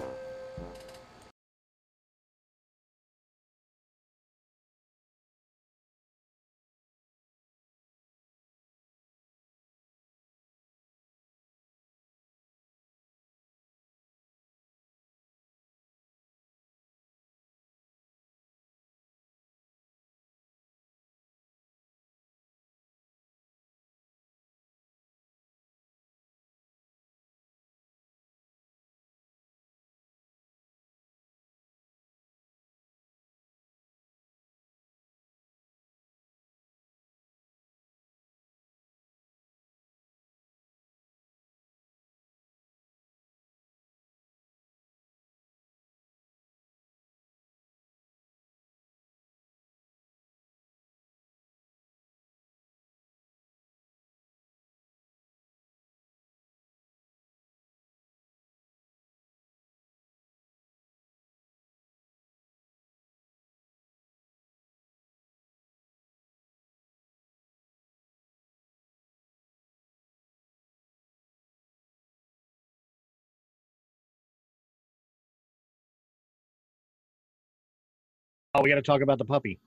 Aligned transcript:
We 78.60 78.70
got 78.70 78.76
to 78.76 78.82
talk 78.82 79.02
about 79.02 79.18
the 79.18 79.26
puppy. 79.26 79.60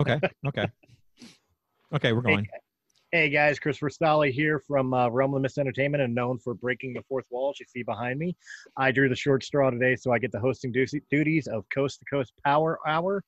Okay. 0.00 0.20
Okay. 0.46 0.66
Okay, 1.92 2.12
we're 2.12 2.20
going. 2.20 2.46
Hey 3.10 3.30
guys, 3.30 3.58
Christopher 3.58 3.88
Stolle 3.88 4.30
here 4.30 4.58
from 4.58 4.92
uh, 4.92 5.08
Realm 5.08 5.32
of 5.32 5.40
Mist 5.40 5.56
Entertainment 5.56 6.02
and 6.02 6.14
known 6.14 6.38
for 6.38 6.52
breaking 6.52 6.92
the 6.92 7.02
fourth 7.08 7.24
wall, 7.30 7.48
as 7.48 7.58
you 7.58 7.64
see 7.66 7.82
behind 7.82 8.18
me. 8.18 8.36
I 8.76 8.90
drew 8.90 9.08
the 9.08 9.16
short 9.16 9.42
straw 9.42 9.70
today, 9.70 9.96
so 9.96 10.12
I 10.12 10.18
get 10.18 10.30
the 10.30 10.38
hosting 10.38 10.70
du- 10.70 10.86
duties 11.10 11.46
of 11.46 11.64
Coast 11.70 12.00
to 12.00 12.04
Coast 12.14 12.34
Power 12.44 12.78
Hour. 12.86 13.24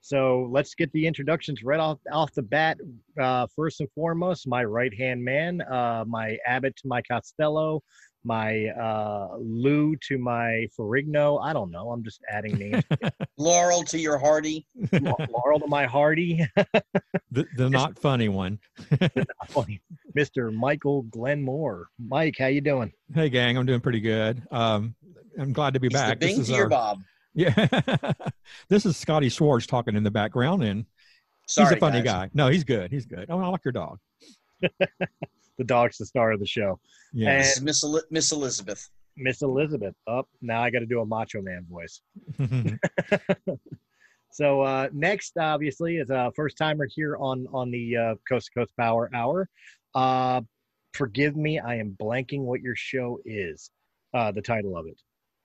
So 0.00 0.48
let's 0.52 0.76
get 0.76 0.92
the 0.92 1.04
introductions 1.04 1.64
right 1.64 1.80
off 1.80 1.98
off 2.12 2.32
the 2.32 2.42
bat. 2.42 2.78
Uh, 3.20 3.48
first 3.56 3.80
and 3.80 3.90
foremost, 3.90 4.46
my 4.46 4.62
right 4.62 4.94
hand 4.96 5.24
man, 5.24 5.60
uh, 5.62 6.04
my 6.06 6.38
Abbott 6.46 6.76
to 6.76 6.86
my 6.86 7.02
Costello, 7.02 7.82
my 8.24 8.66
uh, 8.68 9.36
Lou 9.38 9.94
to 10.08 10.18
my 10.18 10.66
Ferrigno. 10.78 11.42
I 11.42 11.52
don't 11.52 11.70
know. 11.70 11.90
I'm 11.90 12.02
just 12.02 12.20
adding 12.30 12.54
names. 12.56 12.82
Laurel 13.38 13.82
to 13.84 13.98
your 13.98 14.18
Hardy. 14.18 14.66
Laurel 14.92 15.60
to 15.60 15.66
my 15.66 15.84
Hardy. 15.84 16.46
the, 17.30 17.46
the 17.56 17.68
not 17.70 17.98
funny 17.98 18.28
one. 18.28 18.58
Funny, 19.48 19.80
Mr. 20.16 20.52
Michael 20.52 21.02
Glenmore. 21.02 21.86
Mike, 21.98 22.36
how 22.38 22.46
you 22.46 22.60
doing? 22.60 22.92
Hey 23.14 23.28
gang, 23.28 23.56
I'm 23.58 23.66
doing 23.66 23.80
pretty 23.80 24.00
good. 24.00 24.42
Um, 24.50 24.94
I'm 25.38 25.52
glad 25.52 25.74
to 25.74 25.80
be 25.80 25.88
He's 25.88 25.94
back. 25.94 26.20
The 26.20 26.26
Bing 26.26 26.38
this 26.38 26.48
to 26.48 26.52
is 26.52 26.56
your 26.56 26.64
our, 26.64 26.68
Bob. 26.70 26.98
yeah. 27.34 27.54
this 28.68 28.86
is 28.86 28.96
Scotty 28.96 29.28
Schwartz 29.28 29.66
talking 29.66 29.96
in 29.96 30.02
the 30.02 30.10
background, 30.10 30.62
and 30.62 30.86
Sorry, 31.46 31.68
he's 31.68 31.76
a 31.76 31.80
funny 31.80 32.00
guys. 32.02 32.28
guy. 32.28 32.30
No, 32.34 32.48
he's 32.48 32.64
good. 32.64 32.90
He's 32.90 33.04
good. 33.06 33.26
Oh, 33.28 33.38
I 33.38 33.48
like 33.48 33.64
your 33.64 33.72
dog. 33.72 33.98
The 35.58 35.64
dog's 35.64 35.98
the 35.98 36.06
star 36.06 36.32
of 36.32 36.40
the 36.40 36.46
show. 36.46 36.78
Yeah. 37.12 37.38
This 37.38 37.56
is 37.56 37.62
Miss, 37.62 37.84
Eli- 37.84 38.00
Miss 38.10 38.32
Elizabeth. 38.32 38.88
Miss 39.16 39.42
Elizabeth. 39.42 39.94
Up 40.08 40.28
now, 40.42 40.62
I 40.62 40.70
got 40.70 40.80
to 40.80 40.86
do 40.86 41.00
a 41.00 41.06
Macho 41.06 41.40
Man 41.42 41.66
voice. 41.70 42.00
So 44.30 44.62
uh, 44.62 44.88
next, 44.92 45.38
obviously, 45.38 45.98
is 45.98 46.10
a 46.10 46.32
first 46.34 46.56
timer 46.58 46.88
here 46.92 47.16
on 47.18 47.46
on 47.52 47.70
the 47.70 47.96
uh, 47.96 48.14
Coast 48.28 48.50
to 48.52 48.58
Coast 48.58 48.72
Power 48.76 49.08
Hour. 49.14 49.48
Uh, 49.94 50.40
forgive 50.92 51.36
me, 51.36 51.60
I 51.60 51.76
am 51.76 51.96
blanking 52.02 52.40
what 52.40 52.60
your 52.60 52.74
show 52.74 53.20
is. 53.24 53.70
Uh, 54.12 54.32
the 54.32 54.42
title 54.42 54.76
of 54.76 54.86
it. 54.88 55.00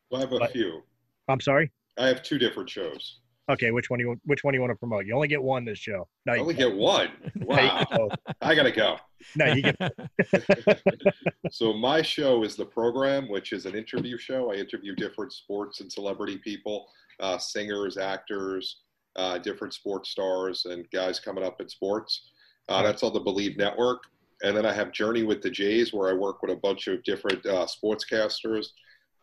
Well, 0.10 0.22
I 0.22 0.24
have 0.24 0.34
a 0.34 0.40
But- 0.40 0.54
few. 0.54 0.82
I'm 1.28 1.40
sorry. 1.40 1.72
I 2.00 2.08
have 2.08 2.24
two 2.24 2.40
different 2.40 2.68
shows. 2.68 3.20
Okay, 3.50 3.72
which 3.72 3.90
one 3.90 3.98
do 3.98 4.06
you 4.06 4.16
which 4.26 4.44
one 4.44 4.54
do 4.54 4.58
you 4.58 4.62
want 4.62 4.72
to 4.72 4.76
promote? 4.76 5.08
You 5.08 5.16
only 5.16 5.28
get 5.28 5.42
one 5.42 5.66
this 5.66 5.80
show. 5.80 6.08
No, 6.28 6.34
I 6.34 6.36
you 6.36 6.42
only 6.42 6.54
get 6.54 6.74
one. 6.74 7.10
Wow. 7.42 8.10
I 8.42 8.54
gotta 8.54 8.72
go. 8.72 8.98
No, 9.36 9.46
you 9.46 9.64
get 9.64 9.76
so 11.52 11.74
my 11.74 12.04
show 12.04 12.44
is 12.44 12.56
the 12.56 12.66
program, 12.66 13.28
which 13.28 13.54
is 13.54 13.66
an 13.66 13.76
interview 13.76 14.20
show. 14.20 14.52
I 14.52 14.56
interview 14.56 14.94
different 14.94 15.34
sports 15.34 15.82
and 15.82 15.92
celebrity 15.92 16.38
people, 16.38 16.86
uh, 17.20 17.40
singers, 17.40 17.98
actors, 17.98 18.82
uh, 19.16 19.40
different 19.40 19.74
sports 19.74 20.12
stars, 20.12 20.66
and 20.66 20.86
guys 20.92 21.20
coming 21.20 21.44
up 21.44 21.60
in 21.60 21.68
sports. 21.70 22.30
Uh, 22.68 22.84
that's 22.84 23.02
on 23.02 23.14
the 23.14 23.20
Believe 23.20 23.58
Network. 23.58 24.04
And 24.44 24.56
then 24.56 24.66
I 24.66 24.74
have 24.74 24.92
Journey 24.92 25.24
with 25.24 25.42
the 25.42 25.50
Jays, 25.50 25.92
where 25.92 26.10
I 26.10 26.14
work 26.14 26.44
with 26.44 26.52
a 26.52 26.56
bunch 26.56 26.88
of 26.88 27.04
different 27.04 27.44
uh, 27.48 27.66
sportscasters. 27.66 28.68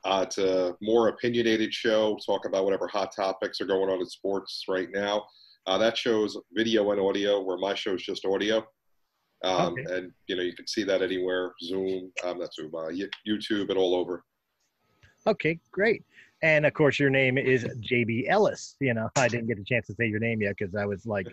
Uh, 0.07 0.23
it's 0.23 0.39
a 0.39 0.73
more 0.81 1.09
opinionated 1.09 1.75
show, 1.75 2.17
talk 2.25 2.47
about 2.47 2.65
whatever 2.65 2.87
hot 2.87 3.13
topics 3.15 3.61
are 3.61 3.67
going 3.67 3.91
on 3.91 3.99
in 3.99 4.07
sports 4.07 4.63
right 4.69 4.89
now. 4.93 5.25
Uh, 5.67 5.77
that 5.77 5.99
shows 5.99 6.39
video 6.53 6.93
and 6.93 7.01
audio, 7.01 7.43
where 7.43 7.59
my 7.59 7.75
show 7.75 7.95
is 7.95 8.03
just 8.03 8.25
audio. 8.25 8.65
Um, 9.43 9.73
Okay. 9.73 9.97
And 9.97 10.13
you 10.29 10.37
know 10.37 10.43
you 10.43 10.55
can 10.55 10.67
see 10.69 10.85
that 10.85 11.03
anywhere, 11.03 11.53
Zoom, 11.61 12.13
um, 12.25 12.39
not 12.39 12.55
Zoom, 12.55 12.73
uh, 12.73 12.93
YouTube, 13.29 13.69
and 13.69 13.77
all 13.77 13.97
over. 13.97 14.25
Okay, 15.27 15.59
great. 15.73 16.05
And 16.41 16.65
of 16.65 16.73
course, 16.73 17.01
your 17.01 17.11
name 17.11 17.37
is 17.37 17.65
JB 17.65 18.29
Ellis. 18.29 18.77
You 18.79 18.95
know, 18.95 19.09
I 19.17 19.27
didn't 19.27 19.49
get 19.49 19.59
a 19.59 19.65
chance 19.65 19.89
to 19.89 19.95
say 19.95 20.07
your 20.07 20.21
name 20.21 20.41
yet 20.41 20.55
because 20.57 20.77
I 20.77 20.87
was 20.87 21.05
like 21.05 21.27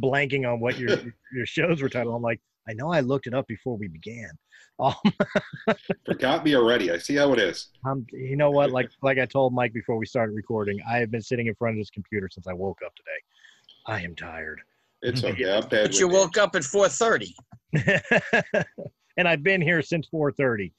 blanking 0.00 0.50
on 0.50 0.60
what 0.60 0.78
your 0.78 0.96
your 1.34 1.46
shows 1.46 1.82
were 1.82 1.88
titled. 1.88 2.14
I'm 2.14 2.22
like, 2.22 2.40
I 2.70 2.72
know 2.72 2.92
I 2.92 3.00
looked 3.00 3.26
it 3.26 3.34
up 3.34 3.48
before 3.48 3.76
we 3.76 3.88
began. 3.88 4.30
Um, 4.80 4.94
Forgot 6.06 6.42
me 6.42 6.56
already. 6.56 6.90
I 6.90 6.96
see 6.96 7.14
how 7.14 7.34
it 7.34 7.38
is. 7.38 7.68
I'm, 7.84 8.06
you 8.12 8.34
know 8.34 8.50
what? 8.50 8.70
Like 8.70 8.88
like 9.02 9.18
I 9.18 9.26
told 9.26 9.52
Mike 9.52 9.74
before 9.74 9.98
we 9.98 10.06
started 10.06 10.32
recording, 10.32 10.80
I 10.90 10.96
have 10.96 11.10
been 11.10 11.20
sitting 11.20 11.48
in 11.48 11.54
front 11.54 11.76
of 11.76 11.80
this 11.82 11.90
computer 11.90 12.30
since 12.32 12.46
I 12.46 12.54
woke 12.54 12.78
up 12.84 12.94
today. 12.94 13.20
I 13.86 14.00
am 14.00 14.16
tired. 14.16 14.62
It's 15.02 15.22
okay. 15.22 15.52
I'm 15.54 15.68
bad. 15.68 15.82
But 15.82 15.98
you 15.98 16.08
with 16.08 16.16
woke 16.16 16.38
up 16.38 16.56
at 16.56 16.62
4:30. 16.62 17.34
and 19.18 19.28
I've 19.28 19.42
been 19.42 19.60
here 19.60 19.82
since 19.82 20.08
4:30. 20.08 20.72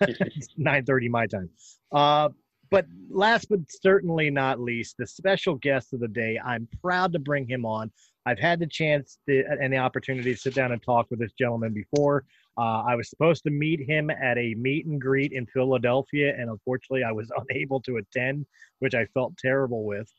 It's 0.00 0.48
9:30 0.58 1.10
my 1.10 1.26
time. 1.26 1.50
Uh, 1.92 2.30
but 2.70 2.86
last 3.10 3.50
but 3.50 3.60
certainly 3.68 4.30
not 4.30 4.60
least, 4.60 4.96
the 4.98 5.06
special 5.06 5.56
guest 5.56 5.92
of 5.92 6.00
the 6.00 6.08
day. 6.08 6.40
I'm 6.42 6.66
proud 6.80 7.12
to 7.12 7.18
bring 7.18 7.46
him 7.46 7.66
on. 7.66 7.92
I've 8.26 8.38
had 8.38 8.58
the 8.58 8.66
chance 8.66 9.18
to, 9.28 9.44
and 9.60 9.72
the 9.72 9.76
opportunity 9.76 10.32
to 10.34 10.40
sit 10.40 10.54
down 10.54 10.72
and 10.72 10.82
talk 10.82 11.06
with 11.10 11.18
this 11.18 11.32
gentleman 11.32 11.74
before. 11.74 12.24
Uh, 12.56 12.82
I 12.86 12.94
was 12.94 13.10
supposed 13.10 13.42
to 13.44 13.50
meet 13.50 13.80
him 13.80 14.10
at 14.10 14.38
a 14.38 14.54
meet 14.54 14.86
and 14.86 15.00
greet 15.00 15.32
in 15.32 15.46
Philadelphia, 15.46 16.34
and 16.38 16.50
unfortunately, 16.50 17.04
I 17.04 17.12
was 17.12 17.30
unable 17.50 17.80
to 17.82 17.96
attend, 17.96 18.46
which 18.78 18.94
I 18.94 19.06
felt 19.06 19.36
terrible 19.36 19.84
with. 19.84 20.10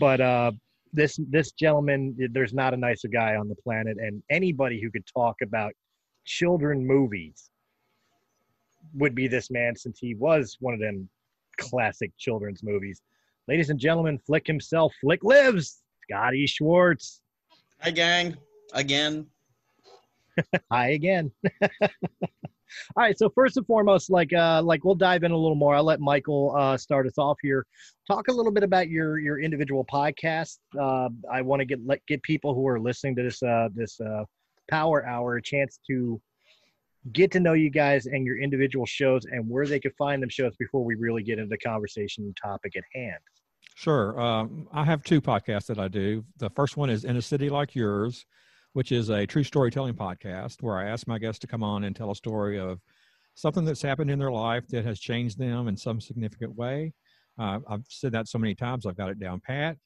But 0.00 0.20
uh, 0.20 0.52
this 0.92 1.18
this 1.30 1.52
gentleman, 1.52 2.16
there's 2.32 2.54
not 2.54 2.74
a 2.74 2.76
nicer 2.76 3.08
guy 3.08 3.36
on 3.36 3.48
the 3.48 3.56
planet, 3.56 3.98
and 3.98 4.22
anybody 4.30 4.80
who 4.80 4.90
could 4.90 5.06
talk 5.06 5.36
about 5.42 5.72
children 6.24 6.86
movies 6.86 7.50
would 8.94 9.14
be 9.14 9.28
this 9.28 9.50
man, 9.50 9.76
since 9.76 9.98
he 10.00 10.14
was 10.14 10.56
one 10.60 10.74
of 10.74 10.80
them 10.80 11.08
classic 11.58 12.10
children's 12.18 12.62
movies. 12.64 13.02
Ladies 13.46 13.70
and 13.70 13.78
gentlemen, 13.78 14.18
Flick 14.18 14.46
himself, 14.46 14.92
Flick 15.00 15.22
lives. 15.22 15.82
Scotty 16.02 16.46
Schwartz. 16.46 17.21
Hi, 17.82 17.90
gang. 17.90 18.36
Again. 18.74 19.26
Hi 20.70 20.90
again. 20.90 21.32
All 21.82 21.88
right. 22.96 23.18
So 23.18 23.28
first 23.28 23.56
and 23.56 23.66
foremost, 23.66 24.08
like 24.08 24.32
uh, 24.32 24.62
like 24.62 24.84
we'll 24.84 24.94
dive 24.94 25.24
in 25.24 25.32
a 25.32 25.36
little 25.36 25.56
more. 25.56 25.74
I'll 25.74 25.82
let 25.82 25.98
Michael 25.98 26.54
uh, 26.56 26.76
start 26.76 27.08
us 27.08 27.18
off 27.18 27.38
here. 27.42 27.66
Talk 28.06 28.28
a 28.28 28.32
little 28.32 28.52
bit 28.52 28.62
about 28.62 28.88
your 28.88 29.18
your 29.18 29.40
individual 29.40 29.84
podcast. 29.84 30.58
Uh, 30.80 31.08
I 31.28 31.42
want 31.42 31.58
to 31.58 31.66
get 31.66 31.84
let 31.84 32.06
get 32.06 32.22
people 32.22 32.54
who 32.54 32.68
are 32.68 32.78
listening 32.78 33.16
to 33.16 33.24
this 33.24 33.42
uh, 33.42 33.68
this 33.74 34.00
uh, 34.00 34.22
Power 34.70 35.04
Hour 35.04 35.38
a 35.38 35.42
chance 35.42 35.80
to 35.88 36.20
get 37.12 37.32
to 37.32 37.40
know 37.40 37.54
you 37.54 37.68
guys 37.68 38.06
and 38.06 38.24
your 38.24 38.38
individual 38.40 38.86
shows 38.86 39.24
and 39.24 39.48
where 39.50 39.66
they 39.66 39.80
could 39.80 39.96
find 39.98 40.22
them 40.22 40.30
shows 40.30 40.54
before 40.56 40.84
we 40.84 40.94
really 40.94 41.24
get 41.24 41.40
into 41.40 41.48
the 41.48 41.58
conversation 41.58 42.32
topic 42.40 42.76
at 42.76 42.84
hand. 42.94 43.18
Sure. 43.74 44.20
Um, 44.20 44.68
I 44.72 44.84
have 44.84 45.02
two 45.02 45.20
podcasts 45.20 45.66
that 45.66 45.78
I 45.78 45.88
do. 45.88 46.24
The 46.38 46.50
first 46.50 46.76
one 46.76 46.90
is 46.90 47.04
In 47.04 47.16
a 47.16 47.22
City 47.22 47.48
Like 47.48 47.74
Yours, 47.74 48.26
which 48.74 48.92
is 48.92 49.08
a 49.10 49.26
true 49.26 49.44
storytelling 49.44 49.94
podcast 49.94 50.62
where 50.62 50.76
I 50.76 50.88
ask 50.88 51.06
my 51.06 51.18
guests 51.18 51.38
to 51.40 51.46
come 51.46 51.62
on 51.62 51.84
and 51.84 51.94
tell 51.96 52.10
a 52.10 52.16
story 52.16 52.58
of 52.58 52.80
something 53.34 53.64
that's 53.64 53.82
happened 53.82 54.10
in 54.10 54.18
their 54.18 54.30
life 54.30 54.66
that 54.68 54.84
has 54.84 55.00
changed 55.00 55.38
them 55.38 55.68
in 55.68 55.76
some 55.76 56.00
significant 56.00 56.54
way. 56.54 56.92
Uh, 57.38 57.60
I've 57.68 57.84
said 57.88 58.12
that 58.12 58.28
so 58.28 58.38
many 58.38 58.54
times, 58.54 58.84
I've 58.86 58.96
got 58.96 59.08
it 59.08 59.18
down 59.18 59.40
pat. 59.40 59.76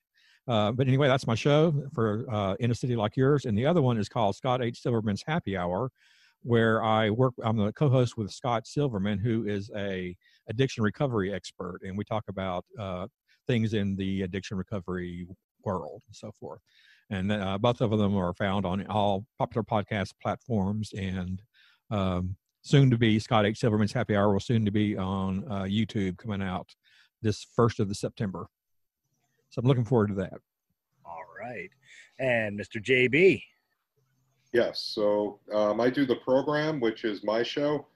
Uh, 0.49 0.73
but 0.73 0.87
anyway, 0.87 1.09
that's 1.09 1.27
my 1.27 1.35
show 1.35 1.75
for 1.93 2.25
uh, 2.31 2.55
In 2.61 2.71
a 2.71 2.75
City 2.75 2.97
Like 2.97 3.17
Yours. 3.17 3.45
And 3.45 3.57
the 3.57 3.67
other 3.67 3.83
one 3.83 3.99
is 3.99 4.09
called 4.09 4.37
Scott 4.37 4.63
H. 4.63 4.81
Silverman's 4.81 5.23
Happy 5.27 5.57
Hour, 5.57 5.91
where 6.43 6.83
I 6.85 7.11
work. 7.11 7.35
I'm 7.43 7.57
the 7.57 7.73
co-host 7.73 8.17
with 8.17 8.31
Scott 8.31 8.67
Silverman, 8.67 9.19
who 9.19 9.47
is 9.47 9.71
a 9.77 10.17
addiction 10.49 10.85
recovery 10.85 11.33
expert, 11.33 11.81
and 11.83 11.97
we 11.99 12.05
talk 12.05 12.25
about 12.29 12.65
uh, 12.79 13.07
things 13.47 13.75
in 13.75 13.97
the 13.97 14.23
addiction 14.23 14.57
recovery 14.57 15.27
world 15.65 16.03
and 16.07 16.17
so 16.17 16.33
forth. 16.33 16.61
And 17.11 17.31
uh, 17.31 17.59
both 17.59 17.81
of 17.81 17.91
them 17.91 18.17
are 18.17 18.35
found 18.35 18.67
on 18.67 18.87
all 18.89 19.27
popular 19.39 19.63
podcast 19.63 20.13
platforms 20.21 20.93
and 20.93 21.41
um, 21.91 22.37
soon 22.63 22.91
to 22.91 22.99
be 22.99 23.19
Scott 23.19 23.47
H. 23.47 23.59
Silverman's 23.59 23.93
Happy 23.93 24.17
Hour 24.17 24.33
will 24.33 24.41
soon 24.41 24.65
to 24.65 24.73
be 24.73 24.97
on 24.97 25.45
uh, 25.49 25.63
YouTube 25.63 26.19
coming 26.19 26.43
out 26.43 26.69
this 27.23 27.47
first 27.55 27.79
of 27.79 27.89
the 27.89 27.95
September. 27.95 28.49
So 29.51 29.61
I'm 29.61 29.69
looking 29.69 29.85
forward 29.85 30.09
to 30.09 30.15
that. 30.15 30.35
All 31.05 31.23
right. 31.41 31.71
And 32.19 32.59
Mr. 32.59 32.83
JB. 32.83 33.43
Yes. 34.53 34.81
So 34.95 35.39
um, 35.53 35.81
I 35.81 35.91
do 35.91 36.07
the 36.07 36.17
program, 36.17 36.81
which 36.81 37.05
is 37.05 37.23
my 37.23 37.43
show, 37.43 37.87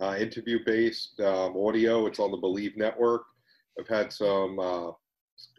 uh, 0.00 0.16
interview 0.18 0.58
based 0.64 1.18
um, 1.20 1.56
audio. 1.56 2.06
It's 2.06 2.18
on 2.18 2.30
the 2.30 2.36
Believe 2.36 2.76
Network. 2.76 3.22
I've 3.78 3.88
had 3.88 4.12
some 4.12 4.58
uh, 4.58 4.90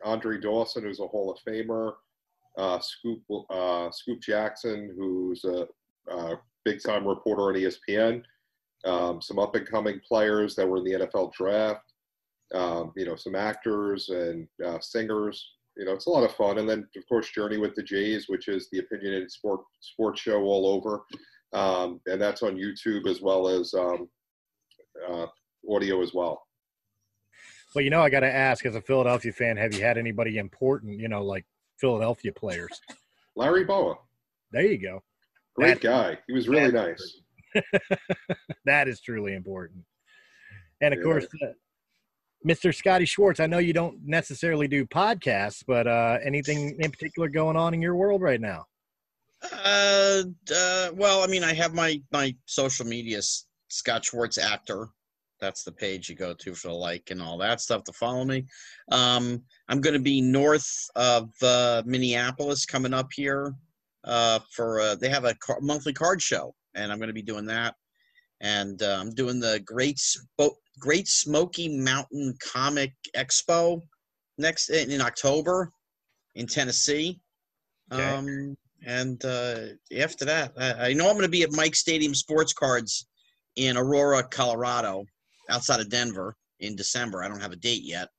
Andre 0.04 0.40
Dawson, 0.40 0.84
who's 0.84 1.00
a 1.00 1.08
Hall 1.08 1.32
of 1.32 1.40
Famer, 1.48 1.94
uh, 2.58 2.80
Scoop 2.80 3.22
uh, 3.50 3.90
Scoop 3.92 4.22
Jackson, 4.22 4.94
who's 4.98 5.44
a, 5.46 5.68
a 6.12 6.36
big 6.66 6.82
time 6.84 7.08
reporter 7.08 7.44
on 7.44 7.54
ESPN. 7.56 8.24
Um, 8.86 9.22
some 9.22 9.40
up 9.40 9.56
and 9.56 9.68
coming 9.68 10.00
players 10.08 10.56
that 10.56 10.68
were 10.68 10.78
in 10.78 10.84
the 10.86 11.08
NFL 11.08 11.34
draft. 11.34 11.84
Um, 12.54 12.94
you 12.96 13.06
know, 13.06 13.16
some 13.16 13.36
actors 13.36 14.10
and 14.10 14.48
uh, 14.66 14.80
singers. 14.80 15.54
You 15.78 15.86
know, 15.86 15.94
it's 15.94 16.08
a 16.08 16.10
lot 16.10 16.24
of 16.24 16.36
fun. 16.36 16.58
And 16.58 16.68
then, 16.68 16.88
of 16.98 17.08
course, 17.08 17.30
Journey 17.30 17.58
with 17.58 17.76
the 17.76 17.84
Jays, 17.84 18.28
which 18.28 18.48
is 18.48 18.68
the 18.72 18.80
opinionated 18.80 19.32
sport 19.32 19.62
sports 19.80 20.22
show 20.22 20.42
all 20.42 20.68
over, 20.68 21.04
um, 21.54 22.02
and 22.08 22.22
that's 22.22 22.44
on 22.44 22.58
YouTube 22.58 23.08
as 23.08 23.22
well 23.22 23.48
as 23.48 23.74
um, 23.74 24.10
uh, 25.08 25.28
audio 25.70 26.02
as 26.02 26.14
well. 26.14 26.42
Well, 27.76 27.84
you 27.84 27.92
know, 27.92 28.02
I 28.02 28.10
got 28.10 28.22
to 28.22 28.34
ask, 28.34 28.66
as 28.66 28.76
a 28.76 28.82
Philadelphia 28.82 29.32
fan, 29.32 29.58
have 29.58 29.74
you 29.74 29.84
had 29.84 29.98
anybody 29.98 30.38
important? 30.38 31.00
You 31.00 31.08
know, 31.08 31.24
like 31.24 31.46
Philadelphia 31.78 32.32
players. 32.32 32.80
Larry 33.36 33.64
Bowa. 33.64 33.96
There 34.52 34.66
you 34.66 34.80
go. 34.80 35.04
Great 35.56 35.82
guy. 35.82 36.18
He 36.28 36.34
was 36.34 36.48
really 36.48 36.72
nice. 36.72 37.22
that 38.66 38.88
is 38.88 39.02
truly 39.02 39.34
important. 39.34 39.84
And 40.82 40.94
of 40.94 41.00
yeah. 41.00 41.04
course, 41.04 41.28
uh, 41.44 41.48
Mr. 42.48 42.74
Scotty 42.74 43.06
Schwartz, 43.06 43.40
I 43.40 43.48
know 43.48 43.58
you 43.58 43.74
don't 43.74 44.00
necessarily 44.06 44.68
do 44.68 44.86
podcasts, 44.86 45.64
but 45.68 45.88
uh, 45.88 46.18
anything 46.24 46.78
in 46.80 46.92
particular 46.92 47.28
going 47.28 47.58
on 47.58 47.74
in 47.74 47.82
your 47.82 47.96
world 47.96 48.22
right 48.22 48.40
now? 48.40 48.66
Uh, 49.44 50.24
uh, 50.56 50.90
well, 50.94 51.24
I 51.24 51.28
mean, 51.28 51.44
I 51.44 51.54
have 51.54 51.74
my 51.74 52.02
my 52.12 52.36
social 52.46 52.86
media, 52.86 53.20
Scott 53.70 54.06
Schwartz 54.06 54.38
actor. 54.38 54.90
That's 55.40 55.64
the 55.64 55.72
page 55.72 56.10
you 56.10 56.16
go 56.16 56.34
to 56.34 56.54
for 56.54 56.68
the 56.68 56.74
like 56.74 57.10
and 57.12 57.22
all 57.22 57.38
that 57.38 57.62
stuff 57.62 57.84
to 57.86 57.94
follow 57.94 58.26
me. 58.26 58.46
Um, 58.92 59.42
I'm 59.70 59.82
going 59.82 59.94
to 59.94 60.00
be 60.00 60.22
north 60.22 60.70
of 60.96 61.30
uh, 61.42 61.84
Minneapolis 61.86 62.66
coming 62.66 62.94
up 62.94 63.08
here 63.14 63.54
uh, 64.04 64.40
for 64.54 64.82
uh, 64.82 64.96
they 64.96 65.10
have 65.10 65.26
a 65.26 65.36
car- 65.36 65.62
monthly 65.62 65.94
card 65.94 66.22
show, 66.22 66.54
and 66.76 66.92
I'm 66.92 66.98
going 66.98 67.08
to 67.08 67.14
be 67.14 67.22
doing 67.22 67.46
that. 67.46 67.76
And 68.42 68.82
uh, 68.82 68.98
I'm 69.00 69.14
doing 69.14 69.40
the 69.40 69.62
Great 69.66 70.00
Sp- 70.00 70.60
Great 70.80 71.08
Smoky 71.08 71.78
Mountain 71.78 72.36
Comic 72.42 72.94
Expo 73.16 73.82
next 74.38 74.70
in, 74.70 74.92
in 74.92 75.02
October 75.02 75.72
in 76.36 76.48
Tennessee. 76.48 77.20
Okay. 77.92 78.04
Um, 78.04 78.58
and 78.86 79.24
uh, 79.26 79.60
after 79.98 80.26
that, 80.26 80.54
I, 80.58 80.90
I 80.90 80.94
know 80.94 81.08
I'm 81.08 81.16
going 81.16 81.24
to 81.24 81.30
be 81.30 81.44
at 81.44 81.52
Mike 81.52 81.76
Stadium 81.76 82.16
Sports 82.16 82.54
Cards 82.54 83.08
in 83.58 83.76
Aurora, 83.76 84.24
Colorado, 84.24 85.06
outside 85.50 85.80
of 85.80 85.90
Denver 85.90 86.36
in 86.60 86.76
December. 86.76 87.24
I 87.24 87.28
don't 87.28 87.42
have 87.42 87.52
a 87.52 87.58
date 87.58 87.84
yet, 87.84 88.10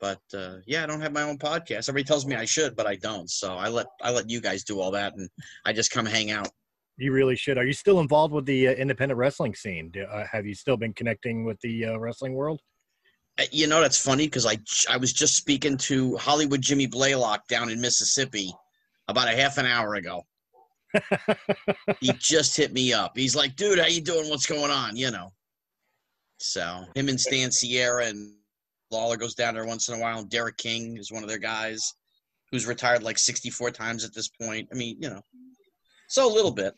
but 0.00 0.20
uh, 0.34 0.56
yeah, 0.66 0.82
I 0.82 0.86
don't 0.86 1.00
have 1.00 1.12
my 1.12 1.22
own 1.22 1.38
podcast. 1.38 1.88
Everybody 1.88 2.04
tells 2.04 2.26
me 2.26 2.36
I 2.36 2.44
should, 2.44 2.76
but 2.76 2.86
I 2.86 2.96
don't. 2.96 3.30
So 3.30 3.54
I 3.54 3.68
let 3.68 3.86
I 4.02 4.10
let 4.10 4.30
you 4.30 4.40
guys 4.40 4.64
do 4.64 4.80
all 4.80 4.90
that, 4.92 5.14
and 5.16 5.28
I 5.64 5.72
just 5.72 5.90
come 5.90 6.06
hang 6.06 6.30
out. 6.30 6.48
You 6.96 7.12
really 7.12 7.36
should. 7.36 7.58
Are 7.58 7.66
you 7.66 7.72
still 7.72 8.00
involved 8.00 8.32
with 8.32 8.46
the 8.46 8.68
uh, 8.68 8.72
independent 8.72 9.18
wrestling 9.18 9.54
scene? 9.54 9.90
Do, 9.90 10.04
uh, 10.04 10.26
have 10.30 10.46
you 10.46 10.54
still 10.54 10.76
been 10.76 10.92
connecting 10.92 11.44
with 11.44 11.60
the 11.60 11.86
uh, 11.86 11.98
wrestling 11.98 12.34
world? 12.34 12.60
Uh, 13.38 13.44
you 13.50 13.66
know, 13.66 13.80
that's 13.80 14.00
funny 14.00 14.26
because 14.26 14.46
I 14.46 14.58
I 14.88 14.96
was 14.96 15.12
just 15.12 15.36
speaking 15.36 15.76
to 15.78 16.16
Hollywood 16.16 16.60
Jimmy 16.60 16.86
Blaylock 16.86 17.48
down 17.48 17.68
in 17.70 17.80
Mississippi 17.80 18.52
about 19.08 19.28
a 19.28 19.36
half 19.36 19.58
an 19.58 19.66
hour 19.66 19.96
ago. 19.96 20.22
he 22.00 22.12
just 22.18 22.56
hit 22.56 22.72
me 22.72 22.92
up. 22.92 23.12
He's 23.16 23.34
like, 23.34 23.56
"Dude, 23.56 23.78
how 23.78 23.86
you 23.86 24.00
doing? 24.00 24.28
What's 24.30 24.46
going 24.46 24.70
on?" 24.70 24.96
You 24.96 25.10
know. 25.10 25.32
So 26.38 26.84
him 26.94 27.08
and 27.08 27.20
Stan 27.20 27.50
Sierra 27.50 28.06
and 28.06 28.34
Lawler 28.90 29.16
goes 29.16 29.34
down 29.34 29.54
there 29.54 29.66
once 29.66 29.88
in 29.88 29.94
a 29.94 29.98
while. 29.98 30.18
And 30.18 30.30
Derek 30.30 30.56
King 30.56 30.96
is 30.96 31.12
one 31.12 31.22
of 31.22 31.28
their 31.28 31.38
guys 31.38 31.92
who's 32.50 32.66
retired 32.66 33.02
like 33.02 33.18
64 33.18 33.70
times 33.70 34.04
at 34.04 34.14
this 34.14 34.28
point. 34.28 34.68
I 34.72 34.76
mean, 34.76 34.96
you 35.00 35.10
know, 35.10 35.22
so 36.08 36.30
a 36.30 36.32
little 36.32 36.52
bit 36.52 36.74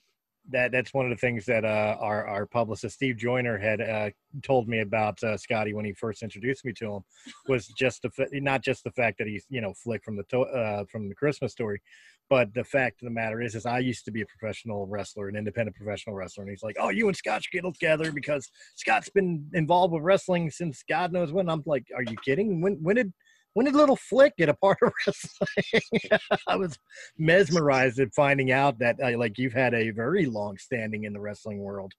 that 0.51 0.73
that's 0.73 0.95
one 0.95 1.05
of 1.05 1.11
the 1.11 1.17
things 1.17 1.45
that 1.47 1.65
uh, 1.65 1.97
our 2.01 2.27
our 2.27 2.47
publicist 2.47 2.97
Steve 2.97 3.17
Joyner 3.17 3.59
had 3.59 3.81
uh, 3.81 4.11
told 4.43 4.69
me 4.69 4.81
about 4.81 5.23
uh, 5.23 5.37
Scotty 5.37 5.75
when 5.75 5.85
he 5.85 5.93
first 5.93 6.23
introduced 6.23 6.65
me 6.65 6.73
to 6.75 6.95
him 6.95 7.00
was 7.49 7.67
just 7.69 8.03
the 8.03 8.11
not 8.41 8.62
just 8.62 8.85
the 8.85 8.91
fact 8.93 9.19
that 9.19 9.26
he's 9.26 9.45
you 9.49 9.61
know 9.61 9.73
flick 9.75 10.05
from 10.05 10.17
the 10.17 10.23
to- 10.25 10.41
uh, 10.41 10.85
from 10.91 11.09
the 11.09 11.15
Christmas 11.15 11.53
story, 11.53 11.81
but 12.29 12.53
the 12.55 12.65
fact 12.65 13.03
of 13.03 13.07
the 13.07 13.15
matter 13.15 13.43
is 13.43 13.55
is 13.55 13.67
I 13.67 13.79
used 13.81 14.05
to 14.05 14.11
be 14.11 14.23
a 14.23 14.26
professional 14.26 14.87
wrestler, 14.87 15.29
an 15.29 15.37
independent 15.37 15.76
professional 15.76 16.15
wrestler, 16.15 16.45
and 16.45 16.50
he's 16.50 16.62
like, 16.62 16.76
oh, 16.79 16.91
you 16.91 17.09
and 17.09 17.17
Scott 17.17 17.43
should 17.43 17.53
get 17.53 17.65
together 17.73 18.12
because 18.12 18.50
Scott's 18.76 19.09
been 19.09 19.47
involved 19.53 19.93
with 19.93 20.03
wrestling 20.03 20.50
since 20.50 20.85
God 20.88 21.12
knows 21.12 21.33
when. 21.33 21.49
I'm 21.49 21.62
like, 21.67 21.87
are 21.95 22.03
you 22.03 22.17
kidding? 22.25 22.61
When 22.61 22.75
when 22.83 22.97
did 22.97 23.12
when 23.57 23.65
did 23.65 23.75
Little 23.75 23.97
Flick 23.97 24.37
get 24.37 24.51
a 24.51 24.55
part 24.55 24.77
of 24.83 24.93
wrestling? 25.07 26.21
I 26.47 26.57
was 26.57 26.79
mesmerized 27.17 27.99
at 27.99 28.13
finding 28.15 28.53
out 28.53 28.79
that 28.81 28.97
uh, 29.03 29.17
like 29.17 29.39
you've 29.39 29.55
had 29.55 29.73
a 29.73 29.93
very 29.93 30.27
long 30.27 30.59
standing 30.59 31.05
in 31.05 31.15
the 31.15 31.21
wrestling 31.21 31.61
world. 31.61 31.91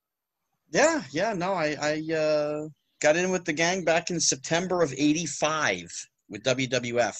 Yeah, 0.71 1.01
yeah, 1.09 1.33
no, 1.33 1.53
I 1.53 1.75
I 1.81 2.13
uh, 2.13 2.67
got 3.01 3.15
in 3.15 3.31
with 3.31 3.43
the 3.43 3.53
gang 3.53 3.83
back 3.83 4.11
in 4.11 4.19
September 4.19 4.83
of 4.83 4.93
'85 4.93 5.91
with 6.29 6.43
WWF, 6.43 7.17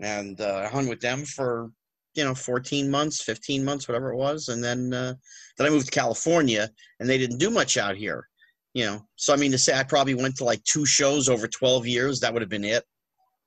and 0.00 0.40
uh, 0.40 0.62
I 0.64 0.68
hung 0.68 0.86
with 0.86 1.00
them 1.00 1.24
for 1.24 1.72
you 2.14 2.22
know 2.22 2.34
14 2.34 2.88
months, 2.88 3.24
15 3.24 3.64
months, 3.64 3.88
whatever 3.88 4.12
it 4.12 4.18
was, 4.18 4.50
and 4.50 4.62
then 4.62 4.94
uh, 4.94 5.14
then 5.58 5.66
I 5.66 5.70
moved 5.70 5.86
to 5.86 5.90
California, 5.90 6.70
and 7.00 7.08
they 7.08 7.18
didn't 7.18 7.38
do 7.38 7.50
much 7.50 7.76
out 7.76 7.96
here. 7.96 8.28
You 8.72 8.84
know, 8.84 9.00
so 9.16 9.34
I 9.34 9.36
mean 9.36 9.50
to 9.50 9.58
say 9.58 9.76
I 9.76 9.82
probably 9.82 10.14
went 10.14 10.36
to 10.36 10.44
like 10.44 10.62
two 10.62 10.86
shows 10.86 11.28
over 11.28 11.48
12 11.48 11.88
years. 11.88 12.20
That 12.20 12.32
would 12.32 12.42
have 12.42 12.48
been 12.48 12.62
it 12.62 12.84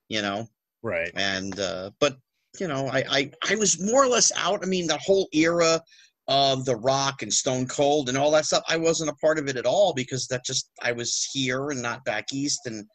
you 0.10 0.22
know. 0.22 0.48
Right. 0.84 1.12
And 1.16 1.60
uh, 1.60 1.92
but 2.00 2.18
you 2.60 2.68
know, 2.68 2.88
I, 2.88 3.04
I 3.10 3.32
I 3.50 3.56
was 3.56 3.80
more 3.80 4.04
or 4.04 4.08
less 4.08 4.32
out. 4.36 4.60
I 4.64 4.66
mean, 4.66 4.88
the 4.88 4.98
whole 4.98 5.28
era 5.34 5.82
of 6.28 6.66
The 6.66 6.76
Rock 6.76 7.22
and 7.22 7.34
Stone 7.34 7.68
Cold 7.68 8.10
and 8.10 8.18
all 8.18 8.32
that 8.32 8.46
stuff, 8.46 8.64
I 8.68 8.78
wasn't 8.78 9.10
a 9.10 9.16
part 9.16 9.40
of 9.40 9.48
it 9.48 9.58
at 9.58 9.66
all 9.66 9.94
because 9.94 10.28
that 10.28 10.46
just 10.46 10.70
I 10.82 10.92
was 10.92 11.28
here 11.32 11.70
and 11.70 11.82
not 11.82 12.04
back 12.06 12.26
east, 12.34 12.62
and 12.66 12.86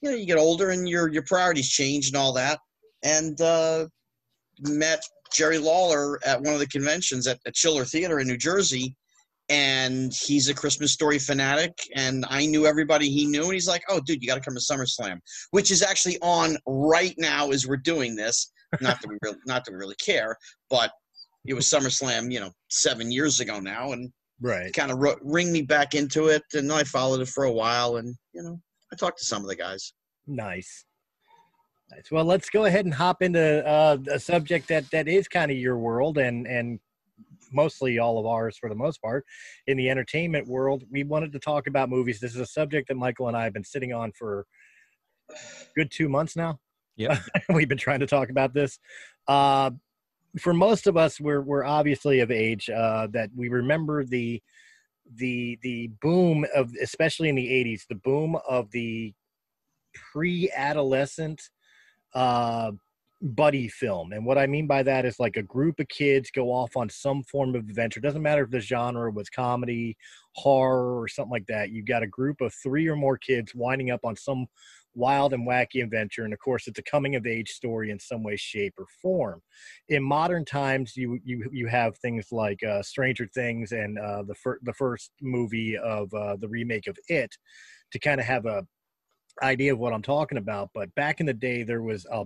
you 0.00 0.10
know, 0.10 0.16
you 0.16 0.26
get 0.26 0.38
older 0.38 0.70
and 0.70 0.88
your 0.88 1.12
your 1.12 1.24
priorities 1.26 1.68
change 1.68 2.08
and 2.08 2.16
all 2.16 2.32
that. 2.34 2.58
And 3.02 3.40
uh, 3.40 3.86
met 4.60 5.02
Jerry 5.32 5.58
Lawler 5.58 6.18
at 6.24 6.40
one 6.40 6.52
of 6.52 6.60
the 6.60 6.66
conventions 6.66 7.26
at, 7.26 7.38
at 7.46 7.54
Chiller 7.54 7.84
Theater 7.84 8.20
in 8.20 8.28
New 8.28 8.36
Jersey, 8.36 8.94
and 9.50 10.12
he's 10.14 10.48
a 10.48 10.54
Christmas 10.54 10.92
story 10.92 11.18
fanatic. 11.18 11.72
And 11.96 12.24
I 12.30 12.46
knew 12.46 12.64
everybody 12.66 13.10
he 13.10 13.26
knew, 13.26 13.44
and 13.44 13.52
he's 13.52 13.68
like, 13.68 13.82
"Oh, 13.88 14.00
dude, 14.00 14.22
you 14.22 14.28
got 14.28 14.36
to 14.36 14.40
come 14.40 14.54
to 14.54 14.60
SummerSlam," 14.60 15.18
which 15.50 15.70
is 15.70 15.82
actually 15.82 16.18
on 16.22 16.56
right 16.66 17.14
now 17.18 17.50
as 17.50 17.66
we're 17.66 17.76
doing 17.76 18.14
this. 18.16 18.50
Not 18.80 19.00
that 19.02 19.08
we 19.08 19.18
really, 19.22 19.38
not 19.46 19.64
that 19.64 19.72
we 19.72 19.76
really 19.78 19.96
care, 19.96 20.36
but 20.70 20.92
it 21.46 21.54
was 21.54 21.68
SummerSlam, 21.68 22.32
you 22.32 22.40
know, 22.40 22.50
seven 22.70 23.10
years 23.10 23.40
ago 23.40 23.60
now, 23.60 23.92
and 23.92 24.10
Right. 24.42 24.72
kind 24.72 24.90
of 24.90 24.98
ro- 24.98 25.18
ring 25.20 25.52
me 25.52 25.60
back 25.60 25.94
into 25.94 26.28
it, 26.28 26.42
and 26.54 26.72
I 26.72 26.82
followed 26.84 27.20
it 27.20 27.28
for 27.28 27.44
a 27.44 27.52
while, 27.52 27.96
and 27.96 28.14
you 28.32 28.42
know, 28.42 28.58
I 28.92 28.96
talked 28.96 29.18
to 29.18 29.24
some 29.24 29.42
of 29.42 29.48
the 29.48 29.56
guys. 29.56 29.92
Nice. 30.26 30.86
Nice. 31.90 32.10
Well, 32.10 32.24
let's 32.24 32.48
go 32.50 32.66
ahead 32.66 32.84
and 32.84 32.94
hop 32.94 33.20
into 33.20 33.66
uh, 33.66 33.98
a 34.12 34.20
subject 34.20 34.68
that 34.68 34.88
that 34.92 35.08
is 35.08 35.26
kind 35.26 35.50
of 35.50 35.56
your 35.58 35.76
world 35.76 36.18
and 36.18 36.46
and 36.46 36.78
mostly 37.52 37.98
all 37.98 38.18
of 38.18 38.26
ours 38.26 38.56
for 38.58 38.68
the 38.68 38.74
most 38.74 39.00
part 39.02 39.24
in 39.66 39.76
the 39.76 39.90
entertainment 39.90 40.46
world. 40.46 40.84
We 40.90 41.04
wanted 41.04 41.32
to 41.32 41.38
talk 41.38 41.66
about 41.66 41.88
movies. 41.90 42.20
This 42.20 42.34
is 42.34 42.40
a 42.40 42.46
subject 42.46 42.88
that 42.88 42.96
Michael 42.96 43.28
and 43.28 43.36
I 43.36 43.44
have 43.44 43.52
been 43.52 43.64
sitting 43.64 43.92
on 43.92 44.12
for 44.12 44.46
a 45.30 45.34
good 45.74 45.90
two 45.90 46.08
months 46.08 46.36
now. 46.36 46.58
Yeah. 46.96 47.18
We've 47.48 47.68
been 47.68 47.78
trying 47.78 48.00
to 48.00 48.06
talk 48.06 48.30
about 48.30 48.54
this. 48.54 48.78
Uh, 49.28 49.70
for 50.38 50.54
most 50.54 50.86
of 50.86 50.96
us, 50.96 51.20
we're 51.20 51.40
we're 51.40 51.64
obviously 51.64 52.20
of 52.20 52.30
age 52.30 52.70
uh, 52.70 53.08
that 53.12 53.30
we 53.34 53.48
remember 53.48 54.04
the 54.04 54.40
the 55.16 55.58
the 55.62 55.90
boom 56.00 56.46
of 56.54 56.72
especially 56.80 57.28
in 57.28 57.34
the 57.34 57.48
80s 57.48 57.86
the 57.88 57.96
boom 57.96 58.36
of 58.48 58.70
the 58.70 59.12
pre-adolescent 60.12 61.42
uh 62.14 62.70
buddy 63.22 63.68
film 63.68 64.12
and 64.12 64.24
what 64.24 64.38
i 64.38 64.46
mean 64.46 64.66
by 64.66 64.82
that 64.82 65.04
is 65.04 65.20
like 65.20 65.36
a 65.36 65.42
group 65.42 65.78
of 65.78 65.88
kids 65.88 66.30
go 66.30 66.46
off 66.46 66.76
on 66.76 66.88
some 66.88 67.22
form 67.24 67.54
of 67.54 67.68
adventure 67.68 68.00
doesn't 68.00 68.22
matter 68.22 68.44
if 68.44 68.50
the 68.50 68.60
genre 68.60 69.10
was 69.10 69.28
comedy 69.28 69.94
horror 70.34 70.98
or 70.98 71.06
something 71.06 71.30
like 71.30 71.46
that 71.46 71.70
you've 71.70 71.86
got 71.86 72.02
a 72.02 72.06
group 72.06 72.40
of 72.40 72.54
three 72.62 72.88
or 72.88 72.96
more 72.96 73.18
kids 73.18 73.54
winding 73.54 73.90
up 73.90 74.00
on 74.04 74.16
some 74.16 74.46
wild 74.94 75.32
and 75.32 75.46
wacky 75.46 75.82
adventure 75.82 76.24
and 76.24 76.32
of 76.32 76.38
course 76.38 76.66
it's 76.66 76.78
a 76.78 76.82
coming 76.82 77.14
of 77.14 77.26
age 77.26 77.50
story 77.50 77.90
in 77.90 77.98
some 77.98 78.22
way 78.22 78.36
shape 78.36 78.74
or 78.78 78.86
form. 79.00 79.40
In 79.88 80.02
modern 80.02 80.44
times 80.44 80.96
you 80.96 81.18
you 81.24 81.48
you 81.52 81.66
have 81.68 81.96
things 81.98 82.28
like 82.32 82.62
uh, 82.62 82.82
stranger 82.82 83.28
things 83.32 83.72
and 83.72 83.98
uh, 83.98 84.22
the 84.22 84.34
fir- 84.34 84.58
the 84.62 84.72
first 84.72 85.12
movie 85.20 85.76
of 85.76 86.12
uh, 86.14 86.36
the 86.36 86.48
remake 86.48 86.86
of 86.86 86.96
it 87.08 87.30
to 87.92 87.98
kind 87.98 88.20
of 88.20 88.26
have 88.26 88.46
a 88.46 88.66
idea 89.42 89.72
of 89.72 89.78
what 89.78 89.92
i'm 89.92 90.02
talking 90.02 90.38
about 90.38 90.68
but 90.74 90.92
back 90.96 91.20
in 91.20 91.26
the 91.26 91.32
day 91.32 91.62
there 91.62 91.82
was 91.82 92.04
a 92.12 92.24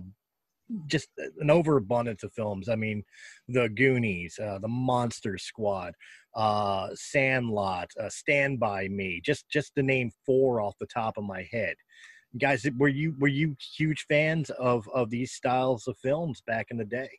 just 0.87 1.09
an 1.39 1.49
overabundance 1.49 2.23
of 2.23 2.33
films. 2.33 2.69
I 2.69 2.75
mean, 2.75 3.03
The 3.47 3.69
Goonies, 3.69 4.39
uh, 4.39 4.59
The 4.59 4.67
Monster 4.67 5.37
Squad, 5.37 5.93
uh, 6.35 6.89
Sandlot, 6.93 7.89
uh, 7.99 8.09
Stand 8.09 8.59
by 8.59 8.87
Me. 8.87 9.21
Just 9.23 9.49
just 9.49 9.73
to 9.75 9.83
name 9.83 10.11
four 10.25 10.61
off 10.61 10.75
the 10.79 10.87
top 10.87 11.17
of 11.17 11.23
my 11.23 11.47
head. 11.51 11.75
Guys, 12.39 12.67
were 12.77 12.89
you 12.89 13.15
were 13.19 13.27
you 13.27 13.55
huge 13.77 14.05
fans 14.09 14.49
of 14.51 14.87
of 14.93 15.09
these 15.09 15.31
styles 15.31 15.87
of 15.87 15.97
films 16.03 16.41
back 16.45 16.67
in 16.69 16.77
the 16.77 16.85
day? 16.85 17.09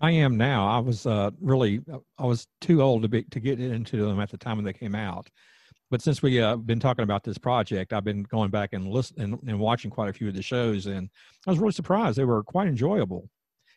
I 0.00 0.10
am 0.10 0.36
now. 0.36 0.68
I 0.68 0.78
was 0.78 1.06
uh, 1.06 1.30
really 1.40 1.80
I 2.18 2.24
was 2.24 2.46
too 2.60 2.82
old 2.82 3.02
to 3.02 3.08
be 3.08 3.22
to 3.24 3.40
get 3.40 3.60
into 3.60 4.04
them 4.04 4.20
at 4.20 4.30
the 4.30 4.38
time 4.38 4.56
when 4.56 4.64
they 4.64 4.72
came 4.72 4.94
out. 4.94 5.28
But 5.90 6.02
since 6.02 6.20
we 6.20 6.40
uh, 6.40 6.56
been 6.56 6.80
talking 6.80 7.04
about 7.04 7.22
this 7.22 7.38
project, 7.38 7.92
I've 7.92 8.04
been 8.04 8.24
going 8.24 8.50
back 8.50 8.72
and 8.72 8.88
listening 8.88 9.34
and, 9.34 9.50
and 9.50 9.60
watching 9.60 9.90
quite 9.90 10.08
a 10.08 10.12
few 10.12 10.28
of 10.28 10.34
the 10.34 10.42
shows, 10.42 10.86
and 10.86 11.08
I 11.46 11.50
was 11.50 11.58
really 11.58 11.72
surprised. 11.72 12.18
They 12.18 12.24
were 12.24 12.42
quite 12.42 12.66
enjoyable, 12.68 13.30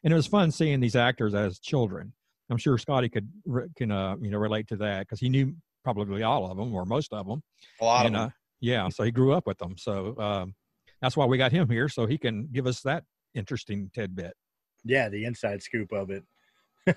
and 0.04 0.12
it 0.12 0.16
was 0.16 0.26
fun 0.26 0.50
seeing 0.52 0.80
these 0.80 0.96
actors 0.96 1.36
as 1.36 1.60
children. 1.60 2.14
I'm 2.50 2.58
sure 2.58 2.78
Scotty 2.80 3.10
could 3.10 3.30
re- 3.46 3.68
can 3.76 3.92
uh, 3.92 4.16
you 4.20 4.32
know 4.32 4.40
relate 4.40 4.68
to 4.70 4.76
that 4.78 5.02
because 5.02 5.20
he 5.20 5.30
knew 5.30 5.54
probably 5.84 6.24
all 6.24 6.50
of 6.50 6.58
them 6.58 6.74
or 6.74 6.86
most 6.86 7.14
of 7.14 7.28
them. 7.28 7.44
A 7.80 7.86
lot 7.86 8.06
and, 8.06 8.16
of 8.16 8.22
them. 8.22 8.30
Uh, 8.30 8.32
yeah, 8.60 8.90
so 8.90 9.04
he 9.04 9.12
grew 9.12 9.34
up 9.34 9.46
with 9.46 9.58
them. 9.60 9.76
So 9.78 10.18
um, 10.18 10.56
that's 11.02 11.16
why 11.16 11.26
we 11.26 11.38
got 11.38 11.52
him 11.52 11.70
here, 11.70 11.90
so 11.90 12.08
he 12.08 12.18
can 12.18 12.50
give 12.52 12.66
us 12.66 12.82
that 12.82 13.04
interesting 13.36 13.90
tidbit. 13.94 14.34
Yeah, 14.84 15.10
the 15.10 15.26
inside 15.26 15.62
scoop 15.62 15.92
of 15.92 16.10
it. 16.10 16.24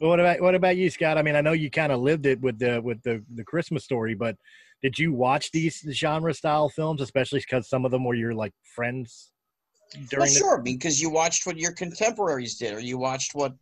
Well, 0.00 0.10
what 0.10 0.20
about 0.20 0.40
what 0.40 0.54
about 0.54 0.76
you, 0.76 0.90
Scott? 0.90 1.18
I 1.18 1.22
mean, 1.22 1.36
I 1.36 1.40
know 1.40 1.52
you 1.52 1.70
kind 1.70 1.92
of 1.92 2.00
lived 2.00 2.26
it 2.26 2.40
with 2.40 2.58
the 2.58 2.80
with 2.80 3.02
the 3.02 3.24
the 3.34 3.44
Christmas 3.44 3.84
story, 3.84 4.14
but 4.14 4.36
did 4.82 4.98
you 4.98 5.12
watch 5.12 5.50
these 5.50 5.84
genre 5.92 6.32
style 6.32 6.68
films, 6.68 7.00
especially 7.00 7.40
because 7.40 7.68
some 7.68 7.84
of 7.84 7.90
them 7.90 8.04
were 8.04 8.14
your 8.14 8.34
like 8.34 8.52
friends 8.74 9.32
during? 10.08 10.20
Well, 10.20 10.26
the- 10.28 10.38
sure, 10.38 10.58
because 10.62 11.00
you 11.00 11.10
watched 11.10 11.46
what 11.46 11.58
your 11.58 11.72
contemporaries 11.72 12.56
did, 12.56 12.74
or 12.74 12.80
you 12.80 12.98
watched 12.98 13.34
what 13.34 13.54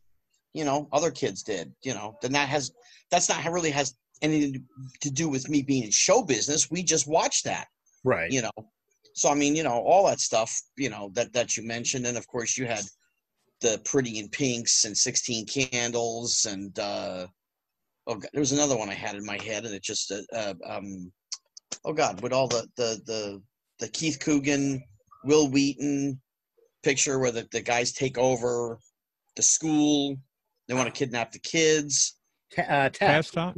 you 0.53 0.65
know 0.65 0.89
other 0.93 1.11
kids 1.11 1.43
did. 1.43 1.73
You 1.83 1.95
know, 1.95 2.17
then 2.23 2.33
that 2.33 2.49
has 2.49 2.71
that's 3.11 3.29
not 3.29 3.45
really 3.51 3.71
has 3.71 3.95
anything 4.23 4.65
to 5.01 5.11
do 5.11 5.29
with 5.29 5.49
me 5.49 5.63
being 5.63 5.85
in 5.85 5.91
show 5.91 6.23
business. 6.23 6.71
We 6.71 6.83
just 6.83 7.07
watched 7.07 7.45
that. 7.45 7.67
right. 8.05 8.31
you 8.31 8.43
know 8.43 8.51
so 9.15 9.31
i 9.31 9.35
mean 9.35 9.57
you 9.57 9.63
know 9.63 9.79
all 9.91 10.07
that 10.07 10.21
stuff 10.21 10.61
you 10.77 10.91
know 10.91 11.11
that 11.15 11.33
that 11.33 11.57
you 11.57 11.63
mentioned 11.67 12.07
and 12.07 12.19
of 12.19 12.27
course 12.29 12.57
you 12.59 12.67
had 12.67 12.85
the 13.61 13.81
pretty 13.85 14.19
in 14.19 14.29
pinks 14.29 14.85
and 14.85 14.97
16 14.97 15.47
candles 15.47 16.47
and 16.49 16.79
uh 16.79 17.27
oh 18.07 18.15
god 18.15 18.29
there 18.33 18.41
was 18.41 18.53
another 18.53 18.77
one 18.77 18.89
i 18.89 18.95
had 18.95 19.15
in 19.17 19.25
my 19.25 19.43
head 19.43 19.65
and 19.65 19.75
it 19.75 19.83
just 19.83 20.13
uh, 20.13 20.21
uh, 20.35 20.55
um 20.67 21.11
oh 21.85 21.93
god 21.93 22.21
with 22.23 22.33
all 22.33 22.49
the 22.49 22.67
the 22.77 23.01
the 23.07 23.43
the 23.81 23.89
keith 23.89 24.19
coogan 24.21 24.83
wil 25.25 25.49
wheaton 25.49 26.21
picture 26.83 27.19
where 27.19 27.33
the, 27.33 27.47
the 27.53 27.61
guys 27.61 27.93
take 27.93 28.19
over 28.19 28.79
the 29.37 29.43
school 29.43 30.17
they 30.69 30.75
want 30.75 30.87
to 30.87 30.99
kidnap 30.99 31.33
the 31.33 31.39
kids 31.39 32.15
Ta- 32.55 32.63
uh, 32.63 32.91
Fast 32.91 33.33
time, 33.35 33.55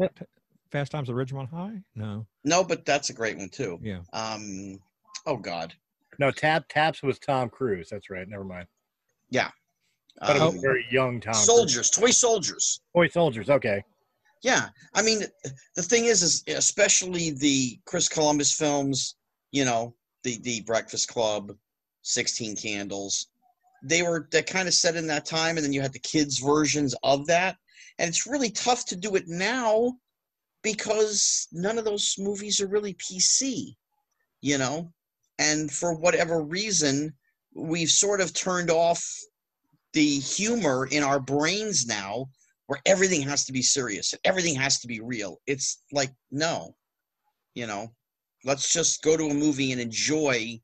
Fast 0.72 0.92
Times 0.92 1.10
at 1.10 1.14
Ridgemont 1.14 1.50
High? 1.50 1.82
No, 1.94 2.26
no 2.44 2.64
but 2.64 2.86
that's 2.86 3.10
a 3.10 3.12
great 3.12 3.36
one 3.36 3.50
too 3.50 3.78
yeah. 3.82 4.00
um 4.12 4.78
oh 5.26 5.36
god 5.36 5.74
No, 6.18 6.30
Tap 6.30 6.64
Taps 6.68 7.02
was 7.02 7.18
Tom 7.18 7.48
Cruise. 7.48 7.88
That's 7.90 8.10
right. 8.10 8.28
Never 8.28 8.44
mind. 8.44 8.66
But 10.20 10.36
it 10.36 10.42
was 10.42 10.54
Um, 10.54 10.60
very 10.60 10.86
young 10.90 11.20
Tom. 11.20 11.32
Cruise. 11.34 11.46
soldiers 11.46 11.90
toy 11.90 12.10
soldiers 12.10 12.80
Toy 12.94 13.08
soldiers. 13.08 13.48
Okay. 13.50 13.82
Yeah, 14.42 14.68
I 14.94 15.02
mean, 15.02 15.24
the 15.74 15.82
thing 15.82 16.04
is, 16.04 16.22
is 16.22 16.44
especially 16.46 17.30
the 17.30 17.80
Chris 17.86 18.08
Columbus 18.08 18.52
films. 18.52 19.16
You 19.52 19.64
know, 19.64 19.94
the 20.22 20.38
the 20.42 20.60
Breakfast 20.62 21.08
Club, 21.08 21.56
Sixteen 22.02 22.54
Candles. 22.56 23.28
They 23.82 24.02
were 24.02 24.28
that 24.32 24.46
kind 24.46 24.68
of 24.68 24.74
set 24.74 24.94
in 24.96 25.06
that 25.08 25.24
time, 25.26 25.56
and 25.56 25.64
then 25.64 25.72
you 25.72 25.80
had 25.80 25.92
the 25.92 25.98
kids' 25.98 26.38
versions 26.38 26.94
of 27.02 27.26
that, 27.26 27.56
and 27.98 28.08
it's 28.08 28.26
really 28.26 28.50
tough 28.50 28.84
to 28.86 28.96
do 28.96 29.16
it 29.16 29.26
now 29.26 29.94
because 30.62 31.48
none 31.52 31.78
of 31.78 31.84
those 31.84 32.14
movies 32.18 32.60
are 32.60 32.68
really 32.68 32.94
PC. 32.94 33.74
You 34.40 34.58
know, 34.58 34.92
and 35.40 35.70
for 35.70 35.94
whatever 35.94 36.42
reason, 36.44 37.12
we've 37.54 37.90
sort 37.90 38.20
of 38.20 38.32
turned 38.34 38.70
off 38.70 39.04
the 39.92 40.18
humor 40.18 40.88
in 40.90 41.02
our 41.02 41.20
brains 41.20 41.86
now 41.86 42.26
where 42.66 42.80
everything 42.86 43.22
has 43.22 43.44
to 43.46 43.52
be 43.52 43.62
serious 43.62 44.12
and 44.12 44.20
everything 44.24 44.54
has 44.54 44.78
to 44.80 44.86
be 44.86 45.00
real. 45.00 45.38
It's 45.46 45.82
like, 45.92 46.10
no, 46.30 46.74
you 47.54 47.66
know, 47.66 47.88
let's 48.44 48.72
just 48.72 49.02
go 49.02 49.16
to 49.16 49.28
a 49.28 49.34
movie 49.34 49.72
and 49.72 49.80
enjoy 49.80 50.60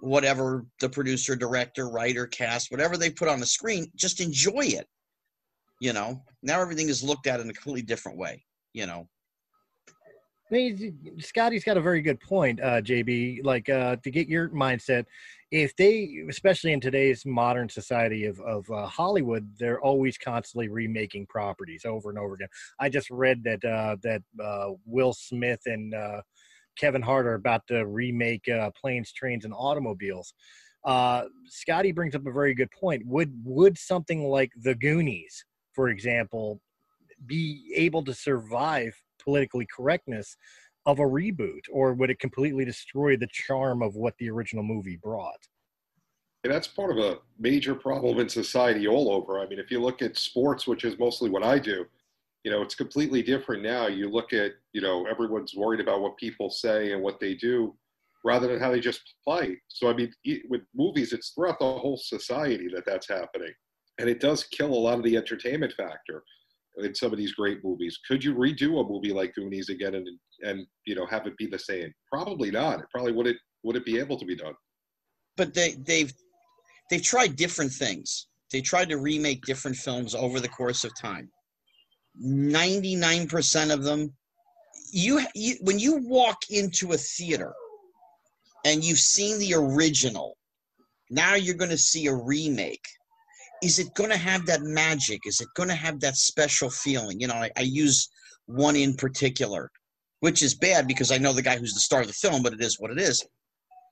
whatever 0.00 0.66
the 0.80 0.88
producer, 0.88 1.36
director, 1.36 1.88
writer, 1.88 2.26
cast, 2.26 2.70
whatever 2.70 2.96
they 2.96 3.10
put 3.10 3.28
on 3.28 3.40
the 3.40 3.46
screen, 3.46 3.90
just 3.94 4.20
enjoy 4.20 4.64
it. 4.64 4.86
You 5.80 5.92
know, 5.92 6.22
now 6.42 6.60
everything 6.60 6.88
is 6.88 7.02
looked 7.02 7.26
at 7.26 7.40
in 7.40 7.50
a 7.50 7.52
completely 7.52 7.82
different 7.82 8.18
way, 8.18 8.44
you 8.72 8.86
know. 8.86 9.08
Scotty's 11.18 11.64
got 11.64 11.76
a 11.76 11.80
very 11.80 12.00
good 12.00 12.20
point, 12.20 12.60
uh, 12.60 12.80
JB. 12.80 13.44
Like 13.44 13.68
uh, 13.68 13.96
to 13.96 14.10
get 14.10 14.28
your 14.28 14.48
mindset, 14.50 15.04
if 15.50 15.74
they, 15.76 16.22
especially 16.28 16.72
in 16.72 16.80
today's 16.80 17.26
modern 17.26 17.68
society 17.68 18.26
of 18.26 18.40
of 18.40 18.70
uh, 18.70 18.86
Hollywood, 18.86 19.48
they're 19.58 19.80
always 19.80 20.16
constantly 20.16 20.68
remaking 20.68 21.26
properties 21.26 21.84
over 21.84 22.10
and 22.10 22.18
over 22.18 22.34
again. 22.34 22.48
I 22.78 22.88
just 22.88 23.10
read 23.10 23.42
that 23.44 23.64
uh, 23.64 23.96
that 24.02 24.22
uh, 24.42 24.70
Will 24.86 25.12
Smith 25.12 25.60
and 25.66 25.94
uh, 25.94 26.22
Kevin 26.78 27.02
Hart 27.02 27.26
are 27.26 27.34
about 27.34 27.66
to 27.68 27.86
remake 27.86 28.48
Planes, 28.80 29.12
Trains, 29.12 29.44
and 29.44 29.54
Automobiles. 29.56 30.34
Scotty 31.46 31.92
brings 31.92 32.14
up 32.14 32.26
a 32.26 32.32
very 32.32 32.54
good 32.54 32.70
point. 32.70 33.04
Would 33.06 33.32
would 33.44 33.76
something 33.76 34.24
like 34.24 34.52
The 34.62 34.74
Goonies, 34.74 35.44
for 35.72 35.88
example, 35.88 36.60
be 37.26 37.72
able 37.76 38.04
to 38.04 38.14
survive 38.14 38.94
politically 39.24 39.66
correctness 39.74 40.36
of 40.86 40.98
a 40.98 41.02
reboot, 41.02 41.62
or 41.72 41.94
would 41.94 42.10
it 42.10 42.18
completely 42.18 42.64
destroy 42.64 43.16
the 43.16 43.28
charm 43.32 43.82
of 43.82 43.96
what 43.96 44.14
the 44.18 44.30
original 44.30 44.62
movie 44.62 44.96
brought? 44.96 45.48
And 46.44 46.52
that's 46.52 46.68
part 46.68 46.90
of 46.90 46.98
a 46.98 47.20
major 47.38 47.74
problem 47.74 48.18
in 48.18 48.28
society 48.28 48.86
all 48.86 49.10
over. 49.10 49.40
I 49.40 49.46
mean, 49.46 49.58
if 49.58 49.70
you 49.70 49.80
look 49.80 50.02
at 50.02 50.18
sports, 50.18 50.66
which 50.66 50.84
is 50.84 50.98
mostly 50.98 51.30
what 51.30 51.42
I 51.42 51.58
do, 51.58 51.86
you 52.42 52.50
know, 52.50 52.60
it's 52.60 52.74
completely 52.74 53.22
different 53.22 53.62
now. 53.62 53.86
You 53.86 54.10
look 54.10 54.34
at, 54.34 54.52
you 54.74 54.82
know, 54.82 55.06
everyone's 55.06 55.54
worried 55.54 55.80
about 55.80 56.02
what 56.02 56.18
people 56.18 56.50
say 56.50 56.92
and 56.92 57.02
what 57.02 57.18
they 57.18 57.32
do 57.32 57.74
rather 58.26 58.48
than 58.48 58.60
how 58.60 58.70
they 58.70 58.80
just 58.80 59.14
play. 59.24 59.58
So, 59.68 59.88
I 59.88 59.94
mean, 59.94 60.12
with 60.50 60.60
movies, 60.74 61.14
it's 61.14 61.30
throughout 61.30 61.58
the 61.58 61.64
whole 61.64 61.96
society 61.96 62.68
that 62.74 62.84
that's 62.84 63.08
happening. 63.08 63.52
And 63.98 64.08
it 64.10 64.20
does 64.20 64.44
kill 64.44 64.74
a 64.74 64.74
lot 64.74 64.98
of 64.98 65.04
the 65.04 65.16
entertainment 65.16 65.72
factor 65.72 66.24
in 66.78 66.94
some 66.94 67.12
of 67.12 67.18
these 67.18 67.32
great 67.32 67.62
movies. 67.64 67.98
Could 68.08 68.24
you 68.24 68.34
redo 68.34 68.80
a 68.80 68.88
movie 68.88 69.12
like 69.12 69.34
Goonies 69.34 69.68
again 69.68 69.94
and, 69.94 70.08
and 70.42 70.66
you 70.86 70.94
know, 70.94 71.06
have 71.06 71.26
it 71.26 71.36
be 71.36 71.46
the 71.46 71.58
same? 71.58 71.92
Probably 72.12 72.50
not. 72.50 72.80
It 72.80 72.86
probably 72.92 73.12
wouldn't, 73.12 73.36
would 73.62 73.76
it 73.76 73.84
be 73.84 73.98
able 73.98 74.18
to 74.18 74.24
be 74.24 74.36
done? 74.36 74.54
But 75.36 75.54
they 75.54 75.72
they've 75.84 76.12
they've 76.90 77.02
tried 77.02 77.36
different 77.36 77.72
things. 77.72 78.28
They 78.52 78.60
tried 78.60 78.88
to 78.90 78.98
remake 78.98 79.42
different 79.42 79.76
films 79.76 80.14
over 80.14 80.38
the 80.38 80.48
course 80.48 80.84
of 80.84 80.92
time. 81.00 81.28
99% 82.22 83.72
of 83.72 83.82
them 83.82 84.14
you, 84.92 85.20
you 85.34 85.56
when 85.62 85.78
you 85.80 85.96
walk 86.06 86.38
into 86.50 86.92
a 86.92 86.96
theater 86.96 87.52
and 88.64 88.84
you've 88.84 89.00
seen 89.00 89.38
the 89.40 89.54
original 89.54 90.36
now 91.10 91.34
you're 91.34 91.56
going 91.56 91.70
to 91.70 91.78
see 91.78 92.06
a 92.06 92.14
remake 92.14 92.86
is 93.64 93.78
it 93.78 93.94
going 93.94 94.10
to 94.10 94.16
have 94.16 94.46
that 94.46 94.62
magic 94.62 95.20
is 95.24 95.40
it 95.40 95.48
going 95.56 95.68
to 95.68 95.74
have 95.74 95.98
that 96.00 96.16
special 96.16 96.70
feeling 96.70 97.20
you 97.20 97.26
know 97.26 97.34
I, 97.34 97.50
I 97.56 97.62
use 97.62 98.08
one 98.46 98.76
in 98.76 98.94
particular 98.94 99.70
which 100.20 100.42
is 100.42 100.54
bad 100.54 100.86
because 100.86 101.10
i 101.10 101.18
know 101.18 101.32
the 101.32 101.42
guy 101.42 101.56
who's 101.56 101.74
the 101.74 101.80
star 101.80 102.02
of 102.02 102.06
the 102.06 102.12
film 102.12 102.42
but 102.42 102.52
it 102.52 102.60
is 102.60 102.78
what 102.78 102.90
it 102.90 102.98
is 102.98 103.24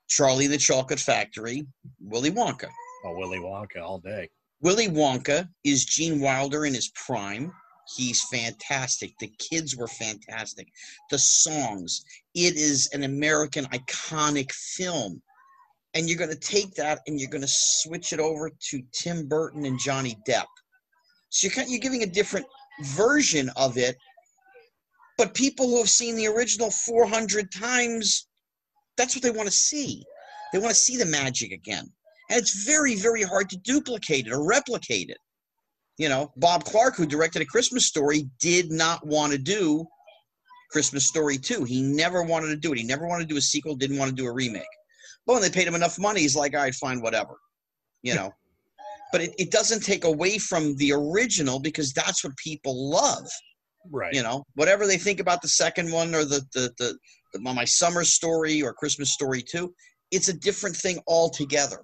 charlie 0.08 0.44
and 0.44 0.54
the 0.54 0.58
chocolate 0.58 1.00
factory 1.00 1.66
willy 2.00 2.30
wonka 2.30 2.68
Oh, 3.04 3.14
Willy 3.16 3.38
Wonka 3.38 3.82
all 3.82 3.98
day. 3.98 4.28
Willy 4.60 4.88
Wonka 4.88 5.48
is 5.64 5.84
Gene 5.84 6.20
Wilder 6.20 6.66
in 6.66 6.74
his 6.74 6.92
prime. 6.94 7.52
He's 7.96 8.22
fantastic. 8.32 9.12
The 9.18 9.32
kids 9.38 9.76
were 9.76 9.88
fantastic. 9.88 10.68
The 11.10 11.18
songs. 11.18 12.04
It 12.34 12.56
is 12.56 12.88
an 12.92 13.02
American 13.02 13.64
iconic 13.66 14.52
film. 14.52 15.20
And 15.94 16.08
you're 16.08 16.18
going 16.18 16.30
to 16.30 16.36
take 16.36 16.74
that 16.74 17.00
and 17.06 17.20
you're 17.20 17.30
going 17.30 17.42
to 17.42 17.50
switch 17.50 18.12
it 18.12 18.20
over 18.20 18.50
to 18.50 18.82
Tim 18.92 19.28
Burton 19.28 19.66
and 19.66 19.78
Johnny 19.78 20.16
Depp. 20.26 20.46
So 21.28 21.46
you're, 21.46 21.54
kind 21.54 21.70
you're 21.70 21.80
giving 21.80 22.02
a 22.02 22.06
different 22.06 22.46
version 22.82 23.50
of 23.56 23.76
it. 23.76 23.96
But 25.18 25.34
people 25.34 25.68
who 25.68 25.78
have 25.78 25.90
seen 25.90 26.16
the 26.16 26.26
original 26.26 26.70
400 26.70 27.52
times, 27.52 28.26
that's 28.96 29.14
what 29.14 29.22
they 29.22 29.30
want 29.30 29.48
to 29.48 29.54
see. 29.54 30.02
They 30.52 30.58
want 30.58 30.70
to 30.70 30.74
see 30.74 30.96
the 30.96 31.06
magic 31.06 31.52
again. 31.52 31.90
And 32.30 32.38
it's 32.38 32.64
very, 32.64 32.96
very 32.96 33.22
hard 33.22 33.50
to 33.50 33.58
duplicate 33.58 34.26
it 34.26 34.32
or 34.32 34.44
replicate 34.44 35.10
it. 35.10 35.18
You 35.98 36.08
know, 36.08 36.32
Bob 36.36 36.64
Clark, 36.64 36.96
who 36.96 37.06
directed 37.06 37.42
A 37.42 37.44
Christmas 37.44 37.86
Story, 37.86 38.28
did 38.40 38.70
not 38.70 39.06
want 39.06 39.32
to 39.32 39.38
do 39.38 39.86
Christmas 40.70 41.06
Story 41.06 41.36
2. 41.36 41.64
He 41.64 41.82
never 41.82 42.22
wanted 42.22 42.48
to 42.48 42.56
do 42.56 42.72
it. 42.72 42.78
He 42.78 42.84
never 42.84 43.06
wanted 43.06 43.28
to 43.28 43.34
do 43.34 43.38
a 43.38 43.42
sequel, 43.42 43.76
didn't 43.76 43.98
want 43.98 44.08
to 44.08 44.16
do 44.16 44.26
a 44.26 44.32
remake. 44.32 44.62
But 45.26 45.34
when 45.34 45.42
they 45.42 45.50
paid 45.50 45.66
him 45.66 45.74
enough 45.74 45.98
money, 45.98 46.20
he's 46.20 46.36
like, 46.36 46.54
all 46.54 46.62
right, 46.62 46.74
fine, 46.74 47.00
whatever. 47.00 47.38
You 48.02 48.14
know. 48.14 48.32
but 49.12 49.20
it, 49.20 49.34
it 49.38 49.50
doesn't 49.52 49.84
take 49.84 50.04
away 50.04 50.38
from 50.38 50.74
the 50.76 50.92
original 50.92 51.60
because 51.60 51.92
that's 51.92 52.24
what 52.24 52.36
people 52.36 52.90
love. 52.90 53.28
Right. 53.90 54.12
You 54.12 54.22
know, 54.22 54.44
whatever 54.54 54.86
they 54.86 54.96
think 54.96 55.20
about 55.20 55.42
the 55.42 55.48
second 55.48 55.92
one 55.92 56.14
or 56.14 56.24
the 56.24 56.44
the 56.54 56.72
the, 56.78 56.98
the 57.32 57.38
my 57.40 57.64
summer 57.64 58.04
story 58.04 58.62
or 58.62 58.72
Christmas 58.72 59.12
story 59.12 59.42
2, 59.42 59.72
it's 60.10 60.28
a 60.28 60.32
different 60.32 60.76
thing 60.76 61.00
altogether. 61.06 61.82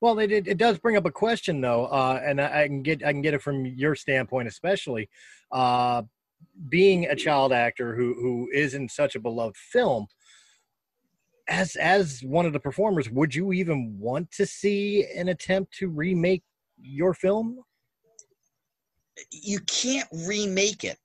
Well, 0.00 0.18
it, 0.18 0.32
it, 0.32 0.48
it 0.48 0.58
does 0.58 0.78
bring 0.78 0.96
up 0.96 1.06
a 1.06 1.12
question 1.12 1.60
though, 1.60 1.86
uh, 1.86 2.20
and 2.24 2.40
I, 2.40 2.62
I, 2.62 2.66
can 2.66 2.82
get 2.82 3.04
I 3.04 3.12
can 3.12 3.22
get 3.22 3.34
it 3.34 3.42
from 3.42 3.64
your 3.64 3.94
standpoint, 3.94 4.48
especially 4.48 5.08
uh, 5.52 6.02
being 6.68 7.06
a 7.06 7.14
child 7.14 7.52
actor 7.52 7.94
who 7.94 8.14
who 8.14 8.48
is 8.52 8.74
in 8.74 8.88
such 8.88 9.14
a 9.14 9.20
beloved 9.20 9.56
film. 9.56 10.06
As 11.48 11.76
as 11.76 12.22
one 12.22 12.46
of 12.46 12.52
the 12.52 12.60
performers, 12.60 13.10
would 13.10 13.34
you 13.34 13.52
even 13.52 13.96
want 13.98 14.30
to 14.32 14.46
see 14.46 15.06
an 15.16 15.28
attempt 15.28 15.74
to 15.78 15.88
remake 15.88 16.42
your 16.80 17.14
film? 17.14 17.60
You 19.30 19.60
can't 19.60 20.08
remake 20.26 20.84
it. 20.84 20.98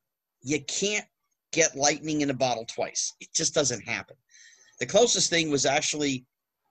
You 0.43 0.63
can't 0.65 1.05
get 1.51 1.75
lightning 1.75 2.21
in 2.21 2.29
a 2.29 2.35
bottle 2.35 2.65
twice. 2.65 3.15
It 3.19 3.29
just 3.33 3.53
doesn't 3.53 3.81
happen. 3.81 4.15
The 4.79 4.85
closest 4.85 5.29
thing 5.29 5.49
was 5.49 5.65
actually 5.65 6.25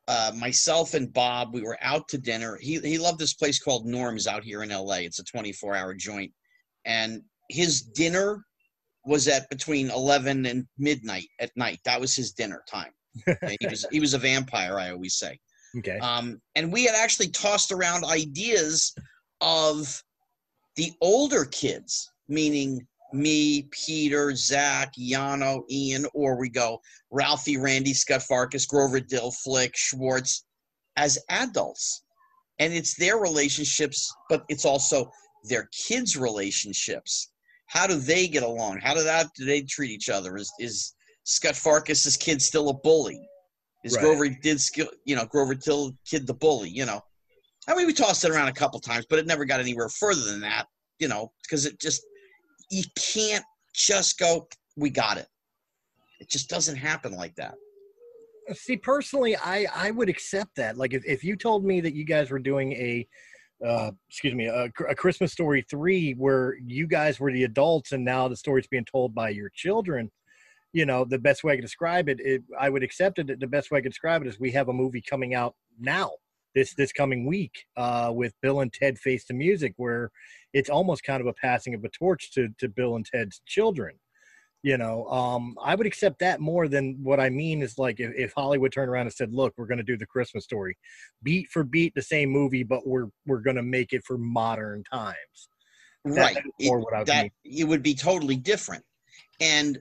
uh, 0.09 0.33
myself 0.37 0.95
and 0.95 1.13
Bob, 1.13 1.53
we 1.53 1.63
were 1.63 1.79
out 1.83 2.09
to 2.09 2.19
dinner. 2.19 2.57
He 2.61 2.79
he 2.79 2.99
loved 2.99 3.19
this 3.19 3.35
place 3.35 3.59
called 3.59 3.87
Norms 3.87 4.27
out 4.27 4.45
here 4.45 4.63
in 4.63 4.71
LA. 4.71 4.97
It's 4.97 5.19
a 5.19 5.25
24 5.25 5.75
hour 5.75 5.95
joint, 5.95 6.33
and 6.85 7.23
his 7.51 7.83
dinner 7.83 8.45
was 9.05 9.29
at 9.29 9.49
between 9.51 9.91
11 9.91 10.47
and 10.47 10.67
midnight 10.79 11.29
at 11.41 11.51
night. 11.57 11.81
That 11.85 12.01
was 12.01 12.15
his 12.15 12.33
dinner 12.33 12.63
time. 12.69 12.93
He 13.25 13.67
was 13.67 13.87
he 13.91 14.01
was 14.01 14.15
a 14.15 14.19
vampire. 14.19 14.79
I 14.79 14.91
always 14.91 15.17
say. 15.17 15.39
Okay. 15.79 15.99
Um, 15.99 16.41
and 16.55 16.73
we 16.73 16.85
had 16.85 16.95
actually 16.95 17.29
tossed 17.29 17.71
around 17.71 18.03
ideas 18.05 18.95
of 19.43 20.03
the 20.77 20.91
older 21.03 21.45
kids, 21.45 22.11
meaning 22.29 22.87
me, 23.13 23.69
Peter, 23.71 24.35
Zach, 24.35 24.95
Yano, 24.99 25.63
Ian, 25.71 26.07
or 26.15 26.37
we 26.39 26.49
go 26.49 26.81
Ralphie, 27.11 27.57
Randy, 27.57 27.95
Scut 27.95 28.23
Farkus, 28.23 28.67
Grover 28.67 29.01
Dill, 29.01 29.31
Flick, 29.31 29.77
Schwartz 29.77 30.45
as 30.97 31.19
adults. 31.29 32.03
And 32.59 32.73
it's 32.73 32.95
their 32.95 33.19
relationships, 33.19 34.13
but 34.31 34.45
it's 34.49 34.65
also 34.65 35.11
their 35.45 35.69
kids' 35.73 36.17
relationships. 36.17 37.31
How 37.67 37.87
do 37.87 37.97
they 37.97 38.29
get 38.29 38.43
along? 38.43 38.81
How 38.83 38.95
do 38.95 39.03
that 39.03 39.29
do 39.37 39.45
they 39.45 39.63
treat 39.63 39.91
each 39.91 40.09
other? 40.09 40.37
Is 40.37 40.53
is 40.59 40.95
Scut 41.27 41.55
Farkus's 41.55 42.17
kid 42.17 42.41
still 42.41 42.69
a 42.69 42.75
bully? 42.75 43.21
Is 43.85 43.95
right. 43.95 44.03
Grover 44.03 44.29
did 44.29 44.61
skill 44.61 44.89
you 45.05 45.17
know, 45.17 45.27
Grover 45.27 45.55
Dill 45.55 45.93
kid 46.09 46.27
the 46.27 46.35
bully, 46.35 46.71
you 46.71 46.87
know? 46.87 47.03
I 47.69 47.75
mean 47.75 47.87
we 47.87 47.93
tossed 47.93 48.25
it 48.25 48.31
around 48.31 48.49
a 48.49 48.53
couple 48.53 48.81
times, 48.81 49.07
but 49.11 49.19
it 49.19 49.27
never 49.27 49.45
got 49.45 49.61
anywhere 49.61 49.89
further 49.89 50.23
than 50.23 50.41
that, 50.41 50.67
you 50.99 51.09
know, 51.09 51.33
because 51.43 51.67
it 51.67 51.81
just 51.81 52.03
you 52.71 52.85
can't 52.97 53.45
just 53.75 54.19
go, 54.19 54.49
we 54.77 54.89
got 54.89 55.19
it. 55.19 55.27
It 56.21 56.31
just 56.31 56.49
doesn't 56.49 56.77
happen 56.77 57.13
like 57.13 57.35
that. 57.37 57.55
See, 58.55 58.77
personally, 58.77 59.37
I 59.37 59.67
I 59.75 59.91
would 59.91 60.09
accept 60.09 60.55
that. 60.57 60.77
Like, 60.77 60.95
if, 60.95 61.05
if 61.05 61.25
you 61.25 61.37
told 61.37 61.65
me 61.65 61.81
that 61.81 61.95
you 61.95 62.05
guys 62.05 62.31
were 62.31 62.39
doing 62.39 62.73
a, 62.73 63.07
uh, 63.67 63.91
excuse 64.09 64.35
me, 64.35 64.47
a, 64.47 64.71
a 64.89 64.95
Christmas 64.95 65.33
Story 65.33 65.67
three, 65.69 66.13
where 66.13 66.57
you 66.65 66.87
guys 66.87 67.19
were 67.19 67.33
the 67.33 67.45
adults 67.45 67.91
and 67.91 68.05
now 68.05 68.29
the 68.29 68.37
story's 68.37 68.69
being 68.69 68.85
told 68.85 69.15
by 69.15 69.31
your 69.31 69.51
children, 69.53 70.11
you 70.73 70.87
know, 70.87 71.05
the 71.05 71.19
best 71.19 71.45
way 71.45 71.53
I 71.53 71.57
could 71.57 71.63
describe 71.63 72.09
it, 72.09 72.21
it 72.21 72.43
I 72.59 72.69
would 72.69 72.83
accept 72.83 73.19
it. 73.19 73.41
The 73.41 73.47
best 73.47 73.71
way 73.71 73.79
I 73.79 73.83
could 73.83 73.93
describe 73.93 74.23
it 74.23 74.29
is 74.29 74.39
we 74.39 74.53
have 74.53 74.69
a 74.69 74.73
movie 74.73 75.03
coming 75.03 75.35
out 75.35 75.55
now 75.79 76.11
this 76.57 76.75
this 76.75 76.91
coming 76.91 77.27
week 77.27 77.67
uh, 77.77 78.11
with 78.13 78.33
Bill 78.41 78.61
and 78.61 78.73
Ted 78.73 78.99
Face 78.99 79.25
the 79.27 79.35
Music, 79.35 79.75
where 79.77 80.11
it's 80.53 80.71
almost 80.71 81.05
kind 81.05 81.21
of 81.21 81.29
a 81.29 81.35
passing 81.35 81.75
of 81.75 81.85
a 81.85 81.89
torch 81.91 82.33
to 82.33 82.49
to 82.59 82.69
Bill 82.69 82.97
and 82.97 83.07
Ted's 83.07 83.41
children. 83.47 83.95
You 84.63 84.79
know, 84.79 85.07
um, 85.07 85.55
I 85.63 85.77
would 85.77 85.87
accept 85.87 86.19
that 86.21 86.41
more 86.41 86.67
than 86.67 86.99
what 87.01 87.21
I 87.21 87.29
mean 87.29 87.63
is 87.63 87.79
like 87.79 88.01
if, 88.01 88.11
if 88.17 88.33
Hollywood 88.33 88.73
turned 88.73 88.91
around 88.91 89.07
and 89.07 89.13
said, 89.13 89.33
"Look, 89.33 89.55
we're 89.57 89.67
going 89.67 89.79
to 89.79 89.85
do 89.85 89.99
the 89.99 90.07
Christmas 90.07 90.45
story, 90.45 90.77
beat 91.23 91.49
for 91.51 91.63
beat, 91.63 91.95
the 91.95 92.03
same 92.03 92.31
movie, 92.31 92.65
but 92.65 92.87
we're 92.87 93.07
we're 93.27 93.43
going 93.43 93.57
to 93.57 93.63
make 93.63 93.93
it 93.93 94.03
for 94.05 94.19
modern 94.19 94.83
times." 94.83 95.49
Right. 96.05 96.39
Or 96.69 96.81
what 96.81 96.95
I 96.95 96.99
would 96.99 97.09
that 97.09 97.23
mean. 97.45 97.61
it 97.61 97.65
would 97.65 97.83
be 97.83 97.95
totally 97.95 98.37
different, 98.37 98.83
and 99.41 99.79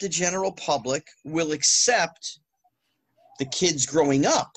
the 0.00 0.08
general 0.08 0.52
public 0.52 1.06
will 1.24 1.52
accept 1.52 2.40
the 3.38 3.44
kids 3.46 3.86
growing 3.86 4.26
up 4.26 4.50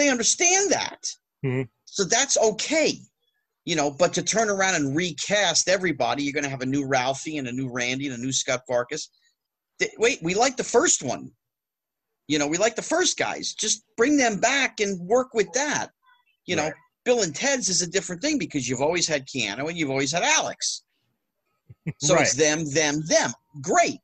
they 0.00 0.08
understand 0.08 0.70
that. 0.70 1.06
Mm-hmm. 1.44 1.62
So 1.84 2.04
that's 2.04 2.38
okay. 2.38 2.98
You 3.66 3.76
know, 3.76 3.90
but 3.90 4.14
to 4.14 4.22
turn 4.22 4.48
around 4.48 4.76
and 4.76 4.96
recast 4.96 5.68
everybody, 5.68 6.22
you're 6.22 6.32
going 6.32 6.44
to 6.44 6.50
have 6.50 6.62
a 6.62 6.66
new 6.66 6.86
Ralphie 6.86 7.36
and 7.36 7.46
a 7.46 7.52
new 7.52 7.70
Randy 7.70 8.06
and 8.06 8.16
a 8.16 8.20
new 8.20 8.32
Scut 8.32 8.62
Farkus. 8.68 9.08
Wait, 9.98 10.18
we 10.22 10.34
like 10.34 10.56
the 10.56 10.64
first 10.64 11.02
one. 11.02 11.30
You 12.26 12.38
know, 12.38 12.46
we 12.46 12.58
like 12.58 12.76
the 12.76 12.82
first 12.82 13.18
guys. 13.18 13.52
Just 13.52 13.84
bring 13.96 14.16
them 14.16 14.40
back 14.40 14.80
and 14.80 14.98
work 15.00 15.34
with 15.34 15.52
that. 15.52 15.88
You 16.46 16.56
right. 16.56 16.68
know, 16.68 16.72
Bill 17.04 17.22
and 17.22 17.34
Ted's 17.34 17.68
is 17.68 17.82
a 17.82 17.90
different 17.90 18.22
thing 18.22 18.38
because 18.38 18.68
you've 18.68 18.80
always 18.80 19.06
had 19.06 19.26
Keanu 19.26 19.68
and 19.68 19.76
you've 19.76 19.90
always 19.90 20.12
had 20.12 20.22
Alex. 20.22 20.82
So 21.98 22.14
right. 22.14 22.22
it's 22.22 22.34
them, 22.34 22.64
them, 22.72 23.02
them. 23.06 23.32
Great. 23.62 24.00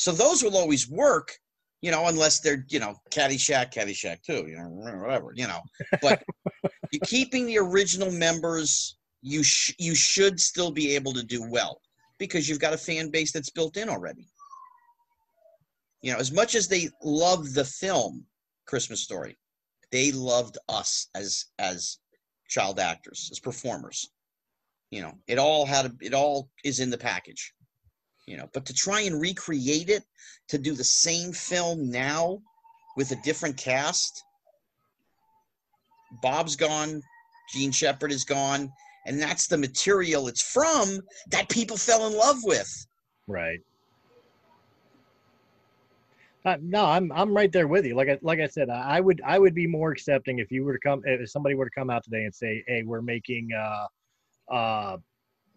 So 0.00 0.12
those 0.12 0.42
will 0.42 0.56
always 0.56 0.88
work 0.88 1.36
you 1.82 1.90
know, 1.90 2.06
unless 2.06 2.40
they're, 2.40 2.64
you 2.68 2.78
know, 2.78 2.94
Caddyshack, 3.10 3.72
Caddyshack 3.72 4.22
too, 4.22 4.46
you 4.46 4.56
know, 4.56 4.68
whatever, 4.68 5.32
you 5.34 5.46
know. 5.46 5.60
But 6.02 6.22
you 6.92 7.00
keeping 7.00 7.46
the 7.46 7.58
original 7.58 8.10
members, 8.10 8.98
you 9.22 9.42
sh- 9.42 9.74
you 9.78 9.94
should 9.94 10.38
still 10.38 10.70
be 10.70 10.94
able 10.94 11.12
to 11.14 11.22
do 11.22 11.42
well 11.48 11.80
because 12.18 12.48
you've 12.48 12.60
got 12.60 12.74
a 12.74 12.78
fan 12.78 13.10
base 13.10 13.32
that's 13.32 13.50
built 13.50 13.76
in 13.78 13.88
already. 13.88 14.28
You 16.02 16.12
know, 16.12 16.18
as 16.18 16.32
much 16.32 16.54
as 16.54 16.68
they 16.68 16.90
love 17.02 17.54
the 17.54 17.64
film 17.64 18.26
Christmas 18.66 19.02
Story, 19.02 19.38
they 19.90 20.12
loved 20.12 20.58
us 20.68 21.08
as 21.14 21.46
as 21.58 21.98
child 22.48 22.78
actors, 22.78 23.30
as 23.32 23.40
performers. 23.40 24.10
You 24.90 25.02
know, 25.02 25.14
it 25.26 25.38
all 25.38 25.64
had 25.64 25.86
a, 25.86 25.92
it 26.02 26.12
all 26.12 26.50
is 26.62 26.80
in 26.80 26.90
the 26.90 26.98
package 26.98 27.54
you 28.30 28.36
know 28.36 28.48
but 28.54 28.64
to 28.64 28.72
try 28.72 29.00
and 29.00 29.20
recreate 29.20 29.90
it 29.90 30.04
to 30.48 30.56
do 30.56 30.72
the 30.72 30.84
same 30.84 31.32
film 31.32 31.90
now 31.90 32.38
with 32.96 33.10
a 33.10 33.16
different 33.24 33.56
cast 33.56 34.22
bob's 36.22 36.54
gone 36.54 37.02
jean 37.52 37.72
shepherd 37.72 38.12
is 38.12 38.24
gone 38.24 38.70
and 39.06 39.20
that's 39.20 39.48
the 39.48 39.58
material 39.58 40.28
it's 40.28 40.42
from 40.42 41.00
that 41.30 41.48
people 41.48 41.76
fell 41.76 42.06
in 42.06 42.16
love 42.16 42.38
with 42.44 42.86
right 43.26 43.58
uh, 46.46 46.56
no, 46.62 46.86
I'm 46.86 47.12
I'm 47.12 47.34
right 47.34 47.52
there 47.52 47.68
with 47.68 47.84
you. 47.84 47.94
Like 47.94 48.08
I 48.08 48.18
like 48.22 48.40
I 48.40 48.46
said, 48.46 48.70
I 48.70 48.98
would 48.98 49.20
I 49.26 49.38
would 49.38 49.54
be 49.54 49.66
more 49.66 49.92
accepting 49.92 50.38
if 50.38 50.50
you 50.50 50.64
were 50.64 50.72
to 50.72 50.78
come 50.78 51.02
if 51.04 51.28
somebody 51.30 51.54
were 51.54 51.66
to 51.66 51.70
come 51.70 51.90
out 51.90 52.02
today 52.02 52.24
and 52.24 52.34
say, 52.34 52.64
"Hey, 52.66 52.82
we're 52.82 53.02
making 53.02 53.50
uh, 53.52 53.86
uh, 54.50 54.96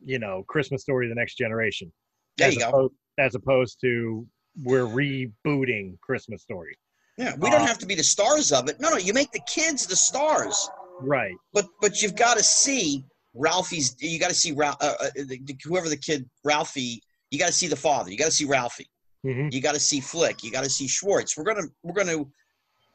you 0.03 0.19
know, 0.19 0.43
Christmas 0.49 0.81
Story: 0.81 1.07
The 1.07 1.15
Next 1.15 1.35
Generation. 1.35 1.89
There 2.37 2.47
as 2.47 2.55
you 2.55 2.59
go. 2.61 2.69
opposed, 2.69 2.93
As 3.17 3.35
opposed 3.35 3.79
to 3.81 4.27
we're 4.63 4.85
rebooting 4.85 5.99
Christmas 6.01 6.41
Story. 6.43 6.75
Yeah, 7.17 7.35
we 7.39 7.49
don't 7.49 7.61
Uh, 7.61 7.65
have 7.67 7.77
to 7.79 7.85
be 7.85 7.95
the 7.95 8.03
stars 8.03 8.51
of 8.51 8.69
it. 8.69 8.79
No, 8.79 8.89
no, 8.89 8.97
you 8.97 9.13
make 9.13 9.31
the 9.31 9.41
kids 9.47 9.85
the 9.85 9.95
stars. 9.95 10.69
Right. 10.99 11.35
But 11.53 11.67
but 11.81 12.01
you've 12.01 12.15
got 12.15 12.37
to 12.37 12.43
see 12.43 13.05
Ralphie's. 13.35 13.95
You 13.99 14.19
got 14.19 14.29
to 14.29 14.35
see 14.35 14.51
Ralph, 14.51 14.77
uh, 14.81 14.93
uh, 14.99 15.09
the, 15.15 15.39
the- 15.43 15.57
whoever 15.63 15.89
the 15.89 15.97
kid 15.97 16.27
Ralphie. 16.43 17.01
You 17.31 17.39
got 17.39 17.47
to 17.47 17.53
see 17.53 17.67
the 17.67 17.75
father. 17.75 18.11
You 18.11 18.17
got 18.17 18.25
to 18.25 18.31
see 18.31 18.45
Ralphie. 18.45 18.89
hmm 19.23 19.47
You 19.51 19.61
got 19.61 19.73
to 19.73 19.79
see 19.79 19.99
Flick. 19.99 20.43
You 20.43 20.51
got 20.51 20.63
to 20.63 20.69
see 20.69 20.87
Schwartz. 20.87 21.35
We're 21.37 21.43
gonna 21.45 21.67
we're 21.83 21.93
gonna 21.93 22.23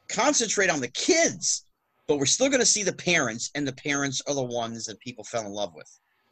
concentrate 0.08 0.70
on 0.70 0.80
the 0.80 0.88
kids, 0.88 1.66
but 2.06 2.18
we're 2.18 2.26
still 2.26 2.48
gonna 2.48 2.64
see 2.64 2.82
the 2.82 2.92
parents, 2.92 3.50
and 3.54 3.66
the 3.66 3.72
parents 3.72 4.22
are 4.26 4.34
the 4.34 4.42
ones 4.44 4.84
that 4.86 4.98
people 5.00 5.24
fell 5.24 5.44
in 5.46 5.52
love 5.52 5.74
with. 5.74 5.90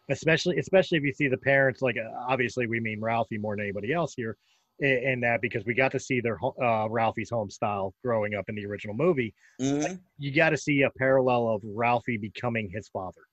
Especially, 0.09 0.59
especially 0.59 0.99
if 0.99 1.05
you 1.05 1.13
see 1.13 1.29
the 1.29 1.37
parents. 1.37 1.83
Like, 1.83 1.97
uh, 1.97 2.11
obviously, 2.29 2.67
we 2.67 2.81
mean 2.81 3.01
Ralphie 3.01 3.39
more 3.39 3.57
than 3.57 3.65
anybody 3.65 3.93
else 3.93 4.15
here, 4.17 4.37
in, 4.81 5.21
that 5.21 5.41
because 5.41 5.65
we 5.65 5.75
got 5.75 5.91
to 5.93 6.01
see 6.01 6.21
their 6.21 6.39
uh, 6.63 6.89
Ralphie's 6.89 7.31
home 7.31 7.51
style 7.51 7.95
growing 8.05 8.35
up 8.35 8.45
in 8.49 8.55
the 8.55 8.67
original 8.67 8.95
movie. 8.95 9.35
Mhm. 9.61 10.01
You 10.19 10.33
got 10.33 10.51
to 10.51 10.57
see 10.57 10.83
a 10.83 10.91
parallel 10.91 11.49
of 11.49 11.63
Ralphie 11.65 12.19
becoming 12.19 12.71
his 12.73 12.89
father. 12.89 13.23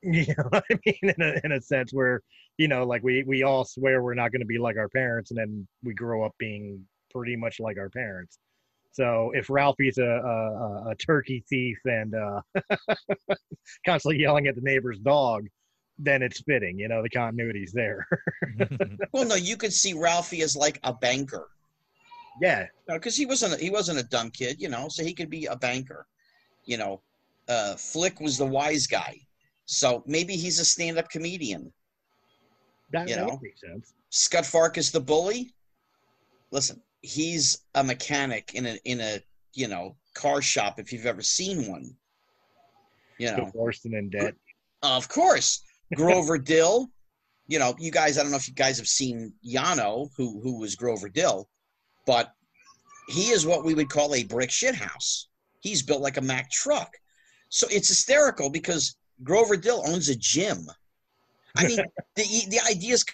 You 0.00 0.26
know 0.38 0.44
what 0.50 0.64
I 0.70 0.78
mean? 0.86 1.12
In 1.16 1.20
a, 1.20 1.40
in 1.42 1.50
a 1.50 1.60
sense 1.60 1.92
where, 1.92 2.22
you 2.56 2.68
know, 2.68 2.84
like 2.84 3.02
we 3.02 3.24
we 3.24 3.42
all 3.42 3.64
swear 3.64 4.00
we're 4.00 4.14
not 4.14 4.30
going 4.30 4.42
to 4.42 4.46
be 4.46 4.56
like 4.56 4.76
our 4.76 4.88
parents, 4.88 5.32
and 5.32 5.38
then 5.38 5.66
we 5.82 5.92
grow 5.92 6.24
up 6.24 6.32
being 6.38 6.86
pretty 7.10 7.34
much 7.34 7.58
like 7.58 7.78
our 7.78 7.90
parents. 7.90 8.38
So 8.98 9.30
if 9.34 9.48
Ralphie's 9.48 9.98
a 9.98 10.02
a, 10.04 10.36
a- 10.64 10.90
a 10.90 10.94
turkey 10.96 11.44
thief 11.48 11.78
and 11.84 12.14
uh, 12.16 12.40
constantly 13.86 14.20
yelling 14.20 14.48
at 14.48 14.56
the 14.56 14.60
neighbor's 14.60 14.98
dog, 14.98 15.46
then 15.98 16.20
it's 16.22 16.40
fitting. 16.42 16.76
You 16.78 16.88
know, 16.88 17.00
the 17.02 17.08
continuity's 17.08 17.72
there. 17.72 18.06
Well, 19.12 19.24
no, 19.24 19.36
you 19.36 19.56
could 19.56 19.72
see 19.72 19.92
Ralphie 19.94 20.42
as 20.42 20.56
like 20.56 20.78
a 20.82 20.92
banker. 20.92 21.48
yeah, 22.42 22.66
because 22.88 23.16
he 23.16 23.24
wasn't 23.26 23.54
a, 23.54 23.56
he 23.56 23.70
wasn't 23.70 23.98
a 24.00 24.02
dumb 24.04 24.30
kid, 24.30 24.60
you 24.60 24.68
know, 24.68 24.88
so 24.88 25.04
he 25.04 25.14
could 25.14 25.30
be 25.30 25.46
a 25.46 25.56
banker. 25.56 26.06
You 26.66 26.78
know, 26.78 27.00
uh, 27.48 27.74
Flick 27.76 28.20
was 28.20 28.36
the 28.36 28.44
wise 28.46 28.86
guy, 28.86 29.14
so 29.66 30.02
maybe 30.06 30.34
he's 30.36 30.58
a 30.58 30.64
stand-up 30.64 31.08
comedian. 31.08 31.72
that, 32.92 33.08
You 33.08 33.14
that 33.14 33.20
know? 33.26 33.32
would 33.34 33.42
make 33.42 33.58
sense. 33.58 33.94
Scut 34.10 34.44
Farkus, 34.44 34.90
the 34.92 35.00
bully. 35.00 35.54
Listen, 36.50 36.80
he's 37.02 37.58
a 37.74 37.84
mechanic 37.84 38.52
in 38.54 38.66
a 38.66 38.78
in 38.84 39.00
a 39.00 39.20
you 39.54 39.68
know 39.68 39.96
car 40.14 40.42
shop 40.42 40.78
if 40.78 40.92
you've 40.92 41.06
ever 41.06 41.22
seen 41.22 41.70
one. 41.70 41.94
You 43.18 43.32
know, 43.32 43.46
Divorced 43.46 43.84
and 43.84 43.94
in 43.94 44.10
debt. 44.10 44.34
of 44.82 45.08
course, 45.08 45.62
Grover 45.94 46.38
Dill. 46.52 46.90
You 47.46 47.58
know, 47.58 47.74
you 47.78 47.90
guys. 47.90 48.18
I 48.18 48.22
don't 48.22 48.30
know 48.30 48.36
if 48.36 48.48
you 48.48 48.54
guys 48.54 48.78
have 48.78 48.88
seen 48.88 49.32
Yano, 49.46 50.10
who 50.16 50.40
who 50.40 50.58
was 50.58 50.76
Grover 50.76 51.08
Dill, 51.08 51.48
but 52.06 52.32
he 53.08 53.30
is 53.30 53.46
what 53.46 53.64
we 53.64 53.74
would 53.74 53.88
call 53.88 54.14
a 54.14 54.24
brick 54.24 54.50
shit 54.50 54.74
house. 54.74 55.28
He's 55.60 55.82
built 55.82 56.02
like 56.02 56.18
a 56.18 56.22
Mack 56.22 56.50
truck, 56.50 56.92
so 57.48 57.66
it's 57.70 57.88
hysterical 57.88 58.50
because 58.50 58.96
Grover 59.24 59.56
Dill 59.56 59.82
owns 59.86 60.08
a 60.08 60.16
gym. 60.16 60.66
I 61.56 61.66
mean, 61.66 61.78
the 62.16 62.24
the 62.50 62.60
idea 62.70 62.94
is 62.94 63.04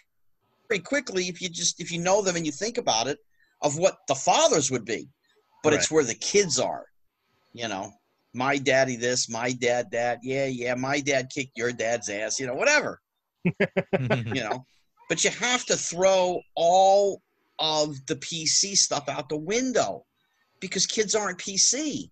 very 0.69 0.81
quickly 0.81 1.29
if 1.29 1.41
you 1.41 1.49
just 1.49 1.81
if 1.81 1.91
you 1.93 2.01
know 2.01 2.21
them 2.21 2.37
and 2.37 2.45
you 2.45 2.53
think 2.53 2.77
about 2.77 3.07
it 3.07 3.19
of 3.65 3.79
what 3.79 3.97
the 4.07 4.15
fathers 4.15 4.71
would 4.71 4.85
be, 4.85 5.09
but 5.65 5.73
it's 5.73 5.91
where 5.91 6.05
the 6.05 6.15
kids 6.15 6.61
are. 6.61 6.85
You 7.53 7.67
know, 7.69 7.93
my 8.35 8.59
daddy 8.59 8.97
this, 8.97 9.29
my 9.29 9.53
dad 9.53 9.91
that. 9.93 10.19
Yeah, 10.23 10.47
yeah, 10.47 10.75
my 10.75 11.01
dad 11.01 11.31
kicked 11.35 11.57
your 11.57 11.73
dad's 11.73 12.09
ass. 12.09 12.39
You 12.39 12.47
know, 12.47 12.55
whatever. 12.55 13.01
You 14.01 14.43
know, 14.43 14.65
but 15.09 15.23
you 15.25 15.31
have 15.31 15.65
to 15.67 15.77
throw 15.77 16.41
all 16.55 17.21
of 17.59 17.95
the 18.07 18.17
PC 18.17 18.77
stuff 18.77 19.09
out 19.09 19.29
the 19.29 19.37
window 19.37 20.05
because 20.61 20.87
kids 20.87 21.15
aren't 21.15 21.39
PC. 21.39 22.09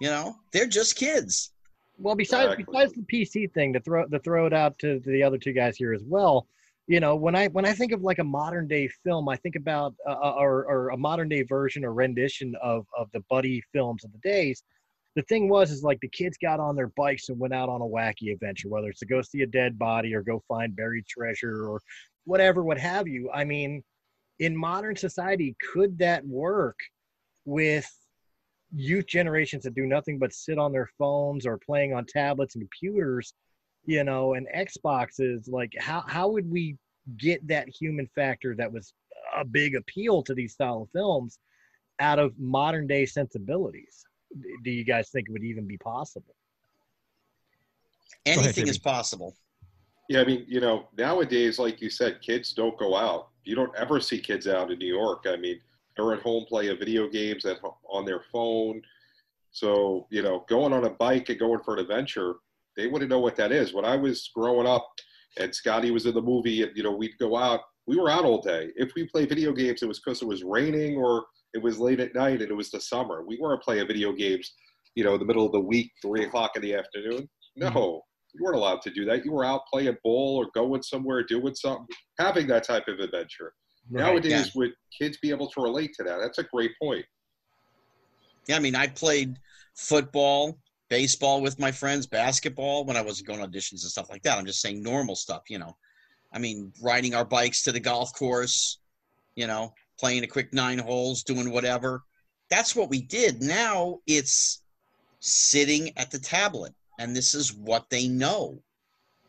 You 0.00 0.08
know, 0.08 0.36
they're 0.52 0.66
just 0.66 0.96
kids. 0.96 1.52
Well, 1.96 2.14
besides 2.14 2.52
Exactly. 2.52 2.64
besides 2.72 2.92
the 2.92 3.02
PC 3.02 3.52
thing, 3.52 3.72
to 3.72 3.80
throw 3.80 4.06
to 4.06 4.18
throw 4.20 4.46
it 4.46 4.52
out 4.52 4.78
to, 4.80 5.00
to 5.00 5.10
the 5.10 5.22
other 5.22 5.38
two 5.38 5.52
guys 5.52 5.76
here 5.76 5.92
as 5.92 6.02
well. 6.04 6.46
You 6.88 7.00
know, 7.00 7.14
when 7.16 7.36
I 7.36 7.48
when 7.48 7.66
I 7.66 7.74
think 7.74 7.92
of 7.92 8.00
like 8.00 8.18
a 8.18 8.24
modern 8.24 8.66
day 8.66 8.88
film, 9.04 9.28
I 9.28 9.36
think 9.36 9.56
about 9.56 9.94
uh, 10.08 10.12
uh, 10.12 10.34
or 10.38 10.64
or 10.64 10.88
a 10.88 10.96
modern 10.96 11.28
day 11.28 11.42
version 11.42 11.84
or 11.84 11.92
rendition 11.92 12.54
of 12.62 12.86
of 12.96 13.08
the 13.12 13.20
buddy 13.28 13.62
films 13.72 14.04
of 14.04 14.12
the 14.12 14.18
days. 14.26 14.62
The 15.14 15.22
thing 15.22 15.50
was, 15.50 15.70
is 15.70 15.82
like 15.82 16.00
the 16.00 16.08
kids 16.08 16.38
got 16.40 16.60
on 16.60 16.76
their 16.76 16.92
bikes 16.96 17.28
and 17.28 17.38
went 17.38 17.52
out 17.52 17.68
on 17.68 17.82
a 17.82 17.84
wacky 17.84 18.32
adventure, 18.32 18.68
whether 18.68 18.88
it's 18.88 19.00
to 19.00 19.06
go 19.06 19.20
see 19.20 19.42
a 19.42 19.46
dead 19.46 19.78
body 19.78 20.14
or 20.14 20.22
go 20.22 20.42
find 20.48 20.74
buried 20.74 21.06
treasure 21.06 21.68
or 21.68 21.80
whatever, 22.24 22.64
what 22.64 22.78
have 22.78 23.06
you. 23.06 23.30
I 23.34 23.44
mean, 23.44 23.82
in 24.38 24.56
modern 24.56 24.96
society, 24.96 25.56
could 25.72 25.98
that 25.98 26.24
work 26.26 26.78
with 27.44 27.90
youth 28.72 29.06
generations 29.06 29.64
that 29.64 29.74
do 29.74 29.86
nothing 29.86 30.18
but 30.18 30.32
sit 30.32 30.58
on 30.58 30.72
their 30.72 30.88
phones 30.98 31.46
or 31.46 31.58
playing 31.58 31.94
on 31.94 32.04
tablets 32.04 32.54
and 32.54 32.62
computers, 32.62 33.34
you 33.88 34.04
know, 34.04 34.34
and 34.34 34.46
Xboxes, 34.54 35.50
like 35.50 35.72
how 35.80 36.04
how 36.06 36.28
would 36.28 36.48
we 36.48 36.76
get 37.16 37.44
that 37.48 37.70
human 37.70 38.06
factor 38.14 38.54
that 38.54 38.70
was 38.70 38.92
a 39.34 39.46
big 39.46 39.74
appeal 39.74 40.22
to 40.24 40.34
these 40.34 40.52
style 40.52 40.82
of 40.82 40.90
films 40.90 41.38
out 41.98 42.18
of 42.18 42.38
modern 42.38 42.86
day 42.86 43.06
sensibilities? 43.06 44.04
Do 44.62 44.70
you 44.70 44.84
guys 44.84 45.08
think 45.08 45.28
it 45.28 45.32
would 45.32 45.42
even 45.42 45.66
be 45.66 45.78
possible? 45.78 46.34
Anything 48.26 48.66
JB. 48.66 48.68
is 48.68 48.78
possible. 48.78 49.34
Yeah, 50.10 50.20
I 50.20 50.24
mean, 50.26 50.44
you 50.46 50.60
know, 50.60 50.88
nowadays, 50.98 51.58
like 51.58 51.80
you 51.80 51.88
said, 51.88 52.20
kids 52.20 52.52
don't 52.52 52.78
go 52.78 52.94
out. 52.94 53.28
You 53.44 53.54
don't 53.54 53.74
ever 53.74 54.00
see 54.00 54.18
kids 54.20 54.46
out 54.46 54.70
in 54.70 54.78
New 54.78 54.94
York. 54.94 55.24
I 55.26 55.36
mean, 55.36 55.60
they're 55.96 56.12
at 56.12 56.20
home 56.20 56.44
playing 56.46 56.78
video 56.78 57.08
games 57.08 57.46
at 57.46 57.56
on 57.88 58.04
their 58.04 58.20
phone. 58.30 58.82
So, 59.50 60.06
you 60.10 60.20
know, 60.20 60.44
going 60.46 60.74
on 60.74 60.84
a 60.84 60.90
bike 60.90 61.30
and 61.30 61.38
going 61.38 61.60
for 61.60 61.72
an 61.72 61.80
adventure, 61.80 62.34
they 62.78 62.86
wouldn't 62.86 63.10
know 63.10 63.18
what 63.18 63.36
that 63.36 63.52
is. 63.52 63.74
When 63.74 63.84
I 63.84 63.96
was 63.96 64.30
growing 64.34 64.66
up 64.66 64.88
and 65.38 65.54
Scotty 65.54 65.90
was 65.90 66.06
in 66.06 66.14
the 66.14 66.22
movie, 66.22 66.62
and, 66.62 66.74
you 66.76 66.84
know, 66.84 66.92
we'd 66.92 67.18
go 67.18 67.36
out, 67.36 67.60
we 67.88 67.96
were 67.96 68.08
out 68.08 68.24
all 68.24 68.40
day. 68.40 68.70
If 68.76 68.92
we 68.94 69.08
play 69.08 69.26
video 69.26 69.52
games, 69.52 69.82
it 69.82 69.88
was 69.88 70.00
because 70.00 70.22
it 70.22 70.28
was 70.28 70.44
raining 70.44 70.96
or 70.96 71.26
it 71.54 71.62
was 71.62 71.80
late 71.80 71.98
at 71.98 72.14
night 72.14 72.40
and 72.40 72.50
it 72.50 72.56
was 72.56 72.70
the 72.70 72.80
summer. 72.80 73.24
We 73.26 73.36
weren't 73.40 73.62
playing 73.62 73.88
video 73.88 74.12
games, 74.12 74.52
you 74.94 75.02
know, 75.02 75.14
in 75.14 75.18
the 75.18 75.26
middle 75.26 75.44
of 75.44 75.52
the 75.52 75.60
week, 75.60 75.90
three 76.00 76.24
o'clock 76.24 76.52
in 76.54 76.62
the 76.62 76.74
afternoon. 76.74 77.28
Mm-hmm. 77.60 77.74
No, 77.74 78.02
you 78.32 78.44
weren't 78.44 78.56
allowed 78.56 78.82
to 78.82 78.90
do 78.90 79.04
that. 79.06 79.24
You 79.24 79.32
were 79.32 79.44
out 79.44 79.62
playing 79.72 79.96
ball 80.04 80.36
or 80.36 80.46
going 80.54 80.82
somewhere, 80.82 81.24
doing 81.24 81.56
something, 81.56 81.86
having 82.20 82.46
that 82.46 82.62
type 82.62 82.86
of 82.86 83.00
adventure. 83.00 83.54
Nowadays, 83.90 84.30
yeah. 84.30 84.50
would 84.54 84.72
kids 84.96 85.18
be 85.20 85.30
able 85.30 85.50
to 85.50 85.62
relate 85.62 85.94
to 85.94 86.04
that? 86.04 86.18
That's 86.20 86.38
a 86.38 86.44
great 86.44 86.72
point. 86.80 87.06
Yeah, 88.46 88.56
I 88.56 88.60
mean, 88.60 88.76
I 88.76 88.86
played 88.86 89.38
football, 89.74 90.58
baseball 90.88 91.40
with 91.40 91.58
my 91.58 91.70
friends, 91.70 92.06
basketball 92.06 92.84
when 92.84 92.96
I 92.96 93.02
wasn't 93.02 93.28
going 93.28 93.40
auditions 93.40 93.82
and 93.82 93.90
stuff 93.90 94.10
like 94.10 94.22
that. 94.22 94.38
I'm 94.38 94.46
just 94.46 94.60
saying 94.60 94.82
normal 94.82 95.16
stuff, 95.16 95.42
you 95.48 95.58
know. 95.58 95.76
I 96.32 96.38
mean, 96.38 96.72
riding 96.82 97.14
our 97.14 97.24
bikes 97.24 97.62
to 97.62 97.72
the 97.72 97.80
golf 97.80 98.12
course, 98.12 98.78
you 99.34 99.46
know, 99.46 99.72
playing 99.98 100.24
a 100.24 100.28
quick 100.28 100.52
nine 100.52 100.78
holes, 100.78 101.22
doing 101.22 101.50
whatever. 101.50 102.04
That's 102.50 102.76
what 102.76 102.90
we 102.90 103.02
did. 103.02 103.42
Now 103.42 103.98
it's 104.06 104.62
sitting 105.20 105.96
at 105.96 106.10
the 106.10 106.18
tablet, 106.18 106.74
and 106.98 107.14
this 107.14 107.34
is 107.34 107.54
what 107.54 107.88
they 107.90 108.08
know, 108.08 108.62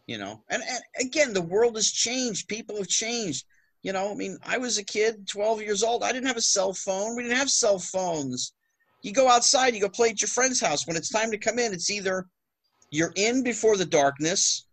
you 0.07 0.17
know. 0.17 0.41
And, 0.49 0.61
and 0.63 0.81
again, 0.99 1.33
the 1.33 1.41
world 1.41 1.75
has 1.75 1.91
changed. 1.91 2.47
People 2.47 2.77
have 2.77 2.87
changed. 2.87 3.45
You 3.81 3.93
know, 3.93 4.11
I 4.11 4.15
mean, 4.15 4.37
I 4.45 4.57
was 4.57 4.77
a 4.77 4.83
kid, 4.83 5.25
12 5.27 5.61
years 5.61 5.83
old. 5.83 6.03
I 6.03 6.11
didn't 6.11 6.27
have 6.27 6.37
a 6.37 6.41
cell 6.41 6.73
phone. 6.73 7.15
We 7.15 7.23
didn't 7.23 7.37
have 7.37 7.49
cell 7.49 7.79
phones 7.79 8.53
you 9.01 9.13
go 9.13 9.29
outside, 9.29 9.73
you 9.73 9.81
go 9.81 9.89
play 9.89 10.09
at 10.09 10.21
your 10.21 10.27
friend's 10.27 10.59
house. 10.59 10.85
When 10.87 10.97
it's 10.97 11.09
time 11.09 11.31
to 11.31 11.37
come 11.37 11.59
in, 11.59 11.73
it's 11.73 11.89
either 11.89 12.25
you're 12.91 13.13
in 13.15 13.43
before 13.43 13.77
the 13.77 13.85
darkness, 13.85 14.65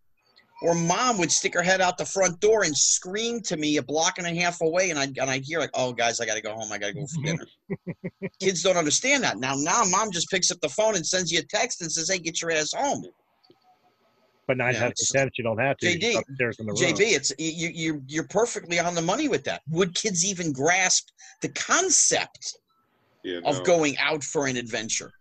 or 0.63 0.75
mom 0.75 1.19
would 1.19 1.31
stick 1.31 1.53
her 1.55 1.63
head 1.63 1.81
out 1.81 1.99
the 1.99 2.05
front 2.05 2.41
door 2.41 2.65
and 2.65 2.77
scream 2.77 3.41
to 3.43 3.57
me 3.57 3.77
a 3.77 3.83
block 3.83 4.19
and 4.19 4.27
a 4.27 4.35
half 4.35 4.61
away, 4.63 4.91
and 4.91 4.99
I'd, 4.99 5.17
and 5.19 5.31
I'd 5.31 5.45
hear 5.45 5.61
like, 5.61 5.71
"Oh, 5.75 5.93
guys, 5.93 6.19
I 6.19 6.27
got 6.27 6.35
to 6.35 6.41
go 6.41 6.55
home. 6.55 6.73
I 6.73 6.79
got 6.79 6.89
to 6.89 6.95
go 6.95 7.07
for 7.07 7.23
dinner." 7.23 7.47
Kids 8.41 8.63
don't 8.63 8.77
understand 8.77 9.23
that 9.23 9.39
now. 9.39 9.55
Now, 9.57 9.85
mom 9.85 10.11
just 10.11 10.31
picks 10.31 10.51
up 10.51 10.59
the 10.61 10.69
phone 10.71 10.97
and 10.97 11.07
sends 11.07 11.31
you 11.31 11.41
a 11.41 11.43
text 11.43 11.83
and 11.83 11.93
says, 11.93 12.09
"Hey, 12.11 12.19
get 12.19 12.41
your 12.41 12.51
ass 12.51 12.73
home." 12.73 13.05
But 14.47 14.59
nine 14.59 14.75
times 14.75 14.83
out 14.83 14.91
of 14.93 15.09
ten, 15.13 15.31
you 15.37 15.45
don't 15.45 15.59
have 15.59 15.77
to. 15.79 15.87
JD, 15.87 16.21
upstairs 16.21 16.57
in 16.61 16.67
the 16.67 16.73
room. 16.73 16.81
JB, 16.81 17.01
it's 17.01 17.33
you, 17.39 17.69
you 17.69 18.03
you're 18.07 18.29
perfectly 18.29 18.79
on 18.79 18.95
the 18.95 19.03
money 19.03 19.29
with 19.29 19.45
that. 19.45 19.61
Would 19.71 19.95
kids 19.95 20.25
even 20.25 20.53
grasp 20.53 21.09
the 21.43 21.49
concept 21.51 22.57
You 23.27 23.43
of 23.45 23.65
going 23.65 23.99
out 23.99 24.23
for 24.23 24.47
an 24.47 24.57
adventure? 24.57 25.13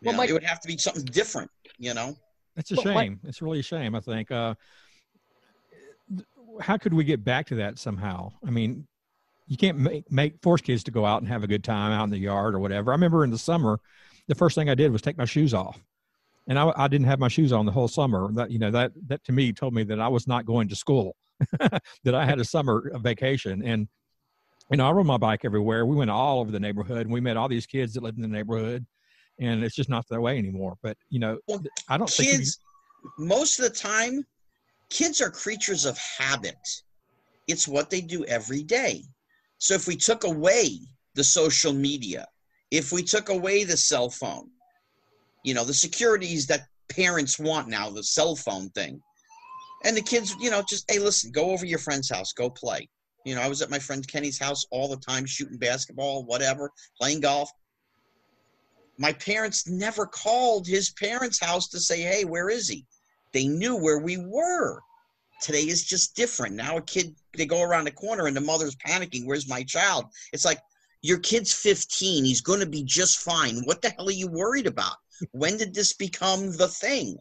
You 0.00 0.06
Well, 0.06 0.12
know, 0.14 0.18
Mike- 0.18 0.30
it 0.30 0.32
would 0.32 0.42
have 0.44 0.60
to 0.60 0.66
be 0.68 0.76
something 0.76 1.04
different, 1.04 1.50
you 1.78 1.94
know. 1.94 2.16
It's 2.56 2.72
a 2.72 2.74
But 2.74 2.84
why- 2.86 3.04
shame. 3.04 3.20
It's 3.22 3.40
really 3.40 3.60
a 3.60 3.62
shame. 3.62 3.94
I 3.94 4.00
think. 4.00 4.30
Uh, 4.32 4.54
how 6.60 6.76
could 6.76 6.92
we 6.92 7.04
get 7.04 7.22
back 7.24 7.46
to 7.46 7.54
that 7.56 7.78
somehow? 7.78 8.32
I 8.44 8.50
mean, 8.50 8.86
you 9.46 9.56
can't 9.56 9.78
make, 9.78 10.10
make 10.10 10.40
force 10.42 10.60
kids 10.60 10.82
to 10.84 10.90
go 10.90 11.06
out 11.06 11.22
and 11.22 11.28
have 11.28 11.44
a 11.44 11.46
good 11.46 11.62
time 11.62 11.92
out 11.92 12.04
in 12.04 12.10
the 12.10 12.18
yard 12.18 12.54
or 12.54 12.58
whatever. 12.58 12.90
I 12.90 12.94
remember 12.94 13.22
in 13.24 13.30
the 13.30 13.38
summer, 13.38 13.78
the 14.26 14.34
first 14.34 14.56
thing 14.56 14.68
I 14.68 14.74
did 14.74 14.90
was 14.90 15.00
take 15.02 15.16
my 15.16 15.24
shoes 15.24 15.54
off 15.54 15.80
and 16.48 16.58
I, 16.58 16.72
I 16.76 16.88
didn't 16.88 17.06
have 17.06 17.20
my 17.20 17.28
shoes 17.28 17.52
on 17.52 17.66
the 17.66 17.72
whole 17.72 17.88
summer. 17.88 18.32
That 18.32 18.50
you 18.50 18.58
know 18.58 18.70
that 18.72 18.92
that 19.06 19.22
to 19.24 19.32
me 19.32 19.52
told 19.52 19.74
me 19.74 19.84
that 19.84 20.00
I 20.00 20.08
was 20.08 20.26
not 20.26 20.44
going 20.44 20.68
to 20.68 20.76
school, 20.76 21.14
that 21.60 22.14
I 22.14 22.24
had 22.24 22.40
a 22.40 22.44
summer 22.44 22.90
vacation, 22.98 23.62
and 23.62 23.86
you 24.70 24.76
know 24.76 24.88
I 24.88 24.92
rode 24.92 25.06
my 25.06 25.16
bike 25.16 25.44
everywhere. 25.44 25.86
We 25.86 25.96
went 25.96 26.10
all 26.10 26.40
over 26.40 26.50
the 26.50 26.60
neighborhood, 26.60 27.02
and 27.02 27.12
we 27.12 27.20
met 27.20 27.36
all 27.36 27.48
these 27.48 27.66
kids 27.66 27.94
that 27.94 28.02
lived 28.02 28.16
in 28.16 28.22
the 28.22 28.28
neighborhood, 28.28 28.86
and 29.38 29.64
it's 29.64 29.74
just 29.74 29.88
not 29.88 30.06
that 30.10 30.20
way 30.20 30.38
anymore. 30.38 30.76
But 30.82 30.96
you 31.08 31.18
know, 31.18 31.38
Well, 31.48 31.62
I 31.88 31.98
don't 31.98 32.08
think 32.08 32.30
kids 32.30 32.58
most 33.18 33.58
of 33.58 33.64
the 33.64 33.76
time 33.76 34.24
kids 34.90 35.20
are 35.20 35.30
creatures 35.30 35.84
of 35.84 35.96
habit 35.98 36.58
it's 37.46 37.66
what 37.66 37.90
they 37.90 38.00
do 38.00 38.24
every 38.24 38.62
day 38.62 39.02
so 39.58 39.74
if 39.74 39.86
we 39.86 39.96
took 39.96 40.24
away 40.24 40.78
the 41.14 41.24
social 41.24 41.72
media 41.72 42.26
if 42.70 42.92
we 42.92 43.02
took 43.02 43.28
away 43.28 43.64
the 43.64 43.76
cell 43.76 44.10
phone 44.10 44.48
you 45.44 45.54
know 45.54 45.64
the 45.64 45.74
securities 45.74 46.46
that 46.46 46.66
parents 46.88 47.38
want 47.38 47.68
now 47.68 47.88
the 47.88 48.02
cell 48.02 48.36
phone 48.36 48.68
thing 48.70 49.00
and 49.84 49.96
the 49.96 50.02
kids 50.02 50.34
you 50.40 50.50
know 50.50 50.62
just 50.68 50.90
hey 50.90 50.98
listen 50.98 51.30
go 51.30 51.50
over 51.50 51.64
your 51.64 51.78
friend's 51.78 52.10
house 52.10 52.32
go 52.32 52.50
play 52.50 52.88
you 53.24 53.34
know 53.34 53.40
i 53.40 53.48
was 53.48 53.62
at 53.62 53.70
my 53.70 53.78
friend 53.78 54.06
kenny's 54.08 54.38
house 54.38 54.64
all 54.70 54.88
the 54.88 54.96
time 54.96 55.26
shooting 55.26 55.58
basketball 55.58 56.24
whatever 56.24 56.70
playing 56.98 57.20
golf 57.20 57.50
my 59.00 59.14
parents 59.14 59.66
never 59.66 60.04
called 60.04 60.66
his 60.66 60.90
parents' 60.90 61.40
house 61.40 61.68
to 61.68 61.80
say, 61.80 62.02
hey, 62.02 62.26
where 62.26 62.50
is 62.50 62.68
he? 62.68 62.84
They 63.32 63.46
knew 63.46 63.74
where 63.74 63.98
we 63.98 64.18
were. 64.18 64.78
Today 65.40 65.62
is 65.62 65.84
just 65.84 66.14
different. 66.14 66.54
Now 66.54 66.76
a 66.76 66.82
kid, 66.82 67.14
they 67.34 67.46
go 67.46 67.62
around 67.62 67.86
the 67.86 67.92
corner 67.92 68.26
and 68.26 68.36
the 68.36 68.42
mother's 68.42 68.76
panicking, 68.76 69.24
where's 69.24 69.48
my 69.48 69.62
child? 69.62 70.04
It's 70.34 70.44
like, 70.44 70.58
your 71.00 71.18
kid's 71.20 71.50
15. 71.50 72.26
He's 72.26 72.42
going 72.42 72.60
to 72.60 72.66
be 72.66 72.84
just 72.84 73.20
fine. 73.20 73.62
What 73.64 73.80
the 73.80 73.88
hell 73.88 74.08
are 74.08 74.12
you 74.12 74.28
worried 74.28 74.66
about? 74.66 74.96
When 75.32 75.56
did 75.56 75.72
this 75.72 75.94
become 75.94 76.54
the 76.58 76.68
thing? 76.68 77.16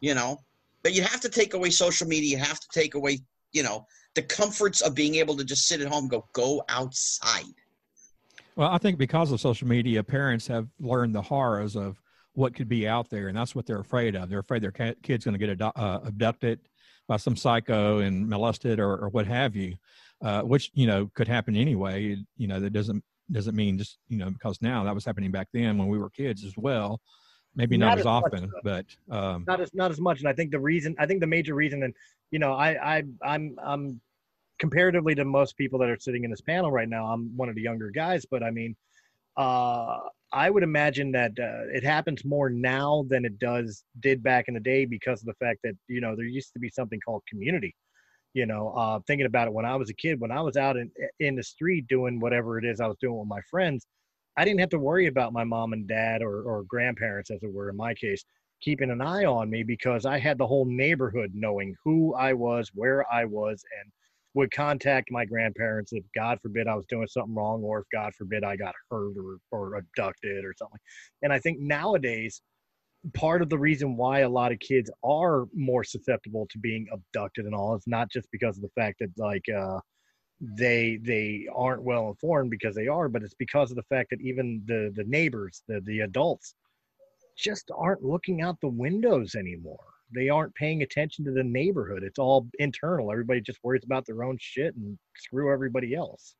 You 0.00 0.14
know, 0.14 0.38
but 0.82 0.94
you 0.94 1.02
have 1.02 1.20
to 1.20 1.28
take 1.28 1.52
away 1.52 1.68
social 1.68 2.06
media. 2.06 2.38
You 2.38 2.42
have 2.42 2.60
to 2.60 2.68
take 2.72 2.94
away, 2.94 3.18
you 3.52 3.62
know, 3.62 3.86
the 4.14 4.22
comforts 4.22 4.80
of 4.80 4.94
being 4.94 5.16
able 5.16 5.36
to 5.36 5.44
just 5.44 5.66
sit 5.66 5.80
at 5.80 5.88
home 5.88 6.04
and 6.04 6.10
go, 6.10 6.26
go 6.32 6.62
outside. 6.68 7.44
Well, 8.56 8.70
I 8.70 8.78
think 8.78 8.98
because 8.98 9.32
of 9.32 9.40
social 9.40 9.66
media, 9.66 10.02
parents 10.02 10.46
have 10.46 10.68
learned 10.78 11.14
the 11.14 11.22
horrors 11.22 11.74
of 11.74 12.00
what 12.34 12.54
could 12.54 12.68
be 12.68 12.86
out 12.86 13.10
there, 13.10 13.28
and 13.28 13.36
that's 13.36 13.54
what 13.54 13.66
they're 13.66 13.80
afraid 13.80 14.14
of. 14.14 14.28
They're 14.28 14.40
afraid 14.40 14.62
their 14.62 14.72
ca- 14.72 14.94
kid's 15.02 15.24
going 15.24 15.38
to 15.38 15.44
get 15.44 15.58
adu- 15.58 15.72
uh, 15.76 16.00
abducted 16.04 16.60
by 17.08 17.16
some 17.16 17.36
psycho 17.36 17.98
and 17.98 18.28
molested 18.28 18.80
or, 18.80 18.96
or 18.96 19.08
what 19.08 19.26
have 19.26 19.54
you, 19.56 19.74
uh, 20.22 20.42
which 20.42 20.70
you 20.74 20.86
know 20.86 21.10
could 21.14 21.28
happen 21.28 21.56
anyway. 21.56 22.16
You 22.36 22.46
know 22.46 22.60
that 22.60 22.72
doesn't 22.72 23.02
doesn't 23.30 23.56
mean 23.56 23.78
just 23.78 23.98
you 24.08 24.18
know 24.18 24.30
because 24.30 24.60
now 24.62 24.84
that 24.84 24.94
was 24.94 25.04
happening 25.04 25.30
back 25.30 25.48
then 25.52 25.78
when 25.78 25.88
we 25.88 25.98
were 25.98 26.10
kids 26.10 26.44
as 26.44 26.56
well. 26.56 27.00
Maybe 27.56 27.76
not, 27.76 27.86
Not 27.86 27.98
as 27.98 28.00
as 28.00 28.04
much, 28.06 28.24
often, 28.24 28.52
but 28.64 28.86
um, 29.10 29.44
not 29.46 29.60
as 29.60 29.72
not 29.74 29.90
as 29.90 30.00
much. 30.00 30.18
And 30.20 30.28
I 30.28 30.32
think 30.32 30.50
the 30.50 30.58
reason, 30.58 30.96
I 30.98 31.06
think 31.06 31.20
the 31.20 31.26
major 31.26 31.54
reason, 31.54 31.84
and 31.84 31.94
you 32.32 32.40
know, 32.40 32.52
I 32.52 32.96
I 32.96 33.02
I'm 33.22 33.56
I'm 33.64 34.00
comparatively 34.64 35.14
to 35.14 35.26
most 35.26 35.58
people 35.58 35.78
that 35.78 35.90
are 35.90 35.98
sitting 35.98 36.24
in 36.24 36.30
this 36.30 36.40
panel 36.40 36.72
right 36.72 36.88
now, 36.88 37.04
I'm 37.04 37.36
one 37.36 37.50
of 37.50 37.54
the 37.54 37.60
younger 37.60 37.90
guys, 37.90 38.24
but 38.24 38.42
I 38.42 38.50
mean, 38.50 38.74
uh, 39.36 39.98
I 40.32 40.48
would 40.48 40.62
imagine 40.62 41.12
that 41.12 41.32
uh, 41.38 41.68
it 41.70 41.84
happens 41.84 42.24
more 42.24 42.48
now 42.48 43.04
than 43.10 43.26
it 43.26 43.38
does 43.38 43.84
did 44.00 44.22
back 44.22 44.48
in 44.48 44.54
the 44.54 44.60
day 44.60 44.86
because 44.86 45.20
of 45.20 45.26
the 45.26 45.34
fact 45.34 45.60
that 45.64 45.74
you 45.86 46.00
know 46.00 46.16
there 46.16 46.24
used 46.24 46.54
to 46.54 46.58
be 46.58 46.70
something 46.70 46.98
called 47.04 47.22
community. 47.28 47.74
You 48.32 48.46
know, 48.46 48.70
uh, 48.70 49.00
thinking 49.06 49.26
about 49.26 49.48
it 49.48 49.52
when 49.52 49.66
I 49.66 49.76
was 49.76 49.90
a 49.90 49.94
kid, 49.94 50.18
when 50.18 50.32
I 50.32 50.40
was 50.40 50.56
out 50.56 50.78
in 50.78 50.90
in 51.20 51.36
the 51.36 51.42
street 51.42 51.86
doing 51.86 52.18
whatever 52.18 52.58
it 52.58 52.64
is 52.64 52.80
I 52.80 52.86
was 52.86 52.96
doing 53.02 53.18
with 53.18 53.28
my 53.28 53.42
friends, 53.50 53.86
I 54.38 54.46
didn't 54.46 54.60
have 54.60 54.70
to 54.70 54.78
worry 54.78 55.08
about 55.08 55.34
my 55.34 55.44
mom 55.44 55.74
and 55.74 55.86
dad 55.86 56.22
or 56.22 56.42
or 56.42 56.62
grandparents, 56.62 57.30
as 57.30 57.42
it 57.42 57.52
were, 57.52 57.68
in 57.68 57.76
my 57.76 57.92
case, 57.92 58.24
keeping 58.62 58.90
an 58.90 59.02
eye 59.02 59.26
on 59.26 59.50
me 59.50 59.62
because 59.62 60.06
I 60.06 60.18
had 60.18 60.38
the 60.38 60.46
whole 60.46 60.64
neighborhood 60.64 61.32
knowing 61.34 61.76
who 61.84 62.14
I 62.14 62.32
was, 62.32 62.70
where 62.74 63.04
I 63.12 63.26
was, 63.26 63.62
and 63.78 63.92
would 64.34 64.50
contact 64.50 65.10
my 65.10 65.24
grandparents 65.24 65.92
if 65.92 66.04
God 66.14 66.38
forbid 66.42 66.66
I 66.66 66.74
was 66.74 66.86
doing 66.86 67.06
something 67.06 67.34
wrong 67.34 67.62
or 67.62 67.80
if 67.80 67.84
God 67.92 68.12
forbid 68.14 68.42
I 68.44 68.56
got 68.56 68.74
hurt 68.90 69.14
or, 69.16 69.38
or 69.52 69.76
abducted 69.76 70.44
or 70.44 70.52
something. 70.58 70.80
And 71.22 71.32
I 71.32 71.38
think 71.38 71.60
nowadays, 71.60 72.42
part 73.12 73.42
of 73.42 73.48
the 73.48 73.58
reason 73.58 73.96
why 73.96 74.20
a 74.20 74.28
lot 74.28 74.50
of 74.50 74.58
kids 74.58 74.90
are 75.04 75.44
more 75.54 75.84
susceptible 75.84 76.46
to 76.50 76.58
being 76.58 76.86
abducted 76.92 77.44
and 77.44 77.54
all 77.54 77.76
is 77.76 77.84
not 77.86 78.10
just 78.10 78.28
because 78.32 78.56
of 78.56 78.62
the 78.62 78.70
fact 78.74 78.98
that 79.00 79.10
like 79.16 79.44
uh, 79.48 79.78
they 80.40 80.98
they 81.02 81.46
aren't 81.54 81.82
well 81.82 82.08
informed 82.08 82.50
because 82.50 82.74
they 82.74 82.88
are, 82.88 83.08
but 83.08 83.22
it's 83.22 83.34
because 83.34 83.70
of 83.70 83.76
the 83.76 83.82
fact 83.84 84.10
that 84.10 84.20
even 84.20 84.62
the 84.66 84.92
the 84.96 85.04
neighbors, 85.04 85.62
the 85.68 85.80
the 85.84 86.00
adults, 86.00 86.54
just 87.36 87.70
aren't 87.76 88.02
looking 88.02 88.42
out 88.42 88.60
the 88.60 88.68
windows 88.68 89.34
anymore 89.34 89.93
they 90.12 90.28
aren't 90.28 90.54
paying 90.54 90.82
attention 90.82 91.24
to 91.24 91.30
the 91.32 91.42
neighborhood. 91.42 92.02
It's 92.02 92.18
all 92.18 92.48
internal. 92.58 93.10
Everybody 93.10 93.40
just 93.40 93.58
worries 93.62 93.84
about 93.84 94.06
their 94.06 94.22
own 94.24 94.36
shit 94.40 94.74
and 94.76 94.98
screw 95.16 95.52
everybody 95.52 95.94
else. 95.94 96.36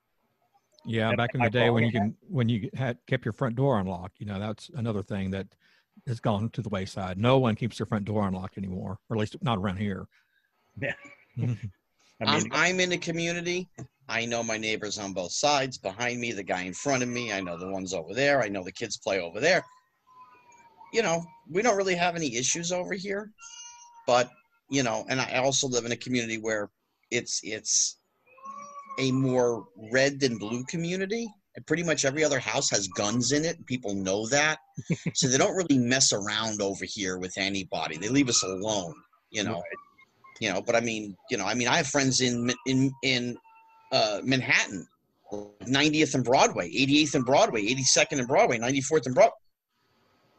yeah, 0.85 1.11
Am 1.11 1.17
back 1.17 1.35
in 1.35 1.43
I 1.43 1.47
the 1.47 1.51
day 1.51 1.71
when 1.71 1.85
wrong? 1.85 1.93
you 1.93 1.99
can 1.99 2.17
when 2.29 2.49
you 2.49 2.71
had 2.75 2.99
kept 3.07 3.25
your 3.25 3.33
front 3.33 3.57
door 3.57 3.79
unlocked, 3.79 4.21
you 4.21 4.27
know 4.27 4.39
that's 4.39 4.71
another 4.75 5.03
thing 5.03 5.31
that 5.31 5.47
has 6.07 6.21
gone 6.21 6.51
to 6.51 6.63
the 6.63 6.69
wayside. 6.69 7.19
No 7.19 7.39
one 7.39 7.55
keeps 7.55 7.79
their 7.79 7.87
front 7.87 8.05
door 8.05 8.27
unlocked 8.27 8.59
anymore, 8.59 8.99
or 9.09 9.17
at 9.17 9.21
least 9.21 9.37
not 9.43 9.59
around 9.59 9.77
here. 9.79 10.07
Yeah. 10.81 10.95
Mhm. 11.39 11.57
I 12.27 12.37
I'm, 12.37 12.45
I'm 12.53 12.81
in 12.81 12.93
a 12.93 12.99
community. 12.99 13.69
I 14.09 14.25
know 14.27 14.43
my 14.43 14.57
neighbors 14.57 14.99
on 14.99 15.13
both 15.13 15.33
sides. 15.33 15.79
Behind 15.79 16.21
me, 16.21 16.33
the 16.33 16.43
guy 16.43 16.63
in 16.63 16.75
front 16.75 17.03
of 17.03 17.09
me. 17.09 17.33
I 17.33 17.41
know 17.41 17.57
the 17.57 17.69
ones 17.69 17.95
over 17.95 18.13
there. 18.13 18.43
I 18.43 18.49
know 18.49 18.63
the 18.65 18.73
kids 18.73 18.97
play 18.97 19.21
over 19.21 19.39
there. 19.41 19.65
You 20.95 21.03
know, 21.03 21.25
we 21.51 21.63
don't 21.63 21.77
really 21.77 21.97
have 21.97 22.17
any 22.17 22.37
issues 22.37 22.73
over 22.73 22.95
here, 22.95 23.31
but 24.07 24.31
you 24.71 24.83
know, 24.83 25.05
and 25.09 25.21
I 25.21 25.37
also 25.37 25.69
live 25.69 25.85
in 25.85 25.93
a 25.93 25.97
community 25.97 26.39
where 26.39 26.71
it's 27.11 27.41
it's 27.43 27.99
a 28.99 29.11
more 29.13 29.67
red 29.93 30.21
than 30.21 30.39
blue 30.39 30.65
community. 30.65 31.29
And 31.57 31.65
pretty 31.67 31.85
much 31.85 32.05
every 32.05 32.25
other 32.25 32.41
house 32.41 32.69
has 32.71 32.89
guns 32.89 33.31
in 33.31 33.45
it. 33.45 33.65
People 33.67 33.95
know 33.95 34.27
that, 34.29 34.59
so 35.15 35.29
they 35.29 35.39
don't 35.39 35.55
really 35.55 35.79
mess 35.79 36.13
around 36.13 36.61
over 36.61 36.85
here 36.85 37.17
with 37.19 37.35
anybody. 37.37 37.97
They 37.97 38.09
leave 38.09 38.29
us 38.29 38.43
alone. 38.43 38.95
You 39.31 39.45
know 39.45 39.63
you 40.41 40.53
know 40.53 40.61
but 40.63 40.75
i 40.75 40.81
mean 40.81 41.17
you 41.31 41.37
know 41.37 41.45
i 41.45 41.55
mean 41.55 41.69
i 41.69 41.77
have 41.77 41.87
friends 41.87 42.21
in 42.21 42.53
in 42.67 42.93
in 43.03 43.37
uh 43.93 44.21
manhattan 44.23 44.87
90th 45.65 46.15
and 46.15 46.25
broadway 46.25 46.71
88th 46.71 47.15
and 47.15 47.25
broadway 47.25 47.63
82nd 47.63 48.19
and 48.19 48.29
broadway 48.29 48.59
94th 48.59 49.07
and 49.07 49.15
broadway 49.15 49.37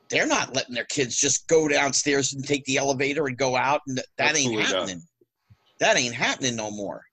they're 0.10 0.28
not 0.28 0.56
letting 0.56 0.76
their 0.76 0.86
kids 0.86 1.15
just 1.15 1.48
go 1.48 1.68
downstairs 1.68 2.34
and 2.34 2.46
take 2.46 2.63
the 2.65 2.78
elevator 2.78 3.28
and 3.28 3.38
go 3.38 3.56
out 3.56 3.82
and 3.88 3.98
that, 3.98 4.06
that 4.18 4.38
ain't 4.38 4.38
Absolutely 4.38 4.63
not. 4.63 4.72
happening 4.74 5.02
that 5.80 5.98
ain't 5.98 6.15
happening 6.15 6.56
no 6.56 6.72
more 6.72 7.04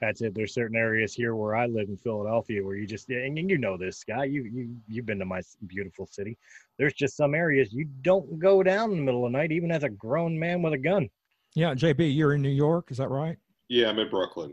that's 0.00 0.20
it. 0.20 0.34
There's 0.34 0.52
certain 0.52 0.76
areas 0.76 1.14
here 1.14 1.34
where 1.34 1.56
I 1.56 1.66
live 1.66 1.88
in 1.88 1.96
Philadelphia 1.96 2.62
where 2.62 2.76
you 2.76 2.86
just 2.86 3.08
and 3.08 3.38
you 3.38 3.56
know 3.56 3.78
this 3.78 4.04
guy. 4.04 4.24
You 4.24 4.42
you 4.42 4.76
you've 4.86 5.06
been 5.06 5.18
to 5.20 5.24
my 5.24 5.40
beautiful 5.66 6.06
city. 6.06 6.36
There's 6.78 6.92
just 6.92 7.16
some 7.16 7.34
areas 7.34 7.72
you 7.72 7.86
don't 8.02 8.38
go 8.38 8.62
down 8.62 8.90
in 8.90 8.98
the 8.98 9.02
middle 9.02 9.24
of 9.24 9.32
the 9.32 9.38
night, 9.38 9.50
even 9.50 9.70
as 9.70 9.82
a 9.82 9.88
grown 9.88 10.38
man 10.38 10.60
with 10.60 10.74
a 10.74 10.78
gun. 10.78 11.08
Yeah, 11.54 11.74
JB, 11.74 12.14
you're 12.14 12.34
in 12.34 12.42
New 12.42 12.50
York, 12.50 12.90
is 12.90 12.98
that 12.98 13.08
right? 13.08 13.38
Yeah, 13.68 13.88
I'm 13.88 13.98
in 13.98 14.10
Brooklyn. 14.10 14.52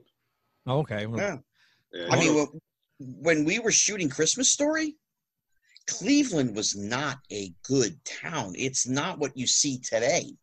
Oh, 0.68 0.80
okay. 0.80 1.08
Well, 1.08 1.20
yeah. 1.20 1.38
And 1.94 2.14
i 2.14 2.20
mean 2.20 2.36
when, 2.36 2.48
when 3.00 3.46
we 3.46 3.60
were 3.60 3.72
shooting 3.72 4.08
christmas 4.08 4.50
story 4.50 4.96
cleveland 5.88 6.56
was 6.56 6.76
not 6.76 7.18
a 7.32 7.54
good 7.64 7.98
town. 8.06 8.54
It's 8.58 8.88
not 8.88 9.20
what 9.20 9.38
you 9.38 9.48
see 9.48 9.80
today 9.80 10.34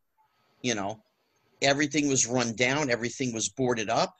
you 0.62 0.74
know. 0.74 1.02
Everything 1.60 2.06
was 2.08 2.26
run 2.26 2.54
down 2.54 2.88
everything 2.88 3.34
was 3.34 3.48
boarded 3.48 3.90
up 3.90 4.16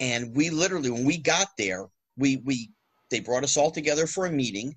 and 0.00 0.34
we 0.34 0.50
literally 0.50 0.90
when 0.90 1.04
we 1.04 1.16
got 1.16 1.48
there 1.56 1.86
we 2.16 2.38
we 2.38 2.72
they 3.10 3.20
brought 3.20 3.44
us 3.44 3.56
all 3.56 3.70
together 3.70 4.08
for 4.08 4.26
a 4.26 4.32
meeting 4.32 4.74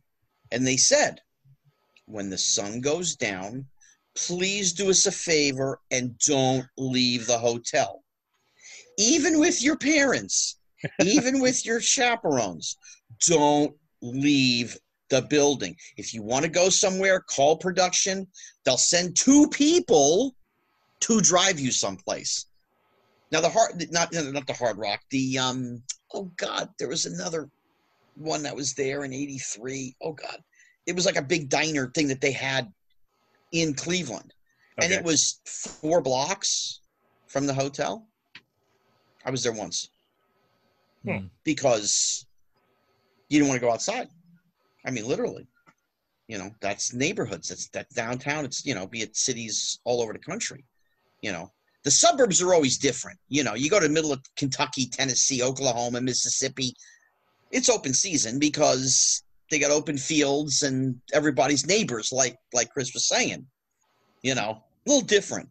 and 0.52 0.68
they 0.68 0.78
said 0.78 1.20
when 2.06 2.30
the 2.30 2.38
sun 2.38 2.80
goes 2.80 3.16
down 3.16 3.66
please 4.16 4.72
do 4.72 4.92
us 4.92 5.08
a 5.08 5.12
favor 5.12 5.80
and 5.90 6.18
don't 6.20 6.66
leave 6.78 7.26
the 7.26 7.38
hotel. 7.38 8.04
Even 9.00 9.40
with 9.40 9.64
your 9.64 9.78
parents 9.78 10.60
even 11.02 11.42
with 11.42 11.66
your 11.66 11.82
chaperones 11.82 12.78
don't 13.28 13.76
leave 14.04 14.78
the 15.10 15.22
building. 15.24 15.76
If 15.98 16.14
you 16.14 16.24
want 16.24 16.46
to 16.46 16.52
go 16.52 16.70
somewhere 16.70 17.20
call 17.20 17.58
production. 17.58 18.28
They'll 18.64 18.78
send 18.78 19.16
two 19.16 19.48
people 19.50 20.36
to 21.02 21.22
drive 21.22 21.60
you 21.60 21.72
someplace. 21.72 22.48
Now 23.32 23.42
the 23.42 23.50
hard 23.50 23.92
not 23.92 24.14
not 24.14 24.48
the 24.48 24.54
hard 24.54 24.78
rock 24.78 25.02
the 25.10 25.38
um 25.38 25.82
oh 26.14 26.32
god 26.38 26.70
there 26.80 26.88
was 26.88 27.06
another 27.06 27.50
one 28.16 28.44
that 28.44 28.56
was 28.56 28.74
there 28.74 29.04
in 29.04 29.14
83 29.14 29.96
oh 30.02 30.14
god. 30.14 30.44
It 30.86 30.96
was 30.96 31.06
like 31.06 31.18
a 31.18 31.22
big 31.22 31.50
diner 31.50 31.92
thing 31.94 32.08
that 32.08 32.22
they 32.22 32.32
had 32.32 32.72
in 33.52 33.74
cleveland. 33.74 34.34
And 34.82 34.92
it 34.92 35.04
was 35.04 35.40
four 35.46 36.02
blocks 36.02 36.82
from 37.28 37.48
the 37.48 37.54
hotel. 37.54 38.06
I 39.26 39.32
was 39.32 39.42
there 39.42 39.54
once. 39.54 39.90
Hmm. 41.06 41.28
because 41.44 42.26
you 43.30 43.40
didn't 43.40 43.50
want 43.50 43.62
to 43.62 43.66
go 43.66 43.72
outside. 43.72 44.08
I 44.86 44.92
mean, 44.92 45.08
literally. 45.08 45.48
You 46.28 46.40
know, 46.40 46.50
that's 46.60 46.94
neighborhoods. 46.94 47.50
That's 47.50 47.68
that 47.70 47.90
downtown. 47.94 48.46
It's 48.46 48.66
you 48.66 48.74
know, 48.74 48.88
be 48.88 49.02
it 49.02 49.16
cities 49.16 49.80
all 49.84 50.02
over 50.02 50.14
the 50.14 50.20
country. 50.20 50.66
You 51.22 51.32
know, 51.32 51.52
the 51.84 51.92
suburbs 51.92 52.42
are 52.42 52.54
always 52.54 52.78
different. 52.78 53.20
You 53.30 53.44
know, 53.44 53.54
you 53.54 53.70
go 53.70 53.80
to 53.80 53.88
the 53.88 53.94
middle 53.94 54.12
of 54.12 54.22
Kentucky, 54.36 54.88
Tennessee, 54.88 55.44
Oklahoma, 55.44 56.02
Mississippi. 56.02 56.74
It's 57.52 57.70
open 57.70 57.94
season 57.94 58.40
because 58.40 59.24
they 59.52 59.60
got 59.60 59.72
open 59.72 59.98
fields 59.98 60.64
and 60.64 61.00
everybody's 61.14 61.68
neighbors, 61.68 62.12
like 62.12 62.38
like 62.54 62.72
Chris 62.72 62.94
was 62.94 63.08
saying. 63.08 63.46
You 64.24 64.34
know, 64.34 64.64
a 64.86 64.90
little 64.90 65.06
different. 65.06 65.50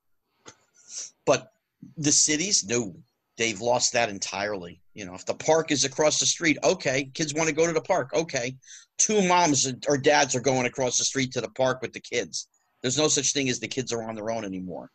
But 1.25 1.53
the 1.97 2.13
cities, 2.13 2.65
no, 2.65 2.97
they've 3.39 3.61
lost 3.61 3.93
that 3.93 4.09
entirely. 4.09 4.81
You 4.95 5.05
know, 5.05 5.15
if 5.15 5.27
the 5.27 5.35
park 5.35 5.73
is 5.73 5.85
across 5.85 6.21
the 6.21 6.27
street, 6.27 6.57
okay, 6.63 7.11
kids 7.15 7.35
want 7.35 7.49
to 7.49 7.55
go 7.55 7.67
to 7.67 7.73
the 7.73 7.81
park, 7.81 8.11
okay. 8.15 8.57
Two 8.97 9.27
moms 9.27 9.71
or 9.89 9.99
dads 9.99 10.37
are 10.37 10.41
going 10.41 10.67
across 10.67 10.99
the 10.99 11.05
street 11.05 11.33
to 11.33 11.41
the 11.41 11.51
park 11.51 11.83
with 11.83 11.93
the 11.93 12.01
kids. 12.01 12.49
There's 12.81 12.97
no 12.99 13.09
such 13.09 13.33
thing 13.33 13.49
as 13.49 13.59
the 13.59 13.67
kids 13.67 13.93
are 13.93 14.05
on 14.05 14.15
their 14.15 14.31
own 14.31 14.45
anymore. 14.45 14.91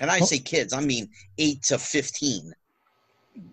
And 0.00 0.10
I 0.10 0.20
say 0.20 0.38
kids, 0.38 0.72
I 0.72 0.80
mean 0.80 1.08
eight 1.38 1.62
to 1.64 1.78
fifteen. 1.78 2.52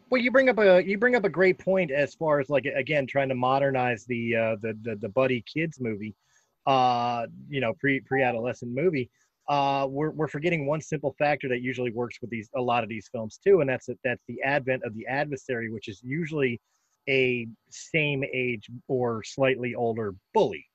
Well, 0.10 0.22
you 0.22 0.32
bring 0.32 0.50
up 0.50 0.58
a 0.58 0.84
you 0.84 0.98
bring 0.98 1.16
up 1.16 1.26
a 1.26 1.30
great 1.30 1.60
point 1.60 1.92
as 1.92 2.16
far 2.16 2.40
as 2.40 2.50
like 2.50 2.66
again 2.66 3.06
trying 3.06 3.30
to 3.30 3.36
modernize 3.36 4.06
the 4.06 4.36
uh, 4.36 4.56
the, 4.62 4.78
the 4.82 4.96
the 4.96 5.10
buddy 5.10 5.42
kids 5.42 5.80
movie, 5.80 6.16
uh, 6.66 7.28
you 7.50 7.62
know 7.62 7.74
pre 7.74 8.00
pre 8.00 8.24
adolescent 8.24 8.74
movie 8.74 9.10
uh, 9.48 9.88
we're, 9.90 10.12
we're 10.12 10.28
forgetting 10.28 10.66
one 10.66 10.82
simple 10.82 11.16
factor 11.18 11.48
that 11.48 11.62
usually 11.62 11.92
works 11.92 12.18
with 12.22 12.30
these 12.30 12.50
a 12.56 12.62
lot 12.62 12.84
of 12.84 12.90
these 12.90 13.10
films 13.12 13.40
too, 13.44 13.62
and 13.62 13.70
that's 13.70 13.90
that's 14.04 14.24
the 14.28 14.42
advent 14.44 14.84
of 14.84 14.94
the 14.96 15.06
adversary, 15.08 15.72
which 15.72 15.88
is 15.88 16.02
usually 16.04 16.60
a 17.10 17.48
same 17.70 18.24
age 18.34 18.70
or 18.88 19.24
slightly 19.24 19.74
older 19.74 20.14
bully, 20.34 20.66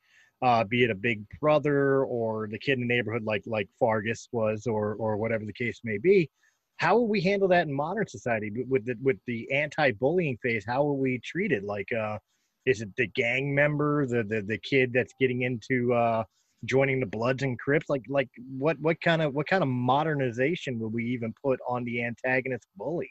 uh, 0.40 0.64
be 0.64 0.84
it 0.84 0.90
a 0.90 0.94
big 0.94 1.22
brother 1.40 2.04
or 2.04 2.48
the 2.48 2.58
kid 2.58 2.74
in 2.74 2.80
the 2.80 2.86
neighborhood 2.86 3.24
like 3.24 3.42
like 3.46 3.68
Farkus 3.80 4.28
was, 4.32 4.66
or 4.66 4.94
or 4.94 5.16
whatever 5.16 5.44
the 5.44 5.52
case 5.52 5.80
may 5.84 5.98
be. 5.98 6.30
How 6.78 6.96
will 6.96 7.08
we 7.08 7.20
handle 7.20 7.48
that 7.48 7.66
in 7.66 7.72
modern 7.72 8.08
society 8.08 8.50
with 8.68 8.86
the 8.86 8.96
with 9.02 9.18
the 9.26 9.50
anti-bullying 9.52 10.38
phase? 10.42 10.64
How 10.66 10.82
will 10.82 10.96
we 10.96 11.20
treat 11.20 11.52
it? 11.52 11.62
Like, 11.64 11.92
uh, 11.92 12.18
is 12.64 12.80
it 12.80 12.88
the 12.96 13.06
gang 13.08 13.54
member, 13.54 14.06
the 14.06 14.24
the 14.24 14.40
the 14.40 14.58
kid 14.58 14.92
that's 14.92 15.12
getting 15.20 15.42
into 15.42 15.92
uh, 15.92 16.24
joining 16.64 17.00
the 17.00 17.06
Bloods 17.06 17.42
and 17.42 17.58
Crips? 17.58 17.88
Like, 17.88 18.04
like 18.08 18.28
what 18.58 18.78
what 18.80 19.00
kind 19.00 19.22
of 19.22 19.34
what 19.34 19.48
kind 19.48 19.62
of 19.62 19.68
modernization 19.68 20.78
would 20.78 20.92
we 20.92 21.04
even 21.06 21.34
put 21.42 21.60
on 21.68 21.84
the 21.84 22.04
antagonist 22.04 22.66
bully 22.76 23.10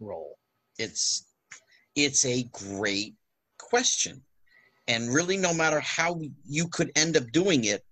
role? 0.00 0.36
It's 0.78 1.26
it's 1.94 2.24
a 2.24 2.44
great 2.52 3.14
question, 3.58 4.22
and 4.86 5.12
really, 5.12 5.36
no 5.36 5.52
matter 5.52 5.80
how 5.80 6.20
you 6.46 6.68
could 6.68 6.92
end 6.96 7.16
up 7.16 7.30
doing 7.32 7.64
it, 7.64 7.84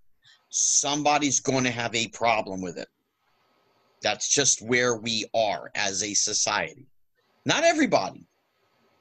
somebody's 0.50 1.40
going 1.40 1.64
to 1.64 1.70
have 1.70 1.94
a 1.94 2.08
problem 2.08 2.60
with 2.60 2.78
it. 2.78 2.88
That's 4.02 4.28
just 4.28 4.62
where 4.62 4.96
we 4.96 5.24
are 5.34 5.70
as 5.74 6.02
a 6.02 6.14
society. 6.14 6.86
Not 7.44 7.64
everybody, 7.64 8.28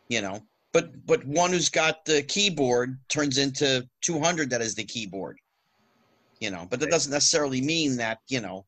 you 0.07 0.21
know, 0.21 0.39
but 0.73 1.05
but 1.05 1.25
one 1.25 1.51
who's 1.51 1.69
got 1.69 2.05
the 2.05 2.23
keyboard 2.23 2.99
turns 3.09 3.37
into 3.37 3.87
200 4.01 4.49
that 4.49 4.61
is 4.61 4.75
the 4.75 4.83
keyboard 4.83 5.37
you 6.39 6.51
know 6.51 6.67
but 6.69 6.79
that 6.79 6.89
doesn't 6.89 7.11
necessarily 7.11 7.61
mean 7.61 7.97
that 7.97 8.19
you 8.27 8.41
know 8.41 8.65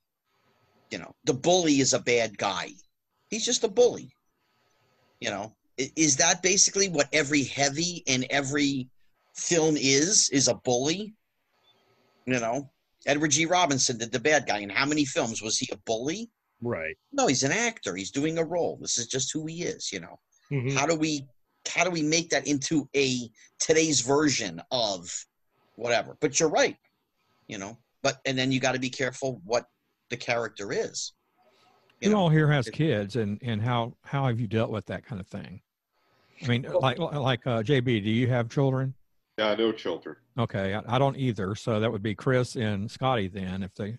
you 0.91 0.97
know 0.97 1.13
the 1.25 1.33
bully 1.33 1.79
is 1.79 1.93
a 1.93 1.99
bad 1.99 2.37
guy. 2.37 2.69
He's 3.29 3.45
just 3.45 3.63
a 3.63 3.67
bully. 3.67 4.13
You 5.19 5.31
know 5.31 5.53
is 5.77 6.15
that 6.17 6.41
basically 6.41 6.89
what 6.89 7.09
every 7.13 7.43
heavy 7.43 8.03
in 8.05 8.25
every 8.29 8.89
film 9.35 9.75
is 9.77 10.29
is 10.29 10.47
a 10.47 10.55
bully? 10.55 11.13
You 12.25 12.39
know 12.39 12.69
edward 13.05 13.31
g. 13.31 13.45
Robinson 13.45 13.97
did 13.97 14.11
the 14.11 14.19
bad 14.19 14.45
guy 14.47 14.59
in 14.59 14.69
how 14.69 14.85
many 14.85 15.05
films 15.05 15.41
was 15.41 15.57
he 15.57 15.69
a 15.71 15.77
bully? 15.85 16.29
Right. 16.61 16.97
No 17.11 17.27
he's 17.27 17.43
an 17.43 17.51
actor. 17.51 17.95
He's 17.95 18.11
doing 18.11 18.37
a 18.37 18.43
role. 18.43 18.77
This 18.81 18.97
is 18.97 19.07
just 19.07 19.31
who 19.33 19.45
he 19.45 19.63
is 19.63 19.91
you 19.91 19.99
know. 19.99 20.19
Mhm. 20.51 20.73
how 20.73 20.85
do 20.85 20.95
we 20.95 21.27
how 21.67 21.83
do 21.83 21.89
we 21.89 22.01
make 22.01 22.29
that 22.29 22.47
into 22.47 22.87
a 22.95 23.29
today's 23.59 23.99
version 23.99 24.61
of 24.71 25.09
whatever? 25.75 26.15
But 26.21 26.39
you're 26.39 26.49
right 26.49 26.77
you 27.47 27.57
know 27.57 27.77
but 28.03 28.19
and 28.25 28.37
then 28.37 28.51
you 28.51 28.59
got 28.59 28.73
to 28.73 28.79
be 28.79 28.89
careful 28.89 29.41
what 29.45 29.65
the 30.09 30.17
character 30.17 30.71
is 30.71 31.13
you 31.99 32.09
Who 32.09 32.15
know 32.15 32.21
all 32.21 32.29
here 32.29 32.51
has 32.51 32.67
it- 32.67 32.73
kids, 32.73 33.15
and 33.15 33.39
and 33.41 33.59
how 33.59 33.95
how 34.03 34.27
have 34.27 34.39
you 34.39 34.45
dealt 34.47 34.69
with 34.69 34.85
that 34.85 35.03
kind 35.03 35.19
of 35.19 35.25
thing? 35.25 35.61
I 36.43 36.47
mean, 36.47 36.61
Well- 36.61 36.79
like 36.79 36.99
like 36.99 37.47
uh, 37.47 37.63
JB, 37.63 38.03
do 38.03 38.11
you 38.11 38.27
have 38.27 38.49
children? 38.49 38.93
Yeah, 39.39 39.49
I 39.49 39.55
no 39.55 39.71
children. 39.71 40.15
Okay, 40.37 40.75
I, 40.75 40.95
I 40.95 40.99
don't 40.99 41.17
either. 41.17 41.55
So 41.55 41.79
that 41.79 41.91
would 41.91 42.03
be 42.03 42.13
Chris 42.13 42.55
and 42.55 42.89
Scotty 42.91 43.27
then. 43.29 43.63
If 43.63 43.73
they 43.73 43.97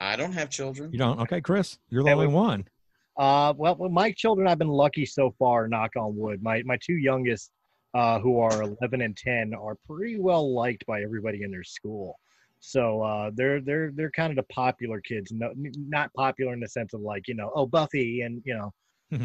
i 0.00 0.14
don't 0.14 0.30
have 0.32 0.50
children 0.50 0.92
you 0.92 0.98
don't, 0.98 1.18
okay, 1.20 1.40
Chris, 1.40 1.78
you're 1.90 2.02
the 2.04 2.10
That 2.10 2.14
only 2.14 2.28
would- 2.28 2.34
one. 2.34 2.68
Uh, 3.16 3.52
well, 3.56 3.74
with 3.74 3.90
my 3.90 4.12
children, 4.12 4.46
I've 4.46 4.58
been 4.58 4.68
lucky 4.68 5.04
so 5.04 5.34
far. 5.36 5.66
Knock 5.66 5.96
on 5.96 6.16
wood. 6.16 6.44
My 6.44 6.62
my 6.64 6.78
two 6.80 6.94
youngest, 6.94 7.50
uh, 7.92 8.20
who 8.20 8.38
are 8.38 8.62
11 8.62 9.00
and 9.00 9.16
10, 9.16 9.52
are 9.52 9.76
pretty 9.84 10.16
well 10.20 10.54
liked 10.54 10.86
by 10.86 11.02
everybody 11.02 11.42
in 11.42 11.50
their 11.50 11.64
school. 11.64 12.20
So 12.64 13.02
uh, 13.02 13.30
they're 13.34 13.60
they're 13.60 13.90
they're 13.92 14.10
kind 14.12 14.30
of 14.30 14.36
the 14.36 14.54
popular 14.54 15.00
kids. 15.00 15.32
No, 15.32 15.52
not 15.56 16.14
popular 16.14 16.54
in 16.54 16.60
the 16.60 16.68
sense 16.68 16.94
of 16.94 17.00
like 17.00 17.26
you 17.26 17.34
know, 17.34 17.50
oh 17.56 17.66
Buffy 17.66 18.20
and 18.20 18.40
you 18.44 18.54
know 18.54 18.72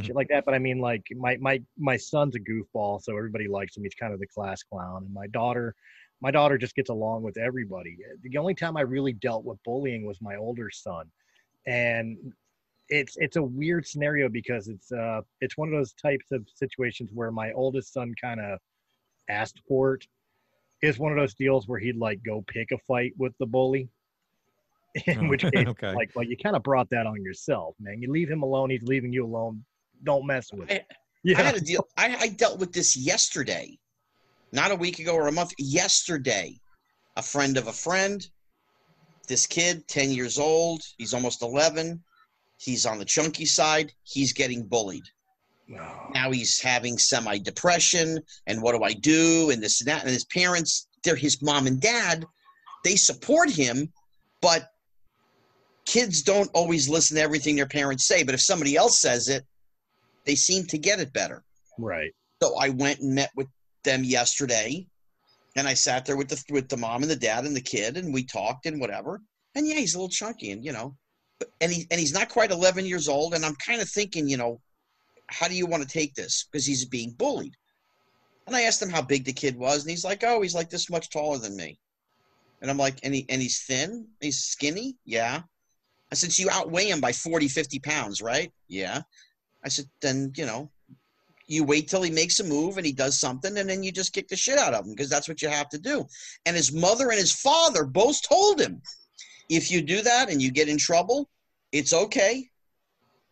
shit 0.02 0.16
like 0.16 0.28
that. 0.30 0.44
But 0.44 0.56
I 0.56 0.60
mean 0.60 0.80
like 0.80 1.04
my 1.16 1.38
my 1.38 1.62
my 1.78 1.98
son's 1.98 2.36
a 2.36 2.40
goofball, 2.40 3.00
so 3.00 3.16
everybody 3.16 3.48
likes 3.48 3.78
him. 3.78 3.84
He's 3.84 3.94
kind 3.94 4.12
of 4.12 4.20
the 4.20 4.26
class 4.26 4.64
clown. 4.64 5.04
And 5.06 5.14
my 5.14 5.28
daughter, 5.28 5.76
my 6.20 6.32
daughter 6.32 6.58
just 6.58 6.76
gets 6.76 6.90
along 6.90 7.22
with 7.22 7.38
everybody. 7.38 7.96
The 8.24 8.38
only 8.40 8.56
time 8.56 8.76
I 8.76 8.82
really 8.82 9.14
dealt 9.14 9.46
with 9.46 9.62
bullying 9.64 10.08
was 10.08 10.20
my 10.20 10.36
older 10.36 10.72
son, 10.72 11.06
and 11.68 12.18
it's 12.90 13.18
it's 13.18 13.36
a 13.36 13.44
weird 13.44 13.86
scenario 13.86 14.30
because 14.30 14.68
it's 14.68 14.92
uh 14.92 15.22
it's 15.42 15.58
one 15.58 15.68
of 15.68 15.76
those 15.76 15.94
types 15.94 16.32
of 16.32 16.44
situations 16.56 17.12
where 17.14 17.32
my 17.32 17.52
oldest 17.52 17.94
son 17.94 18.16
kind 18.20 18.40
of 18.40 18.58
asked 19.30 19.62
for 19.68 19.94
it. 19.94 20.08
It's 20.82 21.00
one 21.00 21.12
of 21.12 21.18
those 21.18 21.34
deals 21.34 21.68
where 21.68 21.80
he'd 21.80 21.98
like 21.98 22.22
go 22.24 22.44
pick 22.48 22.72
a 22.72 22.78
fight 22.88 23.14
with 23.18 23.34
the 23.40 23.46
bully. 23.46 23.90
In 25.06 25.26
Oh, 25.26 25.30
which 25.30 25.42
case, 25.54 25.68
okay. 25.68 25.94
like, 25.94 26.16
like 26.16 26.28
you 26.30 26.38
kind 26.38 26.56
of 26.56 26.64
brought 26.64 26.90
that 26.92 27.06
on 27.06 27.24
yourself, 27.24 27.76
man. 27.80 28.02
You 28.02 28.12
leave 28.12 28.30
him 28.30 28.44
alone, 28.44 28.70
he's 28.70 28.84
leaving 28.84 29.12
you 29.14 29.26
alone. 29.26 29.64
Don't 30.04 30.26
mess 30.26 30.52
with 30.54 30.70
it. 30.72 30.86
I, 30.90 30.96
Yeah, 31.24 31.40
I 31.40 31.44
had 31.44 31.56
a 31.56 31.60
deal 31.60 31.86
I, 31.98 32.16
I 32.16 32.28
dealt 32.30 32.60
with 32.60 32.72
this 32.72 32.96
yesterday 32.96 33.78
not 34.54 34.72
a 34.72 34.76
week 34.76 35.00
ago 35.00 35.14
or 35.14 35.28
a 35.28 35.32
month 35.32 35.52
yesterday 35.58 36.58
a 37.18 37.24
friend 37.24 37.58
of 37.58 37.68
a 37.68 37.74
friend 37.74 38.26
this 39.28 39.46
kid 39.46 39.86
10 39.88 40.12
years 40.12 40.38
old 40.40 40.84
he's 40.98 41.14
almost 41.16 41.42
11 41.42 42.02
he's 42.60 42.86
on 42.86 42.98
the 43.00 43.04
chunky 43.04 43.46
side 43.46 43.92
he's 44.04 44.32
getting 44.32 44.64
bullied 44.68 45.04
No. 45.70 46.10
now 46.14 46.32
he's 46.32 46.62
having 46.62 46.98
semi 46.98 47.38
depression 47.40 48.20
and 48.46 48.62
what 48.62 48.74
do 48.74 48.84
i 48.84 48.94
do 48.94 49.50
and 49.50 49.62
this 49.62 49.82
and 49.82 49.90
that 49.90 50.04
and 50.04 50.12
his 50.12 50.26
parents 50.26 50.88
they're 51.04 51.16
his 51.16 51.42
mom 51.42 51.68
and 51.68 51.82
dad 51.82 52.26
they 52.86 52.96
support 52.96 53.50
him 53.50 53.92
but 54.42 54.70
kids 55.86 56.22
don't 56.22 56.50
always 56.54 56.88
listen 56.88 57.18
to 57.18 57.24
everything 57.24 57.58
their 57.58 57.68
parents 57.68 58.06
say 58.06 58.24
but 58.24 58.34
if 58.34 58.42
somebody 58.42 58.78
else 58.78 59.00
says 59.00 59.28
it 59.28 59.46
they 60.26 60.36
seem 60.36 60.66
to 60.68 60.78
get 60.78 61.02
it 61.02 61.12
better 61.12 61.44
right. 61.78 62.14
so 62.42 62.58
i 62.58 62.70
went 62.70 63.00
and 63.00 63.14
met 63.14 63.32
with 63.36 63.48
them 63.84 64.06
yesterday 64.06 64.88
and 65.58 65.68
i 65.68 65.74
sat 65.74 66.06
there 66.06 66.18
with 66.18 66.30
the 66.30 66.42
with 66.50 66.70
the 66.70 66.78
mom 66.78 67.02
and 67.02 67.12
the 67.12 67.16
dad 67.16 67.44
and 67.46 67.56
the 67.56 67.62
kid 67.62 67.98
and 67.98 68.14
we 68.14 68.24
talked 68.24 68.66
and 68.66 68.80
whatever 68.80 69.20
and 69.56 69.68
yeah 69.68 69.76
he's 69.76 69.96
a 69.96 69.98
little 69.98 70.10
chunky 70.10 70.52
and 70.52 70.64
you 70.64 70.72
know 70.72 70.96
but 71.40 71.50
and 71.60 71.74
he 71.74 71.86
and 71.92 72.00
he's 72.00 72.14
not 72.14 72.30
quite 72.30 72.52
11 72.52 72.86
years 72.86 73.10
old 73.10 73.34
and 73.34 73.44
i'm 73.44 73.56
kind 73.56 73.82
of 73.82 73.90
thinking 73.90 74.30
you 74.30 74.38
know 74.38 74.62
how 75.28 75.48
do 75.48 75.56
you 75.56 75.66
want 75.66 75.84
to 75.84 75.90
take 75.90 76.16
this? 76.16 76.48
Because 76.52 76.66
he's 76.66 76.86
being 76.86 77.12
bullied. 77.12 77.56
And 78.46 78.56
i 78.56 78.62
asked 78.62 78.82
him 78.82 78.90
how 78.90 79.02
big 79.02 79.26
the 79.26 79.34
kid 79.34 79.58
was 79.58 79.82
and 79.82 79.90
he's 79.90 80.06
like 80.06 80.24
oh 80.24 80.42
he's 80.42 80.56
like 80.56 80.70
this 80.70 80.90
much 80.90 81.10
taller 81.10 81.38
than 81.38 81.56
me. 81.56 81.80
And 82.62 82.72
i'm 82.72 82.78
like 82.78 83.00
and, 83.04 83.14
he, 83.14 83.26
and 83.30 83.42
he's 83.42 83.64
thin? 83.64 84.08
He's 84.22 84.44
skinny? 84.44 84.96
Yeah. 85.06 85.42
I 86.12 86.16
said 86.16 86.32
so 86.32 86.44
you 86.44 86.50
outweigh 86.50 86.90
him 86.90 87.02
by 87.02 87.12
40 87.12 87.48
50 87.48 87.80
pounds 87.80 88.22
right? 88.22 88.52
Yeah. 88.68 89.02
I 89.64 89.70
said 89.70 89.86
then 90.02 90.32
you 90.36 90.46
know 90.46 90.72
you 91.50 91.64
wait 91.64 91.88
till 91.88 92.02
he 92.02 92.12
makes 92.12 92.40
a 92.40 92.44
move 92.44 92.78
and 92.78 92.86
he 92.86 92.92
does 92.92 93.20
something 93.20 93.58
and 93.58 93.70
then 93.70 93.84
you 93.84 93.92
just 93.92 94.14
kick 94.14 94.28
the 94.28 94.36
shit 94.36 94.58
out 94.58 94.74
of 94.74 94.86
him 94.86 94.92
because 94.92 95.10
that's 95.10 95.30
what 95.30 95.42
you 95.42 95.48
have 95.48 95.70
to 95.70 95.78
do. 95.78 96.06
And 96.46 96.58
his 96.58 96.74
mother 96.74 97.10
and 97.10 97.20
his 97.20 97.34
father 97.34 97.86
both 97.86 98.22
told 98.22 98.60
him 98.60 98.82
if 99.50 99.72
you 99.72 99.82
do 99.82 100.02
that 100.02 100.30
and 100.30 100.42
you 100.42 100.52
get 100.52 100.70
in 100.70 100.78
trouble 100.78 101.30
it's 101.72 101.94
okay 101.94 102.50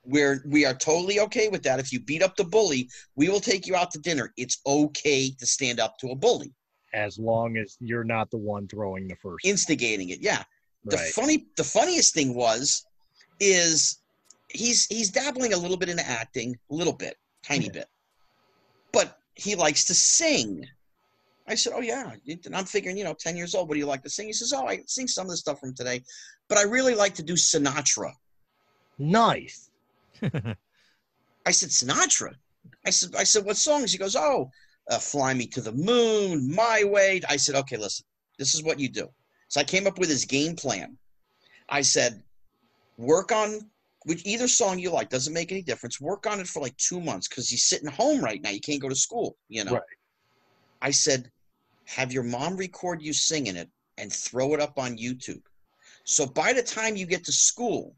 we're 0.05 0.43
we 0.47 0.65
are 0.65 0.73
totally 0.73 1.19
okay 1.19 1.47
with 1.49 1.63
that 1.63 1.79
if 1.79 1.91
you 1.91 1.99
beat 1.99 2.21
up 2.23 2.35
the 2.35 2.43
bully 2.43 2.89
we 3.15 3.29
will 3.29 3.39
take 3.39 3.65
you 3.67 3.75
out 3.75 3.91
to 3.91 3.99
dinner 3.99 4.31
it's 4.37 4.59
okay 4.65 5.29
to 5.31 5.45
stand 5.45 5.79
up 5.79 5.97
to 5.97 6.07
a 6.09 6.15
bully 6.15 6.53
As 6.93 7.17
long 7.17 7.57
as 7.57 7.77
you're 7.79 8.03
not 8.03 8.29
the 8.31 8.37
one 8.37 8.67
throwing 8.67 9.07
the 9.07 9.15
first. 9.15 9.45
instigating 9.45 10.09
it 10.09 10.19
yeah 10.21 10.43
the 10.85 10.97
right. 10.97 11.11
funny 11.13 11.47
the 11.57 11.63
funniest 11.63 12.13
thing 12.13 12.33
was 12.35 12.85
is 13.39 13.99
he's 14.49 14.85
he's 14.87 15.09
dabbling 15.09 15.53
a 15.53 15.57
little 15.57 15.77
bit 15.77 15.89
into 15.89 16.07
acting 16.07 16.55
a 16.71 16.73
little 16.73 16.93
bit 16.93 17.15
tiny 17.43 17.65
Yeah. 17.65 17.71
bit 17.71 17.87
but 18.91 19.17
he 19.35 19.55
likes 19.55 19.85
to 19.85 19.93
sing 19.95 20.65
I 21.47 21.53
said, 21.53 21.73
"Oh 21.75 21.81
yeah." 21.81 22.15
And 22.45 22.55
I'm 22.55 22.65
figuring, 22.65 22.97
you 22.97 23.03
know, 23.03 23.13
ten 23.13 23.37
years 23.37 23.53
old. 23.53 23.67
What 23.67 23.75
do 23.75 23.79
you 23.79 23.85
like 23.85 24.01
to 24.01 24.09
sing? 24.09 24.25
He 24.25 24.33
says, 24.33 24.51
"Oh, 24.51 24.65
I 24.67 24.81
sing 24.87 25.07
some 25.07 25.27
of 25.27 25.29
the 25.29 25.37
stuff 25.37 25.59
from 25.59 25.75
today, 25.75 26.01
but 26.49 26.57
I 26.57 26.63
really 26.63 26.95
like 26.95 27.13
to 27.15 27.21
do 27.21 27.33
Sinatra." 27.33 28.11
Nice. 28.97 29.69
I 31.45 31.51
said, 31.51 31.69
"Sinatra." 31.69 32.35
I 32.85 32.89
said, 32.89 33.15
"I 33.15 33.23
said, 33.23 33.45
what 33.45 33.57
songs?" 33.57 33.91
He 33.91 33.97
goes, 33.97 34.15
"Oh, 34.15 34.49
uh, 34.89 34.99
Fly 34.99 35.33
Me 35.33 35.47
to 35.47 35.61
the 35.61 35.71
Moon, 35.71 36.53
My 36.53 36.83
Way." 36.83 37.21
I 37.27 37.37
said, 37.37 37.55
"Okay, 37.55 37.77
listen. 37.77 38.05
This 38.37 38.53
is 38.53 38.63
what 38.63 38.79
you 38.79 38.89
do." 38.89 39.09
So 39.47 39.61
I 39.61 39.63
came 39.63 39.87
up 39.87 39.99
with 39.99 40.09
his 40.09 40.25
game 40.25 40.55
plan. 40.55 40.97
I 41.69 41.81
said, 41.81 42.23
"Work 42.97 43.31
on 43.31 43.69
which 44.03 44.25
either 44.25 44.47
song 44.47 44.77
you 44.77 44.91
like 44.91 45.09
doesn't 45.09 45.33
make 45.33 45.51
any 45.51 45.63
difference. 45.63 45.99
Work 45.99 46.27
on 46.27 46.39
it 46.39 46.47
for 46.47 46.61
like 46.61 46.77
two 46.77 47.01
months 47.01 47.27
because 47.27 47.49
he's 47.49 47.65
sitting 47.65 47.89
home 47.89 48.21
right 48.23 48.41
now. 48.41 48.51
You 48.51 48.61
can't 48.61 48.81
go 48.81 48.89
to 48.89 48.95
school, 48.95 49.37
you 49.47 49.63
know." 49.63 49.73
Right. 49.73 49.81
I 50.81 50.91
said, 50.91 51.31
have 51.85 52.11
your 52.11 52.23
mom 52.23 52.57
record 52.57 53.01
you 53.01 53.13
singing 53.13 53.55
it 53.55 53.69
and 53.97 54.11
throw 54.11 54.53
it 54.53 54.59
up 54.59 54.77
on 54.77 54.97
YouTube. 54.97 55.41
So 56.03 56.25
by 56.25 56.53
the 56.53 56.61
time 56.61 56.95
you 56.95 57.05
get 57.05 57.23
to 57.25 57.31
school, 57.31 57.95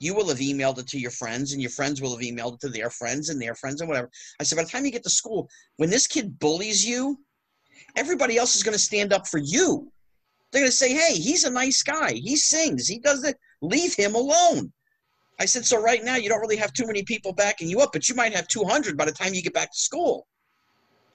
you 0.00 0.14
will 0.14 0.28
have 0.28 0.38
emailed 0.38 0.78
it 0.78 0.86
to 0.88 0.98
your 0.98 1.10
friends, 1.10 1.52
and 1.52 1.60
your 1.60 1.70
friends 1.70 2.00
will 2.00 2.10
have 2.10 2.24
emailed 2.24 2.54
it 2.54 2.60
to 2.60 2.68
their 2.68 2.90
friends 2.90 3.28
and 3.28 3.40
their 3.40 3.54
friends 3.54 3.80
and 3.80 3.88
whatever. 3.88 4.10
I 4.40 4.44
said, 4.44 4.56
by 4.56 4.64
the 4.64 4.70
time 4.70 4.84
you 4.84 4.92
get 4.92 5.02
to 5.04 5.10
school, 5.10 5.48
when 5.76 5.90
this 5.90 6.06
kid 6.06 6.38
bullies 6.38 6.86
you, 6.86 7.18
everybody 7.96 8.36
else 8.36 8.54
is 8.54 8.62
going 8.62 8.74
to 8.74 8.78
stand 8.78 9.12
up 9.12 9.26
for 9.26 9.38
you. 9.38 9.90
They're 10.50 10.62
going 10.62 10.70
to 10.70 10.76
say, 10.76 10.92
hey, 10.92 11.14
he's 11.14 11.44
a 11.44 11.50
nice 11.50 11.82
guy. 11.82 12.12
He 12.12 12.36
sings. 12.36 12.88
He 12.88 12.98
does 12.98 13.24
it. 13.24 13.36
Leave 13.60 13.94
him 13.94 14.14
alone. 14.14 14.72
I 15.40 15.44
said, 15.44 15.64
so 15.64 15.80
right 15.80 16.02
now 16.02 16.16
you 16.16 16.28
don't 16.28 16.40
really 16.40 16.56
have 16.56 16.72
too 16.72 16.86
many 16.86 17.02
people 17.02 17.32
backing 17.32 17.68
you 17.68 17.80
up, 17.80 17.90
but 17.92 18.08
you 18.08 18.14
might 18.14 18.34
have 18.34 18.48
200 18.48 18.96
by 18.96 19.04
the 19.04 19.12
time 19.12 19.34
you 19.34 19.42
get 19.42 19.54
back 19.54 19.72
to 19.72 19.78
school. 19.78 20.26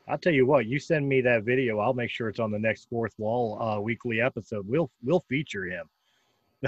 I'll 0.07 0.17
tell 0.17 0.33
you 0.33 0.45
what. 0.45 0.65
You 0.65 0.79
send 0.79 1.07
me 1.07 1.21
that 1.21 1.43
video, 1.43 1.79
I'll 1.79 1.93
make 1.93 2.09
sure 2.09 2.29
it's 2.29 2.39
on 2.39 2.51
the 2.51 2.59
next 2.59 2.89
fourth 2.89 3.13
wall 3.17 3.61
uh, 3.61 3.79
weekly 3.79 4.19
episode. 4.21 4.67
We'll 4.67 4.91
we'll 5.01 5.23
feature 5.29 5.65
him. 5.65 5.89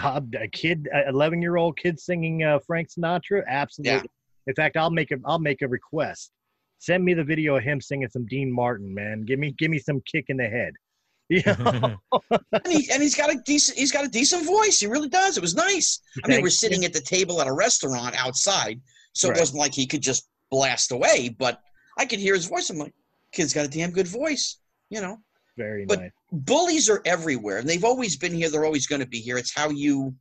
A 0.03 0.47
kid, 0.51 0.87
eleven 1.07 1.41
year 1.41 1.55
old 1.55 1.77
kid 1.77 1.99
singing 1.99 2.43
uh, 2.43 2.59
Frank 2.65 2.89
Sinatra. 2.89 3.43
Absolutely. 3.47 3.93
Yeah. 3.93 4.01
In 4.47 4.55
fact, 4.55 4.77
I'll 4.77 4.91
make 4.91 5.11
a 5.11 5.17
I'll 5.25 5.39
make 5.39 5.61
a 5.61 5.67
request. 5.67 6.31
Send 6.79 7.03
me 7.03 7.13
the 7.13 7.23
video 7.23 7.55
of 7.55 7.63
him 7.63 7.79
singing 7.81 8.09
some 8.09 8.25
Dean 8.25 8.51
Martin, 8.51 8.93
man. 8.93 9.21
Give 9.21 9.39
me 9.39 9.55
give 9.57 9.71
me 9.71 9.79
some 9.79 10.01
kick 10.11 10.25
in 10.29 10.37
the 10.37 10.47
head. 10.47 10.73
Yeah. 11.27 11.55
and, 12.29 12.67
he, 12.67 12.87
and 12.91 13.01
he's 13.01 13.15
got 13.15 13.33
a 13.33 13.41
decent 13.47 13.79
he's 13.79 13.91
got 13.91 14.05
a 14.05 14.07
decent 14.07 14.45
voice. 14.45 14.79
He 14.79 14.85
really 14.85 15.09
does. 15.09 15.37
It 15.37 15.41
was 15.41 15.55
nice. 15.55 15.99
I 16.23 16.27
mean, 16.27 16.43
we're 16.43 16.51
sitting 16.51 16.85
at 16.85 16.93
the 16.93 17.01
table 17.01 17.41
at 17.41 17.47
a 17.47 17.51
restaurant 17.51 18.13
outside, 18.15 18.79
so 19.13 19.29
Right. 19.29 19.37
it 19.37 19.39
wasn't 19.39 19.57
like 19.57 19.73
he 19.73 19.87
could 19.87 20.01
just 20.01 20.27
blast 20.51 20.91
away. 20.91 21.29
But 21.29 21.59
I 21.97 22.05
could 22.05 22.19
hear 22.19 22.35
his 22.35 22.45
voice. 22.45 22.69
I'm 22.69 22.77
like, 22.77 22.93
kid's 23.31 23.55
got 23.55 23.65
a 23.65 23.67
damn 23.67 23.89
good 23.89 24.07
voice. 24.07 24.59
You 24.91 25.01
know, 25.01 25.17
Very 25.57 25.85
But- 25.85 25.99
nice. 25.99 26.11
bullies 26.31 26.89
are 26.89 27.01
everywhere, 27.05 27.57
and 27.59 27.69
they've 27.69 27.83
always 27.85 28.17
been 28.17 28.33
here. 28.33 28.49
They're 28.49 28.65
always 28.65 28.87
going 28.87 29.01
to 29.01 29.07
be 29.07 29.19
here. 29.21 29.37
It's 29.37 29.53
how 29.53 29.69
you 29.69 30.15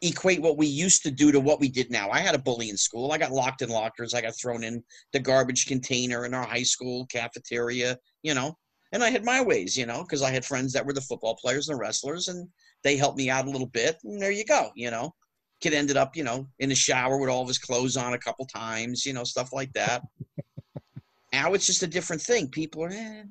equate 0.00 0.42
what 0.42 0.56
we 0.58 0.66
used 0.66 1.02
to 1.02 1.10
do 1.10 1.32
to 1.32 1.40
what 1.40 1.60
we 1.60 1.68
did 1.68 1.90
now. 1.90 2.10
I 2.10 2.20
had 2.20 2.34
a 2.34 2.38
bully 2.38 2.68
in 2.68 2.76
school. 2.76 3.12
I 3.12 3.18
got 3.18 3.32
locked 3.32 3.62
in 3.62 3.68
lockers. 3.68 4.12
I 4.12 4.20
got 4.20 4.36
thrown 4.38 4.62
in 4.64 4.82
the 5.12 5.20
garbage 5.20 5.66
container 5.66 6.24
in 6.26 6.34
our 6.34 6.44
high 6.44 6.62
school 6.62 7.06
cafeteria. 7.06 7.98
You 8.22 8.34
know, 8.34 8.56
and 8.92 9.02
I 9.04 9.10
had 9.10 9.24
my 9.24 9.40
ways. 9.42 9.76
You 9.76 9.86
know, 9.86 10.02
because 10.02 10.22
I 10.22 10.30
had 10.30 10.44
friends 10.44 10.72
that 10.72 10.84
were 10.84 10.92
the 10.92 11.00
football 11.00 11.36
players 11.36 11.68
and 11.68 11.76
the 11.76 11.80
wrestlers, 11.80 12.28
and 12.28 12.48
they 12.82 12.96
helped 12.96 13.18
me 13.18 13.30
out 13.30 13.46
a 13.46 13.50
little 13.50 13.68
bit. 13.68 13.98
And 14.04 14.20
there 14.20 14.30
you 14.30 14.44
go. 14.44 14.70
You 14.74 14.90
know, 14.90 15.14
kid 15.60 15.74
ended 15.74 15.96
up, 15.96 16.16
you 16.16 16.24
know, 16.24 16.46
in 16.58 16.70
the 16.70 16.74
shower 16.74 17.18
with 17.18 17.30
all 17.30 17.42
of 17.42 17.48
his 17.48 17.58
clothes 17.58 17.96
on 17.96 18.14
a 18.14 18.18
couple 18.18 18.46
times. 18.46 19.04
You 19.04 19.12
know, 19.12 19.24
stuff 19.24 19.52
like 19.52 19.72
that. 19.74 20.02
now 21.32 21.52
it's 21.54 21.66
just 21.66 21.82
a 21.82 21.86
different 21.86 22.22
thing. 22.22 22.48
People 22.48 22.84
are. 22.84 22.90
Eh, 22.90 23.22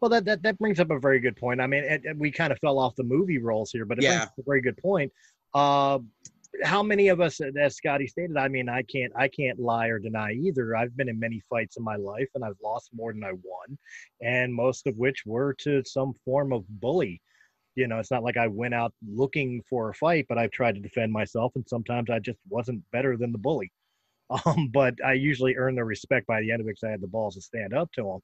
Well, 0.00 0.10
that, 0.10 0.24
that 0.26 0.42
that 0.42 0.58
brings 0.58 0.78
up 0.78 0.90
a 0.90 0.98
very 0.98 1.20
good 1.20 1.36
point. 1.36 1.60
I 1.60 1.66
mean, 1.66 1.84
and, 1.84 2.04
and 2.04 2.20
we 2.20 2.30
kind 2.30 2.52
of 2.52 2.58
fell 2.58 2.78
off 2.78 2.96
the 2.96 3.04
movie 3.04 3.38
roles 3.38 3.70
here, 3.70 3.84
but 3.84 3.98
it 3.98 4.04
Yeah. 4.04 4.24
up 4.24 4.32
a 4.38 4.42
very 4.42 4.60
good 4.60 4.76
point. 4.76 5.12
Uh, 5.54 6.00
how 6.62 6.82
many 6.82 7.08
of 7.08 7.20
us, 7.20 7.40
as 7.40 7.76
Scotty 7.76 8.06
stated, 8.06 8.36
I 8.36 8.48
mean, 8.48 8.68
I 8.68 8.82
can't 8.82 9.12
I 9.16 9.28
can't 9.28 9.58
lie 9.58 9.88
or 9.88 9.98
deny 9.98 10.32
either. 10.32 10.76
I've 10.76 10.96
been 10.96 11.08
in 11.08 11.18
many 11.18 11.40
fights 11.40 11.76
in 11.76 11.84
my 11.84 11.96
life, 11.96 12.28
and 12.34 12.44
I've 12.44 12.60
lost 12.62 12.90
more 12.94 13.12
than 13.12 13.24
I 13.24 13.32
won, 13.32 13.78
and 14.22 14.52
most 14.52 14.86
of 14.86 14.96
which 14.96 15.24
were 15.26 15.54
to 15.60 15.82
some 15.84 16.12
form 16.24 16.52
of 16.52 16.64
bully. 16.68 17.20
You 17.74 17.88
know, 17.88 17.98
it's 17.98 18.10
not 18.10 18.22
like 18.22 18.38
I 18.38 18.46
went 18.46 18.74
out 18.74 18.94
looking 19.06 19.62
for 19.68 19.90
a 19.90 19.94
fight, 19.94 20.26
but 20.28 20.38
I've 20.38 20.50
tried 20.50 20.76
to 20.76 20.80
defend 20.80 21.12
myself, 21.12 21.52
and 21.56 21.64
sometimes 21.68 22.08
I 22.10 22.18
just 22.20 22.38
wasn't 22.48 22.82
better 22.90 23.16
than 23.16 23.32
the 23.32 23.38
bully. 23.38 23.72
Um, 24.44 24.70
but 24.72 24.96
I 25.06 25.12
usually 25.12 25.54
earn 25.54 25.76
their 25.76 25.84
respect 25.84 26.26
by 26.26 26.40
the 26.40 26.50
end 26.50 26.60
of 26.60 26.66
it 26.66 26.70
because 26.70 26.82
I 26.82 26.90
had 26.90 27.00
the 27.00 27.06
balls 27.06 27.36
to 27.36 27.40
stand 27.40 27.72
up 27.72 27.92
to 27.92 28.02
them 28.02 28.20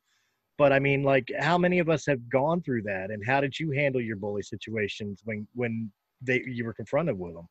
but 0.63 0.73
I 0.73 0.79
mean, 0.79 1.03
like, 1.03 1.33
how 1.41 1.59
many 1.59 1.81
of 1.81 1.89
us 1.89 2.07
have 2.07 2.29
gone 2.29 2.63
through 2.63 2.83
that, 2.83 3.11
and 3.11 3.21
how 3.27 3.41
did 3.41 3.59
you 3.59 3.73
handle 3.73 4.01
your 4.01 4.15
bully 4.15 4.43
situations 4.43 5.21
when 5.25 5.45
when 5.57 5.91
they 6.21 6.41
you 6.47 6.65
were 6.65 6.73
confronted 6.73 7.19
with 7.19 7.35
them? 7.35 7.49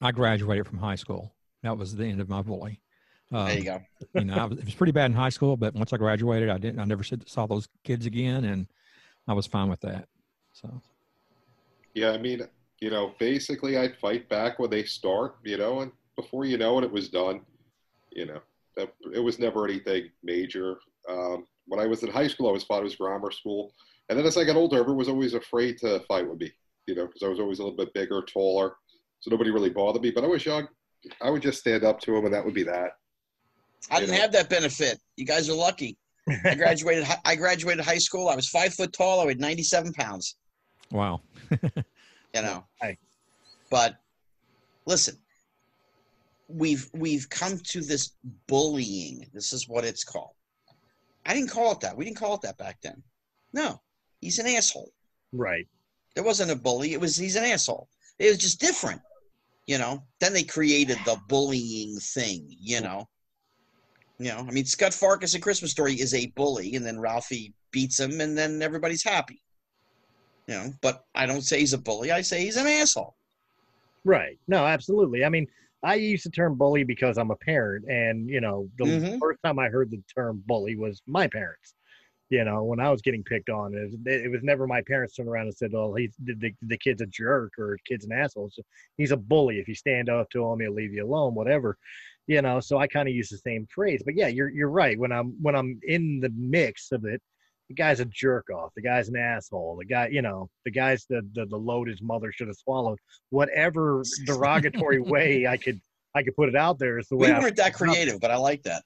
I 0.00 0.10
graduated 0.10 0.66
from 0.66 0.78
high 0.78 0.96
school. 0.96 1.32
That 1.62 1.78
was 1.78 1.94
the 1.94 2.06
end 2.06 2.20
of 2.20 2.28
my 2.28 2.42
bully. 2.42 2.82
Um, 3.30 3.46
there 3.46 3.58
you 3.58 3.62
go. 3.62 3.80
you 4.14 4.24
know, 4.24 4.34
I 4.34 4.44
was, 4.46 4.58
it 4.58 4.64
was 4.64 4.74
pretty 4.74 4.90
bad 4.90 5.12
in 5.12 5.16
high 5.16 5.28
school, 5.28 5.56
but 5.56 5.72
once 5.72 5.92
I 5.92 5.98
graduated, 5.98 6.48
I 6.48 6.58
didn't. 6.58 6.80
I 6.80 6.84
never 6.84 7.04
saw 7.04 7.46
those 7.46 7.68
kids 7.84 8.06
again, 8.06 8.44
and 8.44 8.66
I 9.28 9.32
was 9.32 9.46
fine 9.46 9.68
with 9.68 9.80
that. 9.82 10.08
So 10.52 10.82
Yeah, 11.94 12.10
I 12.10 12.18
mean, 12.18 12.42
you 12.80 12.90
know, 12.90 13.14
basically 13.20 13.78
I'd 13.78 13.96
fight 13.98 14.28
back 14.28 14.58
when 14.58 14.70
they 14.70 14.82
start, 14.82 15.36
you 15.44 15.58
know, 15.58 15.82
and 15.82 15.92
before 16.16 16.44
you 16.44 16.58
know 16.58 16.76
it, 16.78 16.82
it 16.82 16.90
was 16.90 17.08
done. 17.08 17.42
You 18.10 18.26
know, 18.26 18.40
that, 18.76 18.92
it 19.14 19.20
was 19.20 19.38
never 19.38 19.64
anything 19.64 20.10
major. 20.24 20.80
Um, 21.08 21.46
when 21.70 21.80
I 21.80 21.86
was 21.86 22.02
in 22.02 22.10
high 22.10 22.26
school, 22.26 22.48
I 22.48 22.52
was 22.52 22.64
thought 22.64 22.80
it 22.80 22.84
was 22.84 22.96
grammar 22.96 23.30
school, 23.30 23.72
and 24.08 24.18
then 24.18 24.26
as 24.26 24.36
I 24.36 24.44
got 24.44 24.56
older, 24.56 24.76
everyone 24.78 24.98
was 24.98 25.08
always 25.08 25.34
afraid 25.34 25.78
to 25.78 26.00
fight 26.00 26.28
with 26.28 26.40
me, 26.40 26.50
you 26.86 26.96
know, 26.96 27.06
because 27.06 27.22
I 27.22 27.28
was 27.28 27.38
always 27.38 27.60
a 27.60 27.62
little 27.62 27.76
bit 27.76 27.94
bigger, 27.94 28.22
taller, 28.22 28.74
so 29.20 29.30
nobody 29.30 29.50
really 29.50 29.70
bothered 29.70 30.02
me. 30.02 30.10
But 30.10 30.24
I 30.24 30.26
was 30.26 30.44
young, 30.44 30.66
I 31.22 31.30
would 31.30 31.42
just 31.42 31.60
stand 31.60 31.84
up 31.84 32.00
to 32.00 32.12
them, 32.12 32.24
and 32.24 32.34
that 32.34 32.44
would 32.44 32.54
be 32.54 32.64
that. 32.64 32.90
I 33.90 34.00
didn't 34.00 34.14
know. 34.16 34.20
have 34.20 34.32
that 34.32 34.50
benefit. 34.50 34.98
You 35.16 35.24
guys 35.24 35.48
are 35.48 35.54
lucky. 35.54 35.96
I 36.44 36.54
graduated. 36.54 37.04
hi- 37.04 37.20
I 37.24 37.36
graduated 37.36 37.84
high 37.84 37.98
school. 37.98 38.28
I 38.28 38.36
was 38.36 38.48
five 38.48 38.74
foot 38.74 38.92
tall. 38.92 39.20
I 39.20 39.26
weighed 39.26 39.40
ninety 39.40 39.62
seven 39.62 39.92
pounds. 39.92 40.36
wow. 40.90 41.20
You 42.34 42.42
know. 42.42 42.64
Hey. 42.80 42.96
But 43.70 43.96
listen, 44.86 45.16
we've 46.48 46.88
we've 46.94 47.28
come 47.28 47.58
to 47.58 47.80
this 47.80 48.12
bullying. 48.46 49.26
This 49.32 49.52
is 49.52 49.68
what 49.68 49.84
it's 49.84 50.04
called. 50.04 50.34
I 51.26 51.34
didn't 51.34 51.50
call 51.50 51.72
it 51.72 51.80
that. 51.80 51.96
We 51.96 52.04
didn't 52.04 52.18
call 52.18 52.34
it 52.34 52.42
that 52.42 52.58
back 52.58 52.78
then. 52.82 53.02
No, 53.52 53.80
he's 54.20 54.38
an 54.38 54.46
asshole. 54.46 54.92
Right. 55.32 55.66
There 56.14 56.24
wasn't 56.24 56.50
a 56.50 56.56
bully. 56.56 56.92
It 56.92 57.00
was 57.00 57.16
he's 57.16 57.36
an 57.36 57.44
asshole. 57.44 57.88
It 58.18 58.28
was 58.28 58.38
just 58.38 58.60
different. 58.60 59.00
You 59.66 59.78
know. 59.78 60.02
Then 60.18 60.32
they 60.32 60.42
created 60.42 60.98
the 61.04 61.18
bullying 61.28 61.98
thing. 61.98 62.46
You 62.48 62.80
know. 62.80 63.08
You 64.18 64.30
know. 64.30 64.38
I 64.38 64.50
mean, 64.50 64.64
Scut 64.64 64.92
Farkus 64.92 65.34
in 65.34 65.40
Christmas 65.40 65.70
Story 65.70 65.94
is 65.94 66.14
a 66.14 66.32
bully, 66.36 66.74
and 66.74 66.84
then 66.84 66.98
Ralphie 66.98 67.54
beats 67.70 68.00
him, 68.00 68.20
and 68.20 68.36
then 68.36 68.62
everybody's 68.62 69.04
happy. 69.04 69.42
You 70.46 70.54
know. 70.54 70.72
But 70.80 71.04
I 71.14 71.26
don't 71.26 71.42
say 71.42 71.60
he's 71.60 71.74
a 71.74 71.78
bully. 71.78 72.10
I 72.10 72.22
say 72.22 72.44
he's 72.44 72.56
an 72.56 72.66
asshole. 72.66 73.14
Right. 74.04 74.38
No, 74.48 74.66
absolutely. 74.66 75.24
I 75.24 75.28
mean, 75.28 75.46
I 75.82 75.94
use 75.94 76.22
the 76.24 76.30
term 76.30 76.56
bully 76.56 76.84
because 76.84 77.18
I'm 77.18 77.30
a 77.30 77.36
parent, 77.36 77.86
and 77.88 78.28
you 78.28 78.40
know, 78.40 78.68
the 78.76 78.84
Mhm. 78.86 79.18
first 79.18 79.38
time 79.44 79.58
I 79.58 79.68
heard 79.68 79.90
the 79.90 80.02
term 80.14 80.42
bully 80.46 80.76
was 80.76 81.02
my 81.06 81.26
parents. 81.28 81.74
You 82.30 82.44
know, 82.44 82.62
when 82.64 82.80
I 82.80 82.90
was 82.90 83.02
getting 83.02 83.24
picked 83.24 83.50
on, 83.50 83.74
it 83.74 83.82
was, 83.82 83.96
it 84.06 84.30
was 84.30 84.42
never 84.44 84.66
my 84.66 84.82
parents 84.82 85.14
turned 85.16 85.28
around 85.28 85.46
and 85.46 85.56
said, 85.56 85.74
"Oh, 85.74 85.94
he's 85.94 86.14
the, 86.22 86.54
the, 86.62 86.78
kid's 86.78 87.00
a 87.02 87.06
jerk 87.06 87.58
or 87.58 87.76
kid's 87.86 88.04
an 88.04 88.12
asshole." 88.12 88.48
Just, 88.48 88.68
he's 88.98 89.10
a 89.12 89.16
bully. 89.16 89.58
If 89.58 89.68
you 89.68 89.74
stand 89.74 90.08
up 90.08 90.30
to 90.30 90.44
him, 90.46 90.60
he'll 90.60 90.72
leave 90.74 90.92
you 90.92 91.04
alone. 91.04 91.34
Whatever. 91.34 91.76
You 92.28 92.42
know, 92.42 92.60
so 92.60 92.78
I 92.78 92.86
kind 92.86 93.08
of 93.08 93.14
use 93.14 93.28
the 93.30 93.38
same 93.38 93.66
phrase. 93.66 94.02
But 94.04 94.14
yeah, 94.16 94.28
you're 94.28 94.50
you're 94.50 94.70
right. 94.70 94.98
When 94.98 95.12
I'm 95.12 95.30
when 95.42 95.56
I'm 95.56 95.80
in 95.84 96.20
the 96.20 96.30
mix 96.36 96.92
of 96.92 97.04
it, 97.04 97.20
the 97.70 97.74
guy's 97.74 98.00
a 98.00 98.04
jerk 98.04 98.50
off. 98.50 98.72
The 98.74 98.82
guy's 98.82 99.08
an 99.08 99.16
asshole. 99.16 99.76
The 99.78 99.84
guy, 99.86 100.08
you 100.08 100.22
know, 100.22 100.50
the 100.64 100.72
guy's 100.72 101.06
the 101.08 101.22
the, 101.34 101.46
the 101.46 101.56
load 101.56 101.88
his 101.88 102.02
mother 102.02 102.32
should 102.32 102.48
have 102.48 102.56
swallowed. 102.56 102.98
Whatever 103.30 104.02
derogatory 104.26 105.00
way 105.00 105.46
I 105.46 105.56
could 105.56 105.80
I 106.14 106.24
could 106.24 106.34
put 106.34 106.48
it 106.48 106.56
out 106.56 106.80
there 106.80 106.98
is 106.98 107.06
the 107.06 107.16
way 107.16 107.32
We 107.32 107.38
weren't 107.38 107.56
that 107.56 107.74
creative, 107.74 108.20
but 108.20 108.32
I 108.32 108.36
like 108.36 108.64
that. 108.64 108.82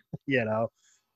you 0.26 0.44
know. 0.44 0.70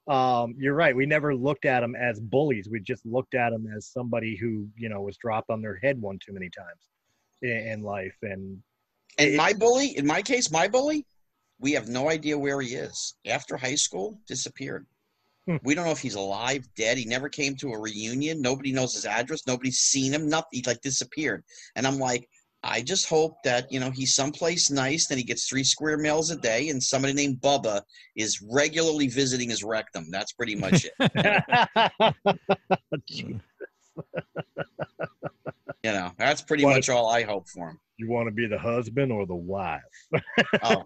Um, 0.09 0.55
you're 0.57 0.75
right. 0.75 0.95
We 0.95 1.05
never 1.07 1.35
looked 1.35 1.65
at 1.65 1.81
them 1.81 1.97
as 1.97 2.21
bullies. 2.21 2.69
We 2.71 2.79
just 2.79 3.05
looked 3.05 3.35
at 3.35 3.51
them 3.51 3.67
as 3.77 3.87
somebody 3.89 4.37
who, 4.37 4.69
you 4.77 4.89
know, 4.89 5.01
was 5.01 5.17
dropped 5.17 5.51
on 5.51 5.61
their 5.63 5.81
head 5.83 6.01
one 6.01 6.21
too 6.25 6.33
many 6.33 6.49
times 6.49 6.83
in, 7.43 7.51
in 7.51 7.83
life. 7.83 8.15
And 8.23 8.63
And 9.19 9.31
It- 9.31 9.37
my 9.37 9.53
bully, 9.53 9.97
in 9.97 10.07
my 10.07 10.23
case, 10.23 10.49
my 10.49 10.69
bully, 10.69 11.07
we 11.59 11.73
have 11.73 11.89
no 11.89 12.09
idea 12.09 12.39
where 12.39 12.61
he 12.61 12.75
is. 12.75 13.15
After 13.27 13.57
high 13.57 13.75
school, 13.75 14.21
disappeared. 14.29 14.87
Hmm. 15.47 15.57
We 15.63 15.75
don't 15.75 15.85
know 15.85 15.93
if 15.93 16.01
he's 16.01 16.15
alive, 16.17 16.67
dead. 16.77 16.99
He 16.99 17.05
never 17.05 17.29
came 17.29 17.55
to 17.57 17.71
a 17.73 17.79
reunion. 17.79 18.41
Nobody 18.43 18.73
knows 18.73 18.95
his 18.95 19.07
address. 19.07 19.47
Nobody's 19.47 19.79
seen 19.79 20.13
him. 20.13 20.29
Nothing. 20.29 20.49
He 20.53 20.63
like 20.67 20.81
disappeared. 20.81 21.45
And 21.77 21.87
I'm 21.87 21.99
like, 21.99 22.29
I 22.65 22.83
just 22.83 23.09
hope 23.09 23.37
that 23.45 23.71
you 23.71 23.79
know 23.79 23.91
he's 23.93 24.15
someplace 24.17 24.71
nice 24.73 25.09
and 25.11 25.19
he 25.19 25.25
gets 25.25 25.47
three 25.49 25.63
square 25.63 25.99
meals 25.99 26.31
a 26.33 26.37
day, 26.37 26.69
and 26.71 26.83
somebody 26.83 27.13
named 27.13 27.41
Bubba 27.41 27.83
is 28.17 28.43
regularly 28.43 29.07
visiting 29.07 29.51
his 29.51 29.63
rectum. 29.63 30.07
That's 30.11 30.33
pretty 30.33 30.57
much 30.57 30.85
it. 30.99 32.13
You 35.83 35.93
know, 35.93 36.11
that's 36.19 36.43
pretty 36.43 36.65
What? 36.65 36.75
much 36.75 36.89
all 36.89 37.09
I 37.09 37.23
hope 37.23 37.49
for 37.49 37.69
him. 37.71 37.79
you 37.97 38.11
want 38.11 38.27
to 38.27 38.33
be 38.35 38.47
the 38.49 38.59
husband 38.59 39.13
or 39.13 39.25
the 39.25 39.37
wife? 39.37 39.81
Oh, 40.65 40.85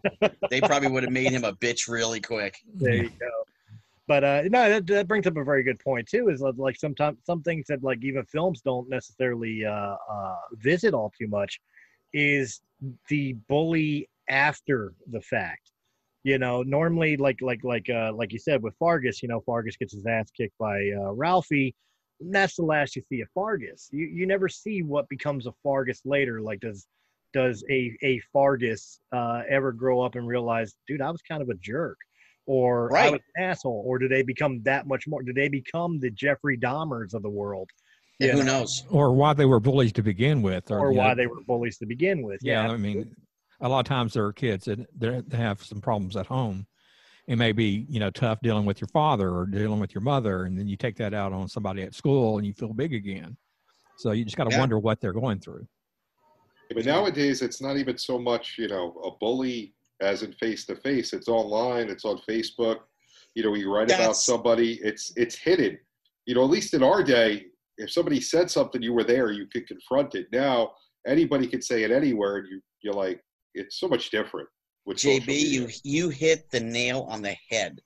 they 0.51 0.61
probably 0.61 0.89
would 0.91 1.05
have 1.05 1.13
made 1.13 1.31
him 1.33 1.45
a 1.45 1.55
bitch 1.55 1.89
really 1.89 2.21
quick. 2.21 2.59
There 2.75 2.95
you 2.95 3.09
go. 3.19 3.39
But 4.11 4.25
uh, 4.25 4.43
no, 4.51 4.69
that, 4.69 4.89
that 4.89 5.07
brings 5.07 5.29
up 5.29 5.37
a 5.37 5.45
very 5.45 5.63
good 5.63 5.79
point 5.79 6.09
too. 6.09 6.31
Is 6.31 6.41
like 6.41 6.75
sometimes 6.75 7.19
some 7.25 7.45
things 7.45 7.67
that 7.69 7.85
like 7.85 8.03
even 8.03 8.25
films 8.25 8.61
don't 8.61 8.89
necessarily 8.89 9.65
uh, 9.65 9.95
uh, 10.11 10.37
visit 10.55 10.95
all 10.95 11.13
too 11.17 11.29
much 11.29 11.61
is 12.13 12.61
the 13.09 13.35
bully 13.49 14.11
after 14.29 14.95
the 15.13 15.21
fact. 15.21 15.71
You 16.25 16.39
know, 16.39 16.65
normally 16.65 17.19
like 17.19 17.41
like 17.41 17.63
like 17.63 17.89
uh, 17.89 18.11
like 18.13 18.33
you 18.33 18.41
said 18.41 18.61
with 18.65 18.77
Farkus, 18.81 19.23
you 19.23 19.29
know, 19.29 19.43
Farkus 19.43 19.79
gets 19.79 19.93
his 19.93 20.05
ass 20.07 20.29
kicked 20.37 20.59
by 20.59 20.91
uh, 20.91 21.13
Ralphie. 21.13 21.73
That's 22.19 22.57
the 22.57 22.65
last 22.65 22.97
you 22.97 23.03
see 23.09 23.21
of 23.21 23.29
Farkus. 23.33 23.93
You 23.93 24.07
you 24.07 24.27
never 24.27 24.49
see 24.49 24.83
what 24.83 25.09
becomes 25.09 25.47
of 25.47 25.55
Farkus 25.65 26.01
later. 26.05 26.41
Like 26.41 26.59
does 26.59 26.85
does 27.33 27.63
a 27.71 27.97
a 28.03 28.21
Farkus 28.35 28.99
uh, 29.13 29.43
ever 29.49 29.71
grow 29.71 30.01
up 30.01 30.17
and 30.17 30.27
realize, 30.27 30.75
dude, 30.89 31.01
I 31.01 31.13
was 31.13 31.23
kind 31.23 31.43
of 31.43 31.49
a 31.49 31.55
jerk, 31.55 31.99
or 32.47 32.97
I 32.97 33.11
was 33.11 33.20
an 33.36 33.43
asshole, 33.45 33.82
or 33.86 33.99
do 33.99 34.09
they 34.09 34.22
become 34.22 34.62
that 34.62 34.86
much 34.86 35.07
more? 35.07 35.22
Do 35.22 35.32
they 35.32 35.49
become 35.49 35.99
the 35.99 36.11
Jeffrey 36.11 36.57
Dahmers 36.59 37.14
of 37.14 37.22
the 37.22 37.30
world, 37.30 37.70
And 38.20 38.30
You 38.30 38.38
who 38.38 38.45
knows? 38.45 38.86
or 38.91 39.12
why 39.14 39.34
they 39.34 39.45
were 39.47 39.61
bullies 39.61 39.93
to 39.95 40.03
begin 40.03 40.43
with, 40.43 40.70
or 40.70 40.91
you 40.93 40.99
why 40.99 41.11
know, 41.11 41.14
they 41.14 41.26
were 41.26 41.43
bullies 41.47 41.78
to 41.78 41.86
begin 41.86 42.22
with? 42.22 42.41
yeah, 42.43 42.68
I 42.70 42.76
mean, 42.76 43.14
a 43.61 43.68
lot 43.68 43.80
of 43.80 43.86
times 43.86 44.14
there 44.14 44.24
are 44.24 44.32
kids 44.32 44.64
that 44.64 44.86
they're- 44.99 45.24
have 45.32 45.62
some 45.62 45.80
problems 45.80 46.16
at 46.16 46.26
home. 46.26 46.66
It 47.26 47.36
may 47.36 47.53
be, 47.53 47.86
you 47.88 48.01
know, 48.01 48.11
tough 48.11 48.41
dealing 48.43 48.64
with 48.64 48.80
your 48.80 48.88
father 48.88 49.30
or 49.30 49.47
dealing 49.47 49.78
with 49.78 49.95
your 49.95 50.03
mother, 50.03 50.45
and 50.45 50.59
then 50.59 50.66
you 50.66 50.76
take 50.76 50.97
that 50.97 51.14
out 51.14 51.32
on 51.32 51.49
somebody 51.49 51.82
at 51.82 51.95
school, 51.95 52.38
and 52.38 52.47
you 52.47 52.53
feel 52.55 52.72
big 52.72 52.93
again. 52.95 53.36
So 53.97 54.12
you 54.12 54.24
just 54.24 54.36
got 54.36 54.45
to 54.45 54.51
Yeah. 54.51 54.59
wonder 54.59 54.78
what 54.78 55.01
they're 55.01 55.12
going 55.12 55.38
through. 55.41 55.68
But 56.74 56.84
nowadays, 56.86 57.43
it's 57.43 57.61
not 57.61 57.76
even 57.76 57.99
so 57.99 58.18
much, 58.18 58.57
you 58.59 58.68
know, 58.68 58.93
a 59.05 59.16
bully 59.18 59.74
as 60.01 60.22
in 60.22 60.32
face 60.34 60.66
to 60.66 60.76
face. 60.76 61.12
It's 61.12 61.28
online. 61.28 61.88
It's 61.88 62.05
on 62.05 62.20
Facebook. 62.28 62.78
You 63.34 63.44
know, 63.44 63.55
you 63.55 63.72
write 63.72 63.90
about 63.90 64.16
somebody. 64.16 64.80
It's 64.82 65.12
it's 65.16 65.36
hidden. 65.36 65.78
You 66.26 66.34
know, 66.34 66.44
at 66.44 66.51
least 66.51 66.74
in 66.74 66.82
our 66.82 67.03
day, 67.03 67.46
if 67.76 67.92
somebody 67.92 68.20
said 68.20 68.51
something, 68.51 68.82
you 68.82 68.92
were 68.92 69.05
there. 69.05 69.30
You 69.30 69.46
could 69.46 69.66
confront 69.66 70.14
it. 70.14 70.26
Now 70.32 70.72
anybody 71.07 71.46
could 71.46 71.64
say 71.64 71.82
it 71.84 71.90
anywhere, 71.90 72.38
and 72.38 72.48
you 72.48 72.61
you're 72.82 72.94
like, 72.94 73.20
it's 73.55 73.78
so 73.78 73.88
much 73.88 74.11
different. 74.11 74.48
With 74.86 74.98
JB, 74.98 75.28
you 75.28 75.68
you 75.84 76.09
hit 76.09 76.51
the 76.51 76.61
nail 76.61 77.07
on 77.09 77.22
the 77.22 77.36
head. 77.51 77.80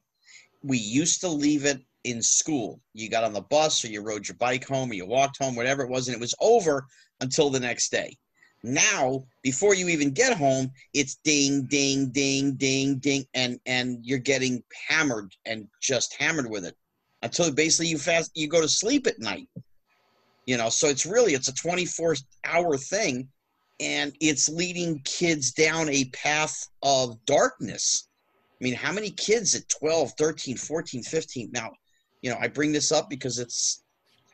We 0.62 0.78
used 0.78 1.20
to 1.20 1.28
leave 1.28 1.64
it 1.66 1.80
in 2.04 2.22
school. 2.22 2.80
You 2.94 3.10
got 3.10 3.24
on 3.24 3.32
the 3.32 3.42
bus 3.42 3.84
or 3.84 3.88
you 3.88 4.02
rode 4.02 4.28
your 4.28 4.36
bike 4.36 4.66
home 4.66 4.90
or 4.90 4.94
you 4.94 5.06
walked 5.06 5.42
home, 5.42 5.56
whatever 5.56 5.82
it 5.82 5.90
was, 5.90 6.08
and 6.08 6.14
it 6.14 6.20
was 6.20 6.34
over 6.40 6.86
until 7.20 7.50
the 7.50 7.60
next 7.60 7.90
day. 7.90 8.16
Now, 8.64 9.26
before 9.42 9.74
you 9.74 9.90
even 9.90 10.10
get 10.10 10.38
home, 10.38 10.72
it's 10.94 11.16
ding, 11.16 11.66
ding, 11.66 12.08
ding, 12.08 12.54
ding, 12.54 12.96
ding, 12.96 13.26
and 13.34 13.60
and 13.66 13.98
you're 14.02 14.18
getting 14.18 14.62
hammered 14.88 15.30
and 15.44 15.68
just 15.82 16.14
hammered 16.18 16.48
with 16.48 16.64
it 16.64 16.74
until 17.20 17.52
basically 17.52 17.88
you 17.88 17.98
fast 17.98 18.30
you 18.34 18.48
go 18.48 18.62
to 18.62 18.68
sleep 18.68 19.06
at 19.06 19.20
night. 19.20 19.48
You 20.46 20.56
know, 20.56 20.70
so 20.70 20.88
it's 20.88 21.04
really 21.04 21.34
it's 21.34 21.48
a 21.48 21.54
24 21.54 22.16
hour 22.46 22.78
thing 22.78 23.28
and 23.80 24.14
it's 24.20 24.48
leading 24.48 24.98
kids 25.00 25.52
down 25.52 25.90
a 25.90 26.06
path 26.06 26.66
of 26.82 27.22
darkness. 27.26 28.08
I 28.58 28.64
mean, 28.64 28.74
how 28.74 28.92
many 28.92 29.10
kids 29.10 29.54
at 29.54 29.68
12, 29.68 30.12
13, 30.16 30.56
14, 30.56 31.02
15 31.02 31.50
now, 31.52 31.70
you 32.22 32.30
know, 32.30 32.38
I 32.40 32.48
bring 32.48 32.72
this 32.72 32.92
up 32.92 33.10
because 33.10 33.38
it's 33.38 33.82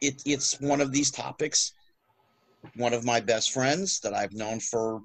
it 0.00 0.22
it's 0.24 0.60
one 0.60 0.80
of 0.80 0.92
these 0.92 1.10
topics. 1.10 1.72
One 2.76 2.92
of 2.92 3.04
my 3.04 3.20
best 3.20 3.52
friends 3.52 4.00
that 4.00 4.14
I've 4.14 4.32
known 4.32 4.60
for 4.60 5.02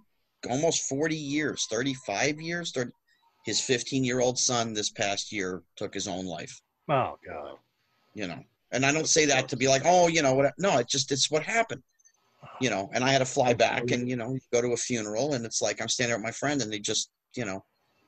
almost 0.49 0.87
40 0.87 1.15
years, 1.15 1.67
35 1.69 2.39
years, 2.39 2.71
30, 2.71 2.91
his 3.45 3.59
15-year-old 3.59 4.37
son 4.37 4.73
this 4.73 4.89
past 4.89 5.31
year 5.31 5.63
took 5.75 5.93
his 5.93 6.07
own 6.07 6.25
life, 6.25 6.61
Oh 6.89 7.17
God. 7.25 7.57
you 8.13 8.27
know. 8.27 8.43
And 8.71 8.85
I 8.85 8.91
don't 8.91 9.07
say 9.07 9.25
that 9.25 9.47
to 9.49 9.55
be 9.55 9.67
like, 9.67 9.83
"Oh, 9.85 10.07
you 10.07 10.21
know 10.21 10.33
what?" 10.33 10.53
No, 10.57 10.79
it 10.79 10.89
just 10.89 11.11
it's 11.11 11.31
what 11.31 11.43
happened 11.43 11.81
you 12.59 12.69
know, 12.69 12.89
and 12.93 13.03
I 13.03 13.11
had 13.11 13.19
to 13.19 13.25
fly 13.25 13.53
back 13.53 13.91
and, 13.91 14.09
you 14.09 14.15
know, 14.15 14.37
go 14.51 14.61
to 14.61 14.73
a 14.73 14.77
funeral 14.77 15.33
and 15.33 15.45
it's 15.45 15.61
like 15.61 15.81
I'm 15.81 15.89
standing 15.89 16.11
there 16.11 16.17
with 16.17 16.25
my 16.25 16.31
friend 16.31 16.61
and 16.61 16.71
they 16.71 16.79
just, 16.79 17.11
you 17.35 17.45
know, 17.45 17.63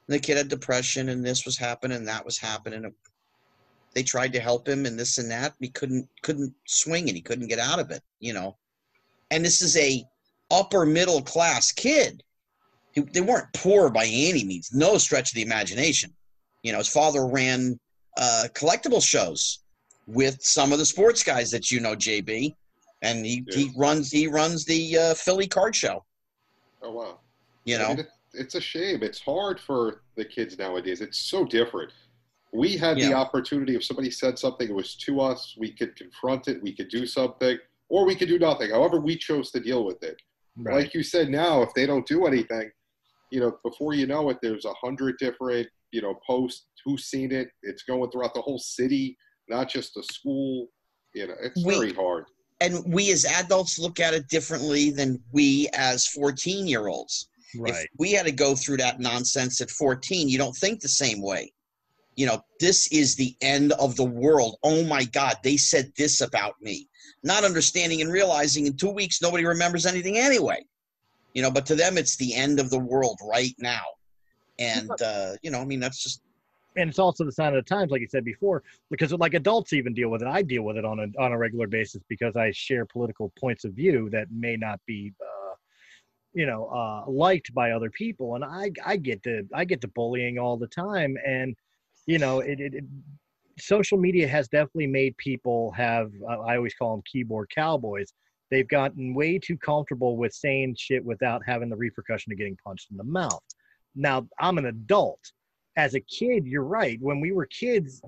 the 0.07 0.19
kid 0.19 0.37
had 0.37 0.47
depression 0.47 1.09
and 1.09 1.25
this 1.25 1.45
was 1.45 1.57
happening 1.57 1.97
and 1.97 2.07
that 2.07 2.25
was 2.25 2.37
happening. 2.37 2.85
And 2.85 2.93
they 3.93 4.03
tried 4.03 4.33
to 4.33 4.39
help 4.39 4.67
him 4.67 4.85
and 4.85 4.97
this 4.97 5.17
and 5.17 5.29
that. 5.31 5.53
He 5.59 5.69
couldn't 5.69 6.07
couldn't 6.21 6.53
swing 6.65 7.07
and 7.07 7.15
he 7.15 7.21
couldn't 7.21 7.47
get 7.47 7.59
out 7.59 7.79
of 7.79 7.91
it, 7.91 8.01
you 8.19 8.33
know. 8.33 8.57
And 9.31 9.43
this 9.43 9.61
is 9.61 9.77
a 9.77 10.03
upper 10.51 10.85
middle 10.85 11.21
class 11.21 11.71
kid. 11.71 12.23
They 12.95 13.21
weren't 13.21 13.51
poor 13.53 13.89
by 13.89 14.05
any 14.05 14.43
means, 14.43 14.71
no 14.73 14.97
stretch 14.97 15.31
of 15.31 15.35
the 15.35 15.43
imagination. 15.43 16.13
You 16.63 16.71
know, 16.71 16.79
his 16.79 16.87
father 16.87 17.27
ran 17.27 17.79
uh, 18.17 18.45
collectible 18.53 19.03
shows 19.03 19.59
with 20.07 20.41
some 20.41 20.71
of 20.71 20.79
the 20.79 20.85
sports 20.85 21.23
guys 21.23 21.51
that 21.51 21.69
you 21.69 21.79
know, 21.79 21.95
JB 21.95 22.55
and 23.01 23.25
he, 23.25 23.45
he 23.49 23.71
runs 23.77 24.11
he 24.11 24.27
runs 24.27 24.65
the 24.65 24.97
uh, 24.97 25.13
Philly 25.13 25.47
card 25.47 25.75
show. 25.75 26.03
Oh 26.81 26.91
wow. 26.91 27.19
You 27.65 27.75
I 27.75 27.79
know, 27.79 27.93
mean, 27.95 28.07
it's 28.33 28.55
a 28.55 28.61
shame. 28.61 29.03
It's 29.03 29.19
hard 29.19 29.59
for 29.59 30.01
the 30.15 30.25
kids 30.25 30.57
nowadays. 30.57 31.01
It's 31.01 31.17
so 31.17 31.45
different. 31.45 31.91
We 32.53 32.77
had 32.77 32.97
the 32.97 33.13
opportunity 33.13 33.75
if 33.75 33.83
somebody 33.83 34.09
said 34.09 34.39
something, 34.39 34.69
it 34.69 34.73
was 34.73 34.95
to 34.95 35.19
us. 35.19 35.55
We 35.57 35.71
could 35.71 35.95
confront 35.95 36.47
it. 36.47 36.63
We 36.63 36.73
could 36.73 36.87
do 36.87 37.05
something, 37.05 37.57
or 37.89 38.05
we 38.05 38.15
could 38.15 38.27
do 38.27 38.39
nothing. 38.39 38.71
However, 38.71 38.99
we 38.99 39.15
chose 39.17 39.51
to 39.51 39.59
deal 39.59 39.85
with 39.85 40.01
it. 40.03 40.15
Right. 40.57 40.83
Like 40.83 40.93
you 40.93 41.03
said, 41.03 41.29
now 41.29 41.61
if 41.61 41.73
they 41.75 41.85
don't 41.85 42.05
do 42.07 42.25
anything, 42.25 42.69
you 43.31 43.39
know, 43.39 43.57
before 43.63 43.93
you 43.93 44.07
know 44.07 44.29
it, 44.29 44.37
there's 44.41 44.65
a 44.65 44.73
hundred 44.81 45.15
different, 45.19 45.67
you 45.91 46.01
know, 46.01 46.15
posts. 46.25 46.65
Who's 46.85 47.05
seen 47.05 47.31
it? 47.31 47.49
It's 47.63 47.83
going 47.83 48.09
throughout 48.11 48.33
the 48.33 48.41
whole 48.41 48.59
city, 48.59 49.17
not 49.49 49.69
just 49.69 49.93
the 49.93 50.03
school. 50.03 50.67
You 51.13 51.27
know, 51.27 51.35
it's 51.41 51.63
We- 51.65 51.73
very 51.75 51.93
hard. 51.93 52.25
and 52.61 52.83
we 52.93 53.11
as 53.11 53.25
adults 53.25 53.77
look 53.77 53.99
at 53.99 54.13
it 54.13 54.27
differently 54.29 54.89
than 54.91 55.21
we 55.31 55.69
as 55.73 56.07
14 56.07 56.65
year 56.67 56.87
olds. 56.87 57.29
right. 57.57 57.73
If 57.85 57.89
we 57.97 58.11
had 58.11 58.25
to 58.25 58.31
go 58.31 58.55
through 58.55 58.77
that 58.77 58.99
nonsense 58.99 59.61
at 59.61 59.69
14, 59.69 60.27
you 60.27 60.37
don't 60.37 60.55
think 60.57 60.81
the 60.81 60.89
same 60.89 61.21
way. 61.21 61.51
You 62.17 62.25
know, 62.25 62.43
this 62.59 62.87
is 62.91 63.15
the 63.15 63.35
end 63.41 63.71
of 63.73 63.95
the 63.95 64.03
world. 64.03 64.57
Oh 64.63 64.83
my 64.83 65.05
God, 65.05 65.37
they 65.43 65.55
said 65.55 65.93
this 65.95 66.19
about 66.19 66.55
me. 66.61 66.89
Not 67.23 67.45
understanding 67.45 68.01
and 68.01 68.11
realizing 68.11 68.67
in 68.67 68.75
two 68.75 68.89
weeks 68.89 69.21
nobody 69.21 69.45
remembers 69.45 69.85
anything 69.85 70.17
anyway. 70.17 70.65
You 71.33 71.43
know, 71.43 71.51
but 71.51 71.65
to 71.67 71.75
them 71.75 71.97
it's 71.97 72.17
the 72.17 72.33
end 72.33 72.59
of 72.59 72.69
the 72.69 72.79
world 72.79 73.19
right 73.23 73.55
now. 73.59 73.83
And 74.59 74.91
uh, 75.01 75.33
you 75.43 75.51
know, 75.51 75.61
I 75.61 75.65
mean 75.65 75.79
that's 75.79 76.03
just 76.03 76.21
and 76.77 76.89
it's 76.89 76.99
also 76.99 77.25
the 77.25 77.31
sign 77.31 77.55
of 77.55 77.65
the 77.65 77.69
times, 77.69 77.91
like 77.91 78.01
you 78.01 78.07
said 78.07 78.23
before, 78.23 78.63
because 78.89 79.11
like 79.13 79.33
adults 79.33 79.73
even 79.73 79.93
deal 79.93 80.09
with 80.09 80.21
it. 80.21 80.27
I 80.27 80.41
deal 80.41 80.63
with 80.63 80.77
it 80.77 80.85
on 80.85 80.99
a 80.99 81.21
on 81.21 81.31
a 81.31 81.37
regular 81.37 81.67
basis 81.67 82.01
because 82.07 82.35
I 82.35 82.51
share 82.51 82.85
political 82.85 83.31
points 83.39 83.65
of 83.65 83.73
view 83.73 84.09
that 84.11 84.27
may 84.31 84.55
not 84.55 84.79
be, 84.85 85.11
uh, 85.21 85.55
you 86.33 86.45
know, 86.45 86.65
uh, 86.67 87.09
liked 87.09 87.53
by 87.53 87.71
other 87.71 87.89
people, 87.89 88.35
and 88.35 88.43
I 88.43 88.71
I 88.85 88.97
get 88.97 89.23
the 89.23 89.47
I 89.53 89.65
get 89.65 89.81
the 89.81 89.87
bullying 89.89 90.37
all 90.37 90.57
the 90.57 90.67
time, 90.67 91.17
and 91.25 91.55
you 92.07 92.17
know, 92.17 92.39
it, 92.39 92.59
it, 92.59 92.73
it 92.73 92.83
social 93.59 93.97
media 93.97 94.27
has 94.27 94.47
definitely 94.47 94.87
made 94.87 95.15
people 95.17 95.71
have 95.73 96.11
I 96.27 96.55
always 96.55 96.73
call 96.73 96.95
them 96.95 97.03
keyboard 97.11 97.49
cowboys. 97.53 98.13
They've 98.49 98.67
gotten 98.67 99.13
way 99.13 99.37
too 99.37 99.57
comfortable 99.57 100.15
with 100.17 100.33
saying 100.33 100.77
shit 100.79 101.03
without 101.03 101.41
having 101.45 101.69
the 101.69 101.75
repercussion 101.75 102.31
of 102.31 102.37
getting 102.37 102.57
punched 102.65 102.89
in 102.91 102.97
the 102.97 103.03
mouth. 103.03 103.43
Now 103.95 104.27
I'm 104.39 104.57
an 104.57 104.67
adult 104.67 105.19
as 105.75 105.93
a 105.93 105.99
kid, 105.99 106.47
you're 106.47 106.63
right. 106.63 106.97
When 107.01 107.19
we 107.19 107.31
were 107.31 107.45
kids, 107.45 108.01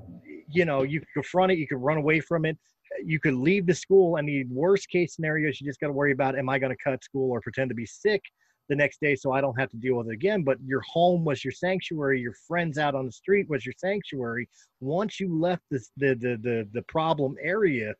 you 0.49 0.65
know, 0.65 0.81
you 0.81 0.99
could 1.01 1.13
confront 1.13 1.51
it, 1.51 1.59
you 1.59 1.67
could 1.67 1.77
run 1.77 1.97
away 1.97 2.19
from 2.19 2.45
it, 2.45 2.57
you 3.05 3.19
could 3.19 3.35
leave 3.35 3.67
the 3.67 3.75
school, 3.75 4.15
and 4.15 4.27
the 4.27 4.45
worst 4.45 4.89
case 4.89 5.15
scenario 5.15 5.49
is 5.49 5.61
you 5.61 5.67
just 5.67 5.79
got 5.79 5.87
to 5.87 5.93
worry 5.93 6.11
about 6.11 6.37
am 6.37 6.49
I 6.49 6.57
going 6.57 6.75
to 6.75 6.83
cut 6.83 7.03
school 7.03 7.29
or 7.29 7.41
pretend 7.41 7.69
to 7.69 7.75
be 7.75 7.85
sick 7.85 8.23
the 8.69 8.75
next 8.75 9.01
day 9.01 9.15
so 9.15 9.31
I 9.31 9.41
don't 9.41 9.59
have 9.59 9.69
to 9.71 9.77
deal 9.77 9.95
with 9.95 10.07
it 10.07 10.13
again. 10.13 10.43
But 10.43 10.57
your 10.63 10.81
home 10.81 11.25
was 11.25 11.43
your 11.43 11.51
sanctuary. 11.51 12.21
Your 12.21 12.35
friends 12.47 12.77
out 12.77 12.95
on 12.95 13.05
the 13.05 13.11
street 13.11 13.49
was 13.49 13.65
your 13.65 13.73
sanctuary. 13.77 14.47
Once 14.79 15.19
you 15.19 15.37
left 15.37 15.63
this, 15.69 15.91
the 15.97 16.13
the 16.15 16.37
the 16.41 16.67
the 16.73 16.81
problem 16.83 17.35
area, 17.41 17.93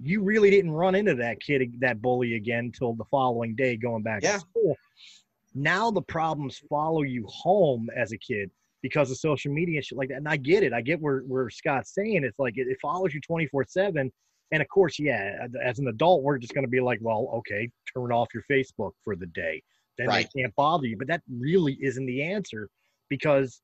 you 0.00 0.22
really 0.22 0.50
didn't 0.50 0.72
run 0.72 0.94
into 0.94 1.14
that 1.14 1.40
kid, 1.40 1.72
that 1.80 2.02
bully 2.02 2.34
again 2.34 2.72
till 2.76 2.94
the 2.94 3.04
following 3.10 3.54
day 3.54 3.76
going 3.76 4.02
back 4.02 4.22
Yeah. 4.22 4.34
to 4.34 4.40
school. 4.40 4.76
Now 5.54 5.90
the 5.90 6.02
problems 6.02 6.60
follow 6.68 7.02
you 7.02 7.26
home 7.28 7.88
as 7.96 8.12
a 8.12 8.18
kid 8.18 8.50
because 8.82 9.10
of 9.10 9.16
social 9.16 9.52
media 9.52 9.78
and 9.78 9.84
shit 9.84 9.96
like 9.96 10.08
that. 10.10 10.18
And 10.18 10.28
I 10.28 10.36
get 10.36 10.62
it. 10.62 10.72
I 10.74 10.82
get 10.82 11.00
where, 11.00 11.20
where 11.20 11.48
Scott's 11.48 11.94
saying 11.94 12.24
it's 12.24 12.38
like 12.38 12.58
it, 12.58 12.68
it 12.68 12.76
follows 12.82 13.14
you 13.14 13.20
24 13.22 13.64
7. 13.68 14.12
And 14.52 14.62
of 14.62 14.68
course, 14.68 14.98
yeah, 14.98 15.46
as 15.64 15.78
an 15.78 15.88
adult, 15.88 16.22
we're 16.22 16.38
just 16.38 16.54
going 16.54 16.64
to 16.64 16.70
be 16.70 16.80
like, 16.80 16.98
well, 17.02 17.30
okay, 17.36 17.68
turn 17.92 18.12
off 18.12 18.28
your 18.34 18.44
Facebook 18.50 18.92
for 19.02 19.16
the 19.16 19.26
day. 19.26 19.62
Then 19.98 20.08
Right. 20.08 20.28
they 20.34 20.42
can't 20.42 20.54
bother 20.56 20.86
you. 20.86 20.96
But 20.96 21.08
that 21.08 21.22
really 21.30 21.78
isn't 21.80 22.06
the 22.06 22.22
answer 22.22 22.68
because 23.08 23.60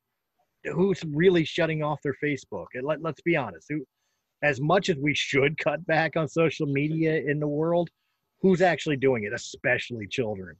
who's 0.65 1.03
really 1.05 1.45
shutting 1.45 1.83
off 1.83 2.01
their 2.03 2.17
Facebook? 2.23 2.67
And 2.75 2.85
let, 2.85 3.03
let's 3.03 3.21
be 3.21 3.37
honest, 3.37 3.67
who, 3.69 3.85
as 4.43 4.61
much 4.61 4.89
as 4.89 4.97
we 4.97 5.15
should 5.15 5.59
cut 5.59 5.85
back 5.87 6.17
on 6.17 6.29
social 6.29 6.67
media 6.67 7.17
in 7.17 7.39
the 7.41 7.47
world, 7.47 7.91
who's 8.41 8.61
actually 8.61 8.97
doing 8.97 9.25
it, 9.25 9.33
especially 9.33 10.07
children? 10.07 10.57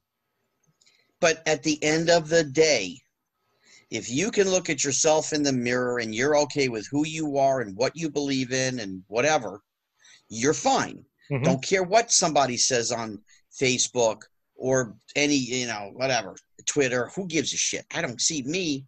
But 1.19 1.41
at 1.47 1.63
the 1.63 1.81
end 1.83 2.09
of 2.09 2.29
the 2.29 2.43
day, 2.43 2.99
if 3.89 4.09
you 4.09 4.31
can 4.31 4.49
look 4.49 4.69
at 4.69 4.83
yourself 4.83 5.33
in 5.33 5.43
the 5.43 5.53
mirror 5.53 5.99
and 5.99 6.13
you're 6.13 6.37
okay 6.37 6.67
with 6.67 6.87
who 6.91 7.05
you 7.05 7.37
are 7.37 7.61
and 7.61 7.75
what 7.75 7.95
you 7.95 8.09
believe 8.09 8.51
in 8.51 8.79
and 8.79 9.03
whatever, 9.07 9.61
you're 10.29 10.53
fine. 10.53 11.05
Mhm. 11.31 11.43
Don't 11.43 11.63
care 11.63 11.83
what 11.83 12.11
somebody 12.11 12.57
says 12.57 12.91
on 12.91 13.23
Facebook 13.51 14.23
or 14.55 14.95
any, 15.15 15.35
you 15.35 15.67
know, 15.67 15.91
whatever, 15.93 16.35
Twitter. 16.65 17.09
Who 17.15 17.27
gives 17.27 17.53
a 17.53 17.57
shit? 17.57 17.85
I 17.93 18.01
don't 18.01 18.21
see 18.21 18.43
me. 18.43 18.85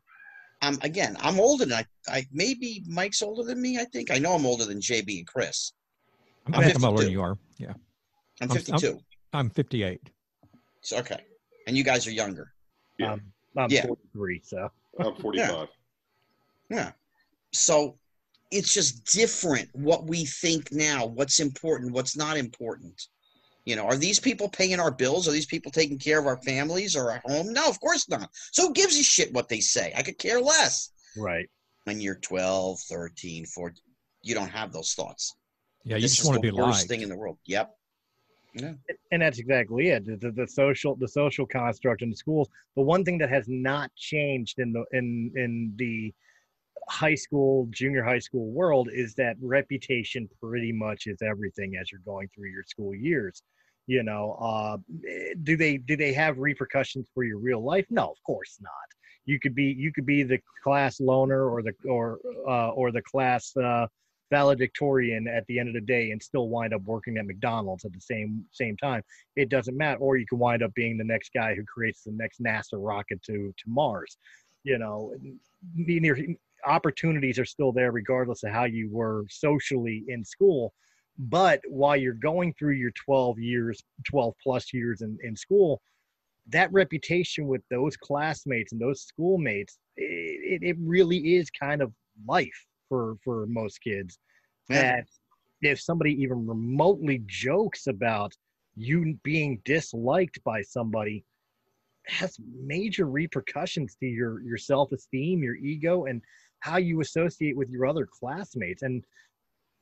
I'm 0.61 0.77
again. 0.81 1.17
I'm 1.19 1.39
older 1.39 1.65
than 1.65 1.73
I. 1.73 1.85
I 2.07 2.25
maybe 2.31 2.83
Mike's 2.87 3.21
older 3.21 3.43
than 3.43 3.61
me. 3.61 3.77
I 3.77 3.85
think 3.85 4.11
I 4.11 4.17
know 4.17 4.33
I'm 4.33 4.45
older 4.45 4.65
than 4.65 4.79
JB 4.79 5.19
and 5.19 5.27
Chris. 5.27 5.73
I'm, 6.47 6.55
I'm 6.55 6.59
I 6.61 6.63
think 6.65 6.77
I'm 6.77 6.85
older 6.85 6.97
52. 7.03 7.05
than 7.05 7.11
you 7.11 7.21
are. 7.21 7.37
Yeah. 7.57 7.73
I'm 8.41 8.51
I'm- 8.51 8.57
52. 8.61 8.99
I'm 9.33 9.49
58. 9.49 10.01
So 10.81 10.97
okay, 10.99 11.25
and 11.67 11.75
you 11.75 11.83
guys 11.83 12.07
are 12.07 12.11
younger. 12.11 12.53
Yeah. 12.97 13.13
Um, 13.13 13.21
I'm 13.57 13.69
Yeah. 13.69 13.85
43, 13.87 14.41
so 14.43 14.69
I'm 14.99 15.15
45. 15.15 15.67
Yeah. 16.69 16.91
So 17.51 17.97
it's 18.51 18.73
just 18.73 19.03
different 19.05 19.69
what 19.73 20.05
we 20.07 20.25
think 20.25 20.71
now, 20.71 21.05
what's 21.05 21.39
important, 21.39 21.91
what's 21.91 22.15
not 22.15 22.37
important. 22.37 23.01
You 23.65 23.75
know, 23.75 23.85
are 23.85 23.97
these 23.97 24.19
people 24.19 24.47
paying 24.47 24.79
our 24.79 24.91
bills? 24.91 25.27
Are 25.27 25.31
these 25.31 25.47
people 25.47 25.71
taking 25.71 25.97
care 25.97 26.19
of 26.19 26.27
our 26.27 26.37
families 26.37 26.95
or 26.95 27.11
our 27.11 27.21
home? 27.25 27.51
No, 27.51 27.67
of 27.67 27.79
course 27.79 28.07
not. 28.07 28.29
So 28.51 28.67
who 28.67 28.73
gives 28.73 28.97
a 28.99 29.03
shit 29.03 29.33
what 29.33 29.49
they 29.49 29.59
say? 29.59 29.91
I 29.97 30.03
could 30.03 30.19
care 30.19 30.39
less. 30.39 30.91
right. 31.17 31.49
When 31.85 32.01
you're 32.01 32.15
12, 32.15 32.79
13, 32.79 33.45
14, 33.45 33.81
you 34.23 34.33
don't 34.33 34.49
have 34.49 34.71
those 34.71 34.93
thoughts. 34.93 35.35
Yeah, 35.83 35.97
you 35.97 36.03
this 36.03 36.15
just 36.15 36.27
want 36.27 36.35
to 36.35 36.41
be 36.41 36.49
worst 36.51 36.79
liked. 36.79 36.89
thing 36.89 37.01
in 37.01 37.09
the 37.09 37.17
world. 37.17 37.37
Yep. 37.45 37.75
Yeah. 38.55 38.71
and 39.11 39.21
that's 39.21 39.37
exactly 39.37 39.89
it 39.89 40.05
the, 40.05 40.15
the, 40.15 40.31
the 40.31 40.47
social 40.47 40.95
the 40.95 41.09
social 41.09 41.45
construct 41.45 42.01
in 42.01 42.09
the 42.09 42.15
schools 42.15 42.47
the 42.77 42.81
one 42.81 43.03
thing 43.03 43.17
that 43.17 43.29
has 43.29 43.43
not 43.49 43.93
changed 43.97 44.59
in 44.59 44.71
the 44.71 44.85
in 44.93 45.29
in 45.35 45.73
the 45.75 46.13
high 46.87 47.15
school 47.15 47.67
junior 47.71 48.01
high 48.01 48.19
school 48.19 48.49
world 48.51 48.87
is 48.93 49.13
that 49.15 49.35
reputation 49.41 50.29
pretty 50.41 50.71
much 50.71 51.05
is 51.07 51.21
everything 51.21 51.75
as 51.75 51.91
you're 51.91 51.99
going 52.05 52.29
through 52.33 52.49
your 52.49 52.63
school 52.63 52.95
years 52.95 53.43
you 53.87 54.03
know 54.03 54.37
uh 54.41 54.77
eh, 55.07 55.33
do 55.43 55.55
they 55.55 55.77
do 55.77 55.95
they 55.95 56.13
have 56.13 56.37
repercussions 56.37 57.07
for 57.13 57.23
your 57.23 57.37
real 57.37 57.63
life 57.63 57.85
no 57.89 58.09
of 58.09 58.23
course 58.25 58.57
not 58.61 58.71
you 59.25 59.39
could 59.39 59.55
be 59.55 59.75
you 59.77 59.91
could 59.91 60.05
be 60.05 60.23
the 60.23 60.39
class 60.63 60.99
loner 60.99 61.49
or 61.49 61.61
the 61.61 61.73
or 61.87 62.19
uh 62.47 62.69
or 62.69 62.91
the 62.91 63.01
class 63.01 63.55
uh 63.57 63.85
valedictorian 64.31 65.27
at 65.27 65.45
the 65.47 65.59
end 65.59 65.69
of 65.69 65.75
the 65.75 65.81
day 65.81 66.11
and 66.11 66.21
still 66.21 66.49
wind 66.49 66.73
up 66.73 66.81
working 66.83 67.17
at 67.17 67.25
McDonald's 67.25 67.85
at 67.85 67.93
the 67.93 68.01
same 68.01 68.43
same 68.51 68.75
time. 68.77 69.01
It 69.35 69.49
doesn't 69.49 69.77
matter. 69.77 69.99
Or 69.99 70.17
you 70.17 70.25
can 70.25 70.39
wind 70.39 70.63
up 70.63 70.73
being 70.73 70.97
the 70.97 71.03
next 71.03 71.31
guy 71.33 71.55
who 71.55 71.63
creates 71.63 72.03
the 72.03 72.11
next 72.11 72.41
NASA 72.41 72.73
rocket 72.73 73.21
to 73.23 73.53
to 73.55 73.63
Mars. 73.67 74.17
You 74.63 74.79
know, 74.79 75.13
opportunities 76.65 77.37
are 77.37 77.45
still 77.45 77.71
there 77.71 77.91
regardless 77.91 78.43
of 78.43 78.51
how 78.51 78.65
you 78.65 78.89
were 78.91 79.25
socially 79.29 80.03
in 80.07 80.25
school. 80.25 80.73
But 81.17 81.61
while 81.69 81.95
you're 81.95 82.13
going 82.13 82.53
through 82.53 82.73
your 82.73 82.91
12 82.91 83.39
years, 83.39 83.81
12 84.05 84.33
plus 84.43 84.73
years 84.73 85.01
in, 85.01 85.17
in 85.23 85.35
school, 85.35 85.81
that 86.49 86.71
reputation 86.71 87.47
with 87.47 87.61
those 87.69 87.97
classmates 87.97 88.71
and 88.71 88.81
those 88.81 89.01
schoolmates, 89.01 89.79
it, 89.97 90.61
it 90.61 90.77
really 90.79 91.35
is 91.35 91.49
kind 91.49 91.81
of 91.81 91.93
life 92.27 92.65
for 92.89 93.15
for 93.23 93.45
most 93.47 93.79
kids 93.81 94.19
Yeah. 94.69 94.97
that 94.97 95.07
if 95.61 95.81
somebody 95.81 96.11
even 96.21 96.45
remotely 96.45 97.23
jokes 97.25 97.87
about 97.87 98.33
you 98.75 99.17
being 99.23 99.61
disliked 99.65 100.43
by 100.43 100.61
somebody 100.61 101.23
has 102.07 102.37
major 102.61 103.05
repercussions 103.05 103.95
to 103.95 104.05
your 104.05 104.41
your 104.41 104.57
self-esteem 104.57 105.41
your 105.41 105.55
ego 105.55 106.05
and 106.05 106.21
how 106.59 106.77
you 106.77 107.01
associate 107.01 107.57
with 107.57 107.69
your 107.69 107.85
other 107.85 108.05
classmates 108.05 108.83
and 108.83 109.03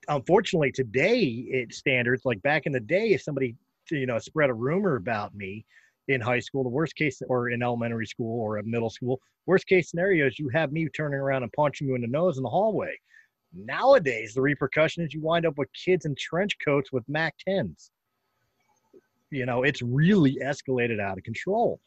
unfortunately 0.08 0.72
today 0.72 1.20
it 1.50 1.74
standards 1.74 2.24
like 2.26 2.42
back 2.42 2.66
in 2.66 2.72
the 2.72 2.80
day 2.80 3.10
if 3.10 3.22
somebody 3.22 3.56
you 3.92 4.06
know 4.06 4.20
spread 4.20 4.50
a 4.50 4.54
rumor 4.54 4.96
about 4.96 5.34
me 5.36 5.66
in 6.08 6.20
high 6.20 6.40
school 6.40 6.64
the 6.64 6.70
worst 6.70 6.96
case 6.96 7.22
or 7.30 7.50
in 7.50 7.62
elementary 7.64 8.06
school 8.06 8.40
or 8.42 8.58
at 8.58 8.66
middle 8.66 8.90
school 8.90 9.20
worst 9.46 9.68
case 9.68 9.90
scenario 9.90 10.28
is 10.28 10.38
you 10.40 10.50
have 10.50 10.72
me 10.72 10.88
turning 10.90 11.20
around 11.20 11.44
and 11.44 11.52
punching 11.54 11.88
you 11.88 11.96
in 11.96 12.02
the 12.02 12.08
nose 12.08 12.38
in 12.38 12.44
the 12.44 12.50
hallway 12.50 12.94
nowadays 13.54 14.34
the 14.34 14.42
repercussion 14.42 15.04
is 15.04 15.14
you 15.14 15.22
wind 15.22 15.46
up 15.46 15.58
with 15.58 15.70
kids 15.74 16.06
in 16.06 16.16
trench 16.16 16.58
coats 16.64 16.92
with 16.92 17.08
mac 17.08 17.36
10s 17.48 17.92
you 19.32 19.46
know 19.46 19.64
it's 19.64 19.82
really 19.82 20.38
escalated 20.44 21.00
out 21.00 21.18
of 21.18 21.24
control 21.24 21.80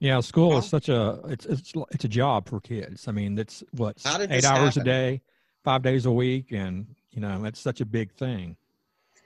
Yeah, 0.00 0.20
school 0.20 0.52
Huh? 0.52 0.58
is 0.58 0.66
such 0.66 0.88
a 0.88 1.20
it's 1.28 1.44
it's 1.46 1.72
it's 1.90 2.04
a 2.04 2.08
job 2.08 2.48
for 2.48 2.60
kids. 2.60 3.08
I 3.08 3.12
mean, 3.12 3.36
it's 3.38 3.64
what 3.72 3.96
eight 4.30 4.44
hours 4.44 4.76
happen? 4.76 4.82
a 4.82 4.84
day, 4.84 5.22
five 5.64 5.82
days 5.82 6.06
a 6.06 6.12
week, 6.12 6.52
and 6.52 6.86
you 7.12 7.20
know 7.20 7.40
that's 7.42 7.60
such 7.60 7.80
a 7.80 7.86
big 7.86 8.12
thing. 8.12 8.56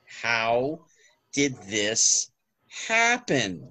How 0.07 0.80
did 1.33 1.57
this 1.62 2.30
happen? 2.68 3.68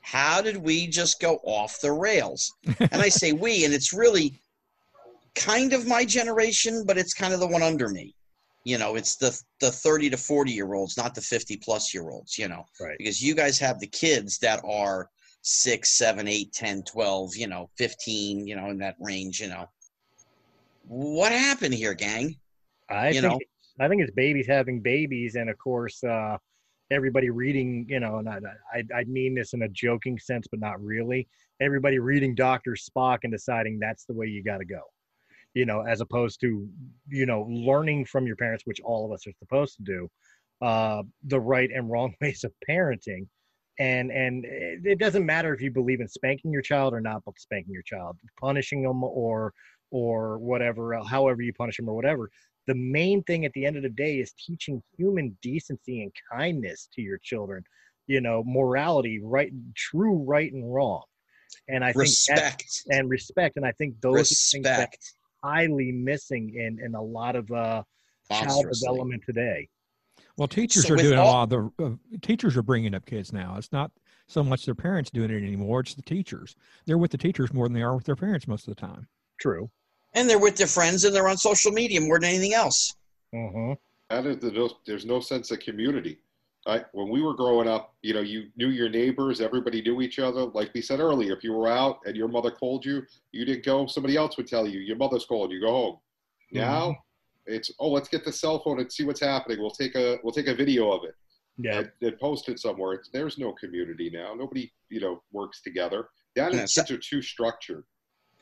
How 0.00 0.42
did 0.42 0.56
we 0.56 0.86
just 0.86 1.20
go 1.20 1.36
off 1.44 1.80
the 1.80 1.92
rails? 1.92 2.52
And 2.78 3.00
I 3.00 3.08
say 3.08 3.32
we, 3.32 3.64
and 3.64 3.72
it's 3.72 3.92
really 3.92 4.40
kind 5.34 5.72
of 5.72 5.86
my 5.86 6.04
generation, 6.04 6.84
but 6.86 6.98
it's 6.98 7.14
kind 7.14 7.32
of 7.32 7.40
the 7.40 7.46
one 7.46 7.62
under 7.62 7.88
me. 7.88 8.14
You 8.64 8.78
know, 8.78 8.94
it's 8.94 9.16
the 9.16 9.38
the 9.60 9.70
30 9.70 10.10
to 10.10 10.16
40 10.16 10.52
year 10.52 10.74
olds, 10.74 10.96
not 10.96 11.14
the 11.14 11.20
50 11.20 11.56
plus 11.58 11.92
year 11.92 12.10
olds, 12.10 12.38
you 12.38 12.48
know, 12.48 12.64
right 12.80 12.96
because 12.98 13.22
you 13.22 13.34
guys 13.34 13.58
have 13.58 13.80
the 13.80 13.86
kids 13.86 14.38
that 14.38 14.60
are 14.64 15.08
six, 15.42 15.90
seven, 15.90 16.28
eight, 16.28 16.52
10, 16.52 16.84
12, 16.84 17.36
you 17.36 17.48
know, 17.48 17.68
15, 17.76 18.46
you 18.46 18.54
know, 18.54 18.70
in 18.70 18.78
that 18.78 18.96
range, 19.00 19.40
you 19.40 19.48
know. 19.48 19.68
What 20.86 21.32
happened 21.32 21.74
here, 21.74 21.94
gang? 21.94 22.36
I 22.88 23.08
you 23.08 23.20
think 23.20 23.32
know. 23.32 23.38
I 23.80 23.88
think 23.88 24.02
it's 24.02 24.10
babies 24.10 24.46
having 24.46 24.80
babies, 24.80 25.34
and 25.34 25.48
of 25.48 25.56
course, 25.58 26.02
uh, 26.04 26.36
everybody 26.90 27.30
reading. 27.30 27.86
You 27.88 28.00
know, 28.00 28.18
and 28.18 28.28
I, 28.28 28.38
I 28.72 28.82
I 28.94 29.04
mean 29.04 29.34
this 29.34 29.54
in 29.54 29.62
a 29.62 29.68
joking 29.68 30.18
sense, 30.18 30.46
but 30.50 30.60
not 30.60 30.82
really. 30.82 31.28
Everybody 31.60 31.98
reading 31.98 32.34
Doctor 32.34 32.72
Spock 32.72 33.18
and 33.22 33.32
deciding 33.32 33.78
that's 33.78 34.04
the 34.04 34.14
way 34.14 34.26
you 34.26 34.42
got 34.42 34.58
to 34.58 34.64
go. 34.64 34.80
You 35.54 35.66
know, 35.66 35.82
as 35.82 36.00
opposed 36.00 36.40
to 36.40 36.68
you 37.08 37.26
know 37.26 37.46
learning 37.48 38.06
from 38.06 38.26
your 38.26 38.36
parents, 38.36 38.64
which 38.66 38.80
all 38.80 39.06
of 39.06 39.12
us 39.12 39.26
are 39.26 39.32
supposed 39.38 39.76
to 39.76 39.82
do, 39.82 40.08
uh, 40.60 41.02
the 41.24 41.40
right 41.40 41.70
and 41.74 41.90
wrong 41.90 42.14
ways 42.20 42.44
of 42.44 42.52
parenting. 42.68 43.26
And 43.78 44.12
and 44.12 44.44
it 44.44 44.80
it 44.84 44.98
doesn't 44.98 45.24
matter 45.24 45.54
if 45.54 45.62
you 45.62 45.70
believe 45.70 46.00
in 46.00 46.08
spanking 46.08 46.52
your 46.52 46.62
child 46.62 46.92
or 46.92 47.00
not, 47.00 47.22
but 47.24 47.38
spanking 47.38 47.72
your 47.72 47.82
child, 47.82 48.18
punishing 48.38 48.82
them 48.82 49.02
or 49.02 49.54
or 49.90 50.38
whatever, 50.38 50.98
however 51.06 51.42
you 51.42 51.52
punish 51.52 51.76
them 51.76 51.88
or 51.88 51.94
whatever 51.94 52.30
the 52.66 52.74
main 52.74 53.22
thing 53.24 53.44
at 53.44 53.52
the 53.54 53.66
end 53.66 53.76
of 53.76 53.82
the 53.82 53.88
day 53.88 54.18
is 54.20 54.32
teaching 54.38 54.82
human 54.96 55.36
decency 55.42 56.02
and 56.02 56.12
kindness 56.30 56.88
to 56.94 57.02
your 57.02 57.18
children 57.18 57.62
you 58.06 58.20
know 58.20 58.42
morality 58.46 59.20
right 59.22 59.52
true 59.74 60.16
right 60.24 60.52
and 60.52 60.72
wrong 60.72 61.02
and 61.68 61.84
i 61.84 61.92
think 61.92 62.08
that, 62.28 62.54
Respect. 62.54 62.82
and 62.90 63.08
respect 63.08 63.56
and 63.56 63.66
i 63.66 63.72
think 63.72 64.00
those 64.00 64.32
are 64.32 64.34
things 64.34 64.64
that 64.64 64.92
highly 65.42 65.92
missing 65.92 66.52
in 66.54 66.78
in 66.84 66.94
a 66.94 67.02
lot 67.02 67.36
of 67.36 67.50
uh 67.52 67.82
child 68.30 68.46
Monstrously. 68.64 68.86
development 68.86 69.22
today 69.26 69.68
Well, 70.36 70.48
teachers 70.48 70.84
So 70.84 70.94
are 70.94 70.96
with 70.96 71.04
doing 71.06 71.18
a 71.18 71.24
lot 71.24 71.52
of 71.52 71.72
the 71.78 71.84
uh, 71.84 71.90
teachers 72.22 72.56
are 72.56 72.62
bringing 72.62 72.94
up 72.94 73.04
kids 73.06 73.32
now. 73.32 73.56
It's 73.58 73.72
not 73.72 73.90
so 74.28 74.42
much 74.42 74.64
their 74.64 74.74
parents 74.74 75.10
doing 75.10 75.30
it 75.30 75.36
anymore; 75.36 75.80
it's 75.80 75.94
the 75.94 76.02
teachers. 76.02 76.54
They're 76.86 76.98
with 76.98 77.10
the 77.10 77.18
teachers 77.18 77.52
more 77.52 77.66
than 77.66 77.74
they 77.74 77.82
are 77.82 77.94
with 77.94 78.04
their 78.04 78.16
parents 78.16 78.48
most 78.48 78.66
of 78.68 78.74
the 78.74 78.80
time. 78.80 79.08
true 79.38 79.70
And 80.14 80.28
they're 80.28 80.38
with 80.38 80.56
their 80.56 80.66
friends 80.66 81.04
and 81.04 81.14
they're 81.14 81.28
on 81.28 81.36
social 81.38 81.72
media 81.72 82.00
more 82.00 82.18
than 82.20 82.30
anything 82.30 82.54
else. 82.54 82.94
hmm 83.32 83.72
That 84.10 84.26
is, 84.26 84.38
there's 84.38 84.52
no, 84.54 84.70
there's 84.86 85.06
no 85.06 85.20
sense 85.20 85.50
of 85.50 85.60
community. 85.60 86.18
I, 86.64 86.84
when 86.92 87.08
we 87.08 87.22
were 87.22 87.34
growing 87.34 87.66
up, 87.66 87.94
you 88.02 88.14
know, 88.14 88.20
you 88.20 88.48
knew 88.56 88.68
your 88.68 88.88
neighbors, 88.88 89.40
everybody 89.40 89.82
knew 89.82 90.00
each 90.00 90.20
other. 90.20 90.42
Like 90.44 90.70
we 90.74 90.80
said 90.82 91.00
earlier, 91.00 91.34
if 91.36 91.42
you 91.42 91.52
were 91.52 91.66
out 91.66 91.98
and 92.04 92.16
your 92.16 92.28
mother 92.28 92.52
called 92.52 92.84
you, 92.84 93.02
you 93.32 93.44
didn't 93.44 93.64
go. 93.64 93.86
Somebody 93.86 94.16
else 94.16 94.36
would 94.36 94.46
tell 94.46 94.66
you, 94.66 94.78
your 94.78 94.96
mother's 94.96 95.24
called 95.24 95.50
you, 95.50 95.60
go 95.60 95.70
home. 95.72 95.96
Now 96.52 96.96
it's, 97.46 97.72
oh, 97.80 97.90
let's 97.90 98.08
get 98.08 98.24
the 98.24 98.30
cell 98.32 98.60
phone 98.62 98.78
and 98.78 98.92
see 98.92 99.04
what's 99.04 99.20
happening. 99.20 99.58
We'll 99.60 99.70
take 99.70 99.96
a, 99.96 100.18
we'll 100.22 100.32
take 100.34 100.46
a 100.46 100.54
video 100.54 100.92
of 100.92 101.04
it 101.04 101.14
yeah 101.58 101.78
and, 101.80 101.90
and 102.00 102.18
post 102.18 102.48
it 102.48 102.58
somewhere. 102.60 102.92
It's, 102.94 103.08
there's 103.10 103.38
no 103.38 103.52
community 103.52 104.08
now. 104.12 104.34
Nobody, 104.34 104.72
you 104.88 105.00
know, 105.00 105.22
works 105.32 105.60
together. 105.62 106.08
Now 106.36 106.48
Yeah, 106.48 106.60
the 106.62 106.68
so- 106.68 106.82
kids 106.82 106.90
are 106.92 106.98
too 106.98 107.22
structured. 107.22 107.84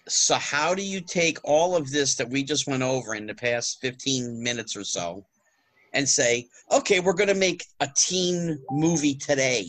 So, 0.08 0.34
how 0.36 0.74
do 0.74 0.82
you 0.82 1.00
take 1.00 1.38
all 1.44 1.76
of 1.76 1.90
this 1.90 2.16
that 2.16 2.28
we 2.28 2.42
just 2.42 2.66
went 2.66 2.82
over 2.82 3.14
in 3.14 3.26
the 3.26 3.34
past 3.34 3.78
15 3.80 4.42
minutes 4.42 4.76
or 4.76 4.84
so 4.84 5.24
and 5.92 6.08
say, 6.08 6.48
okay, 6.72 7.00
we're 7.00 7.12
going 7.12 7.28
to 7.28 7.34
make 7.34 7.64
a 7.80 7.88
teen 7.96 8.58
movie 8.70 9.14
today? 9.14 9.66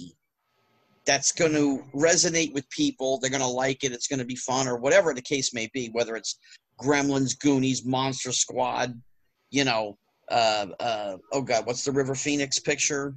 that's 1.06 1.32
going 1.32 1.54
to 1.54 1.84
resonate 1.96 2.54
with 2.54 2.70
people. 2.70 3.20
They're 3.20 3.30
going 3.30 3.42
to 3.42 3.48
like 3.48 3.84
it. 3.84 3.92
It's 3.92 4.08
going 4.08 4.20
to 4.20 4.26
be 4.26 4.36
fun, 4.36 4.68
or 4.68 4.78
whatever 4.78 5.14
the 5.14 5.22
case 5.22 5.54
may 5.54 5.70
be. 5.74 5.90
Whether 5.92 6.16
it's 6.16 6.40
Gremlins, 6.80 7.38
Goonies, 7.40 7.86
Monster 7.86 8.32
Squad, 8.32 9.00
you 9.50 9.64
know, 9.64 9.98
uh, 10.30 10.68
uh, 10.80 11.18
oh 11.32 11.42
God, 11.42 11.66
what's 11.66 11.84
the 11.84 11.92
River 11.92 12.16
Phoenix 12.16 12.60
picture 12.60 13.16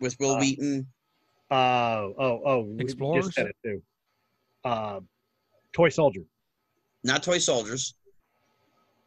with 0.00 0.16
Will 0.18 0.36
Uh, 0.36 0.40
Wheaton? 0.40 0.86
Uh, 1.50 1.54
oh, 2.18 2.42
oh, 2.44 2.60
we 2.62 2.84
Explorers? 2.84 3.26
just 3.26 3.36
said 3.36 3.46
it 3.46 3.56
too. 3.64 3.82
Uh, 4.64 5.00
Toy 5.72 5.88
Soldier. 5.88 6.22
Not 7.04 7.22
Toy 7.22 7.38
Soldiers. 7.38 7.94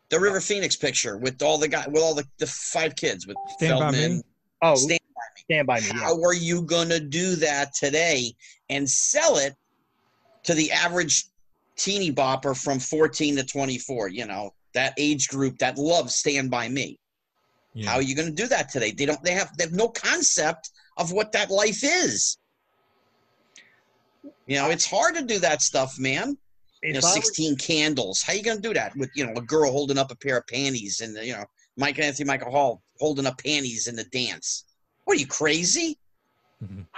The 0.10 0.20
River 0.20 0.40
Phoenix 0.40 0.76
picture 0.76 1.18
with 1.18 1.42
all 1.42 1.58
the 1.58 1.68
guy 1.68 1.86
with 1.88 2.02
all 2.02 2.16
the, 2.16 2.26
the 2.38 2.48
five 2.48 2.96
kids 2.96 3.28
with 3.28 3.36
Stand 3.58 3.80
by 3.80 3.92
Me? 3.92 4.22
Oh, 4.62 4.76
Stand 4.76 5.00
Stand 5.36 5.68
by 5.68 5.80
Me. 5.82 5.88
Yeah. 5.88 6.00
How 6.00 6.22
are 6.24 6.34
you 6.34 6.62
going 6.62 6.90
to 6.90 7.00
do 7.00 7.36
that 7.36 7.74
today 7.74 8.34
and 8.70 8.90
sell 8.90 9.38
it 9.38 9.54
to 10.44 10.54
the 10.54 10.72
average 10.72 11.26
teeny 11.76 12.12
bopper 12.12 12.56
from 12.56 12.80
14 12.80 13.36
to 13.36 13.44
24? 13.44 14.10
You 14.10 14.28
know, 14.28 14.54
that 14.74 14.94
age 14.98 15.28
group 15.28 15.58
that 15.58 15.78
loves 15.78 16.16
Stand 16.16 16.50
By 16.50 16.70
Me. 16.70 16.98
Yeah. 17.74 17.90
How 17.90 17.96
are 17.98 18.02
you 18.02 18.16
going 18.16 18.30
to 18.30 18.34
do 18.34 18.48
that 18.48 18.70
today? 18.70 18.92
They 18.92 19.06
don't. 19.06 19.22
They 19.24 19.34
have. 19.34 19.56
They 19.58 19.66
have 19.66 19.74
no 19.74 19.90
concept 19.90 20.72
of 20.98 21.12
what 21.12 21.32
that 21.34 21.52
life 21.52 21.84
is. 21.84 22.38
You 24.46 24.56
know, 24.56 24.70
it's 24.70 24.90
hard 24.90 25.16
to 25.16 25.24
do 25.24 25.40
that 25.40 25.62
stuff, 25.62 26.00
man. 26.00 26.38
You 26.84 26.94
know, 26.94 27.00
If 27.00 27.06
I 27.06 27.16
were- 27.16 27.22
16 27.22 27.56
candles. 27.58 28.22
How 28.22 28.34
you 28.34 28.44
going 28.44 28.58
to 28.58 28.62
do 28.62 28.74
that 28.74 28.96
with 28.96 29.10
you 29.16 29.26
know 29.26 29.34
a 29.36 29.42
girl 29.42 29.72
holding 29.72 29.98
up 29.98 30.12
a 30.12 30.16
pair 30.16 30.38
of 30.38 30.48
panties 30.48 31.02
and 31.02 31.16
you 31.26 31.34
know 31.34 31.46
Mike 31.76 32.00
Anthony 32.00 32.26
Michael 32.26 32.52
Hall 32.52 32.82
holding 33.00 33.26
up 33.26 33.42
panties 33.42 33.88
in 33.88 33.96
the 33.96 34.04
dance? 34.06 34.66
What 35.06 35.18
are 35.18 35.20
you 35.20 35.28
crazy? 35.28 35.98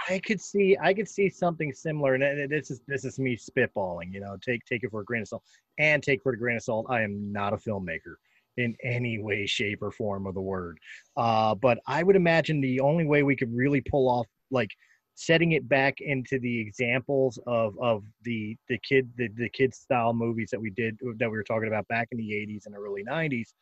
I 0.08 0.18
could 0.18 0.40
see 0.40 0.76
I 0.80 0.94
could 0.94 1.08
see 1.08 1.28
something 1.28 1.72
similar, 1.72 2.14
and 2.14 2.50
this 2.50 2.70
is 2.70 2.80
this 2.86 3.04
is 3.04 3.18
me 3.18 3.36
spitballing. 3.36 4.12
You 4.12 4.20
know, 4.20 4.36
take 4.40 4.64
take 4.64 4.84
it 4.84 4.90
for 4.90 5.00
a 5.02 5.04
grain 5.04 5.22
of 5.22 5.28
salt, 5.28 5.42
and 5.78 6.02
take 6.02 6.22
for 6.22 6.32
a 6.32 6.38
grain 6.38 6.56
of 6.56 6.62
salt. 6.62 6.86
I 6.88 7.02
am 7.02 7.30
not 7.30 7.52
a 7.52 7.56
filmmaker 7.56 8.14
in 8.56 8.74
any 8.82 9.18
way, 9.18 9.46
shape, 9.46 9.82
or 9.82 9.90
form 9.90 10.26
of 10.26 10.34
the 10.34 10.40
word. 10.40 10.78
Uh, 11.16 11.54
but 11.54 11.78
I 11.86 12.02
would 12.02 12.16
imagine 12.16 12.60
the 12.60 12.80
only 12.80 13.04
way 13.04 13.22
we 13.22 13.36
could 13.36 13.54
really 13.54 13.80
pull 13.82 14.08
off 14.08 14.26
like 14.50 14.70
setting 15.14 15.52
it 15.52 15.68
back 15.68 16.00
into 16.00 16.38
the 16.38 16.60
examples 16.60 17.38
of 17.46 17.74
of 17.80 18.02
the 18.22 18.56
the 18.68 18.78
kid 18.78 19.10
the, 19.16 19.28
the 19.36 19.48
kid 19.48 19.74
style 19.74 20.12
movies 20.12 20.48
that 20.50 20.60
we 20.60 20.70
did 20.70 20.98
that 21.18 21.30
we 21.30 21.36
were 21.36 21.44
talking 21.44 21.68
about 21.68 21.86
back 21.88 22.08
in 22.12 22.18
the 22.18 22.30
80s 22.30 22.66
and 22.66 22.74
early 22.74 23.04
90s 23.04 23.52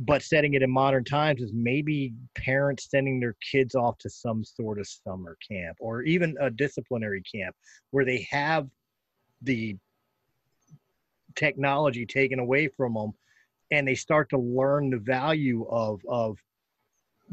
but 0.00 0.22
setting 0.22 0.54
it 0.54 0.62
in 0.62 0.70
modern 0.70 1.04
times 1.04 1.40
is 1.40 1.52
maybe 1.54 2.12
parents 2.34 2.90
sending 2.90 3.20
their 3.20 3.36
kids 3.50 3.74
off 3.74 3.96
to 3.98 4.10
some 4.10 4.44
sort 4.44 4.78
of 4.78 4.86
summer 4.86 5.36
camp 5.48 5.76
or 5.80 6.02
even 6.02 6.36
a 6.40 6.50
disciplinary 6.50 7.22
camp 7.22 7.54
where 7.90 8.04
they 8.04 8.26
have 8.30 8.68
the 9.42 9.76
technology 11.34 12.04
taken 12.04 12.38
away 12.38 12.68
from 12.68 12.94
them 12.94 13.12
and 13.70 13.86
they 13.86 13.94
start 13.94 14.28
to 14.28 14.38
learn 14.38 14.90
the 14.90 14.98
value 14.98 15.66
of 15.70 16.00
of 16.08 16.36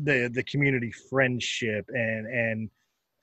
the 0.03 0.29
the 0.33 0.43
community 0.43 0.91
friendship 1.09 1.85
and 1.89 2.27
and 2.27 2.69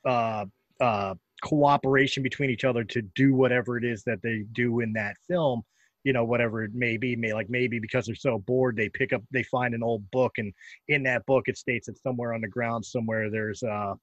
uh 0.07 0.45
uh 0.81 1.13
cooperation 1.43 2.23
between 2.23 2.49
each 2.49 2.63
other 2.63 2.83
to 2.83 3.01
do 3.15 3.33
whatever 3.33 3.77
it 3.77 3.83
is 3.83 4.03
that 4.03 4.21
they 4.23 4.43
do 4.53 4.79
in 4.79 4.93
that 4.93 5.15
film 5.27 5.61
you 6.03 6.13
know 6.13 6.23
whatever 6.23 6.63
it 6.63 6.71
may 6.73 6.97
be 6.97 7.15
may 7.15 7.33
like 7.33 7.49
maybe 7.49 7.79
because 7.79 8.05
they're 8.05 8.15
so 8.15 8.39
bored 8.39 8.75
they 8.75 8.89
pick 8.89 9.13
up 9.13 9.21
they 9.31 9.43
find 9.43 9.75
an 9.75 9.83
old 9.83 10.09
book 10.09 10.33
and 10.37 10.51
in 10.87 11.03
that 11.03 11.25
book 11.27 11.43
it 11.47 11.57
states 11.57 11.85
that 11.87 11.97
somewhere 11.99 12.33
on 12.33 12.41
the 12.41 12.47
ground 12.47 12.83
somewhere 12.83 13.29
there's 13.29 13.61
uh 13.61 13.93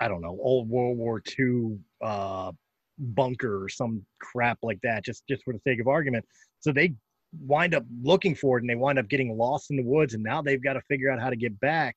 i 0.00 0.08
don't 0.08 0.20
know 0.20 0.36
old 0.42 0.68
world 0.68 0.98
war 0.98 1.22
ii 1.38 1.76
uh 2.02 2.52
bunker 2.98 3.64
or 3.64 3.68
some 3.68 4.04
crap 4.20 4.58
like 4.62 4.80
that 4.82 5.04
just 5.04 5.26
just 5.28 5.42
for 5.44 5.52
the 5.52 5.60
sake 5.60 5.80
of 5.80 5.88
argument. 5.88 6.24
So 6.60 6.72
they 6.72 6.94
wind 7.40 7.74
up 7.74 7.84
looking 8.02 8.34
for 8.34 8.56
it 8.56 8.62
and 8.62 8.70
they 8.70 8.74
wind 8.74 8.98
up 8.98 9.08
getting 9.08 9.36
lost 9.36 9.70
in 9.70 9.76
the 9.76 9.82
woods 9.82 10.14
and 10.14 10.22
now 10.22 10.40
they've 10.40 10.62
got 10.62 10.74
to 10.74 10.80
figure 10.82 11.10
out 11.10 11.20
how 11.20 11.30
to 11.30 11.36
get 11.36 11.58
back 11.60 11.96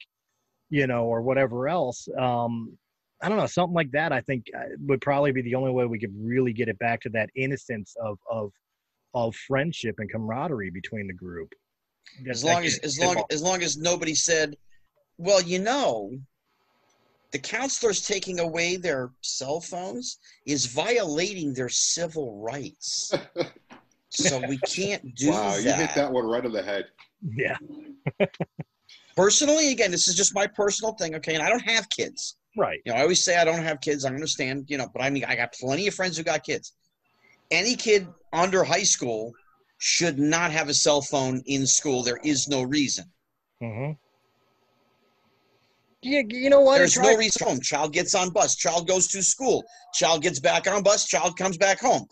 you 0.69 0.87
know 0.87 1.05
or 1.05 1.21
whatever 1.21 1.67
else. 1.67 2.07
Um 2.17 2.77
i 3.21 3.29
don't 3.29 3.37
know 3.37 3.45
something 3.45 3.73
like 3.73 3.91
that 3.91 4.11
i 4.11 4.21
think 4.21 4.45
uh, 4.57 4.63
would 4.79 5.01
probably 5.01 5.31
be 5.31 5.41
the 5.41 5.55
only 5.55 5.71
way 5.71 5.85
we 5.85 5.99
could 5.99 6.13
really 6.17 6.53
get 6.53 6.67
it 6.67 6.77
back 6.79 7.01
to 7.01 7.09
that 7.09 7.29
innocence 7.35 7.95
of 8.01 8.17
of 8.29 8.51
of 9.13 9.35
friendship 9.35 9.95
and 9.99 10.11
camaraderie 10.11 10.69
between 10.69 11.07
the 11.07 11.13
group 11.13 11.53
As 12.29 12.43
long 12.43 12.65
as 12.65 12.77
as 12.79 12.99
long 12.99 13.23
as 13.31 13.41
long 13.41 13.63
as 13.63 13.77
nobody 13.77 14.15
said, 14.15 14.57
"Well, 15.17 15.41
you 15.41 15.59
know, 15.59 16.11
the 17.31 17.39
counselors 17.39 18.05
taking 18.05 18.39
away 18.39 18.77
their 18.77 19.11
cell 19.21 19.61
phones 19.61 20.17
is 20.45 20.65
violating 20.65 21.53
their 21.53 21.69
civil 21.69 22.41
rights." 22.41 23.11
so 24.09 24.41
we 24.47 24.57
can't 24.59 25.15
do 25.15 25.29
wow, 25.29 25.51
that. 25.51 25.63
you 25.63 25.73
hit 25.73 25.95
that 25.95 26.11
one 26.11 26.25
right 26.25 26.45
on 26.45 26.51
the 26.51 26.63
head. 26.63 26.85
yeah 27.35 27.57
Personally, 29.15 29.71
again, 29.71 29.91
this 29.91 30.07
is 30.07 30.15
just 30.15 30.33
my 30.33 30.47
personal 30.47 30.93
thing, 30.93 31.13
okay? 31.15 31.35
And 31.35 31.43
I 31.43 31.49
don't 31.49 31.67
have 31.69 31.89
kids. 31.89 32.37
Right 32.57 32.79
You 32.85 32.91
know, 32.91 32.97
I 32.99 33.01
always 33.01 33.23
say 33.23 33.37
I 33.37 33.45
don't 33.45 33.63
have 33.63 33.79
kids. 33.81 34.05
I 34.05 34.09
understand, 34.09 34.65
you 34.67 34.77
know, 34.77 34.87
but 34.93 35.01
I 35.01 35.09
mean, 35.09 35.25
I 35.25 35.35
got 35.35 35.53
plenty 35.53 35.87
of 35.87 35.93
friends 35.93 36.17
who 36.17 36.23
got 36.23 36.43
kids. 36.43 36.73
Any 37.51 37.75
kid 37.75 38.07
under 38.33 38.63
high 38.63 38.83
school 38.83 39.33
should 39.77 40.19
not 40.19 40.51
have 40.51 40.69
a 40.69 40.73
cell 40.73 41.01
phone 41.01 41.41
in 41.45 41.65
school. 41.65 42.03
There 42.03 42.19
is 42.23 42.47
no 42.47 42.63
reason. 42.63 43.05
mm-hmm. 43.61 43.91
yeah 46.01 46.21
you 46.27 46.49
know 46.49 46.61
what 46.61 46.77
There's 46.77 46.95
It's 46.95 47.03
no 47.03 47.09
right. 47.09 47.17
reason. 47.17 47.47
Home. 47.47 47.59
Child 47.61 47.93
gets 47.93 48.13
on 48.15 48.29
bus. 48.31 48.55
Child 48.55 48.87
goes 48.87 49.07
to 49.09 49.21
school. 49.23 49.63
Child 49.93 50.21
gets 50.23 50.39
back 50.39 50.67
on 50.67 50.83
bus. 50.83 51.07
Child 51.07 51.37
comes 51.37 51.57
back 51.57 51.79
home. 51.79 52.05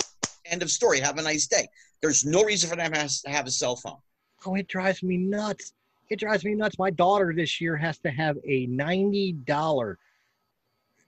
End 0.45 0.61
of 0.61 0.69
story. 0.71 0.99
Have 0.99 1.17
a 1.17 1.21
nice 1.21 1.47
day. 1.47 1.67
There's 2.01 2.25
no 2.25 2.43
reason 2.43 2.69
for 2.69 2.75
them 2.75 2.93
has- 2.93 3.21
to 3.21 3.29
have 3.29 3.47
a 3.47 3.51
cell 3.51 3.75
phone. 3.75 3.97
Oh, 4.45 4.55
it 4.55 4.67
drives 4.67 5.03
me 5.03 5.17
nuts. 5.17 5.73
It 6.09 6.19
drives 6.19 6.45
me 6.45 6.53
nuts. 6.53 6.77
My 6.79 6.89
daughter 6.89 7.33
this 7.35 7.59
year 7.59 7.75
has 7.75 7.97
to 7.99 8.09
have 8.11 8.37
a 8.45 8.65
ninety 8.67 9.33
dollar 9.33 9.97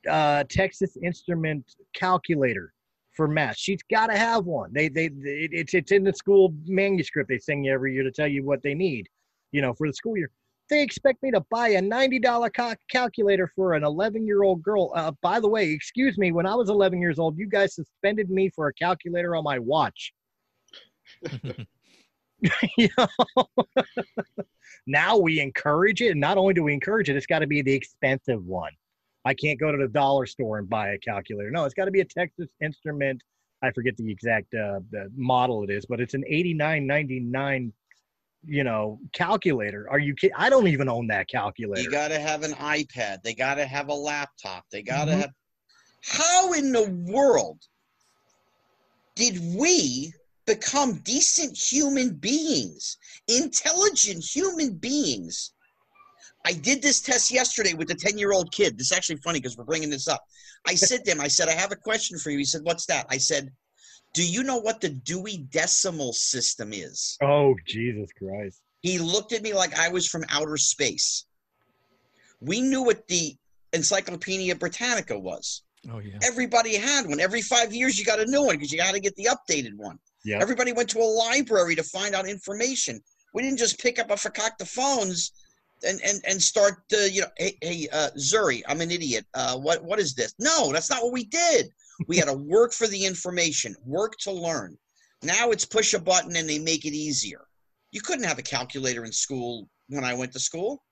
uh, 0.09 0.43
Texas 0.49 0.97
Instrument 1.01 1.75
calculator 1.93 2.73
for 3.13 3.27
math. 3.27 3.57
She's 3.57 3.81
got 3.91 4.07
to 4.07 4.17
have 4.17 4.45
one. 4.45 4.71
They 4.73 4.87
they 4.89 5.05
it, 5.05 5.51
it's 5.51 5.73
it's 5.73 5.91
in 5.91 6.03
the 6.03 6.13
school 6.13 6.53
manuscript. 6.65 7.29
They 7.29 7.39
sing 7.39 7.65
you 7.65 7.73
every 7.73 7.93
year 7.93 8.03
to 8.03 8.11
tell 8.11 8.27
you 8.27 8.43
what 8.43 8.63
they 8.63 8.73
need, 8.73 9.07
you 9.51 9.61
know, 9.61 9.73
for 9.73 9.87
the 9.87 9.93
school 9.93 10.17
year. 10.17 10.31
They 10.69 10.83
expect 10.83 11.23
me 11.23 11.31
to 11.31 11.43
buy 11.51 11.69
a 11.69 11.81
ninety 11.81 12.19
dollar 12.19 12.49
cal- 12.49 12.75
calculator 12.89 13.51
for 13.55 13.73
an 13.73 13.83
eleven 13.83 14.25
year 14.25 14.43
old 14.43 14.61
girl. 14.61 14.91
Uh, 14.95 15.11
by 15.21 15.39
the 15.39 15.49
way, 15.49 15.69
excuse 15.71 16.17
me, 16.17 16.31
when 16.31 16.45
I 16.45 16.55
was 16.55 16.69
eleven 16.69 17.01
years 17.01 17.19
old, 17.19 17.37
you 17.37 17.47
guys 17.47 17.75
suspended 17.75 18.29
me 18.29 18.49
for 18.49 18.67
a 18.67 18.73
calculator 18.73 19.35
on 19.35 19.43
my 19.43 19.59
watch. 19.59 20.13
you 22.77 22.89
now 24.87 25.17
we 25.17 25.39
encourage 25.39 26.01
it 26.01 26.11
and 26.11 26.21
not 26.21 26.37
only 26.37 26.53
do 26.53 26.63
we 26.63 26.73
encourage 26.73 27.09
it 27.09 27.15
it's 27.15 27.25
got 27.25 27.39
to 27.39 27.47
be 27.47 27.61
the 27.61 27.73
expensive 27.73 28.43
one 28.45 28.71
i 29.29 29.33
can't 29.33 29.59
go 29.59 29.71
to 29.71 29.77
the 29.77 29.87
dollar 29.87 30.25
store 30.25 30.57
and 30.57 30.67
buy 30.69 30.89
a 30.89 30.97
calculator 30.99 31.51
no 31.51 31.65
it's 31.65 31.73
got 31.79 31.85
to 31.85 31.91
be 31.91 32.01
a 32.01 32.05
texas 32.05 32.49
instrument 32.61 33.21
i 33.63 33.71
forget 33.71 33.95
the 33.97 34.11
exact 34.11 34.53
uh, 34.55 34.79
the 34.91 35.09
model 35.15 35.63
it 35.63 35.69
is 35.69 35.85
but 35.85 35.99
it's 36.01 36.13
an 36.13 36.23
89.99 36.31 37.71
you 38.45 38.63
know 38.63 38.99
calculator 39.13 39.87
are 39.91 39.99
you 39.99 40.13
kidding 40.15 40.35
i 40.37 40.49
don't 40.49 40.67
even 40.67 40.87
own 40.89 41.07
that 41.07 41.27
calculator 41.27 41.83
You 41.83 41.91
got 41.91 42.07
to 42.09 42.19
have 42.19 42.43
an 42.43 42.53
iPad. 42.53 43.21
They 43.21 43.33
got 43.33 43.55
to 43.55 43.65
have 43.65 43.89
a 43.89 43.93
laptop. 43.93 44.63
They 44.71 44.81
got 44.81 45.05
to 45.05 45.11
Mhm. 45.11 45.19
have. 45.21 45.31
How 46.01 46.53
in 46.53 46.71
the 46.71 46.89
world 47.11 47.59
did 49.15 49.37
we 49.55 50.13
become 50.45 50.93
decent 50.99 51.57
human 51.57 52.15
beings, 52.15 52.97
intelligent 53.27 54.23
human 54.23 54.77
beings? 54.77 55.51
I 56.45 56.53
did 56.53 56.81
this 56.81 57.01
test 57.01 57.31
yesterday 57.31 57.73
with 57.73 57.87
the 57.89 57.95
10 57.95 58.17
year 58.17 58.31
old 58.31 58.51
kid. 58.51 58.77
This 58.77 58.91
is 58.91 58.97
actually 58.97 59.17
funny 59.17 59.39
because 59.39 59.57
we're 59.57 59.65
bringing 59.65 59.89
this 59.89 60.07
up. 60.07 60.23
I 60.67 60.75
said 60.75 61.03
to 61.05 61.11
him, 61.11 61.21
I 61.21 61.27
said, 61.27 61.49
I 61.49 61.53
have 61.53 61.71
a 61.71 61.75
question 61.75 62.17
for 62.17 62.29
you. 62.31 62.37
He 62.37 62.45
said, 62.45 62.61
What's 62.63 62.85
that? 62.87 63.05
I 63.09 63.17
said, 63.17 63.49
Do 64.13 64.25
you 64.25 64.43
know 64.43 64.57
what 64.57 64.81
the 64.81 64.89
Dewey 64.89 65.45
Decimal 65.51 66.13
System 66.13 66.71
is? 66.73 67.17
oh 67.21 67.53
jesus 67.67 68.09
christ 68.17 68.61
He 68.81 68.97
looked 68.99 69.33
at 69.33 69.41
me 69.43 69.53
like 69.53 69.77
I 69.77 69.89
was 69.89 70.07
from 70.07 70.23
outer 70.29 70.57
space. 70.57 71.25
We 72.41 72.61
knew 72.61 72.83
what 72.83 73.07
the 73.07 73.35
Encyclopedia 73.73 74.55
Britannica 74.55 75.17
was. 75.19 75.63
Oh 75.91 75.99
yeah. 75.99 76.17
Everybody 76.23 76.75
had 76.75 77.05
one. 77.07 77.19
Every 77.19 77.41
five 77.41 77.73
years, 77.73 77.97
you 77.99 78.05
got 78.05 78.19
a 78.19 78.25
new 78.25 78.43
one 78.45 78.55
because 78.55 78.71
you 78.71 78.77
got 78.77 78.93
to 78.93 78.99
get 78.99 79.15
the 79.15 79.29
updated 79.35 79.75
one. 79.75 79.97
yeah 80.23 80.39
Everybody 80.41 80.71
went 80.73 80.89
to 80.91 80.99
a 80.99 81.03
library 81.03 81.75
to 81.75 81.83
find 81.83 82.15
out 82.15 82.27
information. 82.27 82.99
We 83.33 83.43
didn't 83.43 83.59
just 83.59 83.79
pick 83.79 83.99
up 83.99 84.09
a 84.09 84.15
fakakta 84.15 84.67
phones 84.67 85.31
and 85.85 85.99
and 86.03 86.21
and 86.27 86.41
start. 86.41 86.83
Uh, 86.93 87.05
you 87.05 87.21
know, 87.21 87.27
hey, 87.37 87.57
hey 87.61 87.87
uh, 87.91 88.09
Siri, 88.15 88.63
I'm 88.67 88.81
an 88.81 88.91
idiot. 88.91 89.25
Uh, 89.33 89.57
what 89.57 89.83
what 89.83 89.99
is 89.99 90.13
this? 90.13 90.33
No, 90.39 90.71
that's 90.71 90.89
not 90.89 91.03
what 91.03 91.13
we 91.13 91.25
did. 91.25 91.69
We 92.07 92.17
had 92.17 92.27
to 92.27 92.33
work 92.49 92.73
for 92.73 92.87
the 92.87 93.05
information, 93.05 93.75
work 93.85 94.17
to 94.19 94.31
learn. 94.31 94.77
Now 95.23 95.51
it's 95.51 95.65
push 95.65 95.93
a 95.93 95.99
button 95.99 96.35
and 96.35 96.47
they 96.47 96.59
make 96.59 96.85
it 96.85 96.93
easier. 96.93 97.45
You 97.91 98.01
couldn't 98.01 98.25
have 98.25 98.39
a 98.39 98.43
calculator 98.43 99.03
in 99.05 99.11
school 99.11 99.67
when 99.89 100.03
I 100.03 100.13
went 100.13 100.31
to 100.33 100.39
school. 100.39 100.83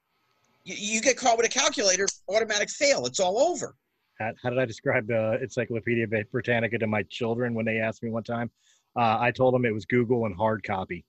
You, 0.64 0.76
you 0.78 1.02
get 1.02 1.18
caught 1.18 1.38
with 1.38 1.46
a 1.46 1.50
calculator, 1.50 2.08
automatic 2.30 2.70
fail. 2.70 3.06
It's 3.06 3.20
all 3.20 3.40
over. 3.40 3.76
how, 4.20 4.32
how 4.42 4.50
did 4.50 4.60
I 4.60 4.66
describe 4.66 5.08
the 5.08 5.40
Encyclopedia 5.42 6.08
Britannica 6.32 6.78
to 6.80 6.88
my 6.88 7.04
children 7.04 7.54
when 7.54 7.66
they 7.66 7.78
asked 7.80 8.04
me 8.04 8.10
one 8.10 8.24
time? 8.24 8.52
Uh, 8.98 9.18
I 9.20 9.32
told 9.32 9.54
them 9.54 9.64
it 9.64 9.74
was 9.74 9.86
Google 9.86 10.26
and 10.26 10.36
hard 10.36 10.64
copy. 10.64 11.06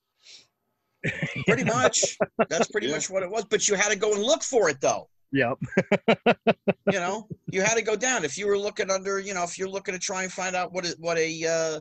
Pretty 1.47 1.65
much. 1.65 2.17
That's 2.49 2.69
pretty 2.69 2.89
Yeah. 2.89 2.95
much 2.95 3.09
what 3.11 3.23
it 3.23 3.31
was. 3.31 3.45
But 3.45 3.69
you 3.69 3.75
had 3.77 3.91
to 3.91 3.97
go 3.99 4.15
and 4.15 4.23
look 4.23 4.43
for 4.43 4.69
it, 4.69 4.81
though. 4.81 5.09
Yep. 5.33 5.59
You 6.91 7.01
know, 7.01 7.29
you 7.53 7.61
had 7.61 7.75
to 7.77 7.83
go 7.83 7.97
down 7.97 8.25
if 8.25 8.39
you 8.39 8.47
were 8.47 8.57
looking 8.59 8.91
under. 8.91 9.19
You 9.19 9.35
know, 9.35 9.45
if 9.45 9.59
you're 9.59 9.69
looking 9.69 9.93
to 9.95 10.01
try 10.01 10.23
and 10.23 10.33
find 10.33 10.57
out 10.57 10.73
what 10.73 10.87
it, 10.87 10.97
what 10.99 11.19
a 11.19 11.45
uh, 11.45 11.81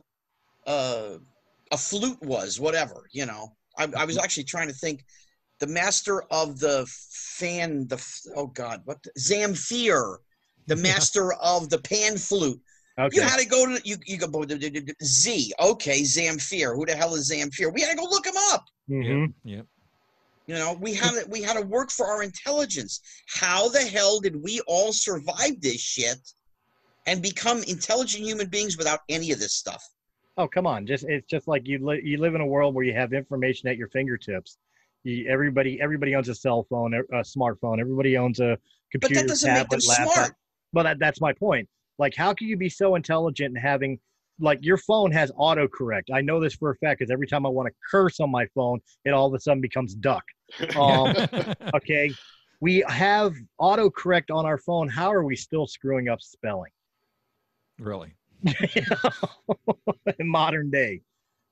uh, 0.70 1.18
a 1.72 1.76
flute 1.78 2.20
was, 2.22 2.60
whatever. 2.60 3.06
You 3.10 3.24
know, 3.24 3.56
I, 3.78 3.88
I 3.96 4.04
was 4.04 4.18
actually 4.18 4.44
trying 4.44 4.68
to 4.68 4.74
think. 4.74 5.04
The 5.60 5.66
master 5.66 6.22
of 6.30 6.60
the 6.60 6.86
fan, 7.10 7.88
the 7.88 7.96
oh 8.36 8.46
god, 8.46 8.82
what 8.84 9.02
the, 9.02 9.10
Zamfir, 9.18 10.18
the 10.66 10.76
master 10.88 11.32
of 11.32 11.68
the 11.70 11.78
pan 11.78 12.16
flute. 12.18 12.60
Okay. 12.98 13.16
You 13.16 13.22
had 13.22 13.38
to 13.38 13.46
go 13.46 13.64
to 13.66 13.80
you. 13.84 13.96
You 14.06 14.18
go 14.18 14.44
Z. 15.04 15.52
Okay, 15.60 16.02
Zamfir. 16.02 16.74
Who 16.74 16.84
the 16.84 16.96
hell 16.96 17.14
is 17.14 17.30
Zamfir? 17.30 17.72
We 17.72 17.82
had 17.82 17.90
to 17.90 17.96
go 17.96 18.04
look 18.04 18.26
him 18.26 18.34
up. 18.52 18.64
Mhm. 18.90 19.32
Yep. 19.44 19.66
You 20.46 20.54
know, 20.54 20.72
we 20.80 20.94
had 20.94 21.10
to, 21.12 21.26
we 21.28 21.42
had 21.42 21.54
to 21.54 21.62
work 21.62 21.90
for 21.90 22.06
our 22.06 22.22
intelligence. 22.22 23.00
How 23.28 23.68
the 23.68 23.80
hell 23.80 24.18
did 24.18 24.42
we 24.42 24.60
all 24.66 24.92
survive 24.92 25.60
this 25.60 25.80
shit 25.80 26.18
and 27.06 27.22
become 27.22 27.62
intelligent 27.64 28.24
human 28.24 28.48
beings 28.48 28.76
without 28.76 29.00
any 29.08 29.30
of 29.30 29.38
this 29.38 29.52
stuff? 29.52 29.84
Oh 30.36 30.48
come 30.48 30.66
on! 30.66 30.86
Just 30.86 31.04
it's 31.04 31.26
just 31.26 31.46
like 31.48 31.66
you 31.66 31.84
li- 31.84 32.00
you 32.04 32.18
live 32.18 32.34
in 32.34 32.40
a 32.40 32.46
world 32.46 32.74
where 32.74 32.84
you 32.84 32.94
have 32.94 33.12
information 33.12 33.68
at 33.68 33.76
your 33.76 33.88
fingertips. 33.88 34.56
You, 35.04 35.26
everybody 35.28 35.80
everybody 35.80 36.14
owns 36.16 36.28
a 36.28 36.34
cell 36.34 36.66
phone, 36.68 36.94
a 36.94 37.00
a 37.16 37.22
smartphone. 37.22 37.78
Everybody 37.80 38.16
owns 38.16 38.40
a 38.40 38.56
But 38.92 39.00
computer, 39.02 39.14
that 39.22 39.28
doesn't 39.28 39.52
make 39.52 39.68
them 39.68 39.80
tablet, 39.80 39.88
laptop. 39.88 40.14
smart. 40.14 40.34
But 40.72 40.82
that, 40.84 40.98
that's 40.98 41.20
my 41.20 41.32
point. 41.32 41.68
Like, 41.98 42.14
how 42.14 42.32
can 42.32 42.48
you 42.48 42.56
be 42.56 42.68
so 42.68 42.94
intelligent 42.94 43.56
and 43.56 43.58
having 43.58 43.98
like 44.40 44.60
your 44.62 44.76
phone 44.78 45.10
has 45.12 45.32
autocorrect? 45.32 46.04
I 46.12 46.20
know 46.20 46.40
this 46.40 46.54
for 46.54 46.70
a 46.70 46.76
fact 46.76 47.00
because 47.00 47.10
every 47.10 47.26
time 47.26 47.44
I 47.44 47.48
want 47.48 47.66
to 47.68 47.74
curse 47.90 48.20
on 48.20 48.30
my 48.30 48.46
phone, 48.54 48.80
it 49.04 49.10
all 49.10 49.26
of 49.26 49.34
a 49.34 49.40
sudden 49.40 49.60
becomes 49.60 49.94
duck. 49.94 50.24
Um, 50.76 51.14
okay, 51.74 52.10
we 52.60 52.82
have 52.88 53.34
autocorrect 53.60 54.34
on 54.34 54.46
our 54.46 54.56
phone. 54.56 54.88
How 54.88 55.12
are 55.12 55.22
we 55.22 55.36
still 55.36 55.66
screwing 55.66 56.08
up 56.08 56.22
spelling 56.22 56.70
really. 57.78 58.14
in 60.18 60.28
modern 60.28 60.70
day? 60.70 61.02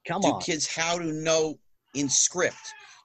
Come 0.07 0.23
Do 0.23 0.29
on. 0.29 0.41
kids 0.41 0.67
how 0.67 0.99
to 0.99 1.05
know 1.05 1.59
in 1.95 2.09
script? 2.09 2.57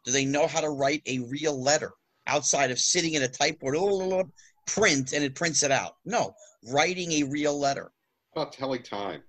Do 0.05 0.11
they 0.11 0.25
know 0.25 0.47
how 0.47 0.61
to 0.61 0.69
write 0.69 1.01
a 1.05 1.19
real 1.19 1.61
letter 1.61 1.91
outside 2.27 2.71
of 2.71 2.79
sitting 2.79 3.15
at 3.15 3.21
a 3.21 3.27
typeboard, 3.27 3.75
print, 4.67 5.13
and 5.13 5.23
it 5.23 5.35
prints 5.35 5.63
it 5.63 5.71
out? 5.71 5.95
No, 6.05 6.33
writing 6.69 7.11
a 7.13 7.23
real 7.23 7.57
letter. 7.57 7.91
About 8.35 8.53
telling 8.53 8.83
time. 8.83 9.21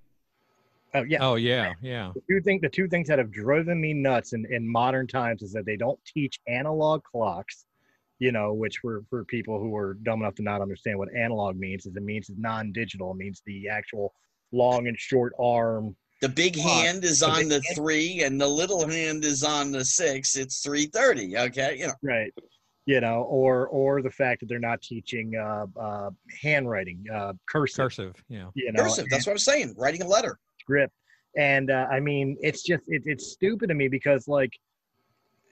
Oh 0.94 1.02
yeah. 1.04 1.18
Oh 1.20 1.36
yeah, 1.36 1.72
yeah. 1.80 2.12
The 2.14 2.22
two 2.28 2.40
things 2.42 2.60
the 2.60 2.68
two 2.68 2.86
things 2.88 3.08
that 3.08 3.18
have 3.18 3.32
driven 3.32 3.80
me 3.80 3.94
nuts 3.94 4.34
in, 4.34 4.46
in 4.50 4.70
modern 4.70 5.06
times 5.06 5.42
is 5.42 5.52
that 5.52 5.64
they 5.64 5.76
don't 5.76 5.98
teach 6.04 6.38
analog 6.46 7.02
clocks, 7.02 7.64
you 8.18 8.30
know, 8.30 8.52
which 8.52 8.82
were 8.84 9.02
for 9.08 9.24
people 9.24 9.58
who 9.58 9.74
are 9.74 9.94
dumb 10.02 10.20
enough 10.20 10.34
to 10.36 10.42
not 10.42 10.60
understand 10.60 10.98
what 10.98 11.08
analog 11.16 11.56
means 11.56 11.86
is 11.86 11.96
it 11.96 12.02
means 12.02 12.28
it's 12.28 12.38
non-digital. 12.38 13.10
It 13.12 13.16
means 13.16 13.42
the 13.46 13.68
actual 13.70 14.12
long 14.52 14.86
and 14.86 14.98
short 14.98 15.32
arm. 15.40 15.96
The 16.20 16.28
big 16.28 16.54
Clock. 16.54 16.66
hand 16.84 17.04
is 17.04 17.20
The 17.20 17.30
on 17.30 17.48
the 17.48 17.54
hand- 17.54 17.64
three, 17.74 18.22
and 18.22 18.38
the 18.40 18.46
little 18.46 18.86
hand 18.86 19.24
is 19.24 19.42
on 19.42 19.72
the 19.72 19.84
six. 19.84 20.36
It's 20.36 20.60
three 20.60 20.86
thirty. 20.86 21.36
Okay, 21.38 21.78
you 21.78 21.86
know. 21.86 21.94
Right. 22.02 22.32
You 22.84 23.00
know, 23.00 23.22
or 23.22 23.68
or 23.68 24.02
the 24.02 24.10
fact 24.10 24.40
that 24.40 24.48
they're 24.48 24.58
not 24.58 24.82
teaching 24.82 25.36
uh, 25.36 25.66
uh, 25.78 26.10
handwriting, 26.42 27.04
uh, 27.12 27.32
cursive, 27.48 27.76
Cursive. 27.76 28.14
Yeah. 28.28 28.48
you 28.54 28.72
know, 28.72 28.82
Cursive. 28.82 29.08
That's 29.08 29.26
what 29.26 29.32
I'm 29.32 29.38
saying. 29.38 29.74
Writing 29.78 30.02
a 30.02 30.08
letter. 30.08 30.38
script. 30.58 30.92
And 31.36 31.70
uh, 31.70 31.86
I 31.90 32.00
mean, 32.00 32.36
it's 32.40 32.62
just 32.62 32.84
it, 32.88 33.02
it's 33.06 33.32
stupid 33.32 33.68
to 33.68 33.74
me 33.74 33.88
because 33.88 34.28
like, 34.28 34.52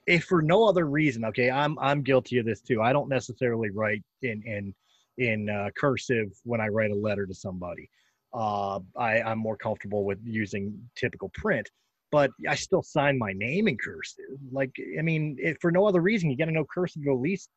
if 0.06 0.24
for 0.24 0.42
no 0.42 0.64
other 0.64 0.86
reason, 0.86 1.24
okay, 1.26 1.50
I'm 1.50 1.78
I'm 1.78 2.02
guilty 2.02 2.38
of 2.38 2.46
this 2.46 2.60
too. 2.60 2.82
I 2.82 2.92
don't 2.92 3.08
necessarily 3.08 3.70
write 3.70 4.02
in 4.22 4.42
in 4.44 4.74
in 5.18 5.48
uh, 5.48 5.70
cursive 5.76 6.28
when 6.44 6.60
I 6.60 6.68
write 6.68 6.90
a 6.90 6.94
letter 6.94 7.26
to 7.26 7.34
somebody. 7.34 7.88
Uh, 8.34 8.80
I 8.96 9.22
I'm 9.22 9.38
more 9.38 9.56
comfortable 9.56 10.04
with 10.04 10.18
using 10.22 10.78
typical 10.96 11.30
print, 11.34 11.70
but 12.10 12.30
I 12.48 12.54
still 12.54 12.82
sign 12.82 13.18
my 13.18 13.32
name 13.32 13.68
in 13.68 13.76
cursive. 13.76 14.24
Like, 14.50 14.72
I 14.98 15.02
mean, 15.02 15.36
if 15.40 15.58
for 15.60 15.70
no 15.70 15.86
other 15.86 16.00
reason, 16.00 16.30
you 16.30 16.36
got 16.36 16.46
to 16.46 16.52
know 16.52 16.64
cursive 16.64 17.02
to 17.04 17.10
at 17.12 17.18
least 17.20 17.48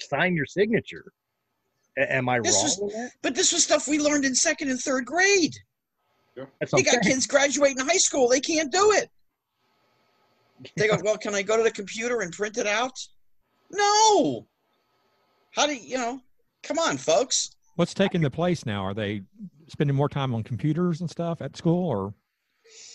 sign 0.00 0.34
your 0.34 0.46
signature. 0.46 1.12
A- 1.98 2.12
am 2.14 2.28
I 2.28 2.40
This 2.40 2.78
wrong? 2.80 2.90
was- 2.90 3.10
But 3.22 3.34
this 3.34 3.52
was 3.52 3.62
stuff 3.64 3.86
we 3.86 3.98
learned 3.98 4.24
in 4.24 4.34
second 4.34 4.70
and 4.70 4.80
third 4.80 5.04
grade. 5.06 5.54
That's 6.58 6.72
what 6.72 6.84
You 6.84 6.90
got 6.90 7.02
kids 7.02 7.26
graduating 7.26 7.78
high 7.78 7.96
school, 7.98 8.28
they 8.28 8.40
can't 8.40 8.72
do 8.72 8.92
it. 8.92 9.08
They 10.76 10.88
go, 10.88 10.96
well, 11.04 11.18
can 11.18 11.34
I 11.34 11.42
go 11.42 11.56
to 11.56 11.62
the 11.62 11.70
computer 11.70 12.20
and 12.20 12.32
print 12.32 12.58
it 12.58 12.66
out? 12.66 12.92
No. 13.70 14.46
How 15.52 15.66
do 15.66 15.74
you, 15.74 15.80
you 15.82 15.96
know? 15.98 16.20
Come 16.62 16.78
on, 16.78 16.96
folks. 16.96 17.50
What's 17.76 17.94
taking 17.94 18.22
the 18.22 18.30
place 18.30 18.64
now? 18.66 18.82
Are 18.84 18.94
they 18.94 19.22
spending 19.68 19.94
more 19.96 20.08
time 20.08 20.34
on 20.34 20.42
computers 20.42 21.00
and 21.00 21.10
stuff 21.10 21.42
at 21.42 21.56
school, 21.56 21.88
or 21.88 22.14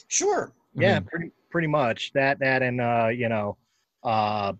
Sure. 0.07 0.51
I 0.77 0.81
yeah 0.81 0.99
mean, 0.99 1.03
pretty 1.05 1.31
pretty 1.49 1.67
much. 1.67 2.11
That 2.13 2.39
that 2.39 2.61
and 2.61 2.79
uh 2.81 3.07
you 3.07 3.29
know 3.29 3.57
uh, 4.03 4.53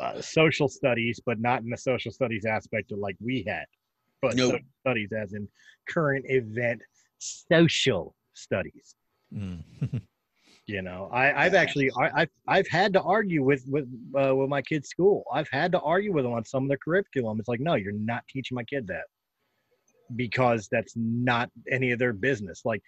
uh 0.00 0.20
social 0.20 0.68
studies 0.68 1.20
but 1.24 1.38
not 1.38 1.62
in 1.62 1.70
the 1.70 1.76
social 1.76 2.10
studies 2.10 2.44
aspect 2.44 2.90
of 2.92 2.98
like 2.98 3.16
we 3.20 3.44
had 3.46 3.64
but 4.20 4.34
No. 4.36 4.48
social 4.48 4.66
studies 4.80 5.12
as 5.12 5.32
in 5.34 5.48
current 5.88 6.24
event 6.28 6.80
social 7.18 8.14
studies. 8.34 8.96
Mm. 9.32 9.62
you 10.66 10.82
know 10.82 11.08
i 11.12 11.44
i've 11.44 11.54
actually 11.54 11.90
I, 11.96 12.22
i've 12.22 12.30
i've 12.48 12.68
had 12.68 12.92
to 12.94 13.02
argue 13.02 13.42
with 13.44 13.64
with 13.68 13.86
uh, 14.18 14.34
with 14.34 14.48
my 14.48 14.62
kids 14.62 14.88
school. 14.88 15.24
I've 15.32 15.48
had 15.50 15.70
to 15.72 15.80
argue 15.80 16.12
with 16.12 16.24
them 16.24 16.32
on 16.32 16.44
some 16.44 16.64
of 16.64 16.68
the 16.70 16.78
curriculum. 16.78 17.38
It's 17.38 17.48
like 17.48 17.60
no 17.60 17.74
you're 17.74 17.92
not 17.92 18.26
teaching 18.28 18.56
my 18.56 18.64
kid 18.64 18.86
that 18.88 19.04
because 20.16 20.68
that's 20.70 20.94
not 20.96 21.50
any 21.70 21.90
of 21.92 21.98
their 21.98 22.12
business. 22.12 22.62
Like 22.64 22.82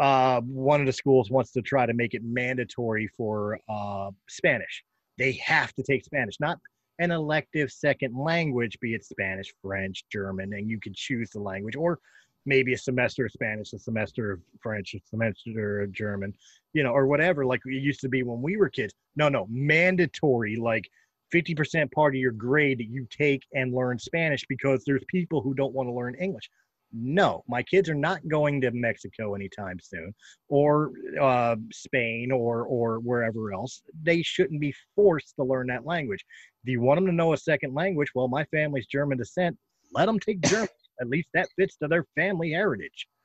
uh 0.00 0.40
one 0.42 0.80
of 0.80 0.86
the 0.86 0.92
schools 0.92 1.30
wants 1.30 1.52
to 1.52 1.62
try 1.62 1.86
to 1.86 1.94
make 1.94 2.14
it 2.14 2.22
mandatory 2.24 3.08
for 3.16 3.58
uh 3.68 4.10
spanish 4.28 4.82
they 5.18 5.32
have 5.32 5.72
to 5.74 5.82
take 5.82 6.04
spanish 6.04 6.34
not 6.40 6.58
an 7.00 7.10
elective 7.10 7.70
second 7.70 8.16
language 8.16 8.78
be 8.80 8.94
it 8.94 9.04
spanish 9.04 9.52
french 9.62 10.04
german 10.10 10.52
and 10.54 10.70
you 10.70 10.80
can 10.80 10.92
choose 10.94 11.30
the 11.30 11.40
language 11.40 11.76
or 11.76 11.98
maybe 12.46 12.72
a 12.72 12.78
semester 12.78 13.26
of 13.26 13.32
spanish 13.32 13.72
a 13.72 13.78
semester 13.78 14.32
of 14.32 14.40
french 14.62 14.94
a 14.94 15.00
semester 15.10 15.82
of 15.82 15.92
german 15.92 16.32
you 16.74 16.82
know, 16.82 16.90
or 16.90 17.06
whatever, 17.06 17.46
like 17.46 17.60
it 17.64 17.82
used 17.82 18.00
to 18.00 18.08
be 18.08 18.22
when 18.22 18.42
we 18.42 18.56
were 18.56 18.68
kids. 18.68 18.92
No, 19.16 19.28
no, 19.28 19.46
mandatory, 19.48 20.56
like 20.56 20.90
50% 21.32 21.90
part 21.92 22.14
of 22.14 22.20
your 22.20 22.32
grade 22.32 22.78
that 22.78 22.88
you 22.88 23.06
take 23.10 23.42
and 23.54 23.72
learn 23.72 23.98
Spanish 23.98 24.44
because 24.48 24.82
there's 24.84 25.04
people 25.08 25.40
who 25.40 25.54
don't 25.54 25.72
want 25.72 25.88
to 25.88 25.92
learn 25.92 26.16
English. 26.16 26.50
No, 26.96 27.42
my 27.48 27.62
kids 27.62 27.88
are 27.88 27.94
not 27.94 28.26
going 28.28 28.60
to 28.60 28.70
Mexico 28.70 29.34
anytime 29.34 29.78
soon 29.82 30.14
or 30.48 30.92
uh, 31.20 31.56
Spain 31.72 32.30
or, 32.30 32.62
or 32.62 33.00
wherever 33.00 33.52
else. 33.52 33.82
They 34.02 34.22
shouldn't 34.22 34.60
be 34.60 34.72
forced 34.94 35.34
to 35.36 35.44
learn 35.44 35.66
that 35.68 35.84
language. 35.84 36.24
Do 36.64 36.70
you 36.70 36.80
want 36.80 36.98
them 36.98 37.06
to 37.06 37.12
know 37.12 37.32
a 37.32 37.36
second 37.36 37.74
language? 37.74 38.12
Well, 38.14 38.28
my 38.28 38.44
family's 38.44 38.86
German 38.86 39.18
descent. 39.18 39.58
Let 39.92 40.06
them 40.06 40.20
take 40.20 40.40
German. 40.42 40.68
At 41.00 41.08
least 41.08 41.28
that 41.34 41.48
fits 41.58 41.76
to 41.78 41.88
their 41.88 42.06
family 42.14 42.52
heritage. 42.52 43.08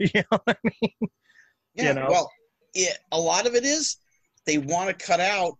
You 0.00 0.08
know 0.14 0.38
what 0.44 0.58
I 0.64 0.70
mean? 0.82 1.10
Yeah. 1.76 1.92
know? 1.92 2.08
Well, 2.10 2.30
it, 2.74 2.98
a 3.12 3.18
lot 3.18 3.46
of 3.46 3.54
it 3.54 3.64
is 3.64 3.98
they 4.44 4.58
want 4.58 4.90
to 4.90 5.06
cut 5.06 5.20
out 5.20 5.56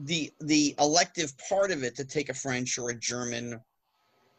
the 0.00 0.32
the 0.40 0.74
elective 0.80 1.32
part 1.48 1.70
of 1.70 1.84
it 1.84 1.94
to 1.96 2.04
take 2.04 2.28
a 2.28 2.34
French 2.34 2.78
or 2.78 2.90
a 2.90 2.94
German, 2.96 3.60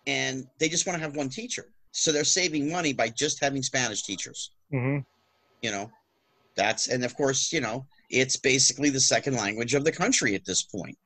and 0.05 0.45
they 0.59 0.67
just 0.67 0.85
want 0.85 0.97
to 0.97 1.01
have 1.01 1.15
one 1.15 1.29
teacher. 1.29 1.73
So 1.97 2.11
they're 2.11 2.23
saving 2.23 2.71
money 2.71 2.93
by 2.93 3.09
just 3.09 3.43
having 3.43 3.63
Spanish 3.63 4.03
teachers. 4.03 4.51
hmm 4.71 4.99
You 5.63 5.71
know, 5.71 5.91
that's 6.55 6.87
and 6.87 7.03
of 7.03 7.15
course 7.15 7.51
you 7.51 7.59
know 7.59 7.85
it's 8.09 8.37
basically 8.37 8.89
the 8.89 8.99
second 8.99 9.35
language 9.35 9.73
of 9.73 9.83
the 9.83 9.91
country 9.91 10.35
at 10.35 10.45
this 10.45 10.63
point. 10.63 10.97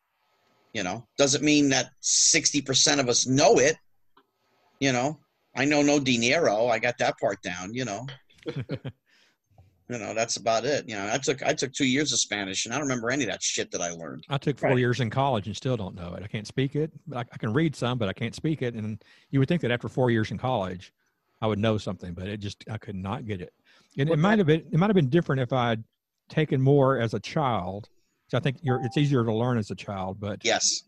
You 0.74 0.84
know, 0.84 1.08
doesn't 1.18 1.44
mean 1.44 1.70
that 1.70 1.92
sixty 2.02 2.62
percent 2.62 3.00
of 3.00 3.08
us 3.08 3.26
know 3.26 3.58
it. 3.58 3.78
You 4.80 4.92
know, 4.92 5.18
I 5.56 5.66
know 5.66 5.82
no 5.82 6.00
dinero. 6.00 6.68
I 6.68 6.80
got 6.80 6.98
that 7.00 7.18
part 7.20 7.42
down. 7.42 7.74
You 7.74 7.86
know. 7.86 8.06
you 9.92 9.98
know 10.00 10.14
that's 10.14 10.38
about 10.38 10.66
it 10.66 10.88
you 10.88 10.96
know 10.96 11.10
i 11.12 11.18
took 11.18 11.44
i 11.44 11.54
took 11.54 11.72
two 11.74 11.86
years 11.86 12.12
of 12.14 12.20
spanish 12.20 12.66
and 12.66 12.74
i 12.74 12.78
don't 12.78 12.88
remember 12.88 13.12
any 13.12 13.24
of 13.24 13.30
that 13.30 13.44
shit 13.44 13.70
that 13.72 13.82
i 13.82 13.90
learned 13.92 14.26
I 14.30 14.38
took 14.38 14.58
four 14.58 14.70
Right. 14.70 14.80
years 14.80 15.00
in 15.02 15.10
college 15.10 15.48
and 15.48 15.56
still 15.56 15.76
don't 15.76 15.96
know 15.96 16.14
it. 16.14 16.24
I 16.24 16.28
can't 16.28 16.48
speak 16.48 16.76
it, 16.76 16.92
but 17.08 17.18
I, 17.18 17.22
I 17.34 17.38
can 17.38 17.52
read 17.52 17.76
some, 17.76 17.98
but 17.98 18.08
I 18.08 18.14
can't 18.14 18.36
speak 18.36 18.62
it. 18.62 18.76
And 18.76 19.04
you 19.30 19.40
would 19.40 19.50
think 19.50 19.62
that 19.62 19.72
after 19.72 19.90
four 19.90 20.10
years 20.10 20.32
in 20.32 20.38
college, 20.38 20.94
I 21.42 21.48
would 21.48 21.60
know 21.60 21.78
something, 21.78 22.14
but 22.14 22.28
it 22.28 22.38
just 22.38 22.64
I 22.70 22.78
could 22.78 22.96
not 22.96 23.26
get 23.26 23.42
it. 23.42 23.52
And 23.98 24.10
it 24.10 24.20
might 24.20 24.38
have 24.38 24.48
been 24.48 24.64
it 24.72 24.78
might 24.78 24.90
have 24.90 24.96
been 24.96 25.10
different 25.10 25.42
if 25.42 25.52
I'd 25.52 25.84
taken 26.30 26.62
more 26.62 27.00
as 27.00 27.14
a 27.14 27.20
child. 27.20 27.90
So 28.28 28.38
I 28.38 28.42
think 28.42 28.58
you're 28.62 28.80
it's 28.86 28.96
easier 28.96 29.26
to 29.26 29.34
learn 29.34 29.58
as 29.58 29.72
a 29.72 29.76
child, 29.76 30.20
but 30.20 30.46
yes 30.46 30.84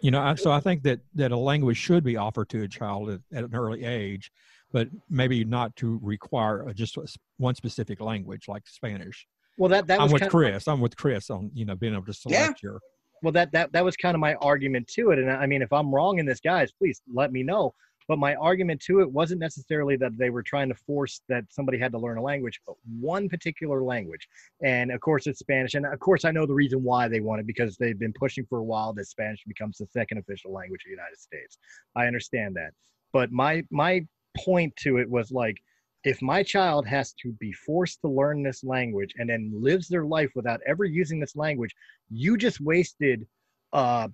you 0.00 0.10
know, 0.10 0.20
I, 0.20 0.34
so 0.36 0.52
I 0.52 0.60
think 0.60 0.82
that 0.84 1.00
that 1.14 1.32
a 1.32 1.36
language 1.36 1.76
should 1.76 2.04
be 2.04 2.16
offered 2.16 2.48
to 2.50 2.62
a 2.62 2.68
child 2.68 3.10
at, 3.10 3.20
at 3.32 3.44
an 3.44 3.54
early 3.54 3.84
age. 3.84 4.30
But 4.72 4.88
maybe 5.08 5.44
not 5.44 5.74
to 5.76 5.98
require 6.02 6.68
uh, 6.68 6.72
just 6.72 6.98
one 7.38 7.54
specific 7.54 8.00
language 8.00 8.48
like 8.48 8.66
Spanish. 8.66 9.26
Well, 9.56 9.68
that 9.70 9.86
that 9.88 10.00
I'm 10.00 10.10
with 10.10 10.22
of, 10.22 10.30
Chris. 10.30 10.68
I'm 10.68 10.80
with 10.80 10.96
Chris 10.96 11.30
on 11.30 11.50
you 11.54 11.64
know 11.64 11.74
being 11.74 11.94
able 11.94 12.04
to 12.04 12.12
select 12.12 12.62
your. 12.62 12.80
well 13.22 13.32
that 13.32 13.50
that 13.52 13.72
that 13.72 13.84
was 13.84 13.96
kind 13.96 14.14
of 14.14 14.20
my 14.20 14.34
argument 14.34 14.86
to 14.94 15.10
it. 15.10 15.18
And 15.18 15.30
I 15.30 15.46
mean, 15.46 15.62
if 15.62 15.72
I'm 15.72 15.92
wrong 15.92 16.18
in 16.18 16.26
this, 16.26 16.40
guys, 16.40 16.70
please 16.72 17.02
let 17.12 17.32
me 17.32 17.42
know. 17.42 17.74
But 18.06 18.18
my 18.18 18.34
argument 18.36 18.80
to 18.86 19.00
it 19.00 19.12
wasn't 19.12 19.40
necessarily 19.40 19.96
that 19.96 20.16
they 20.16 20.30
were 20.30 20.42
trying 20.42 20.70
to 20.70 20.74
force 20.74 21.20
that 21.28 21.44
somebody 21.50 21.76
had 21.78 21.92
to 21.92 21.98
learn 21.98 22.16
a 22.16 22.22
language, 22.22 22.58
but 22.66 22.74
one 22.98 23.28
particular 23.28 23.82
language. 23.82 24.26
And 24.64 24.90
of 24.90 25.00
course, 25.00 25.26
it's 25.26 25.40
Spanish. 25.40 25.74
And 25.74 25.84
of 25.84 26.00
course, 26.00 26.24
I 26.24 26.30
know 26.30 26.46
the 26.46 26.54
reason 26.54 26.82
why 26.82 27.06
they 27.08 27.20
want 27.20 27.40
it 27.40 27.46
because 27.46 27.76
they've 27.76 27.98
been 27.98 28.14
pushing 28.14 28.46
for 28.46 28.60
a 28.60 28.64
while 28.64 28.94
that 28.94 29.04
Spanish 29.06 29.44
becomes 29.46 29.76
the 29.76 29.86
second 29.92 30.16
official 30.18 30.52
language 30.52 30.80
of 30.84 30.86
the 30.86 30.92
United 30.92 31.18
States. 31.18 31.58
I 31.96 32.06
understand 32.06 32.56
that. 32.56 32.70
But 33.12 33.30
my 33.30 33.62
my 33.70 34.06
point 34.44 34.74
to 34.76 34.98
it 34.98 35.08
was 35.08 35.30
like, 35.30 35.56
if 36.04 36.22
my 36.22 36.42
child 36.42 36.86
has 36.86 37.12
to 37.22 37.32
be 37.32 37.52
forced 37.52 38.00
to 38.00 38.08
learn 38.08 38.42
this 38.42 38.62
language 38.62 39.14
and 39.18 39.28
then 39.28 39.52
lives 39.54 39.88
their 39.88 40.04
life 40.04 40.30
without 40.34 40.60
ever 40.66 40.84
using 40.84 41.18
this 41.18 41.36
language, 41.36 41.74
you 42.08 42.36
just 42.36 42.60
wasted 42.60 43.26
uh, 43.72 44.08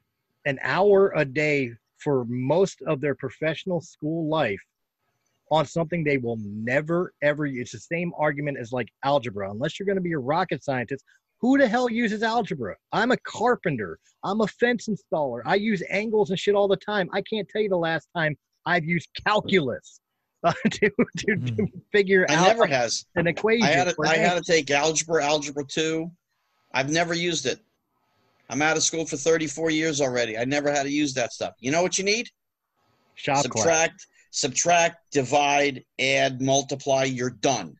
an 0.46 0.58
hour 0.62 1.12
a 1.16 1.24
day 1.24 1.72
for 1.98 2.24
most 2.26 2.82
of 2.86 3.00
their 3.00 3.14
professional 3.14 3.80
school 3.80 4.28
life 4.28 4.60
on 5.50 5.66
something 5.66 6.02
they 6.02 6.18
will 6.18 6.38
never 6.40 7.12
ever 7.22 7.46
use. 7.46 7.74
It's 7.74 7.86
the 7.86 7.96
same 7.96 8.12
argument 8.18 8.58
as 8.58 8.72
like 8.72 8.88
algebra. 9.04 9.50
Unless 9.50 9.78
you're 9.78 9.86
going 9.86 9.96
to 9.96 10.02
be 10.02 10.12
a 10.12 10.18
rocket 10.18 10.64
scientist, 10.64 11.04
who 11.40 11.58
the 11.58 11.68
hell 11.68 11.90
uses 11.90 12.22
algebra? 12.22 12.74
I'm 12.92 13.10
a 13.10 13.18
carpenter. 13.18 13.98
I'm 14.22 14.40
a 14.40 14.46
fence 14.46 14.88
installer. 14.88 15.42
I 15.44 15.56
use 15.56 15.82
angles 15.90 16.30
and 16.30 16.38
shit 16.38 16.54
all 16.54 16.68
the 16.68 16.76
time. 16.76 17.08
I 17.12 17.20
can't 17.22 17.48
tell 17.48 17.60
you 17.60 17.68
the 17.68 17.76
last 17.76 18.08
time 18.16 18.36
I've 18.66 18.84
used 18.84 19.08
calculus 19.26 20.00
uh, 20.44 20.52
to, 20.70 20.90
to, 21.16 21.36
to 21.36 21.68
figure 21.92 22.26
I 22.28 22.34
out 22.34 22.46
never 22.48 22.66
has. 22.66 23.06
an 23.16 23.26
equation. 23.26 23.66
I 23.66 23.70
had 23.70 23.88
to, 23.88 23.96
I 24.06 24.16
had 24.16 24.42
to 24.42 24.52
take 24.52 24.70
algebra, 24.70 25.24
algebra 25.24 25.64
two. 25.64 26.10
I've 26.72 26.90
never 26.90 27.14
used 27.14 27.46
it. 27.46 27.60
I'm 28.50 28.60
out 28.62 28.76
of 28.76 28.82
school 28.82 29.06
for 29.06 29.16
34 29.16 29.70
years 29.70 30.00
already. 30.00 30.36
I 30.36 30.44
never 30.44 30.70
had 30.70 30.82
to 30.82 30.90
use 30.90 31.14
that 31.14 31.32
stuff. 31.32 31.54
You 31.60 31.70
know 31.70 31.82
what 31.82 31.98
you 31.98 32.04
need? 32.04 32.28
shop 33.14 33.44
class. 33.44 33.64
subtract, 33.64 34.06
subtract, 34.30 34.96
divide, 35.12 35.84
add, 35.98 36.40
multiply. 36.42 37.04
You're 37.04 37.30
done. 37.30 37.76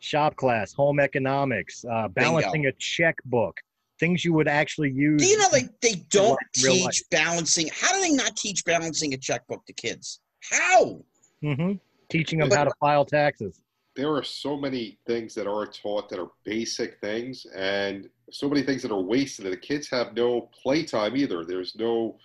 shop 0.00 0.36
class, 0.36 0.72
home 0.72 0.98
economics, 0.98 1.84
uh, 1.90 2.08
balancing 2.08 2.66
a 2.66 2.72
checkbook, 2.72 3.60
things 4.00 4.24
you 4.24 4.32
would 4.32 4.48
actually 4.48 4.90
use. 4.90 5.22
Do 5.22 5.28
you 5.28 5.38
know 5.38 5.48
they, 5.52 5.68
they 5.80 5.94
don't 6.10 6.30
life- 6.30 6.38
teach 6.54 7.04
balancing? 7.10 7.68
How 7.72 7.92
do 7.92 8.00
they 8.00 8.12
not 8.12 8.36
teach 8.36 8.64
balancing 8.64 9.14
a 9.14 9.16
checkbook 9.16 9.64
to 9.66 9.72
kids? 9.72 10.20
How? 10.40 11.02
Mhm. 11.42 11.80
teaching 12.08 12.38
them 12.38 12.50
how 12.50 12.64
to 12.64 12.72
file 12.80 13.04
taxes. 13.04 13.60
there 13.94 14.10
are 14.14 14.22
so 14.22 14.56
many 14.56 14.98
things 15.06 15.34
that 15.34 15.46
are 15.46 15.66
taught 15.66 16.08
that 16.08 16.18
are 16.18 16.30
basic 16.44 16.98
things 17.00 17.44
and 17.54 18.08
so 18.30 18.48
many 18.48 18.62
things 18.62 18.80
that 18.80 18.90
are 18.90 19.02
wasted 19.02 19.44
the 19.44 19.56
kids 19.56 19.86
have 19.90 20.14
no 20.14 20.48
playtime 20.62 21.14
either 21.14 21.44
there's 21.44 21.74
no 21.76 22.16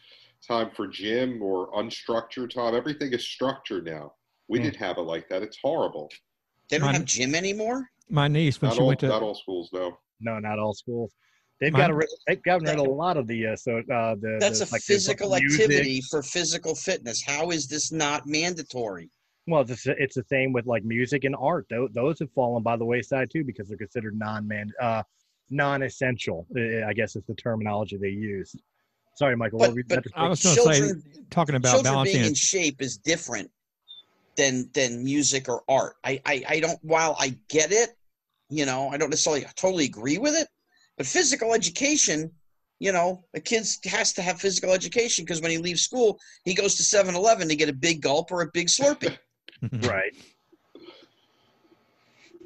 time 0.47 0.69
for 0.71 0.87
gym 0.87 1.41
or 1.41 1.69
unstructured 1.73 2.49
time 2.53 2.73
everything 2.73 3.11
is 3.11 3.25
structured 3.27 3.83
now 3.85 4.13
we 4.47 4.59
Hmm. 4.59 4.63
didn't 4.65 4.77
have 4.77 4.97
it 4.97 5.01
like 5.01 5.27
that 5.29 5.41
it's 5.41 5.57
horrible 5.57 6.09
They 6.69 6.77
don't 6.77 6.85
Mine- 6.87 6.95
have 6.95 7.05
gym 7.05 7.33
anymore? 7.35 7.89
My 8.09 8.27
niece 8.29 8.61
when 8.61 8.69
not 8.69 8.75
she 8.75 8.81
all, 8.81 8.87
went 8.87 8.99
to 9.01 9.07
not 9.07 9.21
all 9.23 9.35
schools 9.35 9.69
though 9.73 9.97
No, 10.21 10.39
not 10.39 10.57
all 10.59 10.73
schools. 10.73 11.11
They've 11.59 11.73
got 11.73 11.93
rid. 11.93 12.07
They've 12.27 12.41
gotten 12.43 12.67
rid 12.67 12.79
of 12.79 12.85
a 12.85 12.89
lot 12.89 13.17
of 13.17 13.27
the 13.27 13.47
uh, 13.47 13.55
so 13.55 13.79
uh, 13.79 14.15
the. 14.15 14.37
That's 14.39 14.59
the, 14.59 14.65
a 14.65 14.71
like, 14.71 14.81
physical 14.81 15.35
activity 15.35 16.01
for 16.01 16.21
physical 16.21 16.75
fitness. 16.75 17.23
How 17.25 17.49
is 17.49 17.67
this 17.67 17.91
not 17.91 18.27
mandatory? 18.27 19.09
Well, 19.47 19.61
it's, 19.61 19.83
the- 19.83 19.95
it's 19.97 20.15
the 20.15 20.25
same 20.29 20.53
with 20.53 20.67
like 20.67 20.83
music 20.83 21.23
and 21.23 21.35
art. 21.39 21.65
Those, 21.69 21.89
those 21.93 22.19
have 22.19 22.31
fallen 22.33 22.61
by 22.63 22.75
the 22.77 22.85
wayside 22.85 23.31
too 23.31 23.43
because 23.43 23.67
they're 23.69 23.77
considered 23.77 24.17
non-man, 24.19 24.71
uh, 24.79 25.03
non-essential. 25.49 26.45
I 26.85 26.93
guess 26.93 27.15
is 27.15 27.23
the 27.27 27.33
terminology 27.35 27.97
they 27.97 28.09
use. 28.09 28.55
Sorry, 29.15 29.35
Michael. 29.35 29.57
But- 29.59 29.69
what 29.69 29.73
were 29.73 29.79
you 29.79 29.85
but- 29.87 29.97
about 29.99 30.03
to 30.03 30.09
say? 30.09 30.15
I 30.15 30.29
was 30.29 30.79
going 30.79 30.93
to 30.93 31.01
say 31.01 31.21
talking 31.31 31.55
about 31.55 31.71
Children 31.71 31.93
balancing 31.93 32.17
being 32.17 32.27
in 32.27 32.35
shape 32.35 32.81
is 32.81 32.97
different 32.97 33.49
than 34.35 34.69
than 34.75 35.03
music 35.03 35.49
or 35.49 35.63
art. 35.67 35.95
I, 36.03 36.21
I 36.23 36.43
I 36.47 36.59
don't. 36.59 36.77
While 36.83 37.15
I 37.19 37.35
get 37.49 37.71
it, 37.71 37.89
you 38.49 38.67
know, 38.67 38.89
I 38.89 38.97
don't 38.97 39.09
necessarily 39.09 39.45
totally 39.55 39.85
agree 39.85 40.19
with 40.19 40.35
it. 40.35 40.47
But 40.97 41.05
physical 41.05 41.53
education, 41.53 42.31
you 42.79 42.91
know, 42.91 43.23
a 43.35 43.39
kid 43.39 43.65
has 43.85 44.13
to 44.13 44.21
have 44.21 44.39
physical 44.39 44.71
education 44.73 45.25
because 45.25 45.41
when 45.41 45.51
he 45.51 45.57
leaves 45.57 45.81
school, 45.81 46.19
he 46.43 46.53
goes 46.53 46.75
to 46.75 46.83
7-Eleven 46.83 47.47
to 47.49 47.55
get 47.55 47.69
a 47.69 47.73
big 47.73 48.01
gulp 48.01 48.31
or 48.31 48.41
a 48.41 48.47
big 48.53 48.67
Slurpee. 48.67 49.17
right. 49.83 50.13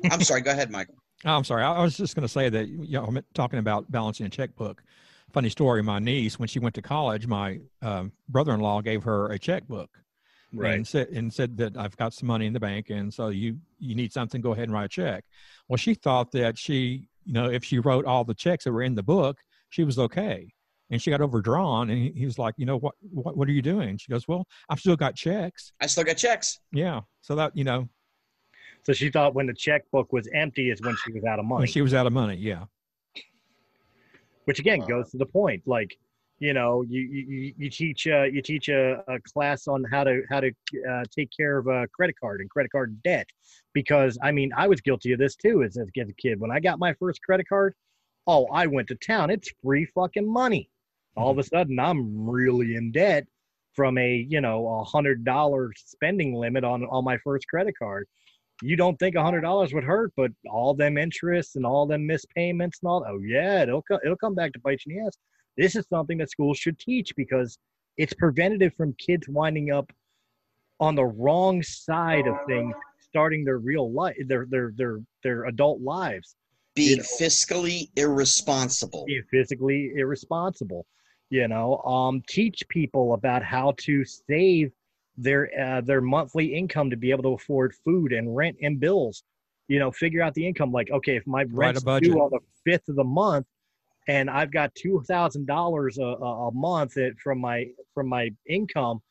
I'm 0.10 0.22
sorry. 0.22 0.41
Go 0.41 0.52
ahead, 0.52 0.72
Michael. 0.72 0.95
Oh, 1.26 1.36
I'm 1.36 1.43
sorry. 1.43 1.64
I 1.64 1.76
I 1.76 1.82
was 1.82 1.95
just 1.95 2.16
going 2.16 2.24
to 2.24 2.32
say 2.32 2.49
that, 2.49 2.68
you 2.68 2.99
know, 2.99 3.06
I'm 3.06 3.20
talking 3.34 3.60
about 3.60 3.91
balancing 3.91 4.26
a 4.26 4.30
checkbook. 4.30 4.84
Funny 5.32 5.49
story. 5.49 5.82
My 5.84 5.99
niece, 5.99 6.39
when 6.39 6.47
she 6.47 6.60
went 6.60 6.76
to 6.76 6.82
college, 6.82 7.28
my 7.28 7.60
um, 7.82 8.12
brother-in-law 8.28 8.82
gave 8.82 9.04
her 9.04 9.32
a 9.32 9.39
checkbook 9.39 9.89
Right. 10.54 10.74
and 10.74 10.86
said 10.86 11.08
and 11.10 11.34
said 11.34 11.56
that 11.58 11.78
I've 11.78 11.95
got 11.95 12.14
some 12.14 12.28
money 12.28 12.45
in 12.45 12.52
the 12.52 12.60
bank, 12.60 12.89
and 12.89 13.14
so 13.14 13.30
you 13.30 13.58
you 13.80 13.95
need 13.95 14.12
something, 14.12 14.41
go 14.41 14.52
ahead 14.52 14.66
and 14.66 14.74
write 14.74 14.86
a 14.86 14.89
check. 14.89 15.24
Well, 15.70 15.78
she 15.78 15.93
thought 15.93 16.32
that 16.34 16.58
she, 16.58 17.08
you 17.26 17.34
know, 17.34 17.49
if 17.49 17.63
she 17.63 17.80
wrote 17.80 18.05
all 18.05 18.24
the 18.24 18.34
checks 18.34 18.63
that 18.65 18.72
were 18.72 18.82
in 18.84 18.95
the 18.95 19.03
book, 19.03 19.39
she 19.69 19.84
was 19.84 19.97
okay. 19.99 20.51
And 20.89 21.01
she 21.01 21.09
got 21.09 21.22
overdrawn, 21.22 21.89
and 21.89 21.97
he, 21.97 22.11
he 22.11 22.26
was 22.26 22.38
like, 22.38 22.53
you 22.57 22.65
know, 22.65 22.78
what, 22.78 22.95
what 22.99 23.38
what 23.38 23.47
are 23.47 23.51
you 23.51 23.61
doing? 23.61 23.97
She 23.97 24.11
goes, 24.11 24.28
well, 24.28 24.45
I've 24.69 24.80
still 24.80 24.97
got 24.97 25.15
checks. 25.15 25.72
I 25.80 25.86
still 25.88 26.03
got 26.03 26.17
checks. 26.17 26.59
Yeah. 26.74 27.01
So 27.22 27.36
that 27.36 27.55
you 27.55 27.63
know, 27.63 27.88
So 28.84 28.91
she 28.91 29.09
thought 29.09 29.34
when 29.34 29.47
the 29.47 29.53
checkbook 29.53 30.11
was 30.11 30.28
empty 30.34 30.69
is 30.69 30.82
when 30.82 30.95
she 31.05 31.13
was 31.13 31.24
out 31.24 31.39
of 31.39 31.45
money. 31.45 31.59
when 31.61 31.67
she 31.69 31.82
was 31.82 31.93
out 31.93 32.07
of 32.07 32.13
money, 32.13 32.36
yeah. 32.36 32.65
which 34.45 34.59
again 34.59 34.80
Wow. 34.82 34.88
goes 34.88 35.11
to 35.11 35.17
the 35.17 35.26
point 35.26 35.63
like 35.65 35.97
you 36.42 36.54
know 36.54 36.82
you 36.82 37.02
you, 37.02 37.54
you- 37.58 37.70
teach 37.70 38.08
uh, 38.08 38.24
you 38.24 38.42
teach 38.42 38.68
a, 38.68 39.04
a 39.08 39.20
class 39.34 39.68
on 39.68 39.84
how 39.92 40.04
to 40.04 40.24
how 40.30 40.42
to 40.42 40.52
uh, 40.89 41.04
take 41.16 41.30
care 41.36 41.58
of 41.60 41.68
a 41.68 41.88
credit 41.96 42.16
card 42.20 42.42
and 42.42 42.50
credit 42.50 42.72
card 42.72 43.02
debt 43.04 43.28
because 43.74 44.18
i 44.24 44.32
mean 44.32 44.52
i 44.58 44.68
was 44.68 44.82
guilty 44.82 45.14
of 45.14 45.20
this 45.20 45.36
too 45.36 45.64
as, 45.64 45.78
as 45.78 45.88
a 46.10 46.14
kid 46.14 46.39
when 46.39 46.52
i 46.52 46.60
got 46.60 46.80
my 46.80 46.94
first 46.96 47.22
credit 47.24 47.48
card 47.48 47.74
oh 48.28 48.46
i 48.52 48.66
went 48.66 48.88
to 48.88 48.96
town 48.96 49.30
it's 49.30 49.52
free 49.64 49.86
fucking 49.96 50.28
money 50.32 50.70
all 51.16 51.32
of 51.32 51.38
a 51.38 51.44
sudden 51.44 51.80
i'm 51.80 52.28
really 52.30 52.76
in 52.76 52.92
debt 52.92 53.26
from 53.74 53.98
a 54.00 54.26
you 54.30 54.42
know 54.42 54.68
a 54.68 54.84
hundred 54.84 55.24
dollar 55.24 55.72
spending 55.78 56.34
limit 56.34 56.64
on 56.64 56.84
on 56.86 57.04
my 57.06 57.18
first 57.20 57.48
credit 57.48 57.76
card 57.78 58.08
you 58.64 58.76
don't 58.76 58.98
think 59.00 59.16
a 59.16 59.24
hundred 59.24 59.42
dollars 59.42 59.74
would 59.74 59.84
hurt, 59.84 60.14
but 60.16 60.32
all 60.52 60.76
them 60.76 60.98
interests 60.98 61.56
and 61.56 61.66
all 61.66 61.88
them 61.88 62.06
missed 62.06 62.28
payments 62.36 62.80
and 62.84 62.89
all. 62.89 63.04
Oh 63.08 63.20
yeah, 63.20 63.64
it'll 63.64 63.82
co- 63.82 64.00
it'll 64.04 64.18
come 64.18 64.36
back 64.36 64.54
to 64.54 64.60
bite 64.60 64.82
you 64.86 64.96
in 64.98 65.02
the 65.04 65.08
ass. 65.08 65.18
This 65.58 65.76
is 65.76 65.86
something 65.89 66.18
that 66.20 66.30
schools 66.30 66.58
should 66.58 66.80
teach 66.80 67.16
because 67.16 67.58
it's 67.97 68.14
preventative 68.14 68.74
from 68.76 68.93
kids 68.93 69.28
winding 69.28 69.72
up 69.72 69.91
on 70.80 70.95
the 70.95 71.06
wrong 71.06 71.62
side 71.62 72.26
of 72.28 72.36
things, 72.47 72.74
starting 73.02 73.43
their 73.43 73.60
real 73.60 73.91
life, 73.91 74.16
their 74.28 74.45
their 74.49 74.72
their 74.76 74.99
their 75.24 75.45
adult 75.45 75.82
lives, 75.82 76.36
Being 76.76 76.97
know. 76.97 77.04
fiscally 77.20 77.89
irresponsible. 77.95 79.06
being 79.06 79.24
physically 79.30 79.91
irresponsible. 79.95 80.86
You 81.30 81.47
know, 81.47 81.78
um, 81.84 82.24
teach 82.28 82.64
people 82.70 83.14
about 83.14 83.43
how 83.43 83.74
to 83.80 84.04
save 84.04 84.72
their 85.18 85.49
uh, 85.60 85.82
their 85.82 86.02
monthly 86.02 86.54
income 86.54 86.89
to 86.89 86.97
be 86.97 87.12
able 87.12 87.24
to 87.24 87.34
afford 87.34 87.74
food 87.86 88.12
and 88.12 88.36
rent 88.36 88.58
and 88.62 88.80
bills. 88.80 89.24
You 89.68 89.80
know, 89.80 89.91
figure 89.91 90.22
out 90.22 90.34
the 90.34 90.45
income. 90.45 90.72
Like, 90.72 90.89
okay, 90.91 91.16
if 91.16 91.26
my 91.28 91.43
Write 91.43 91.47
a 91.47 91.54
rent's 91.54 91.84
budget. 91.84 92.10
due 92.12 92.20
on 92.20 92.32
the 92.32 92.39
fifth 92.66 92.89
of 92.89 92.95
the 92.95 93.04
month, 93.04 93.45
and 94.08 94.30
I've 94.30 94.52
got 94.52 94.74
two 94.76 95.04
thousand 95.08 95.45
dollars 95.47 95.97
a 95.97 96.49
month 96.54 96.97
it, 96.97 97.20
from 97.20 97.39
my 97.39 97.68
from 97.93 98.08
my 98.08 98.32
income. 98.47 99.02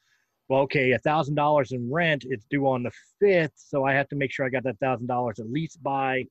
Well, 0.49 0.62
okay, 0.62 0.93
a 0.93 0.99
thousand 0.99 1.36
dollars 1.36 1.72
in 1.72 1.91
rent. 1.91 2.24
It's 2.28 2.45
due 2.51 2.66
on 2.66 2.82
the 2.82 2.91
fifth, 3.20 3.53
so 3.55 3.84
I 3.84 3.93
have 3.93 4.09
to 4.09 4.16
make 4.16 4.32
sure 4.32 4.45
I 4.45 4.49
got 4.49 4.64
that 4.64 4.80
thousand 4.80 5.07
dollars 5.07 5.38
at 5.38 5.49
least 5.51 5.82
by, 5.82 6.24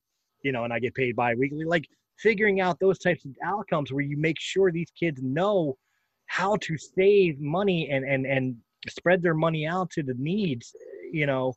you 0.44 0.52
know, 0.52 0.66
and 0.66 0.74
I 0.74 0.80
get 0.80 0.94
paid 0.94 1.16
bi-weekly. 1.16 1.64
Like 1.64 1.88
figuring 2.18 2.60
out 2.60 2.80
those 2.80 3.00
types 3.00 3.24
of 3.24 3.32
outcomes 3.44 3.94
where 3.94 4.04
you 4.04 4.18
make 4.18 4.40
sure 4.40 4.72
these 4.72 4.92
kids 4.92 5.22
know 5.24 5.78
how 6.26 6.58
to 6.58 6.78
save 6.78 7.40
money 7.40 7.90
and 7.90 8.06
and 8.06 8.26
and 8.26 8.56
spread 8.90 9.22
their 9.22 9.34
money 9.34 9.66
out 9.66 9.90
to 9.92 10.04
the 10.04 10.16
needs, 10.18 10.76
you 11.12 11.26
know, 11.26 11.54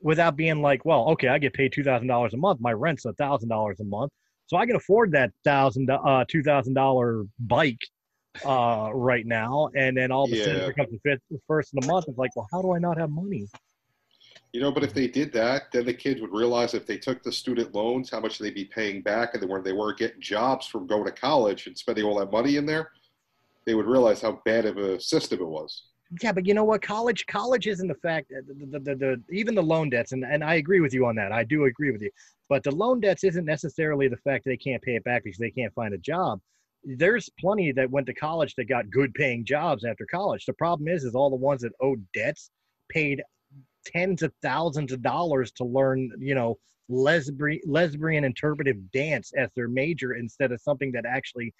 without 0.00 0.36
being 0.36 0.62
like, 0.62 0.84
well, 0.84 1.08
okay, 1.10 1.28
I 1.28 1.38
get 1.38 1.52
paid 1.52 1.72
two 1.72 1.84
thousand 1.84 2.06
dollars 2.08 2.32
a 2.32 2.36
month. 2.36 2.60
My 2.60 2.72
rent's 2.72 3.04
a 3.06 3.12
thousand 3.14 3.48
dollars 3.48 3.80
a 3.80 3.84
month, 3.84 4.12
so 4.48 4.56
I 4.56 4.66
can 4.66 4.76
afford 4.76 5.12
that 5.12 5.30
thousand 5.44 5.88
uh 5.90 6.24
two 6.26 6.42
thousand 6.42 6.74
dollar 6.74 7.24
bike 7.38 7.80
uh 8.44 8.90
right 8.92 9.26
now. 9.26 9.68
And 9.76 9.96
then 9.96 10.10
all 10.10 10.24
of 10.24 10.32
a 10.32 10.36
sudden, 10.36 10.54
Yeah. 10.54 10.64
here 10.64 10.72
comes 10.72 10.90
the 10.90 10.98
fifth, 11.04 11.22
first 11.46 11.72
of 11.74 11.80
the 11.80 11.86
month. 11.86 12.06
It's 12.08 12.18
like, 12.18 12.34
well, 12.34 12.48
how 12.50 12.62
do 12.62 12.72
I 12.72 12.78
not 12.78 12.98
have 12.98 13.10
money? 13.10 13.46
You 14.54 14.62
know, 14.62 14.72
but 14.72 14.82
if 14.82 14.94
they 14.94 15.06
did 15.06 15.32
that, 15.34 15.70
then 15.72 15.84
the 15.84 15.92
kids 15.92 16.22
would 16.22 16.32
realize 16.32 16.72
if 16.72 16.86
they 16.86 16.96
took 16.96 17.22
the 17.22 17.30
student 17.30 17.74
loans, 17.74 18.10
how 18.10 18.20
much 18.20 18.38
they'd 18.38 18.54
be 18.54 18.64
paying 18.64 19.02
back, 19.02 19.34
and 19.34 19.42
then 19.42 19.50
when 19.50 19.62
they 19.62 19.74
weren't 19.74 19.98
getting 19.98 20.22
jobs 20.22 20.66
from 20.66 20.86
going 20.86 21.04
to 21.04 21.12
college 21.12 21.66
and 21.66 21.76
spending 21.76 22.04
all 22.04 22.18
that 22.18 22.32
money 22.32 22.56
in 22.56 22.64
there, 22.64 22.92
they 23.66 23.74
would 23.74 23.84
realize 23.84 24.22
how 24.22 24.40
bad 24.46 24.64
of 24.64 24.78
a 24.78 24.98
system 24.98 25.40
it 25.40 25.46
was. 25.46 25.82
Yeah, 26.22 26.32
but 26.32 26.46
you 26.46 26.54
know 26.54 26.64
what? 26.64 26.80
College, 26.80 27.26
college 27.26 27.66
isn't 27.66 27.88
the 27.88 27.94
fact. 27.96 28.30
The, 28.30 28.66
the, 28.70 28.80
the, 28.80 28.94
the 28.94 29.22
even 29.30 29.54
the 29.54 29.62
loan 29.62 29.90
debts, 29.90 30.12
and, 30.12 30.24
and 30.24 30.42
I 30.42 30.54
agree 30.54 30.80
with 30.80 30.94
you 30.94 31.04
on 31.04 31.14
that. 31.16 31.30
I 31.32 31.44
do 31.44 31.64
agree 31.66 31.90
with 31.90 32.00
you. 32.00 32.10
But 32.48 32.62
the 32.62 32.74
loan 32.74 33.00
debts 33.00 33.24
isn't 33.24 33.44
necessarily 33.44 34.08
the 34.08 34.16
fact 34.16 34.44
they 34.44 34.56
can't 34.56 34.82
pay 34.82 34.96
it 34.96 35.04
back 35.04 35.24
because 35.24 35.38
they 35.38 35.50
can't 35.50 35.74
find 35.74 35.94
a 35.94 35.98
job. 35.98 36.40
There's 36.84 37.28
plenty 37.38 37.72
that 37.72 37.90
went 37.90 38.06
to 38.06 38.14
college 38.14 38.54
that 38.54 38.68
got 38.68 38.90
good 38.90 39.12
paying 39.14 39.44
jobs 39.44 39.84
after 39.84 40.06
college. 40.06 40.46
The 40.46 40.52
problem 40.54 40.88
is, 40.88 41.04
is 41.04 41.14
all 41.14 41.30
the 41.30 41.36
ones 41.36 41.62
that 41.62 41.72
owed 41.80 42.06
debts 42.14 42.50
paid 42.88 43.22
tens 43.84 44.22
of 44.22 44.32
thousands 44.42 44.92
of 44.92 45.02
dollars 45.02 45.50
to 45.52 45.64
learn, 45.64 46.10
you 46.18 46.34
know, 46.34 46.58
lesbian 46.88 47.60
lesbian 47.66 48.24
interpretive 48.24 48.90
dance 48.92 49.32
as 49.36 49.50
their 49.54 49.68
major 49.68 50.14
instead 50.14 50.52
of 50.52 50.60
something 50.60 50.90
that 50.92 51.04
actually 51.04 51.52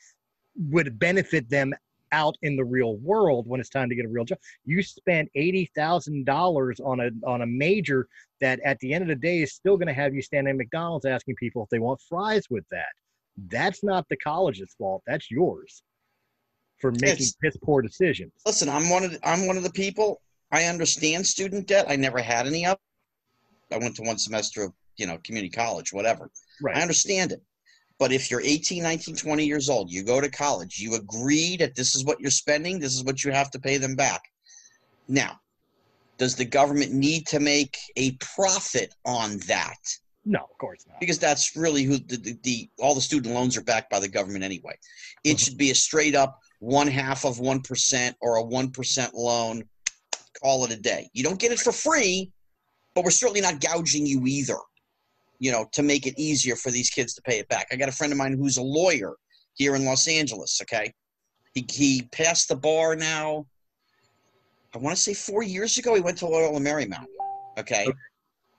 would 0.57 0.99
benefit 0.99 1.49
them 1.51 1.74
out 2.13 2.37
in 2.43 2.57
the 2.57 2.65
real 2.65 2.97
world 2.99 3.47
when 3.47 3.61
it's 3.61 3.69
time 3.71 3.89
to 3.89 3.95
get 3.95 4.05
a 4.05 4.09
real 4.09 4.25
job. 4.25 4.39
You 4.65 4.83
spent 4.83 5.29
eighty 5.35 5.71
thousand 5.75 6.25
dollars 6.27 6.81
on 6.81 7.01
a 7.01 7.11
on 7.27 7.43
a 7.43 7.47
major 7.47 8.09
that 8.41 8.61
at 8.65 8.79
the 8.81 8.93
end 8.95 9.03
of 9.03 9.09
the 9.09 9.15
day 9.15 9.43
is 9.43 9.53
still 9.55 9.77
going 9.77 9.89
to 9.89 9.95
have 9.95 10.15
you 10.15 10.23
standing 10.23 10.51
at 10.53 10.57
McDonald's 10.57 11.05
asking 11.07 11.35
people 11.37 11.63
if 11.65 11.69
they 11.71 11.79
want 11.79 12.01
fries 12.09 12.45
with 12.51 12.65
that. 12.71 12.87
That's 13.49 13.83
not 13.85 14.09
the 14.09 14.17
college's 14.17 14.75
fault. 14.79 15.03
That's 15.07 15.31
yours 15.31 15.83
for 16.81 16.91
making 16.93 17.09
It's- 17.09 17.37
piss 17.43 17.57
poor 17.63 17.83
decisions. 17.83 18.33
Listen, 18.47 18.69
I'm 18.69 18.89
one 18.91 19.05
of 19.05 19.13
the, 19.13 19.29
I'm 19.29 19.47
one 19.47 19.57
of 19.57 19.63
the 19.63 19.71
people. 19.73 20.21
I 20.51 20.65
understand 20.65 21.27
student 21.27 21.67
debt. 21.67 21.87
I 21.89 21.97
never 21.97 22.19
had 22.21 22.47
any 22.47 22.65
of. 22.67 22.79
it. 23.71 23.75
I 23.75 23.79
went 23.79 23.97
to 23.97 24.03
one 24.03 24.19
semester 24.19 24.63
of 24.65 24.73
you 24.97 25.07
know 25.07 25.19
community 25.25 25.51
college, 25.51 25.93
whatever. 25.93 26.31
I 26.75 26.81
understand 26.81 27.33
it. 27.33 27.43
But 27.99 28.12
if 28.12 28.30
you're 28.30 28.40
18, 28.40 28.82
19, 28.82 29.16
20 29.16 29.44
years 29.44 29.68
old, 29.68 29.90
you 29.90 30.05
go 30.05 30.20
to 30.20 30.30
college, 30.30 30.78
you 30.78 30.94
agree 30.94 31.57
that 31.57 31.74
this 31.74 31.94
is 31.96 32.05
what 32.05 32.20
you're 32.20 32.30
spending, 32.30 32.78
this 32.78 32.94
is 32.94 33.03
what 33.05 33.24
you 33.24 33.32
have 33.32 33.51
to 33.51 33.59
pay 33.59 33.76
them 33.76 33.96
back. 33.96 34.22
Now, 35.09 35.40
does 36.16 36.36
the 36.36 36.44
government 36.44 36.92
need 36.92 37.26
to 37.28 37.40
make 37.40 37.76
a 37.96 38.12
profit 38.12 38.94
on 39.05 39.38
that? 39.49 39.78
No, 40.24 40.40
of 40.40 40.59
course 40.59 40.84
not. 40.86 41.01
Because 41.01 41.18
that's 41.18 41.57
really 41.57 41.82
who 41.84 41.99
the, 41.99 42.16
the, 42.16 42.38
the 42.42 42.70
all 42.78 42.94
the 42.94 43.01
student 43.01 43.34
loans 43.34 43.57
are 43.57 43.62
backed 43.62 43.90
by 43.90 43.99
the 43.99 44.09
government 44.09 44.44
anyway. 44.44 44.76
It 45.24 45.36
Mhm. 45.36 45.44
should 45.44 45.57
be 45.57 45.70
a 45.70 45.74
straight 45.74 46.14
up 46.14 46.38
one 46.61 46.88
half 46.88 47.24
of 47.24 47.38
1% 47.38 48.14
or 48.20 48.36
a 48.36 48.42
1% 48.42 49.14
loan. 49.14 49.64
Call 50.42 50.64
it 50.64 50.72
a 50.72 50.76
day. 50.76 51.09
You 51.14 51.24
don't 51.24 51.38
get 51.40 51.51
it 51.53 51.59
for 51.61 51.72
free, 51.72 52.30
but 52.94 53.05
we're 53.05 53.11
certainly 53.11 53.40
not 53.40 53.61
gouging 53.61 54.07
you 54.07 54.24
either 54.26 54.59
you 55.39 55.53
know, 55.53 55.66
to 55.72 55.82
make 55.82 56.07
it 56.07 56.14
easier 56.18 56.57
for 56.57 56.70
these 56.70 56.91
kids 56.91 57.14
to 57.14 57.22
pay 57.22 57.39
it 57.39 57.49
back. 57.49 57.68
I 57.70 57.76
got 57.76 57.89
a 57.89 57.93
friend 57.93 58.12
of 58.12 58.18
mine 58.18 58.32
who's 58.32 58.57
a 58.57 58.62
lawyer 58.62 59.14
here 59.55 59.74
in 59.76 59.84
Los 59.84 60.09
Angeles. 60.09 60.61
Okay, 60.62 60.93
he 61.55 61.66
he 61.70 62.03
passed 62.12 62.49
the 62.49 62.57
bar 62.57 62.97
now. 62.97 63.47
I 64.74 64.78
want 64.78 64.95
to 64.97 65.03
say 65.03 65.14
four 65.14 65.43
years 65.43 65.78
ago. 65.78 65.95
He 65.95 66.01
went 66.01 66.18
to 66.18 66.26
Loyola 66.26 66.61
Marymount. 66.61 67.07
Okay, 67.59 67.84
Okay. 67.89 67.93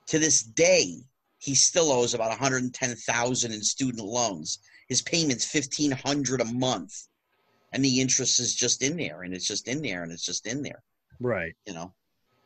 to 0.07 0.19
this 0.19 0.41
day, 0.43 0.95
he 1.38 1.55
still 1.55 1.91
owes 1.91 2.13
about 2.13 2.30
one 2.30 2.38
hundred 2.38 2.63
and 2.63 2.73
ten 2.73 2.95
thousand 2.95 3.51
in 3.53 3.61
student 3.61 4.05
loans. 4.05 4.59
His 4.88 5.01
payment's 5.01 5.45
fifteen 5.45 5.91
hundred 5.91 6.41
a 6.41 6.45
month, 6.45 6.93
and 7.73 7.86
the 7.86 8.01
interest 8.01 8.39
is 8.39 8.55
just 8.55 8.82
in 8.82 8.97
there, 8.97 9.21
and 9.21 9.34
it's 9.34 9.45
just 9.47 9.67
in 9.67 9.82
there, 9.82 10.03
and 10.03 10.11
it's 10.11 10.25
just 10.25 10.47
in 10.47 10.63
there. 10.63 10.82
Right. 11.19 11.53
You 11.67 11.73
know, 11.73 11.93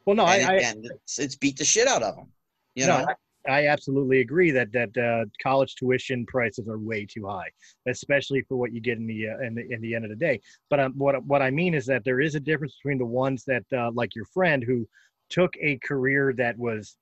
Well, 0.06 0.16
no, 0.16 0.26
I, 0.26 0.38
and, 0.38 0.48
I, 0.48 0.56
and 0.58 0.86
it's, 0.86 1.20
it's 1.20 1.36
beat 1.36 1.58
the 1.58 1.64
shit 1.66 1.88
out 1.88 2.04
of 2.04 2.18
him. 2.18 2.28
You 2.76 2.88
no, 2.88 2.98
know, 3.00 3.06
I, 3.08 3.14
I 3.48 3.68
absolutely 3.68 4.22
agree 4.22 4.52
that 4.52 4.72
that 4.72 4.98
uh, 4.98 5.26
college 5.42 5.76
tuition 5.76 6.26
prices 6.26 6.68
are 6.68 6.80
way 6.80 7.06
too 7.06 7.28
high, 7.28 7.50
especially 7.88 8.42
for 8.48 8.56
what 8.56 8.74
you 8.74 8.80
get 8.80 8.98
in 8.98 9.08
the 9.08 9.30
uh, 9.30 9.40
in 9.40 9.56
the 9.56 9.70
in 9.70 9.82
the 9.82 9.96
end 9.96 10.06
of 10.06 10.10
the 10.10 10.16
day. 10.16 10.40
But 10.70 10.80
um, 10.80 10.94
what 10.96 11.24
what 11.26 11.42
I 11.42 11.52
mean 11.52 11.74
is 11.74 11.86
that 11.88 12.04
there 12.06 12.22
is 12.22 12.36
a 12.36 12.40
difference 12.40 12.76
between 12.82 13.00
the 13.00 13.06
ones 13.06 13.44
that 13.46 13.64
uh, 13.76 13.92
like 13.94 14.16
your 14.16 14.26
friend 14.26 14.64
who 14.64 14.88
took 15.30 15.54
a 15.62 15.78
career 15.80 16.34
that 16.38 16.58
was 16.58 16.98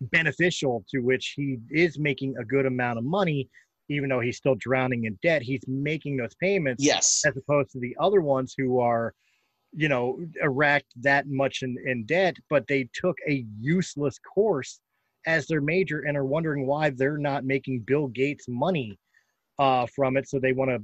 beneficial 0.00 0.84
to 0.90 1.00
which 1.00 1.34
he 1.36 1.58
is 1.70 1.98
making 1.98 2.34
a 2.38 2.44
good 2.44 2.66
amount 2.66 2.98
of 2.98 3.04
money, 3.04 3.48
even 3.88 4.08
though 4.08 4.20
he's 4.20 4.36
still 4.36 4.56
drowning 4.56 5.04
in 5.04 5.16
debt. 5.22 5.42
He's 5.42 5.62
making 5.68 6.16
those 6.16 6.34
payments 6.34 6.84
yes, 6.84 7.22
as 7.24 7.36
opposed 7.36 7.70
to 7.70 7.78
the 7.78 7.96
other 8.00 8.20
ones 8.20 8.54
who 8.56 8.80
are 8.80 9.14
you 9.76 9.88
know 9.88 10.18
erect 10.42 10.86
that 10.96 11.26
much 11.26 11.62
in, 11.62 11.76
in 11.84 12.04
debt 12.04 12.36
but 12.48 12.64
they 12.68 12.88
took 12.94 13.16
a 13.28 13.44
useless 13.58 14.18
course 14.20 14.78
as 15.26 15.46
their 15.46 15.60
major 15.60 16.00
and 16.00 16.16
are 16.16 16.24
wondering 16.24 16.66
why 16.66 16.90
they're 16.90 17.18
not 17.18 17.44
making 17.44 17.80
bill 17.80 18.08
gates 18.08 18.46
money 18.48 18.98
uh, 19.58 19.86
from 19.94 20.16
it 20.16 20.28
so 20.28 20.38
they 20.38 20.52
want 20.52 20.70
to 20.70 20.82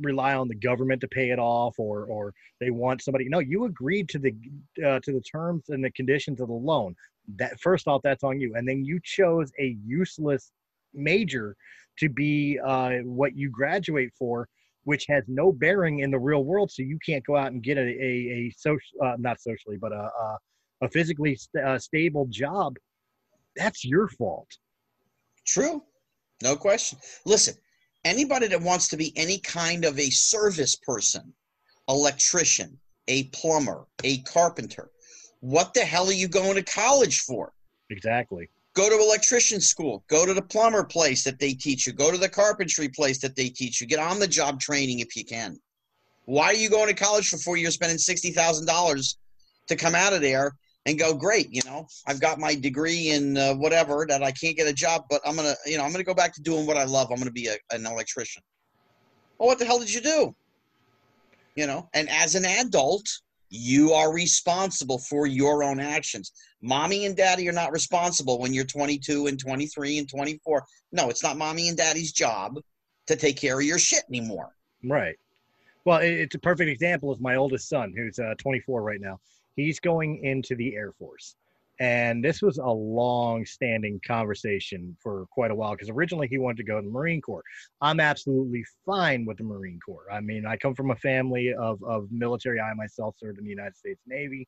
rely 0.00 0.34
on 0.34 0.48
the 0.48 0.54
government 0.54 1.00
to 1.00 1.08
pay 1.08 1.30
it 1.30 1.38
off 1.38 1.78
or 1.78 2.04
or 2.04 2.32
they 2.58 2.70
want 2.70 3.02
somebody 3.02 3.28
no 3.28 3.38
you 3.38 3.64
agreed 3.64 4.08
to 4.08 4.18
the 4.18 4.34
uh, 4.84 4.98
to 5.00 5.12
the 5.12 5.20
terms 5.20 5.64
and 5.68 5.84
the 5.84 5.90
conditions 5.90 6.40
of 6.40 6.48
the 6.48 6.54
loan 6.54 6.94
that 7.36 7.60
first 7.60 7.86
off 7.86 8.00
that's 8.02 8.24
on 8.24 8.40
you 8.40 8.54
and 8.54 8.66
then 8.66 8.82
you 8.82 8.98
chose 9.04 9.52
a 9.58 9.76
useless 9.84 10.52
major 10.94 11.54
to 11.98 12.08
be 12.08 12.58
uh, 12.64 12.92
what 13.04 13.36
you 13.36 13.50
graduate 13.50 14.10
for 14.18 14.48
which 14.88 15.04
has 15.06 15.22
no 15.28 15.52
bearing 15.52 15.98
in 15.98 16.10
the 16.10 16.18
real 16.18 16.44
world. 16.44 16.70
So 16.70 16.80
you 16.80 16.98
can't 17.04 17.22
go 17.26 17.36
out 17.36 17.52
and 17.52 17.62
get 17.62 17.76
a 17.76 17.82
a, 17.82 18.12
a 18.38 18.54
social, 18.56 19.04
uh, 19.04 19.16
not 19.18 19.38
socially, 19.38 19.76
but 19.76 19.92
a 19.92 20.10
a, 20.24 20.38
a 20.80 20.88
physically 20.88 21.36
st- 21.36 21.62
uh, 21.62 21.78
stable 21.78 22.26
job. 22.30 22.76
That's 23.58 23.84
your 23.84 24.08
fault. 24.08 24.48
True. 25.46 25.82
No 26.42 26.56
question. 26.56 26.98
Listen, 27.26 27.54
anybody 28.04 28.46
that 28.46 28.62
wants 28.62 28.88
to 28.88 28.96
be 28.96 29.12
any 29.16 29.38
kind 29.38 29.84
of 29.84 29.98
a 29.98 30.10
service 30.10 30.76
person, 30.76 31.32
electrician, 31.88 32.78
a 33.08 33.24
plumber, 33.24 33.86
a 34.04 34.18
carpenter, 34.18 34.90
what 35.40 35.74
the 35.74 35.80
hell 35.80 36.08
are 36.08 36.12
you 36.12 36.28
going 36.28 36.54
to 36.54 36.62
college 36.62 37.20
for? 37.20 37.52
Exactly. 37.90 38.48
Go 38.74 38.88
to 38.88 39.04
electrician 39.04 39.60
school. 39.60 40.04
Go 40.08 40.24
to 40.24 40.34
the 40.34 40.42
plumber 40.42 40.84
place 40.84 41.24
that 41.24 41.40
they 41.40 41.52
teach 41.52 41.86
you. 41.86 41.92
Go 41.92 42.12
to 42.12 42.18
the 42.18 42.28
carpentry 42.28 42.88
place 42.88 43.18
that 43.18 43.34
they 43.34 43.48
teach 43.48 43.80
you. 43.80 43.88
Get 43.88 43.98
on 43.98 44.20
the 44.20 44.28
job 44.28 44.60
training 44.60 45.00
if 45.00 45.16
you 45.16 45.24
can. 45.24 45.58
Why 46.26 46.46
are 46.46 46.54
you 46.54 46.70
going 46.70 46.88
to 46.88 46.94
college 46.94 47.28
for 47.28 47.38
four 47.38 47.56
years 47.56 47.74
spending 47.74 47.98
$60,000 47.98 49.16
to 49.68 49.76
come 49.76 49.94
out 49.94 50.12
of 50.12 50.20
there 50.20 50.52
and 50.88 50.98
go, 50.98 51.14
great, 51.14 51.48
you 51.52 51.60
know, 51.66 51.86
I've 52.06 52.20
got 52.20 52.38
my 52.38 52.54
degree 52.54 53.10
in 53.10 53.36
uh, 53.36 53.54
whatever 53.54 54.06
that 54.08 54.22
I 54.22 54.32
can't 54.32 54.56
get 54.56 54.66
a 54.66 54.72
job, 54.72 55.04
but 55.10 55.20
I'm 55.24 55.36
to, 55.36 55.54
you 55.66 55.76
know, 55.76 55.84
I'm 55.84 55.92
to 55.92 56.02
go 56.02 56.14
back 56.14 56.32
to 56.34 56.42
doing 56.42 56.66
what 56.66 56.78
I 56.78 56.84
love. 56.84 57.10
I'm 57.12 57.18
to 57.18 57.30
be 57.30 57.48
a, 57.48 57.56
an 57.74 57.84
electrician. 57.84 58.42
Well, 59.38 59.48
what 59.48 59.58
the 59.58 59.66
hell 59.66 59.78
did 59.78 59.92
you 59.92 60.00
do? 60.00 60.34
You 61.56 61.66
know, 61.66 61.88
and 61.92 62.08
as 62.08 62.34
an 62.36 62.46
adult, 62.46 63.06
you 63.50 63.92
are 63.92 64.12
responsible 64.12 64.98
for 64.98 65.26
your 65.26 65.62
own 65.62 65.78
actions. 65.78 66.32
Mommy 66.62 67.04
and 67.04 67.16
daddy 67.16 67.48
are 67.48 67.52
not 67.52 67.72
responsible 67.72 68.38
when 68.40 68.54
you're 68.54 68.64
22 68.64 69.26
and 69.26 69.38
23 69.38 69.98
and 69.98 70.08
24. 70.08 70.64
No, 70.92 71.10
it's 71.10 71.22
not 71.22 71.36
mommy 71.36 71.68
and 71.68 71.76
daddy's 71.76 72.12
job 72.12 72.58
to 73.08 73.16
take 73.16 73.36
care 73.36 73.58
of 73.58 73.66
your 73.66 73.78
shit 73.78 74.04
anymore. 74.08 74.54
Right. 74.84 75.16
Well, 75.84 75.98
it's 75.98 76.34
a 76.34 76.38
perfect 76.38 76.70
example 76.70 77.10
of 77.10 77.20
my 77.20 77.36
oldest 77.36 77.68
son, 77.68 77.92
who's 77.96 78.18
uh, 78.18 78.34
24 78.38 78.82
right 78.82 79.00
now. 79.00 79.20
He's 79.58 79.80
going 79.80 80.24
into 80.24 80.54
the 80.54 80.76
Air 80.76 80.92
Force. 80.92 81.34
And 81.80 82.24
this 82.24 82.42
was 82.42 82.58
a 82.58 82.68
long 82.68 83.44
standing 83.44 84.00
conversation 84.06 84.96
for 85.00 85.26
quite 85.32 85.50
a 85.50 85.54
while 85.54 85.72
because 85.72 85.90
originally 85.90 86.28
he 86.28 86.38
wanted 86.38 86.58
to 86.58 86.62
go 86.64 86.76
to 86.76 86.86
the 86.86 86.92
Marine 86.92 87.20
Corps. 87.20 87.42
I'm 87.80 87.98
absolutely 87.98 88.64
fine 88.86 89.24
with 89.24 89.38
the 89.38 89.44
Marine 89.44 89.80
Corps. 89.84 90.06
I 90.12 90.20
mean, 90.20 90.46
I 90.46 90.56
come 90.56 90.76
from 90.76 90.92
a 90.92 90.96
family 90.96 91.54
of, 91.54 91.82
of 91.82 92.06
military. 92.12 92.60
I 92.60 92.72
myself 92.74 93.16
served 93.18 93.38
in 93.38 93.44
the 93.44 93.50
United 93.50 93.76
States 93.76 94.00
Navy. 94.06 94.46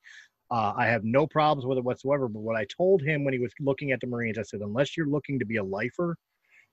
Uh, 0.48 0.74
I 0.76 0.86
have 0.86 1.02
no 1.02 1.26
problems 1.26 1.66
with 1.66 1.78
it 1.78 1.84
whatsoever. 1.84 2.28
But 2.28 2.42
what 2.42 2.56
I 2.56 2.66
told 2.76 3.02
him 3.02 3.24
when 3.24 3.34
he 3.34 3.40
was 3.40 3.52
looking 3.58 3.90
at 3.90 4.00
the 4.00 4.06
Marines, 4.06 4.38
I 4.38 4.42
said, 4.42 4.60
unless 4.60 4.96
you're 4.96 5.06
looking 5.06 5.40
to 5.40 5.44
be 5.44 5.56
a 5.56 5.64
lifer 5.64 6.16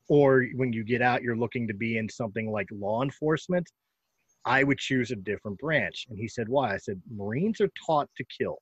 or 0.09 0.45
when 0.55 0.73
you 0.73 0.83
get 0.83 1.01
out, 1.01 1.23
you're 1.23 1.37
looking 1.37 1.67
to 1.67 1.73
be 1.73 1.97
in 1.97 2.07
something 2.07 2.51
like 2.51 2.67
law 2.71 3.01
enforcement, 3.01 3.67
I 4.45 4.63
would 4.63 4.77
choose 4.77 5.11
a 5.11 5.15
different 5.15 5.59
branch. 5.59 6.07
And 6.09 6.17
he 6.17 6.27
said, 6.27 6.47
Why? 6.47 6.73
I 6.73 6.77
said, 6.77 7.01
Marines 7.13 7.61
are 7.61 7.71
taught 7.85 8.09
to 8.17 8.25
kill. 8.25 8.57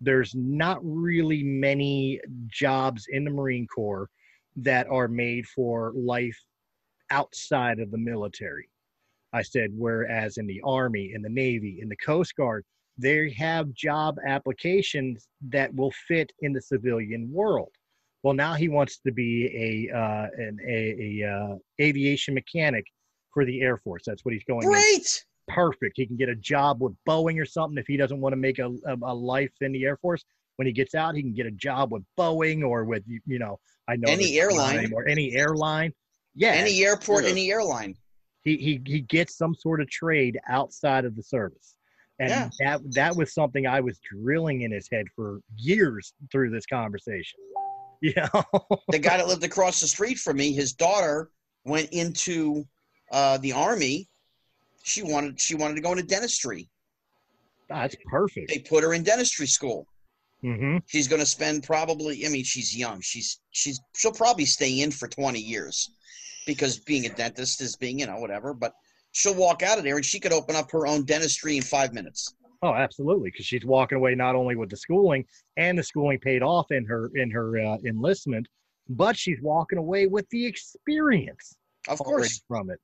There's 0.00 0.34
not 0.34 0.80
really 0.82 1.42
many 1.42 2.20
jobs 2.48 3.06
in 3.08 3.24
the 3.24 3.30
Marine 3.30 3.66
Corps 3.66 4.08
that 4.56 4.86
are 4.88 5.08
made 5.08 5.46
for 5.46 5.92
life 5.94 6.38
outside 7.10 7.78
of 7.78 7.90
the 7.90 7.98
military. 7.98 8.68
I 9.32 9.42
said, 9.42 9.70
whereas 9.74 10.36
in 10.36 10.46
the 10.46 10.60
Army, 10.64 11.12
in 11.14 11.22
the 11.22 11.28
Navy, 11.28 11.78
in 11.80 11.88
the 11.88 11.96
Coast 11.96 12.36
Guard, 12.36 12.64
they 12.98 13.30
have 13.38 13.72
job 13.72 14.18
applications 14.26 15.26
that 15.48 15.74
will 15.74 15.92
fit 16.06 16.32
in 16.40 16.52
the 16.52 16.60
civilian 16.60 17.30
world. 17.32 17.70
Well, 18.22 18.34
now 18.34 18.54
he 18.54 18.68
wants 18.68 18.98
to 18.98 19.12
be 19.12 19.88
a 19.90 19.96
uh, 19.96 20.26
an 20.36 20.58
a, 20.66 21.20
a 21.22 21.28
uh, 21.28 21.56
aviation 21.80 22.34
mechanic 22.34 22.84
for 23.32 23.44
the 23.44 23.60
Air 23.60 23.76
Force. 23.78 24.02
That's 24.06 24.24
what 24.24 24.34
he's 24.34 24.44
going. 24.44 24.64
into 24.66 24.70
Great. 24.70 25.24
perfect. 25.48 25.96
He 25.96 26.06
can 26.06 26.16
get 26.16 26.28
a 26.28 26.34
job 26.36 26.80
with 26.80 26.94
Boeing 27.08 27.40
or 27.40 27.44
something 27.46 27.78
if 27.78 27.86
he 27.86 27.96
doesn't 27.96 28.20
want 28.20 28.32
to 28.32 28.36
make 28.36 28.58
a, 28.58 28.68
a, 28.86 28.96
a 29.02 29.14
life 29.14 29.52
in 29.60 29.72
the 29.72 29.84
Air 29.84 29.96
Force. 29.96 30.24
When 30.56 30.66
he 30.66 30.72
gets 30.72 30.94
out, 30.94 31.14
he 31.14 31.22
can 31.22 31.32
get 31.34 31.46
a 31.46 31.50
job 31.50 31.92
with 31.92 32.02
Boeing 32.18 32.62
or 32.62 32.84
with 32.84 33.02
you 33.06 33.38
know 33.38 33.58
I 33.88 33.96
know 33.96 34.10
Any 34.10 34.38
airline. 34.38 34.92
or 34.92 35.08
any 35.08 35.34
airline. 35.34 35.92
Yeah, 36.34 36.50
Any 36.50 36.84
airport, 36.84 37.24
Yeah. 37.24 37.30
any 37.30 37.50
airline. 37.50 37.94
he, 38.44 38.56
he 38.56 38.80
he 38.86 39.00
gets 39.00 39.36
some 39.36 39.54
sort 39.54 39.80
of 39.80 39.88
trade 39.90 40.38
outside 40.48 41.04
of 41.04 41.16
the 41.16 41.22
service. 41.22 41.74
And 42.18 42.30
Yeah. 42.30 42.48
that 42.60 42.80
that 42.94 43.16
was 43.16 43.32
something 43.34 43.66
I 43.66 43.80
was 43.80 43.98
drilling 43.98 44.62
in 44.62 44.70
his 44.70 44.88
head 44.90 45.06
for 45.16 45.40
years 45.56 46.12
through 46.30 46.50
this 46.50 46.66
conversation. 46.66 47.38
You 48.04 48.14
know? 48.16 48.42
the 48.88 48.98
guy 48.98 49.16
that 49.18 49.28
lived 49.28 49.44
across 49.44 49.78
the 49.80 49.86
street 49.86 50.18
from 50.18 50.36
me, 50.38 50.52
his 50.52 50.72
daughter 50.72 51.30
went 51.64 51.88
into 51.92 52.66
uh, 53.12 53.38
the 53.38 53.52
army. 53.52 54.08
She 54.82 55.02
wanted 55.02 55.40
she 55.40 55.54
wanted 55.54 55.76
to 55.76 55.80
go 55.80 55.92
into 55.92 56.02
dentistry. 56.02 56.68
That's 57.68 57.94
perfect. 58.10 58.48
They 58.48 58.58
put 58.58 58.82
her 58.82 58.94
in 58.94 59.04
dentistry 59.04 59.46
school. 59.46 59.86
hmm 60.42 60.78
She's 60.86 61.06
going 61.06 61.20
to 61.20 61.26
spend 61.26 61.62
probably. 61.62 62.26
I 62.26 62.28
mean, 62.30 62.44
she's 62.44 62.76
young. 62.76 63.00
She's 63.00 63.38
she's 63.50 63.80
she'll 63.94 64.12
probably 64.12 64.44
stay 64.44 64.80
in 64.80 64.90
for 64.90 65.06
twenty 65.06 65.38
years 65.40 65.90
because 66.46 66.78
being 66.78 67.06
a 67.06 67.14
dentist 67.14 67.60
is 67.60 67.76
being 67.76 68.00
you 68.00 68.06
know 68.06 68.18
whatever. 68.18 68.52
But 68.54 68.72
she'll 69.12 69.34
walk 69.34 69.62
out 69.62 69.78
of 69.78 69.84
there 69.84 69.96
and 69.96 70.04
she 70.04 70.18
could 70.18 70.32
open 70.32 70.56
up 70.56 70.70
her 70.72 70.86
own 70.86 71.04
dentistry 71.04 71.56
in 71.56 71.62
five 71.62 71.92
minutes. 71.92 72.34
Oh, 72.62 72.74
absolutely, 72.74 73.30
because 73.30 73.46
she's 73.46 73.64
walking 73.64 73.98
away 73.98 74.14
not 74.14 74.36
only 74.36 74.56
with 74.56 74.70
the 74.70 74.76
schooling 74.76 75.24
and 75.56 75.78
the 75.78 75.82
schooling 75.82 76.18
paid 76.18 76.42
off 76.42 76.70
in 76.70 76.84
her 76.86 77.10
in 77.14 77.30
her 77.30 77.58
uh, 77.58 77.78
enlistment, 77.84 78.48
but 78.88 79.16
she's 79.16 79.38
walking 79.40 79.78
away 79.78 80.06
with 80.06 80.28
the 80.30 80.46
experience 80.46 81.56
Of 81.88 81.98
course, 81.98 82.42
from 82.48 82.70
it. 82.70 82.80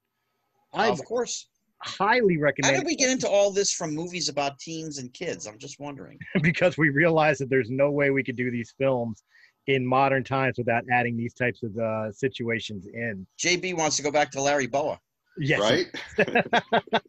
I 0.79 0.89
of 0.89 1.05
course. 1.05 1.49
highly 1.83 2.37
recommend. 2.39 2.75
How 2.75 2.81
did 2.81 2.87
we 2.87 2.97
get 2.97 3.11
into 3.11 3.29
all 3.29 3.51
this 3.51 3.73
from 3.73 3.95
movies 3.95 4.29
about 4.29 4.59
teens 4.59 4.99
and 4.99 5.13
kids? 5.13 5.47
I'm 5.47 5.59
just 5.59 5.79
wondering. 5.79 6.19
because 6.43 6.79
we 6.79 6.91
realized 6.91 7.41
that 7.41 7.51
there's 7.51 7.71
no 7.71 7.91
way 7.91 8.11
we 8.11 8.23
could 8.23 8.37
do 8.37 8.51
these 8.51 8.75
films 8.79 9.23
in 9.67 9.85
modern 9.85 10.25
times 10.25 10.57
without 10.57 10.85
adding 10.91 11.17
these 11.17 11.35
types 11.35 11.63
of 11.63 11.77
uh, 11.77 12.11
situations 12.11 12.87
in. 12.87 13.27
JB 13.39 13.77
wants 13.77 13.97
to 13.97 14.03
go 14.03 14.11
back 14.11 14.31
to 14.33 14.41
Larry 14.41 14.67
Bowa. 14.67 14.99
Yes. 15.39 15.61
Right? 15.61 15.87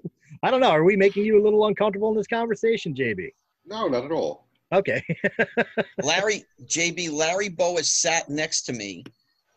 I 0.43 0.51
don't 0.51 0.61
know. 0.61 0.69
Are 0.69 0.83
we 0.83 0.95
making 0.95 1.25
you 1.25 1.41
a 1.41 1.43
little 1.43 1.65
uncomfortable 1.67 2.09
in 2.09 2.17
this 2.17 2.27
conversation, 2.27 2.93
JB? 2.93 3.29
No, 3.65 3.87
not 3.87 4.05
at 4.05 4.11
all. 4.11 4.47
Okay. 4.71 5.01
Larry 6.03 6.43
JB 6.65 7.11
Larry 7.11 7.49
Bowa 7.49 7.83
sat 7.83 8.29
next 8.29 8.63
to 8.63 8.73
me 8.73 9.03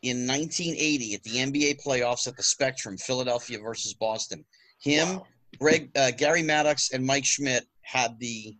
in 0.02 0.26
1980 0.26 1.14
at 1.14 1.22
the 1.22 1.30
NBA 1.30 1.82
playoffs 1.82 2.26
at 2.26 2.36
the 2.36 2.42
Spectrum, 2.42 2.96
Philadelphia 2.96 3.58
versus 3.58 3.94
Boston. 3.94 4.44
Him, 4.80 5.16
Wow. 5.16 5.26
Greg, 5.58 5.90
uh, 5.96 6.10
Garry 6.12 6.42
Maddox, 6.42 6.92
and 6.92 7.04
Mike 7.04 7.24
Schmidt 7.24 7.66
had 7.82 8.18
the 8.18 8.56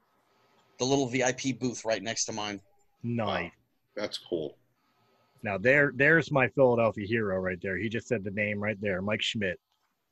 the 0.79 0.85
little 0.85 1.07
VIP 1.07 1.59
booth 1.61 1.85
right 1.85 2.03
next 2.03 2.25
to 2.27 2.33
mine. 2.33 2.61
nice. 3.03 3.51
That's 3.95 4.19
cool. 4.19 4.57
Now 5.43 5.59
there, 5.59 5.93
there's 5.95 6.31
my 6.33 6.49
Philadelphia 6.49 7.07
hero 7.07 7.39
right 7.39 7.59
there. 7.61 7.77
He 7.77 7.89
just 7.89 8.09
said 8.09 8.25
the 8.25 8.31
name 8.31 8.59
right 8.61 8.81
there, 8.81 9.03
Mike 9.03 9.23
Schmidt. 9.23 9.59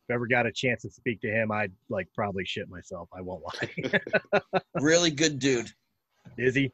If 0.08 0.14
ever 0.14 0.26
got 0.26 0.44
a 0.46 0.52
chance 0.52 0.82
to 0.82 0.90
speak 0.90 1.20
to 1.22 1.28
him, 1.30 1.50
I'd 1.52 1.72
like 1.88 2.08
probably 2.14 2.44
shit 2.44 2.68
myself. 2.68 3.08
I 3.16 3.20
won't 3.20 3.42
lie. 3.44 4.00
Really 4.74 5.10
good 5.10 5.38
dude. 5.38 5.70
Is 6.36 6.54
he? 6.54 6.72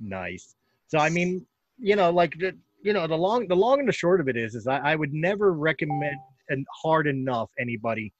Nice. 0.00 0.54
So 0.88 0.98
I 0.98 1.08
mean, 1.10 1.44
you 1.78 1.96
know, 1.96 2.10
like 2.10 2.38
the 2.38 2.56
you 2.86 2.92
know 2.92 3.06
the 3.08 3.16
long 3.16 3.48
the 3.48 3.56
long 3.56 3.80
and 3.80 3.88
the 3.88 3.92
short 3.92 4.20
of 4.20 4.28
it 4.28 4.36
is 4.36 4.54
is 4.54 4.68
I, 4.68 4.78
I 4.78 4.94
would 4.94 5.12
never 5.12 5.52
recommend 5.52 6.16
and 6.48 6.64
hard 6.72 7.08
enough 7.08 7.50
anybody, 7.58 8.12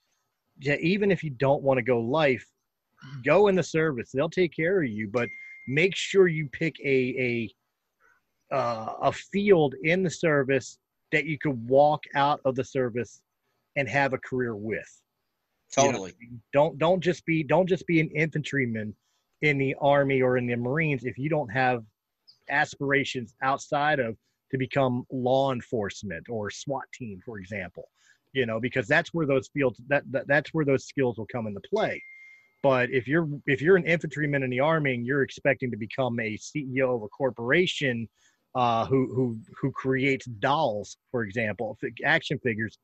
yeah, 0.59 0.75
even 0.81 1.09
if 1.09 1.23
you 1.23 1.29
don't 1.29 1.63
want 1.63 1.77
to 1.77 1.81
go 1.81 2.01
life, 2.01 2.45
go 3.23 3.47
in 3.47 3.55
the 3.55 3.63
service. 3.63 4.11
They'll 4.11 4.29
take 4.29 4.53
care 4.53 4.83
of 4.83 4.89
you, 4.89 5.07
but 5.07 5.29
make 5.69 5.95
sure 5.95 6.27
you 6.27 6.49
pick 6.51 6.75
a 6.83 7.49
a 8.51 8.55
uh, 8.55 8.93
a 9.03 9.11
field 9.13 9.75
in 9.83 10.03
the 10.03 10.09
service 10.09 10.77
that 11.13 11.25
you 11.25 11.37
could 11.37 11.69
walk 11.69 12.03
out 12.15 12.41
of 12.43 12.55
the 12.55 12.63
service 12.63 13.21
and 13.77 13.87
have 13.87 14.11
a 14.11 14.17
career 14.17 14.55
with 14.55 15.01
You 15.77 15.83
know, 15.83 15.91
Totally. 15.91 16.13
don't 16.51 16.77
don't 16.77 17.01
just 17.01 17.25
be 17.25 17.41
don't 17.43 17.67
just 17.67 17.87
be 17.87 18.01
an 18.01 18.09
infantryman 18.09 18.93
in 19.41 19.57
the 19.57 19.75
army 19.79 20.21
or 20.21 20.37
in 20.37 20.45
the 20.45 20.57
marines 20.57 21.05
if 21.05 21.17
you 21.17 21.29
don't 21.29 21.49
have 21.49 21.83
aspirations 22.49 23.33
outside 23.41 23.99
of 23.99 24.17
to 24.51 24.57
become 24.57 25.05
law 25.11 25.51
enforcement 25.51 26.27
or 26.29 26.49
SWAT 26.49 26.85
team 26.93 27.19
for 27.25 27.39
example 27.39 27.89
you 28.33 28.45
know 28.45 28.59
because 28.59 28.87
that's 28.87 29.13
where 29.13 29.25
those 29.25 29.47
fields 29.49 29.79
that, 29.87 30.03
that 30.11 30.27
that's 30.27 30.53
where 30.53 30.65
those 30.65 30.85
skills 30.85 31.17
will 31.17 31.27
come 31.31 31.47
into 31.47 31.61
play 31.73 32.01
but 32.63 32.89
if 32.89 33.07
you're 33.07 33.27
if 33.45 33.61
you're 33.61 33.77
an 33.77 33.85
infantryman 33.85 34.43
in 34.43 34.49
the 34.49 34.59
army 34.59 34.93
and 34.95 35.05
you're 35.05 35.23
expecting 35.23 35.71
to 35.71 35.77
become 35.77 36.19
a 36.19 36.37
CEO 36.37 36.95
of 36.95 37.03
a 37.03 37.07
corporation 37.09 38.07
uh, 38.55 38.85
who 38.85 39.13
who 39.13 39.37
who 39.59 39.71
creates 39.71 40.25
dolls 40.39 40.97
for 41.11 41.23
example 41.23 41.77
action 42.03 42.39
figures 42.39 42.77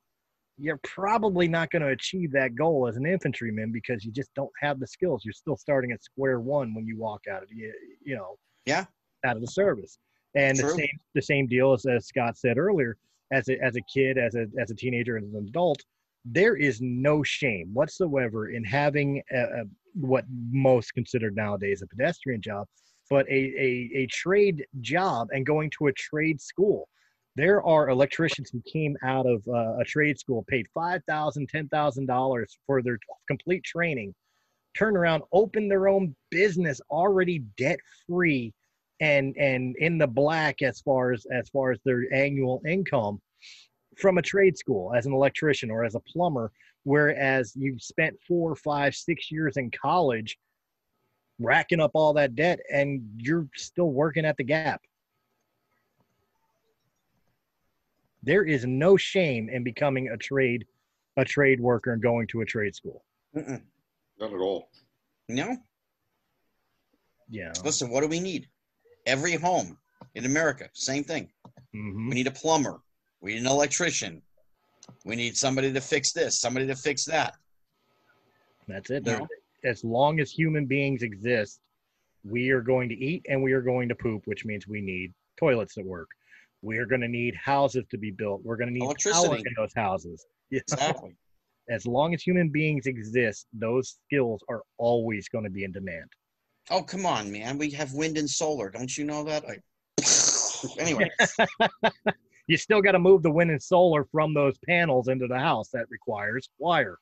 you're 0.58 0.80
probably 0.84 1.48
not 1.48 1.72
going 1.72 1.82
to 1.82 1.90
achieve 1.90 2.32
that 2.32 2.56
goal 2.56 2.88
as 2.88 2.96
an 2.96 3.06
infantryman 3.06 3.72
because 3.72 4.06
you 4.06 4.12
just 4.12 4.34
don't 4.36 4.52
have 4.62 4.80
the 4.80 4.88
skills. 4.88 5.24
You're 5.26 5.34
still 5.34 5.58
starting 5.58 5.92
at 5.92 6.04
square 6.04 6.40
one 6.40 6.76
when 6.76 6.86
you 6.86 6.98
walk 6.98 7.22
out 7.30 7.44
of 7.44 7.52
you, 7.52 7.74
you 8.06 8.16
know, 8.16 8.36
Yeah. 8.66 8.86
out 9.26 9.36
of 9.36 9.42
the 9.42 9.48
service. 9.48 9.98
And 10.36 10.58
the 10.58 10.70
same 10.70 11.00
the 11.14 11.22
same 11.22 11.48
deal 11.48 11.74
as, 11.74 11.86
as 11.86 12.08
Scott 12.08 12.38
said 12.38 12.58
earlier, 12.58 12.98
as 13.32 13.48
a 13.50 13.64
as 13.64 13.76
a 13.76 13.82
kid, 13.82 14.18
as 14.18 14.36
a 14.36 14.48
as 14.60 14.72
a 14.72 14.76
teenager, 14.76 15.18
as 15.18 15.24
an 15.24 15.36
adult, 15.48 15.82
there 16.26 16.56
is 16.56 16.82
no 16.82 17.24
shame 17.24 17.70
whatsoever 17.74 18.50
in 18.50 18.64
having 18.64 19.22
a, 19.32 19.40
a, 19.40 19.64
what 19.94 20.26
most 20.52 20.94
considered 20.94 21.36
nowadays 21.36 21.82
a 21.82 21.88
pedestrian 21.88 22.42
job, 22.42 22.68
but 23.10 23.28
a, 23.28 23.34
a 23.34 23.92
a 23.96 24.08
trade 24.08 24.66
job 24.82 25.28
and 25.32 25.46
going 25.46 25.70
to 25.78 25.88
a 25.88 25.94
trade 25.94 26.42
school. 26.42 26.88
There 27.36 27.64
are 27.64 27.90
electricians 27.90 28.52
who 28.52 28.62
came 28.72 28.96
out 29.04 29.26
of 29.26 29.42
uh, 29.48 29.80
a 29.80 29.84
trade 29.84 30.20
school, 30.20 30.46
paid 30.48 30.68
five 30.74 31.02
thousand, 31.08 31.50
ten 31.50 31.68
thousand 31.70 32.06
dollars 32.06 32.58
for 32.66 32.82
their 32.82 32.98
complete 33.28 33.64
training, 33.64 34.14
turn 34.76 34.96
around, 34.96 35.24
open 35.32 35.68
their 35.68 35.88
own 35.88 36.16
business, 36.30 36.80
already 36.92 37.40
debt 37.58 37.80
free, 38.08 38.54
and 39.00 39.36
and 39.38 39.76
in 39.78 39.98
the 39.98 40.08
black 40.08 40.62
as 40.62 40.82
far 40.82 41.12
as 41.12 41.26
as 41.32 41.50
far 41.50 41.72
as 41.72 41.80
their 41.84 42.12
annual 42.14 42.62
income 42.68 43.22
from 43.98 44.18
a 44.18 44.22
trade 44.22 44.58
school 44.58 44.94
as 44.96 45.06
an 45.06 45.14
electrician 45.14 45.70
or 45.72 45.84
as 45.84 45.96
a 45.96 46.00
plumber. 46.02 46.52
Whereas 46.86 47.54
you 47.56 47.78
spent 47.80 48.18
four, 48.28 48.56
five, 48.58 48.94
six 48.94 49.32
years 49.32 49.56
in 49.56 49.72
college, 49.72 50.38
racking 51.40 51.80
up 51.80 51.92
all 51.94 52.14
that 52.14 52.36
debt, 52.36 52.60
and 52.72 53.02
you're 53.18 53.48
still 53.56 53.92
working 53.92 54.26
at 54.26 54.36
the 54.36 54.44
Gap. 54.44 54.82
there 58.24 58.44
is 58.44 58.66
no 58.66 58.98
shame 58.98 59.50
in 59.50 59.64
becoming 59.64 60.10
a 60.10 60.18
trade 60.18 60.66
a 61.18 61.26
trade 61.26 61.60
worker 61.60 61.94
and 61.94 62.02
going 62.02 62.26
to 62.26 62.42
a 62.42 62.46
trade 62.46 62.74
school 62.74 63.04
Mm-mm. 63.36 63.62
Not 64.20 64.34
at 64.34 64.40
all. 64.40 64.70
No. 65.28 65.58
yeah 67.30 67.52
Listen, 67.64 67.90
what 67.90 68.02
do 68.02 68.08
we 68.08 68.20
need? 68.20 68.48
Every 69.06 69.34
home 69.36 69.78
in 70.16 70.26
America, 70.26 70.70
same 70.74 71.04
thing. 71.04 71.30
Mhm. 71.76 72.10
We 72.10 72.16
need 72.16 72.28
a 72.28 72.32
plumber. 72.32 72.82
We 73.22 73.34
need 73.34 73.42
an 73.42 73.48
electrician. 73.48 74.22
We 75.06 75.16
need 75.16 75.36
somebody 75.38 75.72
to 75.74 75.82
fix 75.82 76.12
this, 76.12 76.40
somebody 76.40 76.68
to 76.68 76.76
fix 76.76 77.06
that. 77.06 77.36
that's 78.68 78.90
it 78.92 79.04
No. 79.06 79.28
as 79.66 79.84
long 79.84 80.22
as 80.22 80.32
human 80.32 80.66
beings 80.66 81.04
exist 81.04 81.60
we 82.24 82.50
are 82.52 82.62
going 82.62 82.88
to 82.88 82.96
eat 82.96 83.26
and 83.28 83.44
we 83.44 83.52
are 83.52 83.62
going 83.62 83.90
to 83.90 83.96
poop 83.96 84.22
which 84.26 84.46
means 84.46 84.66
we 84.70 84.80
need 84.80 85.14
toilets 85.38 85.78
at 85.78 85.84
work 85.86 86.08
we 86.62 86.78
are 86.78 86.86
going 86.86 87.02
to 87.02 87.10
need 87.10 87.36
houses 87.36 87.84
to 87.92 87.98
be 87.98 88.10
built 88.10 88.42
we're 88.46 88.56
going 88.56 88.74
to 88.74 88.80
need 88.80 88.96
power 89.12 89.36
in 89.36 89.44
those 89.58 89.74
houses. 89.74 90.26
Exactly. 90.52 91.14
as 91.70 91.86
long 91.86 92.14
as 92.14 92.22
human 92.24 92.48
beings 92.48 92.86
exist 92.86 93.48
those 93.52 94.00
skills 94.06 94.42
are 94.48 94.62
always 94.78 95.28
going 95.28 95.44
to 95.44 95.50
be 95.50 95.66
in 95.66 95.74
demand 95.74 96.10
oh, 96.72 96.84
come 96.84 97.06
on, 97.06 97.32
man. 97.32 97.58
We 97.58 97.72
have 97.72 97.94
wind 97.94 98.18
and 98.18 98.30
solar. 98.30 98.70
Don't 98.70 98.96
you 98.98 99.06
know 99.06 99.24
that? 99.24 99.44
I... 99.46 100.80
anyway, 100.82 101.10
you 102.48 102.58
still 102.58 102.82
got 102.82 102.94
to 102.94 103.00
move 103.00 103.24
the 103.24 103.32
wind 103.32 103.52
and 103.52 103.62
solar 103.62 104.06
from 104.06 104.34
those 104.34 104.58
panels 104.68 105.08
into 105.08 105.28
the 105.28 105.40
house 105.40 105.70
that 105.70 105.86
requires 105.90 106.50
wire 106.60 106.98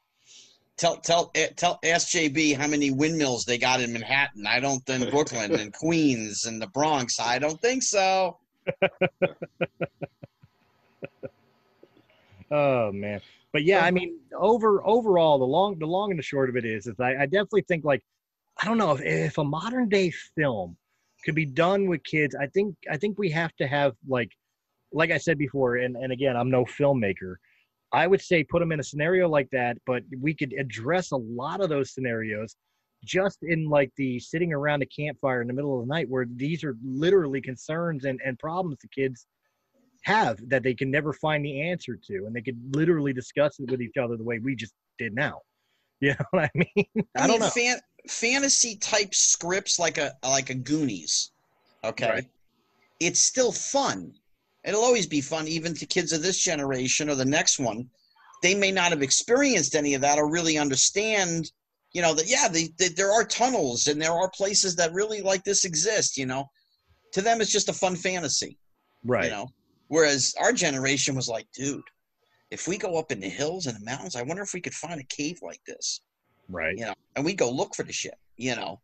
tell 0.81 0.97
tell 0.97 1.31
eh, 1.35 1.47
tell 1.55 1.79
ask 1.85 2.07
JB 2.09 2.57
how 2.57 2.67
many 2.67 2.89
windmills 2.89 3.45
they 3.45 3.57
got 3.57 3.81
in 3.81 3.93
Manhattan. 3.93 4.47
I 4.47 4.59
don't 4.59 4.87
in 4.89 5.09
Brooklyn 5.09 5.53
and 5.53 5.71
Queens 5.79 6.45
and 6.45 6.61
the 6.61 6.67
Bronx. 6.67 7.19
I 7.19 7.37
don't 7.37 7.61
think 7.61 7.83
so. 7.83 8.39
Oh 12.49 12.91
man, 12.91 13.21
but 13.53 13.63
yeah, 13.63 13.85
I 13.85 13.91
mean, 13.91 14.19
over 14.35 14.85
overall, 14.85 15.37
the 15.37 15.45
long 15.45 15.77
the 15.77 15.85
long 15.85 16.09
and 16.09 16.19
the 16.19 16.23
short 16.23 16.49
of 16.49 16.57
it 16.57 16.65
is, 16.65 16.87
is 16.87 16.99
I, 16.99 17.15
I 17.15 17.25
definitely 17.25 17.63
think 17.67 17.85
like, 17.85 18.03
I 18.61 18.65
don't 18.65 18.77
know 18.77 18.91
if 18.91 19.01
if 19.01 19.37
a 19.37 19.43
modern 19.43 19.89
day 19.89 20.11
film 20.11 20.77
could 21.25 21.35
be 21.35 21.45
done 21.45 21.87
with 21.87 22.03
kids, 22.03 22.35
I 22.35 22.47
think 22.47 22.75
I 22.89 22.97
think 22.97 23.17
we 23.17 23.29
have 23.31 23.55
to 23.55 23.67
have 23.67 23.93
like, 24.07 24.31
like 24.91 25.11
I 25.11 25.17
said 25.17 25.37
before, 25.37 25.77
and 25.77 25.95
and 25.95 26.11
again, 26.11 26.37
I'm 26.37 26.49
no 26.51 26.65
filmmaker. 26.65 27.35
I 27.91 28.07
would 28.07 28.21
say 28.21 28.43
put 28.43 28.59
them 28.59 28.71
in 28.71 28.79
a 28.79 28.83
scenario 28.83 29.27
like 29.27 29.49
that, 29.51 29.77
but 29.85 30.03
we 30.19 30.33
could 30.33 30.53
address 30.53 31.11
a 31.11 31.17
lot 31.17 31.61
of 31.61 31.69
those 31.69 31.93
scenarios 31.93 32.55
just 33.03 33.39
in 33.41 33.67
like 33.67 33.91
the 33.97 34.19
sitting 34.19 34.53
around 34.53 34.83
a 34.83 34.85
campfire 34.85 35.41
in 35.41 35.47
the 35.47 35.53
middle 35.53 35.79
of 35.79 35.87
the 35.87 35.93
night 35.93 36.07
where 36.07 36.27
these 36.35 36.63
are 36.63 36.77
literally 36.83 37.41
concerns 37.41 38.05
and, 38.05 38.21
and 38.23 38.37
problems 38.37 38.77
the 38.81 38.87
kids 38.87 39.25
have 40.03 40.37
that 40.47 40.61
they 40.63 40.73
can 40.73 40.91
never 40.91 41.11
find 41.13 41.43
the 41.43 41.61
answer 41.61 41.95
to 41.95 42.25
and 42.25 42.35
they 42.35 42.41
could 42.41 42.59
literally 42.75 43.11
discuss 43.11 43.59
it 43.59 43.69
with 43.71 43.81
each 43.81 43.97
other 43.97 44.17
the 44.17 44.23
way 44.23 44.39
we 44.39 44.55
just 44.55 44.73
did 44.99 45.13
now 45.15 45.39
You 46.01 46.15
know 46.17 46.25
what 46.31 46.43
I 46.45 46.49
mean? 46.55 47.05
I, 47.15 47.27
don't 47.27 47.29
mean, 47.29 47.39
know. 47.41 47.49
Fan, 47.49 47.77
fantasy 48.07 48.75
type 48.75 49.13
scripts 49.13 49.79
like 49.79 49.97
a 49.97 50.13
like 50.23 50.49
a 50.49 50.55
Goonies. 50.55 51.31
Okay. 51.83 52.09
Right. 52.09 52.29
It's 52.99 53.19
still 53.19 53.51
fun. 53.51 54.13
It'll 54.63 54.83
always 54.83 55.07
be 55.07 55.21
fun, 55.21 55.47
even 55.47 55.73
to 55.75 55.85
kids 55.85 56.13
of 56.13 56.21
this 56.21 56.37
generation 56.37 57.09
or 57.09 57.15
the 57.15 57.25
next 57.25 57.57
one. 57.57 57.89
They 58.43 58.53
may 58.53 58.71
not 58.71 58.91
have 58.91 59.01
experienced 59.01 59.75
any 59.75 59.95
of 59.95 60.01
that 60.01 60.19
or 60.19 60.29
really 60.29 60.57
understand, 60.57 61.51
you 61.93 62.01
know, 62.01 62.13
that 62.13 62.29
yeah, 62.29 62.47
they, 62.47 62.69
they, 62.77 62.89
there 62.89 63.11
are 63.11 63.23
tunnels 63.23 63.87
and 63.87 63.99
there 63.99 64.11
are 64.11 64.29
places 64.29 64.75
that 64.75 64.93
really 64.93 65.21
like 65.21 65.43
this 65.43 65.65
exist. 65.65 66.17
You 66.17 66.27
know, 66.27 66.49
to 67.13 67.21
them 67.21 67.41
it's 67.41 67.51
just 67.51 67.69
a 67.69 67.73
fun 67.73 67.95
fantasy. 67.95 68.57
right. 69.03 69.25
You 69.25 69.31
know, 69.31 69.47
whereas 69.87 70.35
our 70.39 70.53
generation 70.53 71.15
was 71.15 71.27
like, 71.27 71.47
dude, 71.55 71.83
if 72.51 72.67
we 72.67 72.77
go 72.77 72.97
up 72.97 73.11
in 73.11 73.19
the 73.19 73.29
hills 73.29 73.65
and 73.65 73.75
the 73.75 73.85
mountains, 73.85 74.15
I 74.15 74.23
wonder 74.23 74.43
if 74.43 74.53
we 74.53 74.61
could 74.61 74.73
find 74.73 74.99
a 74.99 75.05
cave 75.05 75.39
like 75.41 75.61
this 75.65 76.01
right. 76.51 76.77
you 76.77 76.85
know, 76.85 76.93
and 77.15 77.25
we 77.25 77.33
go 77.33 77.49
look 77.49 77.75
for 77.75 77.83
the 77.83 77.93
shit, 77.93 78.17
you 78.37 78.55
know. 78.55 78.79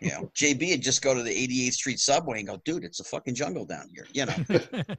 You 0.00 0.08
know, 0.08 0.30
JB 0.34 0.70
would 0.70 0.82
just 0.82 1.02
go 1.02 1.14
to 1.14 1.22
the 1.22 1.30
88th 1.30 1.72
Street 1.74 2.00
subway 2.00 2.38
and 2.38 2.48
go, 2.48 2.60
dude, 2.64 2.84
it's 2.84 3.00
a 3.00 3.04
fucking 3.04 3.34
jungle 3.34 3.64
down 3.64 3.88
here, 3.92 4.06
you 4.12 4.26
know. 4.26 4.34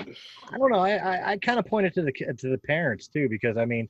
I 0.00 0.58
don't 0.58 0.70
know. 0.70 0.78
I 0.78 0.92
I, 0.92 1.30
I 1.32 1.36
kind 1.38 1.58
of 1.58 1.66
pointed 1.66 1.94
to 1.94 2.02
the 2.02 2.12
to 2.12 2.48
the 2.48 2.58
parents 2.58 3.08
too 3.08 3.28
because 3.28 3.56
I 3.56 3.64
mean, 3.64 3.88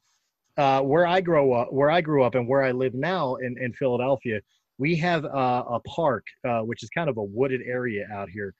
uh, 0.56 0.80
where 0.80 1.06
I 1.06 1.20
grow 1.20 1.52
up, 1.52 1.72
where 1.72 1.90
I 1.90 2.00
grew 2.00 2.24
up, 2.24 2.34
and 2.34 2.48
where 2.48 2.62
I 2.62 2.72
live 2.72 2.94
now 2.94 3.36
in 3.36 3.56
in 3.58 3.72
Philadelphia, 3.74 4.40
we 4.78 4.96
have 4.96 5.24
uh, 5.24 5.64
a 5.68 5.80
park 5.80 6.24
uh, 6.46 6.60
which 6.60 6.82
is 6.82 6.88
kind 6.90 7.10
of 7.10 7.18
a 7.18 7.22
wooded 7.22 7.60
area 7.66 8.06
out 8.12 8.30
here 8.30 8.54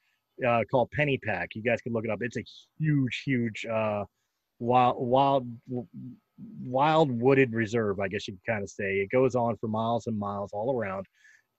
uh, 0.46 0.62
called 0.70 0.90
Pennypack. 0.96 1.48
You 1.54 1.62
guys 1.62 1.80
can 1.80 1.92
look 1.92 2.04
it 2.04 2.10
up. 2.10 2.18
It's 2.20 2.36
a 2.36 2.44
huge, 2.78 3.22
huge 3.24 3.64
uh, 3.66 4.04
wild 4.58 4.96
wild 4.98 5.48
wild 6.62 7.10
wooded 7.10 7.52
reserve. 7.52 8.00
I 8.00 8.08
guess 8.08 8.28
you 8.28 8.34
could 8.34 8.52
kind 8.52 8.62
of 8.62 8.70
say 8.70 8.98
it 8.98 9.10
goes 9.10 9.34
on 9.34 9.56
for 9.56 9.68
miles 9.68 10.06
and 10.06 10.18
miles 10.18 10.50
all 10.52 10.76
around. 10.76 11.06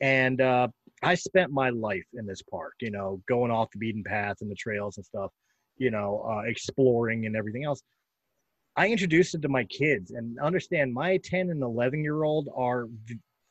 And 0.01 0.39
uh, 0.39 0.69
I 1.03 1.15
spent 1.15 1.51
my 1.51 1.69
life 1.69 2.05
in 2.13 2.25
this 2.25 2.41
park, 2.41 2.73
you 2.79 2.91
know, 2.91 3.21
going 3.27 3.51
off 3.51 3.71
the 3.71 3.79
beaten 3.79 4.03
path 4.03 4.37
and 4.41 4.49
the 4.49 4.55
trails 4.55 4.97
and 4.97 5.05
stuff 5.05 5.31
you 5.79 5.89
know, 5.89 6.23
uh, 6.29 6.41
exploring 6.41 7.25
and 7.25 7.35
everything 7.35 7.63
else. 7.63 7.81
I 8.75 8.89
introduced 8.89 9.33
it 9.33 9.41
to 9.41 9.49
my 9.49 9.63
kids 9.63 10.11
and 10.11 10.37
understand 10.39 10.93
my 10.93 11.17
10 11.17 11.49
and 11.49 11.63
11 11.63 12.03
year 12.03 12.23
old 12.23 12.49
are 12.55 12.85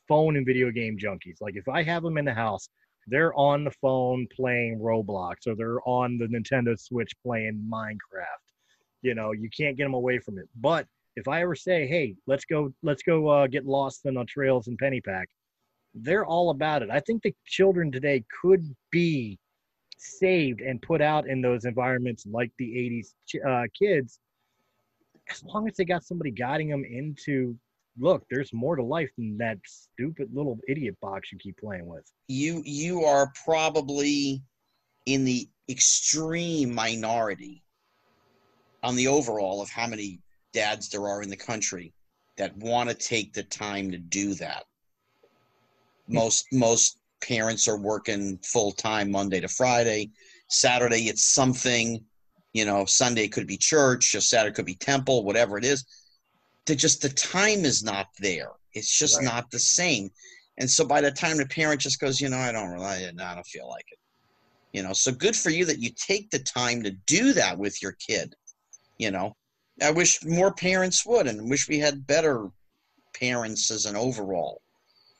phone 0.06 0.36
and 0.36 0.46
video 0.46 0.70
game 0.70 0.96
junkies. 0.96 1.40
Like 1.40 1.56
if 1.56 1.68
I 1.68 1.82
have 1.82 2.02
them 2.02 2.16
in 2.16 2.24
the 2.24 2.34
house, 2.34 2.68
they're 3.08 3.34
on 3.34 3.64
the 3.64 3.72
phone 3.82 4.28
playing 4.34 4.78
Roblox 4.78 5.46
or 5.46 5.56
they're 5.56 5.86
on 5.88 6.18
the 6.18 6.26
Nintendo 6.26 6.78
Switch 6.78 7.12
playing 7.24 7.66
Minecraft. 7.70 8.44
You 9.02 9.14
know, 9.14 9.32
you 9.32 9.48
can't 9.56 9.76
get 9.76 9.84
them 9.84 9.94
away 9.94 10.18
from 10.18 10.38
it. 10.38 10.48
But 10.56 10.86
if 11.18 11.28
I 11.28 11.42
ever 11.42 11.54
say, 11.54 11.86
"Hey, 11.86 12.14
let's 12.26 12.44
go, 12.44 12.72
let's 12.82 13.02
go 13.02 13.28
uh, 13.28 13.46
get 13.46 13.66
lost 13.66 14.06
in 14.06 14.14
the 14.14 14.24
trails 14.24 14.68
in 14.68 14.76
Pennypack," 14.76 15.26
they're 15.94 16.26
all 16.26 16.50
about 16.50 16.82
it. 16.82 16.90
I 16.90 17.00
think 17.00 17.22
the 17.22 17.34
children 17.44 17.90
today 17.92 18.24
could 18.40 18.64
be 18.90 19.38
saved 19.98 20.60
and 20.60 20.80
put 20.80 21.02
out 21.02 21.28
in 21.28 21.40
those 21.42 21.64
environments 21.64 22.24
like 22.26 22.52
the 22.58 22.66
80s 22.66 23.14
ch- 23.26 23.44
uh, 23.46 23.64
kids 23.78 24.20
as 25.30 25.42
long 25.44 25.68
as 25.68 25.76
they 25.76 25.84
got 25.84 26.04
somebody 26.04 26.30
guiding 26.30 26.68
them 26.68 26.84
into 26.84 27.56
look 27.98 28.24
there's 28.30 28.52
more 28.52 28.76
to 28.76 28.82
life 28.82 29.10
than 29.18 29.36
that 29.38 29.58
stupid 29.66 30.28
little 30.32 30.58
idiot 30.68 30.96
box 31.02 31.32
you 31.32 31.38
keep 31.38 31.56
playing 31.58 31.86
with 31.86 32.04
You 32.28 32.62
you 32.64 33.04
are 33.04 33.32
probably 33.44 34.42
in 35.06 35.24
the 35.24 35.48
extreme 35.68 36.72
minority 36.72 37.64
on 38.82 38.94
the 38.94 39.08
overall 39.08 39.60
of 39.60 39.68
how 39.68 39.88
many 39.88 40.20
dads 40.52 40.88
there 40.88 41.06
are 41.06 41.22
in 41.22 41.28
the 41.28 41.36
country 41.36 41.92
that 42.36 42.56
want 42.56 42.88
to 42.88 42.94
take 42.94 43.32
the 43.32 43.42
time 43.42 43.90
to 43.90 43.98
do 43.98 44.34
that. 44.34 44.64
Most 46.08 46.46
most 46.52 46.98
parents 47.20 47.68
are 47.68 47.78
working 47.78 48.38
full 48.38 48.72
time 48.72 49.10
Monday 49.10 49.40
to 49.40 49.48
Friday. 49.48 50.10
Saturday 50.48 51.08
it's 51.08 51.24
something, 51.24 52.02
you 52.52 52.64
know, 52.64 52.84
Sunday 52.84 53.28
could 53.28 53.46
be 53.46 53.56
church, 53.56 54.14
or 54.14 54.20
Saturday 54.20 54.54
could 54.54 54.64
be 54.64 54.76
temple, 54.76 55.24
whatever 55.24 55.58
it 55.58 55.64
is. 55.64 55.84
To 56.66 56.76
just 56.76 57.02
the 57.02 57.08
time 57.10 57.64
is 57.64 57.82
not 57.82 58.06
there. 58.18 58.50
It's 58.72 58.96
just 58.98 59.16
Right. 59.16 59.24
not 59.24 59.50
the 59.50 59.58
same. 59.58 60.10
And 60.58 60.70
so 60.70 60.84
by 60.84 61.00
the 61.00 61.10
time 61.10 61.36
the 61.36 61.46
parent 61.46 61.80
just 61.80 62.00
goes, 62.00 62.20
you 62.20 62.28
know, 62.28 62.38
I 62.38 62.52
don't 62.52 62.70
really, 62.70 62.86
I 62.86 63.34
don't 63.34 63.46
feel 63.46 63.68
like 63.68 63.86
it. 63.90 63.98
You 64.72 64.82
know, 64.82 64.92
so 64.92 65.12
good 65.12 65.36
for 65.36 65.50
you 65.50 65.64
that 65.64 65.78
you 65.78 65.90
take 65.90 66.30
the 66.30 66.40
time 66.40 66.82
to 66.82 66.90
do 66.90 67.32
that 67.32 67.58
with 67.58 67.80
your 67.82 67.92
kid. 67.92 68.34
You 68.98 69.10
know, 69.10 69.36
I 69.82 69.90
wish 69.90 70.24
more 70.24 70.52
parents 70.52 71.06
would, 71.06 71.26
and 71.26 71.48
wish 71.48 71.68
we 71.68 71.78
had 71.78 72.06
better 72.06 72.50
parents 73.14 73.70
as 73.70 73.86
an 73.86 73.96
overall. 73.96 74.60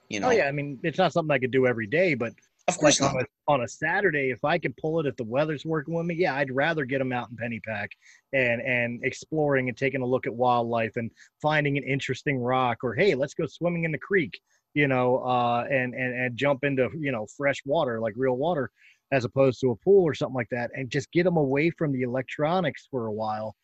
You 0.09 0.21
know, 0.21 0.29
oh 0.29 0.31
yeah 0.31 0.45
i 0.45 0.53
mean 0.53 0.79
it's 0.83 0.97
not 0.97 1.13
something 1.13 1.31
i 1.31 1.39
could 1.39 1.51
do 1.51 1.67
every 1.67 1.87
day 1.87 2.15
but 2.15 2.33
of 2.67 2.79
course 2.79 2.99
like 2.99 3.13
not. 3.13 3.19
on 3.19 3.27
a, 3.27 3.53
on 3.53 3.61
a 3.65 3.69
saturday 3.69 4.31
if 4.31 4.43
i 4.43 4.57
could 4.57 4.75
pull 4.79 5.01
it 5.01 5.07
if 5.07 5.15
the 5.17 5.25
weather's 5.25 5.67
working 5.67 5.93
with 5.93 6.07
me 6.07 6.15
yeah 6.15 6.35
i'd 6.37 6.51
rather 6.51 6.87
get 6.87 6.99
them 6.99 7.13
out 7.13 7.29
in 7.29 7.37
pennypack 7.37 7.89
and 8.33 8.63
and 8.63 9.05
exploring 9.05 9.69
and 9.69 9.77
taking 9.77 10.01
a 10.01 10.07
look 10.07 10.27
at 10.27 10.35
wildlife 10.35 10.97
and 10.97 11.11
finding 11.43 11.77
an 11.77 11.85
interesting 11.85 12.39
rock 12.39 12.79
or 12.83 12.95
hey 12.95 13.15
let's 13.15 13.35
go 13.35 13.45
swimming 13.47 13.85
in 13.85 13.93
the 13.93 13.99
creek 13.99 14.41
you 14.73 14.89
know 14.89 15.19
uh 15.19 15.67
and 15.71 15.93
and 15.93 16.15
and 16.15 16.39
jump 16.39 16.65
into 16.65 16.89
you 16.99 17.13
know 17.13 17.27
fresh 17.37 17.61
water 17.67 18.01
like 18.01 18.15
real 18.17 18.39
water 18.39 18.71
as 19.13 19.27
opposed 19.27 19.61
to 19.61 19.73
a 19.73 19.77
pool 19.77 20.05
or 20.05 20.15
something 20.15 20.35
like 20.35 20.49
that 20.51 20.71
and 20.75 20.89
just 20.89 21.13
get 21.13 21.25
them 21.25 21.37
away 21.37 21.69
from 21.69 21.93
the 21.93 22.01
electronics 22.01 22.89
for 22.91 23.09
a 23.09 23.13
while 23.13 23.55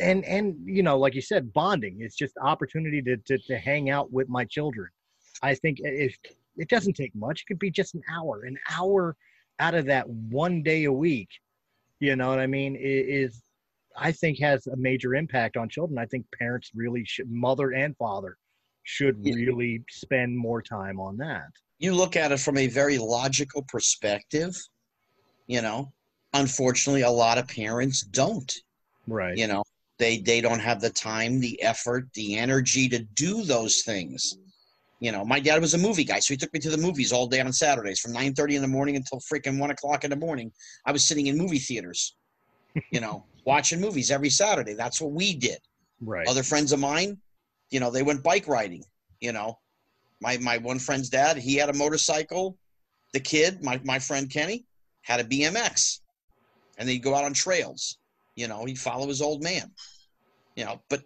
and 0.00 0.24
and 0.24 0.56
you 0.64 0.82
know 0.82 0.98
like 0.98 1.14
you 1.14 1.22
said 1.22 1.52
bonding. 1.52 1.98
It's 2.00 2.16
just 2.16 2.34
opportunity 2.40 3.02
to 3.02 3.16
to, 3.16 3.38
to 3.38 3.58
hang 3.58 3.90
out 3.90 4.12
with 4.12 4.28
my 4.28 4.44
children. 4.44 4.88
I 5.42 5.54
think 5.54 5.78
if 5.80 6.16
it 6.56 6.68
doesn't 6.68 6.94
take 6.94 7.14
much. 7.14 7.42
It 7.42 7.46
could 7.46 7.58
be 7.58 7.70
just 7.70 7.94
an 7.94 8.02
hour. 8.12 8.42
An 8.44 8.58
hour 8.70 9.16
out 9.58 9.74
of 9.74 9.86
that 9.86 10.08
one 10.08 10.62
day 10.62 10.84
a 10.84 10.92
week 10.92 11.28
you 12.02 12.16
know 12.16 12.28
what 12.28 12.40
i 12.40 12.46
mean 12.46 12.76
is 12.78 13.42
i 13.96 14.10
think 14.10 14.38
has 14.38 14.66
a 14.66 14.76
major 14.76 15.14
impact 15.14 15.56
on 15.56 15.68
children. 15.68 15.98
I 15.98 16.06
think 16.06 16.26
parents 16.36 16.70
really 16.74 17.04
should 17.04 17.30
mother 17.30 17.70
and 17.70 17.96
father 17.96 18.36
should 18.82 19.24
really 19.24 19.82
spend 19.88 20.36
more 20.36 20.60
time 20.60 20.98
on 20.98 21.16
that. 21.18 21.48
You 21.78 21.94
look 21.94 22.16
at 22.16 22.32
it 22.32 22.40
from 22.40 22.58
a 22.58 22.66
very 22.66 22.98
logical 22.98 23.62
perspective. 23.68 24.56
You 25.46 25.62
know, 25.62 25.92
unfortunately, 26.32 27.02
a 27.02 27.10
lot 27.10 27.38
of 27.38 27.46
parents 27.46 28.02
don't. 28.02 28.52
right. 29.06 29.36
You 29.36 29.46
know, 29.46 29.62
they 29.98 30.18
they 30.18 30.40
don't 30.40 30.60
have 30.60 30.80
the 30.80 30.90
time, 30.90 31.40
the 31.40 31.60
effort, 31.62 32.08
the 32.14 32.36
energy 32.36 32.88
to 32.88 33.00
do 33.00 33.44
those 33.44 33.82
things. 33.82 34.38
You 35.00 35.10
know, 35.10 35.24
my 35.24 35.40
dad 35.40 35.60
was 35.60 35.74
a 35.74 35.78
movie 35.78 36.04
guy, 36.04 36.20
so 36.20 36.32
he 36.32 36.38
took 36.38 36.52
me 36.54 36.60
to 36.60 36.70
the 36.70 36.76
movies 36.76 37.12
all 37.12 37.26
day 37.26 37.40
on 37.40 37.52
Saturdays 37.52 38.00
from 38.00 38.12
nine 38.12 38.34
thirty 38.34 38.56
in 38.56 38.62
the 38.62 38.68
morning 38.68 38.96
until 38.96 39.20
freaking 39.20 39.58
one 39.58 39.70
o'clock 39.70 40.04
in 40.04 40.10
the 40.10 40.16
morning. 40.16 40.52
I 40.86 40.92
was 40.92 41.06
sitting 41.06 41.26
in 41.26 41.36
movie 41.36 41.58
theaters, 41.58 42.16
you 42.90 43.00
know, 43.00 43.24
watching 43.44 43.80
movies 43.80 44.10
every 44.10 44.30
Saturday. 44.30 44.74
That's 44.74 45.00
what 45.00 45.12
we 45.12 45.34
did. 45.34 45.58
right 46.00 46.28
Other 46.28 46.42
friends 46.42 46.72
of 46.72 46.78
mine, 46.80 47.18
you 47.70 47.80
know, 47.80 47.90
they 47.90 48.02
went 48.02 48.22
bike 48.22 48.46
riding. 48.46 48.84
You 49.20 49.32
know, 49.32 49.58
my 50.20 50.38
my 50.38 50.58
one 50.58 50.78
friend's 50.78 51.08
dad, 51.08 51.36
he 51.36 51.56
had 51.56 51.68
a 51.68 51.74
motorcycle. 51.74 52.56
The 53.12 53.20
kid, 53.20 53.62
my 53.62 53.80
my 53.84 53.98
friend 53.98 54.30
Kenny, 54.30 54.66
had 55.02 55.20
a 55.20 55.24
BMX, 55.24 56.00
and 56.78 56.88
they'd 56.88 57.02
go 57.02 57.14
out 57.14 57.24
on 57.24 57.34
trails. 57.34 57.98
You 58.36 58.48
know, 58.48 58.64
he'd 58.64 58.78
follow 58.78 59.08
his 59.08 59.22
old 59.22 59.42
man. 59.42 59.70
You 60.56 60.64
know, 60.64 60.82
but 60.88 61.02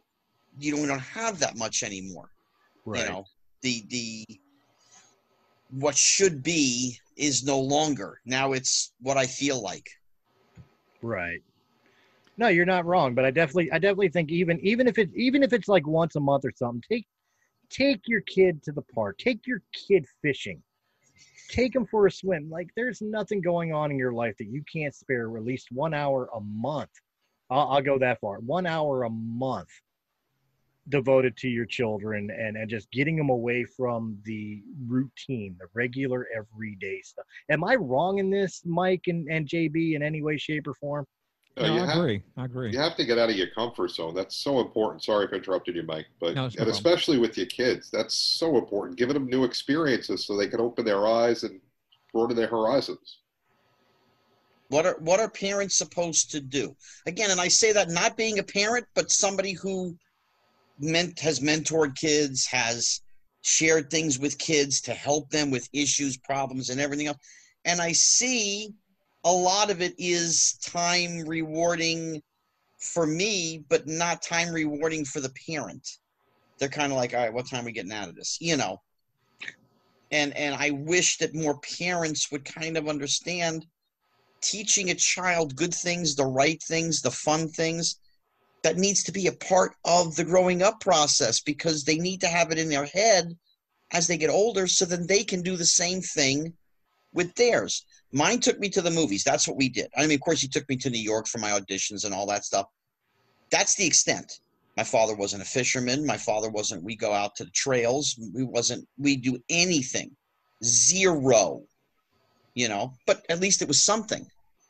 you 0.59 0.73
don't, 0.73 0.83
we 0.83 0.87
don't 0.87 0.99
have 1.01 1.39
that 1.41 1.57
much 1.57 1.83
anymore. 1.83 2.31
right 2.85 3.01
You 3.01 3.11
know, 3.11 3.25
the 3.63 3.85
the 3.89 4.25
what 5.71 5.97
should 5.97 6.43
be 6.43 6.99
is 7.17 7.45
no 7.45 7.61
longer. 7.61 8.21
Now 8.25 8.53
it's 8.53 8.93
what 9.01 9.17
I 9.17 9.27
feel 9.27 9.63
like. 9.63 9.89
Right. 11.03 11.41
No, 12.39 12.49
you're 12.49 12.67
not 12.67 12.85
wrong, 12.85 13.15
but 13.15 13.25
I 13.25 13.31
definitely 13.31 13.73
I 13.73 13.79
definitely 13.79 14.11
think 14.11 14.31
even 14.31 14.61
even 14.61 14.87
if 14.87 14.99
it 14.99 15.11
even 15.15 15.43
if 15.43 15.53
it's 15.53 15.69
like 15.69 15.87
once 15.87 16.17
a 16.17 16.21
month 16.21 16.45
or 16.45 16.53
something, 16.55 16.83
take 16.89 17.07
take 17.71 18.03
your 18.07 18.21
kid 18.23 18.63
to 18.65 18.73
the 18.73 18.83
park. 18.95 19.19
Take 19.19 19.47
your 19.47 19.63
kid 19.73 20.05
fishing. 20.23 20.63
Take 21.49 21.73
them 21.73 21.87
for 21.87 22.07
a 22.07 22.11
swim. 22.11 22.51
Like 22.51 22.69
there's 22.77 23.01
nothing 23.01 23.41
going 23.41 23.73
on 23.73 23.91
in 23.91 23.99
your 23.99 24.13
life 24.13 24.35
that 24.39 24.49
you 24.49 24.63
can't 24.71 24.95
spare 24.95 25.35
at 25.37 25.45
least 25.45 25.69
one 25.71 25.95
hour 25.95 26.29
a 26.35 26.41
month. 26.41 26.91
I'll, 27.51 27.69
I'll 27.69 27.83
go 27.83 27.99
that 27.99 28.21
far. 28.21 28.39
One 28.41 28.67
hour 28.67 29.05
a 29.05 29.11
month 29.11 29.69
devoted 30.89 31.37
to 31.37 31.49
your 31.49 31.67
children 31.67 32.31
and, 32.31 32.57
and 32.57 32.71
just 32.71 32.91
getting 32.93 33.17
them 33.17 33.29
away 33.29 33.65
from 33.65 34.17
the 34.25 34.63
routine, 34.87 35.57
the 35.59 35.67
regular 35.75 36.29
everyday 36.37 37.01
stuff. 37.03 37.25
Am 37.51 37.65
I 37.65 37.75
wrong 37.75 38.19
in 38.19 38.31
this, 38.31 38.63
Mike 38.65 39.03
and, 39.09 39.27
and 39.29 39.49
JB, 39.49 39.95
in 39.97 40.03
any 40.03 40.23
way, 40.23 40.37
shape, 40.39 40.67
or 40.69 40.75
form? 40.75 41.05
Uh, 41.57 41.67
No, 41.67 41.75
you 41.75 41.81
I 41.81 41.87
have- 41.87 41.97
agree. 41.99 42.23
I 42.37 42.45
agree. 42.45 42.71
You 42.73 42.79
have 42.79 42.95
to 42.97 43.05
get 43.05 43.19
out 43.19 43.31
of 43.31 43.37
your 43.37 43.49
comfort 43.49 43.91
zone. 43.91 44.15
That's 44.15 44.37
so 44.37 44.61
important. 44.61 45.03
Sorry 45.03 45.25
if 45.25 45.33
I 45.33 45.37
interrupted 45.37 45.75
you, 45.75 45.83
Mike, 45.83 46.07
but 46.21 46.35
No, 46.37 46.47
it's 46.47 46.57
no 46.57 46.63
and 46.63 46.71
especially 46.71 47.19
with 47.19 47.37
your 47.37 47.47
kids, 47.47 47.91
that's 47.91 48.15
so 48.15 48.57
important. 48.57 48.97
Giving 48.99 49.15
them 49.15 49.27
new 49.27 49.43
experiences 49.43 50.25
so 50.25 50.37
they 50.37 50.49
can 50.49 50.61
open 50.61 50.85
their 50.85 51.07
eyes 51.07 51.43
and 51.43 51.61
broaden 52.13 52.37
their 52.37 52.47
horizons. 52.47 53.19
What 54.69 54.87
are 54.87 54.97
what 54.99 55.21
are 55.21 55.31
parents 55.31 55.77
supposed 55.77 56.31
to 56.33 56.41
do? 56.41 56.77
Again, 57.07 57.31
and 57.31 57.41
I 57.41 57.49
say 57.49 57.73
that 57.73 57.91
not 57.91 58.17
being 58.17 58.39
a 58.39 58.43
parent, 58.43 58.87
but 58.95 59.11
somebody 59.11 59.53
who 59.53 59.97
meant 60.79 61.21
has 61.21 61.41
mentored 61.41 61.97
kids, 61.97 62.47
has 62.47 63.01
shared 63.43 63.91
things 63.91 64.19
with 64.19 64.39
kids 64.39 64.81
to 64.83 64.95
help 64.95 65.31
them 65.31 65.51
with 65.51 65.69
issues, 65.73 66.17
problems, 66.17 66.71
and 66.71 66.81
everything 66.81 67.07
else. 67.07 67.19
And 67.65 67.81
I 67.81 67.93
see 67.93 68.75
a 69.25 69.33
lot 69.33 69.71
of 69.71 69.81
it 69.81 69.95
is 69.99 70.59
time 70.65 71.21
rewarding 71.27 72.23
for 72.79 73.07
me, 73.07 73.65
but 73.69 73.87
not 73.87 74.23
time 74.23 74.53
rewarding 74.53 75.05
for 75.05 75.21
the 75.21 75.33
parent. 75.49 75.89
They're 76.59 76.69
kind 76.69 76.93
of 76.93 76.97
like, 76.97 77.15
all 77.15 77.21
right, 77.21 77.33
what 77.33 77.49
time 77.49 77.63
are 77.63 77.67
we 77.67 77.73
getting 77.73 77.93
out 77.93 78.09
of 78.09 78.17
this? 78.17 78.39
You 78.41 78.57
know. 78.57 78.81
And 80.11 80.37
and 80.37 80.55
I 80.55 80.71
wish 80.71 81.19
that 81.19 81.35
more 81.35 81.59
parents 81.79 82.31
would 82.31 82.45
kind 82.45 82.77
of 82.77 82.89
understand 82.89 83.67
teaching 84.51 84.91
a 84.91 84.95
child 84.95 85.57
good 85.57 85.75
things, 85.75 86.15
the 86.15 86.25
right 86.25 86.63
things, 86.63 87.03
the 87.03 87.11
fun 87.11 87.49
things, 87.49 87.97
that 88.63 88.77
needs 88.77 89.03
to 89.05 89.13
be 89.13 89.27
a 89.27 89.33
part 89.33 89.75
of 89.85 90.17
the 90.17 90.25
growing 90.25 90.63
up 90.63 90.81
process 90.81 91.41
because 91.41 91.85
they 91.85 91.99
need 91.99 92.21
to 92.21 92.29
have 92.29 92.51
it 92.51 92.59
in 92.59 92.69
their 92.69 92.87
head 92.87 93.37
as 93.93 94.07
they 94.07 94.17
get 94.17 94.31
older 94.31 94.67
so 94.67 94.85
then 94.85 95.07
they 95.07 95.23
can 95.23 95.43
do 95.43 95.57
the 95.57 95.65
same 95.65 96.01
thing 96.01 96.53
with 97.13 97.35
theirs. 97.35 97.85
Mine 98.13 98.41
took 98.41 98.59
me 98.59 98.69
to 98.71 98.83
the 98.83 98.91
movies. 98.91 99.25
That's 99.25 99.47
what 99.47 99.57
we 99.57 99.69
did. 99.69 99.89
I 99.97 100.03
mean, 100.07 100.17
of 100.17 100.21
course, 100.21 100.41
he 100.41 100.49
took 100.49 100.69
me 100.69 100.77
to 100.79 100.91
New 100.91 101.01
York 101.01 101.27
for 101.27 101.39
my 101.39 101.51
auditions 101.51 102.05
and 102.05 102.15
all 102.15 102.27
that 102.27 102.45
stuff. 102.45 102.67
That's 103.51 103.75
the 103.77 103.87
extent. 103.87 104.41
My 104.77 104.85
father 104.85 105.15
wasn't 105.15 105.43
a 105.43 105.47
fisherman. 105.47 106.05
My 106.05 106.17
father 106.17 106.51
wasn't, 106.51 106.83
we 106.83 106.97
go 106.97 107.13
out 107.13 107.35
to 107.37 107.45
the 107.45 107.51
trails. 107.51 108.19
We 108.35 108.43
wasn't, 108.43 108.87
we 108.99 109.17
do 109.17 109.39
anything. 109.49 110.11
Zero, 110.65 111.63
you 112.55 112.69
know, 112.69 112.93
but 113.07 113.25
at 113.29 113.41
least 113.41 113.63
it 113.63 113.69
was 113.69 113.83
something. 113.83 114.27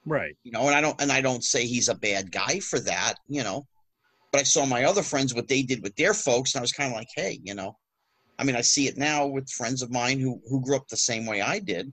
Right. 0.07 0.37
You 0.45 0.53
know, 0.53 0.67
and 0.69 0.75
I 0.77 0.81
don't, 0.81 1.01
and 1.01 1.11
I 1.11 1.21
don't 1.21 1.45
say 1.45 1.67
he's 1.67 1.89
a 1.89 1.95
bad 1.95 2.31
guy 2.31 2.61
for 2.61 2.79
that, 2.81 3.15
you 3.29 3.43
know, 3.43 3.67
but 4.33 4.41
I 4.41 4.45
saw 4.45 4.65
my 4.65 4.85
other 4.85 5.03
friends, 5.03 5.35
what 5.35 5.49
they 5.49 5.63
did 5.63 5.83
with 5.83 5.97
their 5.97 6.15
folks. 6.15 6.55
And 6.55 6.61
I 6.61 6.63
was 6.63 6.73
kind 6.73 6.91
of 6.91 6.97
like, 6.97 7.09
hey, 7.15 7.41
you 7.43 7.55
know, 7.55 7.77
I 8.39 8.45
mean, 8.45 8.57
I 8.57 8.61
see 8.61 8.87
it 8.87 8.97
now 8.97 9.27
with 9.27 9.51
friends 9.51 9.83
of 9.83 9.91
mine 9.91 10.21
who, 10.21 10.41
who 10.49 10.63
grew 10.63 10.77
up 10.77 10.89
the 10.89 10.97
same 10.97 11.27
way 11.27 11.43
I 11.43 11.59
did 11.59 11.93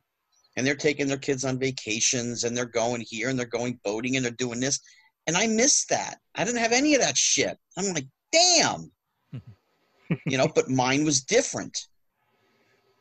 and 0.56 0.66
they're 0.66 0.76
taking 0.76 1.08
their 1.08 1.18
kids 1.18 1.46
on 1.46 1.60
vacations 1.60 2.44
and 2.44 2.56
they're 2.56 2.66
going 2.66 3.02
here 3.02 3.30
and 3.30 3.40
they're 3.40 3.46
going 3.46 3.80
boating 3.84 4.16
and 4.16 4.24
they're 4.24 4.32
doing 4.34 4.60
this. 4.60 4.80
And 5.26 5.36
I 5.36 5.48
miss 5.48 5.86
that. 5.86 6.18
I 6.36 6.44
didn't 6.44 6.60
have 6.60 6.74
any 6.74 6.96
of 6.96 7.02
that 7.02 7.18
shit. 7.18 7.58
I'm 7.78 7.94
like, 7.94 8.08
damn. 8.32 8.92
you 10.26 10.38
know, 10.38 10.48
but 10.54 10.70
mine 10.70 11.06
was 11.06 11.24
different. 11.24 11.88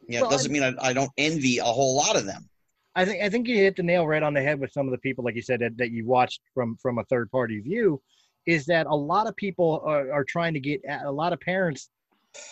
You 0.09 0.19
know, 0.19 0.23
Well, 0.23 0.31
it 0.31 0.35
doesn't 0.35 0.53
mean 0.53 0.63
I, 0.63 0.73
I 0.81 0.93
don't 0.93 1.11
envy 1.19 1.59
a 1.59 1.65
whole 1.65 1.97
lot 1.97 2.17
of 2.17 2.27
them. 2.27 2.49
I 2.95 3.05
think 3.05 3.23
I 3.23 3.29
think 3.29 3.49
you 3.49 3.57
hit 3.57 3.77
the 3.77 3.83
nail 3.83 4.07
right 4.07 4.23
on 4.23 4.35
the 4.35 4.43
head 4.43 4.61
with 4.61 4.73
some 4.73 4.87
of 4.87 4.93
the 4.93 4.99
people, 4.99 5.25
like 5.25 5.35
you 5.35 5.43
said, 5.43 5.61
that, 5.61 5.77
that 5.79 5.91
you 5.91 6.07
watched 6.07 6.41
from 6.55 6.77
from 6.77 6.99
a 6.99 7.05
third 7.05 7.31
party 7.31 7.61
view, 7.61 8.03
is 8.47 8.67
that 8.67 8.87
a 8.87 8.95
lot 8.95 9.27
of 9.27 9.37
people 9.37 9.83
are, 9.85 10.13
are 10.13 10.25
trying 10.25 10.55
to 10.55 10.61
get 10.61 10.83
a 11.05 11.11
lot 11.11 11.33
of 11.33 11.41
parents, 11.41 11.89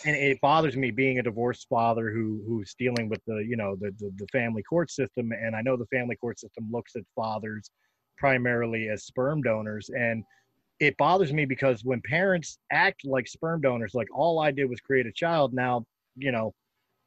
and 0.06 0.16
it 0.16 0.40
bothers 0.40 0.76
me 0.76 0.90
being 0.90 1.18
a 1.18 1.22
divorced 1.22 1.66
father 1.68 2.10
who 2.10 2.42
who's 2.46 2.74
dealing 2.78 3.08
with 3.08 3.20
the 3.26 3.44
you 3.46 3.56
know 3.56 3.76
the, 3.76 3.90
the 3.98 4.10
the 4.16 4.26
family 4.28 4.62
court 4.62 4.90
system, 4.90 5.32
and 5.32 5.54
I 5.54 5.60
know 5.60 5.76
the 5.76 5.86
family 5.86 6.16
court 6.16 6.40
system 6.40 6.68
looks 6.70 6.96
at 6.96 7.02
fathers 7.14 7.70
primarily 8.16 8.88
as 8.88 9.04
sperm 9.04 9.42
donors, 9.42 9.90
and 9.90 10.24
it 10.78 10.96
bothers 10.96 11.34
me 11.34 11.44
because 11.44 11.84
when 11.84 12.00
parents 12.00 12.58
act 12.72 13.04
like 13.04 13.28
sperm 13.28 13.60
donors, 13.60 13.92
like 13.94 14.08
all 14.14 14.38
I 14.38 14.50
did 14.50 14.70
was 14.70 14.80
create 14.80 15.06
a 15.06 15.12
child, 15.12 15.52
now 15.52 15.84
you 16.16 16.32
know, 16.32 16.54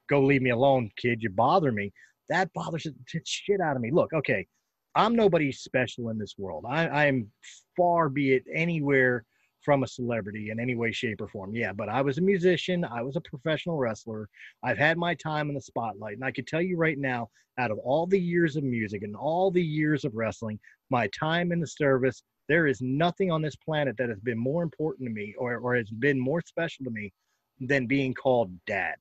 go 0.07 0.21
leave 0.21 0.43
me 0.43 0.51
alone, 0.51 0.91
kid, 0.97 1.23
you 1.23 1.31
bother 1.31 1.71
me 1.71 1.91
that 2.29 2.51
bothers 2.53 2.83
the 2.83 3.21
shit 3.25 3.61
out 3.61 3.75
of 3.75 3.81
me. 3.81 3.91
Look, 3.91 4.13
okay, 4.13 4.47
I'm 4.95 5.15
nobody 5.15 5.51
special 5.51 6.09
in 6.09 6.17
this 6.17 6.35
world. 6.37 6.65
I, 6.67 6.87
I'm 6.87 7.31
far 7.75 8.09
be 8.09 8.33
it 8.33 8.43
anywhere 8.53 9.25
from 9.63 9.83
a 9.83 9.87
celebrity 9.87 10.49
in 10.51 10.59
any 10.59 10.75
way, 10.75 10.91
shape, 10.91 11.21
or 11.21 11.27
form. 11.27 11.55
Yeah, 11.55 11.73
but 11.73 11.89
I 11.89 12.01
was 12.01 12.17
a 12.17 12.21
musician. 12.21 12.85
I 12.85 13.01
was 13.01 13.15
a 13.15 13.21
professional 13.21 13.77
wrestler. 13.77 14.27
I've 14.61 14.77
had 14.77 14.97
my 14.97 15.15
time 15.15 15.49
in 15.49 15.55
the 15.55 15.61
spotlight. 15.61 16.15
And 16.15 16.25
I 16.25 16.31
can 16.31 16.45
tell 16.45 16.61
you 16.61 16.77
right 16.77 16.97
now, 16.97 17.29
out 17.57 17.71
of 17.71 17.77
all 17.79 18.05
the 18.05 18.19
years 18.19 18.55
of 18.55 18.63
music 18.63 19.03
and 19.03 19.15
all 19.15 19.51
the 19.51 19.63
years 19.63 20.05
of 20.05 20.15
wrestling, 20.15 20.59
my 20.89 21.07
time 21.17 21.51
in 21.51 21.59
the 21.59 21.67
service, 21.67 22.23
there 22.49 22.67
is 22.67 22.81
nothing 22.81 23.31
on 23.31 23.41
this 23.41 23.55
planet 23.55 23.95
that 23.97 24.09
has 24.09 24.19
been 24.19 24.37
more 24.37 24.63
important 24.63 25.07
to 25.07 25.13
me 25.13 25.33
or, 25.37 25.57
or 25.57 25.75
has 25.75 25.89
been 25.89 26.19
more 26.19 26.41
special 26.45 26.83
to 26.83 26.91
me 26.91 27.13
than 27.59 27.87
being 27.87 28.13
called 28.13 28.51
dad. 28.65 28.95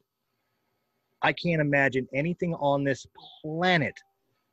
I 1.23 1.32
can't 1.32 1.61
imagine 1.61 2.09
anything 2.12 2.55
on 2.55 2.85
this 2.85 3.07
planet 3.43 3.94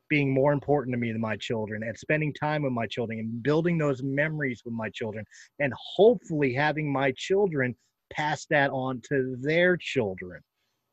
being 0.10 0.34
more 0.34 0.54
important 0.54 0.94
to 0.94 0.98
me 0.98 1.12
than 1.12 1.22
my 1.22 1.36
children 1.38 1.84
and 1.84 1.98
spending 1.98 2.34
time 2.34 2.64
with 2.64 2.74
my 2.74 2.88
children 2.88 3.20
and 3.20 3.44
building 3.44 3.78
those 3.78 4.02
memories 4.02 4.64
with 4.66 4.74
my 4.74 4.90
children 4.90 5.24
and 5.60 5.72
hopefully 5.76 6.54
having 6.54 6.92
my 6.92 7.12
children 7.16 7.76
pass 8.12 8.46
that 8.48 8.72
on 8.72 9.02
to 9.08 9.38
their 9.40 9.78
children 9.78 10.42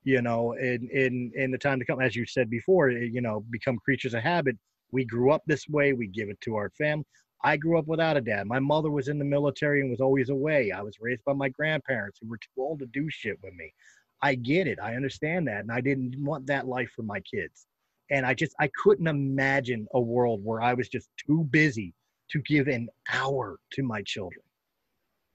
you 0.04 0.20
know 0.20 0.52
in 0.52 0.88
in 0.92 1.32
in 1.34 1.50
the 1.50 1.58
time 1.58 1.78
to 1.78 1.84
come. 1.84 2.00
As 2.00 2.14
you 2.14 2.26
said 2.26 2.50
before 2.50 2.90
eh, 2.90 3.08
you 3.10 3.20
know 3.20 3.44
become 3.50 3.78
creatures 3.78 4.14
of 4.14 4.22
habit. 4.22 4.56
We 4.92 5.04
grew 5.04 5.32
up 5.32 5.42
this 5.46 5.68
way. 5.68 5.94
We 5.94 6.06
give 6.06 6.28
it 6.30 6.40
to 6.42 6.54
our 6.56 6.70
family 6.70 7.04
i 7.44 7.54
grew 7.56 7.78
up 7.78 7.86
without 7.86 8.16
a 8.16 8.20
dad. 8.20 8.46
My 8.46 8.58
mother 8.58 8.90
was 8.90 9.08
in 9.08 9.18
the 9.18 9.24
military 9.24 9.82
and 9.82 9.90
was 9.90 10.00
always 10.00 10.30
away. 10.30 10.72
I 10.72 10.80
was 10.80 10.96
raised 11.00 11.22
by 11.24 11.34
my 11.34 11.50
grandparents 11.50 12.18
who 12.20 12.28
were 12.28 12.38
too 12.38 12.62
old 12.62 12.78
to 12.78 12.86
do 12.86 13.08
shit 13.10 13.38
with 13.42 13.52
me 13.52 13.72
I 14.22 14.34
get 14.34 14.66
it. 14.66 14.78
I 14.82 14.94
understand 14.94 15.46
that. 15.48 15.60
And 15.60 15.72
I 15.72 15.80
didn't 15.80 16.16
want 16.18 16.46
that 16.46 16.66
life 16.66 16.90
for 16.94 17.02
my 17.02 17.20
kids. 17.20 17.66
And 18.10 18.24
I 18.24 18.34
just, 18.34 18.54
I 18.60 18.70
couldn't 18.82 19.08
imagine 19.08 19.86
a 19.94 20.00
world 20.00 20.40
where 20.44 20.62
I 20.62 20.74
was 20.74 20.88
just 20.88 21.08
too 21.26 21.44
busy 21.50 21.92
to 22.30 22.40
give 22.42 22.68
an 22.68 22.88
hour 23.12 23.58
to 23.72 23.82
my 23.82 24.02
children. 24.02 24.42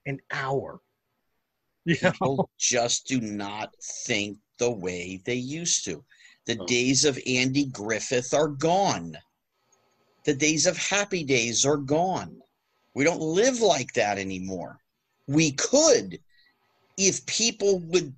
An 0.06 0.20
hour. 0.32 0.80
You 1.86 1.98
know? 2.04 2.12
People 2.12 2.50
just 2.60 3.08
do 3.08 3.20
not 3.20 3.74
think 4.06 4.38
the 4.60 4.70
way 4.70 5.20
they 5.26 5.34
used 5.34 5.84
to. 5.86 6.06
The 6.46 6.58
Oh. 6.60 6.66
days 6.66 7.06
of 7.06 7.20
Andy 7.26 7.66
Griffith 7.66 8.36
are 8.36 8.50
gone. 8.50 9.18
The 10.26 10.36
days 10.36 10.68
of 10.68 10.78
happy 10.78 11.24
days 11.24 11.66
are 11.66 11.78
gone. 11.78 12.40
We 12.94 13.04
don't 13.04 13.22
live 13.22 13.62
like 13.62 13.94
that 13.94 14.20
anymore. 14.20 14.78
We 15.28 15.54
could 15.54 16.20
if 16.98 17.26
people 17.26 17.80
would 17.80 18.14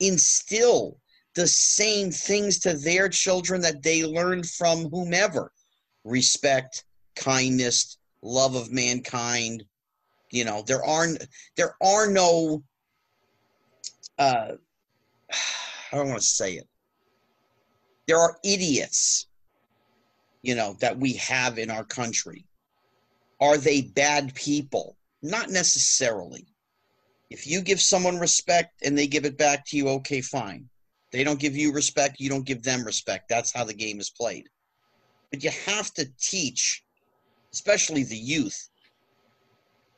instill 0.00 0.98
the 1.34 1.46
same 1.46 2.10
things 2.10 2.58
to 2.58 2.74
their 2.74 3.08
children 3.08 3.60
that 3.60 3.82
they 3.82 4.04
learned 4.04 4.48
from 4.48 4.90
whomever 4.90 5.52
respect, 6.04 6.84
kindness, 7.14 7.98
love 8.22 8.54
of 8.54 8.72
mankind. 8.72 9.64
You 10.30 10.44
know, 10.44 10.62
there 10.66 10.84
are 10.84 11.06
there 11.56 11.76
are 11.82 12.10
no 12.10 12.62
uh 14.18 14.52
I 15.92 15.96
don't 15.96 16.08
want 16.08 16.20
to 16.20 16.26
say 16.26 16.54
it. 16.54 16.68
There 18.06 18.18
are 18.18 18.38
idiots, 18.42 19.26
you 20.42 20.54
know, 20.54 20.76
that 20.80 20.98
we 20.98 21.14
have 21.14 21.58
in 21.58 21.70
our 21.70 21.84
country. 21.84 22.44
Are 23.40 23.56
they 23.56 23.82
bad 23.82 24.34
people? 24.34 24.96
Not 25.22 25.50
necessarily. 25.50 26.46
If 27.30 27.46
you 27.46 27.60
give 27.60 27.80
someone 27.80 28.18
respect 28.18 28.82
and 28.82 28.96
they 28.96 29.06
give 29.06 29.24
it 29.24 29.36
back 29.36 29.66
to 29.66 29.76
you, 29.76 29.88
okay, 29.88 30.20
fine. 30.20 30.68
They 31.12 31.24
don't 31.24 31.40
give 31.40 31.56
you 31.56 31.72
respect, 31.72 32.20
you 32.20 32.28
don't 32.28 32.46
give 32.46 32.62
them 32.62 32.84
respect. 32.84 33.28
That's 33.28 33.52
how 33.52 33.64
the 33.64 33.74
game 33.74 34.00
is 34.00 34.10
played. 34.10 34.48
But 35.30 35.42
you 35.42 35.50
have 35.66 35.92
to 35.94 36.10
teach, 36.20 36.82
especially 37.52 38.02
the 38.02 38.16
youth, 38.16 38.68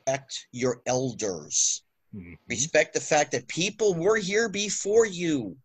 respect 0.06 0.46
your 0.52 0.82
elders. 0.86 1.82
Mhm. 2.14 2.36
Respect 2.48 2.94
the 2.94 3.00
fact 3.00 3.32
that 3.32 3.46
people 3.48 3.94
were 3.94 4.16
here 4.16 4.48
before 4.48 5.06
you. 5.06 5.56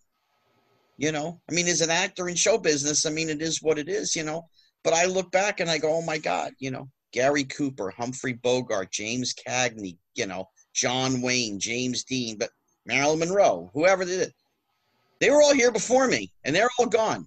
You 0.97 1.11
know, 1.11 1.41
I 1.49 1.53
mean, 1.53 1.67
as 1.67 1.81
an 1.81 1.89
actor 1.89 2.29
in 2.29 2.35
show 2.35 2.57
business, 2.57 3.05
I 3.05 3.09
mean, 3.09 3.29
it 3.29 3.41
is 3.41 3.61
what 3.61 3.77
it 3.77 3.89
is, 3.89 4.15
you 4.15 4.23
know. 4.23 4.47
But 4.83 4.93
I 4.93 5.05
look 5.05 5.31
back 5.31 5.59
and 5.59 5.69
I 5.69 5.77
go, 5.77 5.93
oh 5.93 6.01
my 6.01 6.17
God, 6.17 6.53
you 6.57 6.71
know, 6.71 6.89
Gary 7.11 7.43
Cooper, 7.43 7.89
Humphrey 7.89 8.33
Bogart, 8.33 8.91
James 8.91 9.33
Cagney, 9.33 9.97
you 10.13 10.25
know, 10.25 10.49
John 10.75 11.21
Wayne, 11.21 11.59
James 11.59 12.03
Dean, 12.03 12.37
but 12.37 12.51
Marilyn 12.85 13.19
Monroe, 13.19 13.71
whoever 13.73 14.05
they 14.05 14.17
did, 14.17 14.33
they 15.19 15.29
were 15.29 15.41
all 15.41 15.53
here 15.53 15.71
before 15.71 16.07
me 16.07 16.31
and 16.43 16.55
they're 16.55 16.69
all 16.77 16.85
gone. 16.85 17.25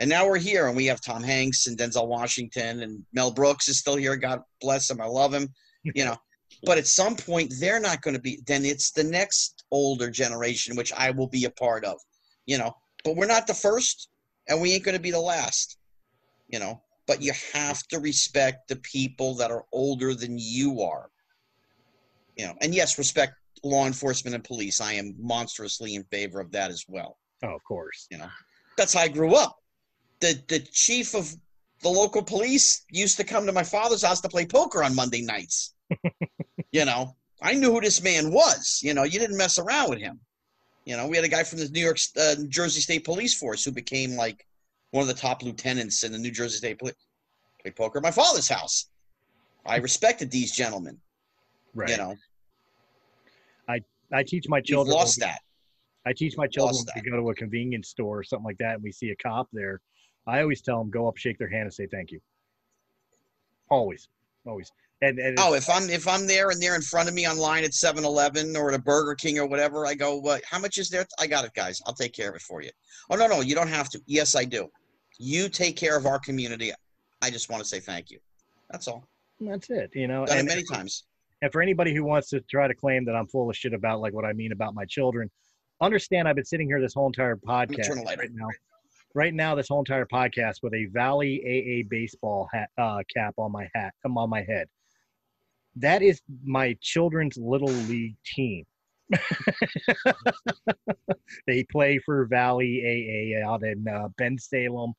And 0.00 0.08
now 0.08 0.26
we're 0.26 0.38
here 0.38 0.66
and 0.66 0.76
we 0.76 0.86
have 0.86 1.02
Tom 1.02 1.22
Hanks 1.22 1.66
and 1.66 1.76
Denzel 1.76 2.08
Washington 2.08 2.82
and 2.82 3.04
Mel 3.12 3.30
Brooks 3.30 3.68
is 3.68 3.78
still 3.78 3.96
here. 3.96 4.16
God 4.16 4.40
bless 4.60 4.90
him. 4.90 5.00
I 5.00 5.04
love 5.04 5.32
him, 5.32 5.48
you 5.84 6.04
know. 6.04 6.16
but 6.64 6.78
at 6.78 6.86
some 6.86 7.16
point, 7.16 7.52
they're 7.60 7.80
not 7.80 8.00
going 8.00 8.14
to 8.14 8.20
be, 8.20 8.40
then 8.46 8.64
it's 8.64 8.90
the 8.90 9.04
next 9.04 9.64
older 9.70 10.10
generation, 10.10 10.74
which 10.74 10.92
I 10.94 11.10
will 11.10 11.28
be 11.28 11.44
a 11.44 11.50
part 11.50 11.84
of, 11.84 11.98
you 12.46 12.56
know. 12.56 12.74
But 13.04 13.16
we're 13.16 13.26
not 13.26 13.46
the 13.46 13.54
first 13.54 14.08
and 14.48 14.60
we 14.60 14.72
ain't 14.72 14.84
going 14.84 14.96
to 14.96 15.02
be 15.02 15.10
the 15.10 15.20
last, 15.20 15.76
you 16.48 16.58
know. 16.58 16.80
But 17.06 17.22
you 17.22 17.32
have 17.52 17.82
to 17.88 18.00
respect 18.00 18.68
the 18.68 18.76
people 18.76 19.34
that 19.34 19.50
are 19.50 19.64
older 19.72 20.14
than 20.14 20.36
you 20.38 20.80
are 20.80 21.10
you 22.40 22.46
know 22.46 22.54
and 22.62 22.74
yes 22.74 22.96
respect 22.98 23.34
law 23.62 23.86
enforcement 23.86 24.34
and 24.34 24.42
police 24.44 24.80
i 24.80 24.92
am 24.92 25.14
monstrously 25.18 25.94
in 25.94 26.04
favor 26.04 26.40
of 26.40 26.50
that 26.50 26.70
as 26.70 26.84
well 26.88 27.18
Oh, 27.42 27.54
of 27.54 27.64
course. 27.64 28.06
you 28.10 28.18
know 28.18 28.28
that's 28.78 28.94
how 28.94 29.00
i 29.02 29.08
grew 29.08 29.34
up 29.34 29.56
the 30.20 30.32
the 30.48 30.60
chief 30.60 31.14
of 31.14 31.30
the 31.82 31.88
local 31.88 32.22
police 32.22 32.84
used 32.90 33.16
to 33.18 33.24
come 33.24 33.44
to 33.46 33.52
my 33.52 33.62
father's 33.62 34.02
house 34.02 34.20
to 34.22 34.28
play 34.28 34.46
poker 34.46 34.82
on 34.82 34.94
monday 34.94 35.22
nights 35.22 35.74
you 36.72 36.84
know 36.84 37.14
I 37.42 37.54
knew 37.54 37.72
who 37.72 37.80
this 37.80 38.02
man 38.02 38.32
was. 38.32 38.80
You 38.82 38.92
know, 38.92 39.04
you 39.04 39.18
didn't 39.18 39.38
mess 39.38 39.58
around 39.58 39.88
with 39.88 39.98
him. 39.98 40.20
You 40.84 40.96
know, 40.98 41.08
we 41.08 41.16
had 41.16 41.24
a 41.24 41.28
guy 41.28 41.42
from 41.42 41.58
the 41.60 41.68
New 41.70 41.80
York, 41.80 41.96
uh, 42.20 42.34
New 42.38 42.48
Jersey 42.48 42.82
State 42.82 43.02
Police 43.02 43.32
Force 43.32 43.64
who 43.64 43.70
became 43.72 44.10
like 44.14 44.46
one 44.90 45.00
of 45.00 45.08
the 45.08 45.14
top 45.14 45.42
lieutenants 45.42 46.02
in 46.04 46.12
the 46.12 46.18
New 46.18 46.30
Jersey 46.30 46.58
State 46.58 46.78
Police. 46.78 46.96
Played 47.62 47.76
poker 47.76 47.98
at 47.98 48.02
my 48.02 48.10
father's 48.10 48.46
house. 48.46 48.90
I 49.64 49.76
respected 49.76 50.30
these 50.30 50.52
gentlemen. 50.52 50.98
Right. 51.74 51.88
You 51.88 51.96
know, 51.96 52.14
I 54.12 54.22
teach 54.22 54.48
my 54.48 54.58
we've 54.58 54.64
children. 54.64 54.96
lost 54.96 55.20
that. 55.20 55.40
I 56.06 56.12
teach 56.12 56.36
my 56.36 56.46
children 56.46 56.82
we 56.96 57.02
go 57.02 57.16
to 57.16 57.30
a 57.30 57.34
convenience 57.34 57.88
store 57.90 58.18
or 58.20 58.22
something 58.22 58.44
like 58.44 58.58
that, 58.58 58.74
and 58.74 58.82
we 58.82 58.90
see 58.92 59.10
a 59.10 59.16
cop 59.16 59.48
there. 59.52 59.80
I 60.26 60.40
always 60.40 60.62
tell 60.62 60.78
them 60.78 60.90
go 60.90 61.08
up, 61.08 61.16
shake 61.16 61.38
their 61.38 61.48
hand, 61.48 61.64
and 61.64 61.72
say 61.74 61.86
thank 61.86 62.10
you. 62.10 62.20
Always, 63.70 64.08
always. 64.46 64.72
And, 65.02 65.18
and 65.18 65.38
Oh, 65.38 65.54
if 65.54 65.68
I'm 65.70 65.88
if 65.88 66.06
I'm 66.06 66.26
there 66.26 66.50
and 66.50 66.60
they're 66.60 66.74
in 66.74 66.82
front 66.82 67.08
of 67.08 67.14
me 67.14 67.26
online 67.26 67.64
at 67.64 67.70
7-Eleven 67.70 68.54
or 68.56 68.70
at 68.70 68.78
a 68.78 68.82
Burger 68.82 69.14
King 69.14 69.38
or 69.38 69.46
whatever, 69.46 69.86
I 69.86 69.94
go, 69.94 70.16
"What? 70.18 70.42
How 70.44 70.58
much 70.58 70.76
is 70.78 70.90
there?" 70.90 71.06
I 71.18 71.26
got 71.26 71.44
it, 71.44 71.52
guys. 71.54 71.80
I'll 71.86 71.94
take 71.94 72.12
care 72.12 72.28
of 72.28 72.36
it 72.36 72.42
for 72.42 72.60
you. 72.62 72.70
Oh 73.08 73.16
no, 73.16 73.26
no, 73.26 73.40
you 73.40 73.54
don't 73.54 73.68
have 73.68 73.88
to. 73.90 74.00
Yes, 74.06 74.34
I 74.36 74.44
do. 74.44 74.68
You 75.18 75.48
take 75.48 75.76
care 75.76 75.96
of 75.96 76.04
our 76.06 76.18
community. 76.18 76.72
I 77.22 77.30
just 77.30 77.50
want 77.50 77.62
to 77.62 77.68
say 77.68 77.80
thank 77.80 78.10
you. 78.10 78.18
That's 78.70 78.88
all. 78.88 79.06
that's 79.40 79.70
it. 79.70 79.90
You 79.94 80.06
know, 80.06 80.26
Done 80.26 80.36
it 80.36 80.40
and, 80.40 80.48
many 80.48 80.62
times. 80.64 81.04
And 81.42 81.50
for 81.52 81.62
anybody 81.62 81.94
who 81.94 82.04
wants 82.04 82.28
to 82.30 82.40
try 82.42 82.68
to 82.68 82.74
claim 82.74 83.04
that 83.06 83.14
I'm 83.14 83.26
full 83.26 83.48
of 83.48 83.56
shit 83.56 83.72
about 83.72 84.00
like 84.00 84.12
what 84.12 84.24
I 84.24 84.32
mean 84.32 84.52
about 84.52 84.74
my 84.74 84.84
children, 84.84 85.30
understand 85.80 86.28
I've 86.28 86.36
been 86.36 86.44
sitting 86.44 86.66
here 86.66 86.80
this 86.80 86.94
whole 86.94 87.06
entire 87.06 87.36
podcast 87.36 87.86
turn 87.86 87.98
the 87.98 88.04
light 88.04 88.18
right 88.18 88.30
now. 88.32 88.48
Right 89.14 89.34
now, 89.34 89.54
this 89.54 89.68
whole 89.68 89.80
entire 89.80 90.06
podcast 90.06 90.56
with 90.62 90.72
a 90.74 90.86
Valley 90.86 91.40
AA 91.42 91.88
baseball 91.88 92.48
hat 92.52 92.70
uh, 92.78 93.02
cap 93.14 93.34
on 93.38 93.50
my 93.50 93.68
hat, 93.74 93.92
um, 94.04 94.16
on 94.16 94.30
my 94.30 94.42
head. 94.42 94.68
That 95.76 96.02
is 96.02 96.20
my 96.44 96.76
children's 96.80 97.36
little 97.36 97.68
league 97.68 98.16
team. 98.24 98.66
they 101.46 101.64
play 101.64 101.98
for 101.98 102.26
Valley 102.26 103.34
AA 103.34 103.48
out 103.48 103.64
in 103.64 103.88
uh, 103.88 104.08
Bensalem, 104.20 104.92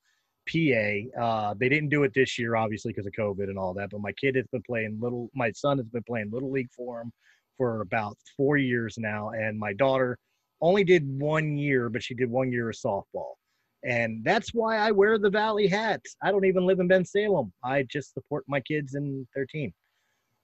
PA. 0.47 1.21
Uh, 1.21 1.53
they 1.59 1.69
didn't 1.69 1.89
do 1.89 2.03
it 2.03 2.13
this 2.13 2.37
year, 2.37 2.55
obviously, 2.55 2.91
because 2.91 3.05
of 3.05 3.13
COVID 3.13 3.43
and 3.43 3.57
all 3.57 3.73
that. 3.73 3.89
But 3.91 4.01
my 4.01 4.11
kid 4.13 4.35
has 4.35 4.45
been 4.51 4.63
playing 4.63 4.99
little. 5.01 5.29
My 5.35 5.51
son 5.51 5.77
has 5.77 5.87
been 5.87 6.03
playing 6.03 6.31
little 6.31 6.51
league 6.51 6.71
for 6.75 7.01
him 7.01 7.11
for 7.57 7.81
about 7.81 8.17
four 8.35 8.57
years 8.57 8.95
now, 8.97 9.29
and 9.29 9.57
my 9.57 9.73
daughter 9.73 10.17
only 10.61 10.83
did 10.83 11.03
one 11.19 11.57
year, 11.57 11.89
but 11.89 12.03
she 12.03 12.13
did 12.13 12.29
one 12.29 12.51
year 12.51 12.69
of 12.69 12.75
softball. 12.75 13.33
And 13.83 14.23
that's 14.23 14.53
why 14.53 14.77
I 14.77 14.91
wear 14.91 15.17
the 15.17 15.29
Valley 15.29 15.67
hat. 15.67 16.01
I 16.21 16.31
don't 16.31 16.45
even 16.45 16.65
live 16.65 16.79
in 16.79 16.87
Bensalem. 16.87 17.51
I 17.63 17.83
just 17.83 18.13
support 18.13 18.43
my 18.47 18.59
kids 18.61 18.93
and 18.93 19.27
their 19.33 19.45
team. 19.45 19.73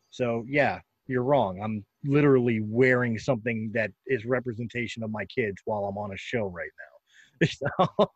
So 0.09 0.43
yeah, 0.47 0.79
you're 1.05 1.23
wrong. 1.23 1.61
I'm 1.61 1.85
literally 2.03 2.61
wearing 2.63 3.19
something 3.19 3.71
that 3.73 3.91
is 4.07 4.25
representation 4.25 5.03
of 5.03 5.11
my 5.11 5.25
kids 5.25 5.57
while 5.65 5.85
I'm 5.85 5.97
on 5.97 6.13
a 6.13 6.17
show 6.17 6.45
right 6.45 6.71
now. 6.79 6.96
So, 7.45 7.67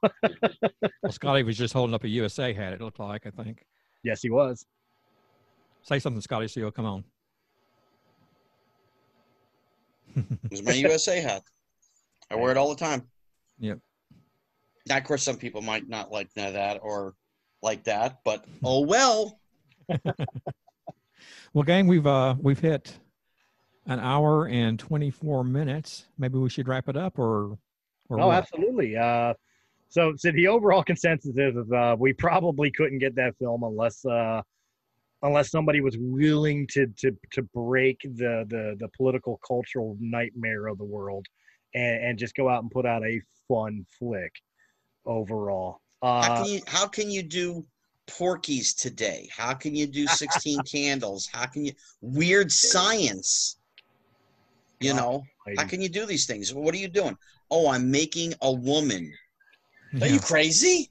Well, 1.03 1.11
Scotty 1.11 1.43
was 1.43 1.57
just 1.57 1.73
holding 1.73 1.93
up 1.93 2.03
a 2.03 2.07
USA 2.09 2.53
hat. 2.53 2.73
It 2.73 2.81
looked 2.81 2.99
like 2.99 3.25
I 3.25 3.43
think. 3.43 3.65
yes, 4.03 4.21
he 4.21 4.29
was. 4.29 4.65
Say 5.83 5.99
something, 5.99 6.21
Scotty. 6.21 6.47
So 6.47 6.59
you'll 6.59 6.71
come 6.71 6.85
on. 6.85 7.03
It 10.15 10.51
was 10.51 10.63
my 10.63 10.73
USA 10.73 11.21
hat. 11.21 11.43
I 12.29 12.35
wear 12.35 12.51
it 12.51 12.57
all 12.57 12.69
the 12.69 12.75
time. 12.75 13.03
Yep. 13.59 13.79
Now, 14.87 14.97
of 14.97 15.03
course, 15.03 15.23
some 15.23 15.37
people 15.37 15.61
might 15.61 15.87
not 15.87 16.11
like 16.11 16.29
that 16.35 16.79
or 16.81 17.15
like 17.61 17.83
that, 17.85 18.19
but 18.25 18.45
oh 18.63 18.81
well. 18.81 19.39
Well, 21.53 21.63
gang, 21.63 21.85
we've 21.87 22.07
uh 22.07 22.35
we've 22.39 22.59
hit 22.59 22.97
an 23.85 23.99
hour 23.99 24.47
and 24.47 24.79
twenty 24.79 25.11
four 25.11 25.43
minutes. 25.43 26.05
Maybe 26.17 26.37
we 26.37 26.49
should 26.49 26.69
wrap 26.69 26.87
it 26.87 26.95
up, 26.95 27.19
or 27.19 27.25
or 27.43 27.57
Oh, 28.19 28.27
what? 28.27 28.37
absolutely. 28.37 28.97
Uh, 28.97 29.33
so, 29.89 30.13
so 30.17 30.31
the 30.31 30.47
overall 30.47 30.83
consensus 30.91 31.35
is, 31.35 31.55
is 31.55 31.71
uh, 31.71 31.95
we 31.97 32.13
probably 32.13 32.71
couldn't 32.71 32.99
get 32.99 33.15
that 33.15 33.35
film 33.37 33.63
unless 33.63 34.05
uh, 34.05 34.41
unless 35.23 35.51
somebody 35.51 35.81
was 35.81 35.97
willing 35.99 36.67
to 36.67 36.87
to 36.97 37.15
to 37.31 37.43
break 37.53 37.99
the 38.01 38.45
the 38.49 38.75
the 38.79 38.87
political 38.95 39.39
cultural 39.47 39.97
nightmare 39.99 40.67
of 40.67 40.77
the 40.77 40.83
world 40.83 41.25
and, 41.73 42.03
and 42.03 42.19
just 42.19 42.35
go 42.35 42.49
out 42.49 42.61
and 42.63 42.71
put 42.71 42.85
out 42.85 43.03
a 43.05 43.21
fun 43.47 43.85
flick 43.99 44.33
overall. 45.05 45.81
How 46.01 46.09
Uh, 46.09 46.43
can 46.43 46.45
you 46.45 46.61
how 46.67 46.87
can 46.87 47.11
you 47.11 47.23
do 47.23 47.63
Porky's 48.07 48.73
today? 48.73 49.29
How 49.31 49.53
can 49.53 49.75
you 49.75 49.87
do 49.87 50.07
16 50.07 50.63
candles? 50.71 51.29
How 51.31 51.45
can 51.45 51.65
you 51.65 51.73
weird 52.01 52.51
science? 52.51 53.57
You 54.79 54.95
know, 54.95 55.23
how 55.57 55.65
can 55.65 55.79
you 55.79 55.89
do 55.89 56.07
these 56.07 56.25
things? 56.25 56.55
What 56.55 56.73
are 56.73 56.79
you 56.79 56.87
doing? 56.87 57.15
Oh, 57.51 57.69
I'm 57.69 57.91
making 57.91 58.33
a 58.41 58.51
woman. 58.51 59.13
Are 59.99 60.07
you 60.07 60.19
crazy? 60.19 60.89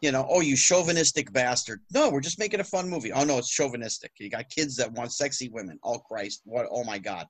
You 0.00 0.10
know, 0.10 0.26
oh, 0.30 0.40
you 0.40 0.56
chauvinistic 0.56 1.30
bastard. 1.32 1.82
No, 1.92 2.08
we're 2.08 2.22
just 2.22 2.38
making 2.38 2.60
a 2.60 2.64
fun 2.64 2.88
movie. 2.88 3.12
Oh 3.12 3.24
no, 3.24 3.36
it's 3.36 3.50
chauvinistic. 3.50 4.12
You 4.18 4.30
got 4.30 4.48
kids 4.48 4.74
that 4.76 4.90
want 4.92 5.12
sexy 5.12 5.50
women. 5.50 5.78
Oh 5.84 5.98
Christ, 5.98 6.40
what? 6.44 6.66
Oh 6.70 6.82
my 6.84 6.98
God, 6.98 7.26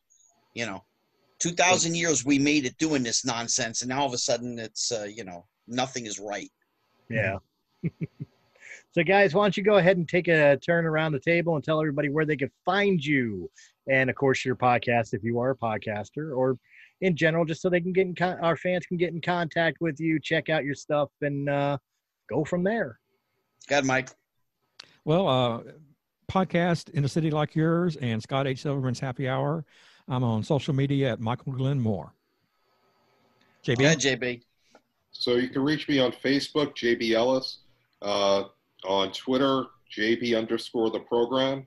you 0.54 0.66
know, 0.66 0.84
two 1.40 1.50
thousand 1.50 1.96
years 1.96 2.24
we 2.24 2.38
made 2.38 2.64
it 2.64 2.78
doing 2.78 3.02
this 3.02 3.24
nonsense, 3.24 3.82
and 3.82 3.88
now 3.88 4.02
all 4.02 4.06
of 4.06 4.12
a 4.12 4.18
sudden 4.18 4.58
it's 4.60 4.92
uh, 4.92 5.08
you 5.12 5.24
know 5.24 5.46
nothing 5.66 6.06
is 6.06 6.20
right. 6.20 6.50
Yeah. 7.08 7.38
so, 8.92 9.02
guys, 9.02 9.34
why 9.34 9.44
don't 9.44 9.56
you 9.56 9.64
go 9.64 9.78
ahead 9.78 9.96
and 9.96 10.08
take 10.08 10.28
a 10.28 10.56
turn 10.58 10.86
around 10.86 11.10
the 11.10 11.20
table 11.20 11.56
and 11.56 11.64
tell 11.64 11.80
everybody 11.80 12.08
where 12.08 12.24
they 12.24 12.36
can 12.36 12.52
find 12.64 13.04
you, 13.04 13.50
and 13.88 14.08
of 14.08 14.14
course 14.14 14.44
your 14.44 14.54
podcast 14.54 15.12
if 15.12 15.24
you 15.24 15.40
are 15.40 15.50
a 15.50 15.56
podcaster, 15.56 16.36
or 16.36 16.56
in 17.00 17.16
general, 17.16 17.44
just 17.44 17.62
so 17.62 17.70
they 17.70 17.80
can 17.80 17.92
get 17.92 18.06
in 18.06 18.14
con- 18.14 18.38
our 18.40 18.56
fans 18.56 18.86
can 18.86 18.96
get 18.96 19.12
in 19.12 19.20
contact 19.20 19.78
with 19.80 19.98
you, 20.00 20.18
check 20.20 20.48
out 20.48 20.64
your 20.64 20.74
stuff, 20.74 21.10
and 21.22 21.48
uh, 21.48 21.78
go 22.28 22.44
from 22.44 22.62
there. 22.62 22.98
God, 23.68 23.84
Mike. 23.84 24.10
Well, 25.04 25.28
uh, 25.28 25.62
podcast 26.30 26.90
in 26.90 27.04
a 27.04 27.08
city 27.08 27.30
like 27.30 27.54
yours 27.54 27.96
and 27.96 28.22
Scott 28.22 28.46
H. 28.46 28.62
Silverman's 28.62 29.00
Happy 29.00 29.28
Hour. 29.28 29.64
I'm 30.08 30.24
on 30.24 30.42
social 30.42 30.74
media 30.74 31.12
at 31.12 31.20
Michael 31.20 31.52
Glenn 31.52 31.80
Moore. 31.80 32.12
JB. 33.64 33.80
Yeah, 33.80 33.94
JB. 33.94 34.42
So 35.12 35.34
you 35.36 35.48
can 35.48 35.62
reach 35.62 35.88
me 35.88 35.98
on 35.98 36.12
Facebook, 36.12 36.74
JB 36.76 37.12
Ellis, 37.12 37.58
uh, 38.02 38.44
on 38.84 39.12
Twitter, 39.12 39.64
JB 39.96 40.36
underscore 40.38 40.90
the 40.90 41.00
program. 41.00 41.66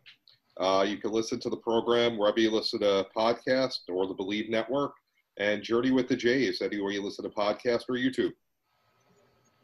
Uh, 0.57 0.85
you 0.87 0.97
can 0.97 1.11
listen 1.11 1.39
to 1.41 1.49
the 1.49 1.57
program 1.57 2.17
wherever 2.17 2.39
you 2.39 2.51
listen 2.51 2.79
to 2.79 3.05
podcast 3.15 3.79
or 3.89 4.07
the 4.07 4.13
Believe 4.13 4.49
Network, 4.49 4.93
and 5.37 5.63
Journey 5.63 5.91
with 5.91 6.07
the 6.07 6.15
Jays 6.15 6.61
anywhere 6.61 6.91
you 6.91 7.03
listen 7.03 7.23
to 7.23 7.29
podcast 7.29 7.83
or 7.89 7.95
YouTube. 7.95 8.31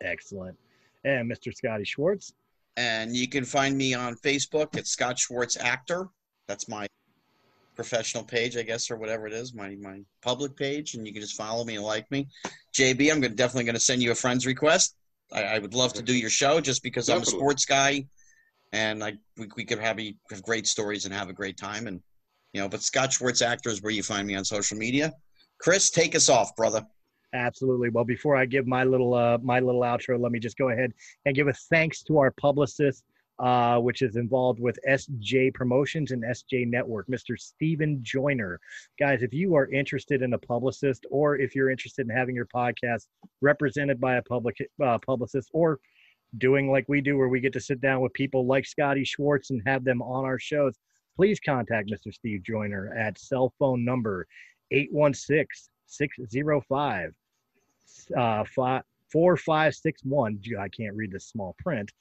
Excellent. 0.01 0.57
And 1.03 1.29
Mr. 1.29 1.53
Scotty 1.53 1.83
Schwartz. 1.83 2.33
And 2.77 3.15
you 3.15 3.27
can 3.27 3.43
find 3.43 3.77
me 3.77 3.93
on 3.93 4.15
Facebook 4.15 4.77
at 4.77 4.87
Scott 4.87 5.19
Schwartz 5.19 5.57
Actor. 5.57 6.07
That's 6.47 6.67
my 6.69 6.87
professional 7.75 8.23
page, 8.23 8.57
I 8.57 8.63
guess, 8.63 8.91
or 8.91 8.97
whatever 8.97 9.25
it 9.27 9.33
is, 9.33 9.53
my 9.53 9.75
my 9.81 10.01
public 10.21 10.55
page, 10.57 10.95
and 10.95 11.07
you 11.07 11.13
can 11.13 11.21
just 11.21 11.35
follow 11.35 11.63
me 11.63 11.75
and 11.75 11.83
like 11.83 12.09
me. 12.11 12.27
JB, 12.73 13.11
I'm 13.11 13.21
gonna, 13.21 13.35
definitely 13.35 13.63
going 13.63 13.75
to 13.75 13.79
send 13.79 14.01
you 14.01 14.11
a 14.11 14.15
friend's 14.15 14.45
request. 14.45 14.95
I, 15.31 15.43
I 15.43 15.59
would 15.59 15.73
love 15.73 15.93
to 15.93 16.01
do 16.01 16.13
your 16.13 16.29
show 16.29 16.59
just 16.59 16.83
because 16.83 17.09
I'm 17.09 17.21
a 17.21 17.25
sports 17.25 17.65
guy, 17.65 18.05
and 18.73 19.03
I 19.03 19.13
we, 19.37 19.47
we 19.55 19.63
could 19.63 19.79
have, 19.79 19.99
a, 19.99 20.13
have 20.29 20.43
great 20.43 20.67
stories 20.67 21.05
and 21.05 21.13
have 21.13 21.29
a 21.29 21.33
great 21.33 21.57
time. 21.57 21.87
And 21.87 22.01
you 22.53 22.59
know, 22.61 22.67
but 22.67 22.81
Scott 22.81 23.13
Schwartz 23.13 23.41
Actor 23.41 23.69
is 23.69 23.81
where 23.81 23.93
you 23.93 24.03
find 24.03 24.27
me 24.27 24.35
on 24.35 24.43
social 24.43 24.77
media. 24.77 25.13
Chris, 25.59 25.89
take 25.89 26.15
us 26.15 26.29
off, 26.29 26.55
brother. 26.55 26.85
Absolutely. 27.33 27.89
Well, 27.89 28.05
before 28.05 28.35
I 28.35 28.45
give 28.45 28.65
my 28.65 28.83
little 28.83 29.13
uh, 29.13 29.37
my 29.41 29.59
little 29.59 29.81
outro, 29.81 30.19
let 30.19 30.31
me 30.31 30.39
just 30.39 30.57
go 30.57 30.69
ahead 30.69 30.93
and 31.25 31.35
give 31.35 31.47
a 31.47 31.53
thanks 31.53 32.01
to 32.03 32.17
our 32.17 32.31
publicist, 32.31 33.03
uh, 33.37 33.77
which 33.77 34.01
is 34.01 34.15
involved 34.15 34.59
with 34.59 34.79
SJ 34.87 35.53
Promotions 35.53 36.11
and 36.11 36.23
SJ 36.23 36.67
Network, 36.67 37.07
Mr. 37.07 37.37
Stephen 37.37 37.99
Joyner. 38.01 38.59
Guys, 38.99 39.21
if 39.21 39.31
you 39.31 39.53
are 39.55 39.69
interested 39.69 40.23
in 40.23 40.33
a 40.33 40.39
publicist, 40.39 41.05
or 41.11 41.37
if 41.37 41.53
you're 41.53 41.69
interested 41.69 42.09
in 42.09 42.15
having 42.15 42.35
your 42.35 42.47
podcast 42.47 43.05
represented 43.41 44.01
by 44.01 44.15
a 44.15 44.23
public 44.23 44.57
uh, 44.83 44.97
publicist, 45.05 45.51
or 45.53 45.79
doing 46.39 46.71
like 46.71 46.85
we 46.87 46.99
do, 46.99 47.15
where 47.15 47.29
we 47.29 47.39
get 47.39 47.53
to 47.53 47.59
sit 47.59 47.79
down 47.79 48.01
with 48.01 48.13
people 48.13 48.47
like 48.47 48.65
Scotty 48.65 49.03
Schwartz 49.03 49.51
and 49.51 49.61
have 49.67 49.83
them 49.83 50.01
on 50.01 50.25
our 50.25 50.39
shows, 50.39 50.79
please 51.15 51.39
contact 51.39 51.91
Mr. 51.91 52.11
Steve 52.11 52.41
Joyner 52.43 52.91
at 52.97 53.19
cell 53.19 53.53
phone 53.59 53.85
number 53.85 54.25
816 54.71 55.69
605 55.87 57.11
uh, 58.15 58.43
five, 58.55 58.83
4561. 59.11 60.39
I 60.59 60.69
can't 60.69 60.95
read 60.95 61.11
this 61.11 61.27
small 61.27 61.55
print. 61.59 61.91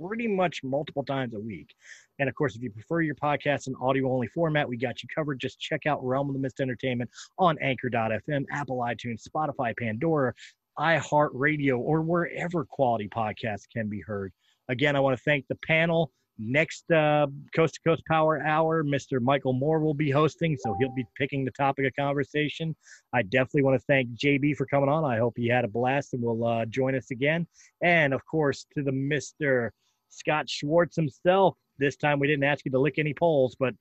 pretty 0.00 0.26
much 0.28 0.62
multiple 0.64 1.04
times 1.04 1.34
a 1.34 1.40
week. 1.40 1.74
And 2.18 2.28
of 2.28 2.34
course, 2.34 2.56
if 2.56 2.62
you 2.62 2.70
prefer 2.70 3.02
your 3.02 3.14
podcast 3.14 3.68
in 3.68 3.74
audio 3.80 4.10
only 4.10 4.28
format, 4.28 4.68
we 4.68 4.76
got 4.76 5.02
you 5.02 5.08
covered. 5.14 5.38
Just 5.38 5.60
check 5.60 5.86
out 5.86 6.04
Realm 6.04 6.28
of 6.28 6.34
the 6.34 6.40
Mist 6.40 6.60
Entertainment 6.60 7.10
on 7.38 7.58
anchor.fm, 7.60 8.44
Apple 8.50 8.78
iTunes, 8.78 9.26
Spotify, 9.26 9.76
Pandora, 9.76 10.32
iHeartRadio, 10.78 11.78
or 11.78 12.02
wherever 12.02 12.64
quality 12.64 13.08
podcasts 13.08 13.64
can 13.72 13.88
be 13.88 14.00
heard. 14.00 14.32
Again, 14.68 14.96
I 14.96 15.00
want 15.00 15.16
to 15.16 15.22
thank 15.22 15.46
the 15.48 15.58
panel. 15.66 16.10
Next 16.38 16.90
uh, 16.90 17.28
Coast 17.54 17.74
to 17.74 17.80
Coast 17.86 18.02
Power 18.06 18.42
Hour, 18.44 18.84
Mr. 18.84 19.20
Michael 19.22 19.54
Moore 19.54 19.80
will 19.80 19.94
be 19.94 20.10
hosting, 20.10 20.56
so 20.58 20.76
he'll 20.78 20.94
be 20.94 21.06
picking 21.16 21.44
the 21.44 21.50
topic 21.52 21.86
of 21.86 21.92
conversation. 21.98 22.76
I 23.14 23.22
definitely 23.22 23.62
want 23.62 23.80
to 23.80 23.84
thank 23.86 24.10
JB 24.10 24.56
for 24.56 24.66
coming 24.66 24.90
on. 24.90 25.04
I 25.04 25.16
hope 25.16 25.34
he 25.36 25.48
had 25.48 25.64
a 25.64 25.68
blast 25.68 26.12
and 26.12 26.22
will 26.22 26.46
uh, 26.46 26.66
join 26.66 26.94
us 26.94 27.10
again. 27.10 27.46
And 27.82 28.12
of 28.12 28.24
course, 28.26 28.66
to 28.74 28.82
the 28.82 28.90
Mr. 28.90 29.70
Scott 30.10 30.48
Schwartz 30.48 30.96
himself. 30.96 31.56
This 31.78 31.96
time 31.96 32.18
we 32.18 32.26
didn't 32.26 32.44
ask 32.44 32.64
you 32.64 32.70
to 32.72 32.78
lick 32.78 32.98
any 32.98 33.14
poles, 33.14 33.56
but 33.58 33.74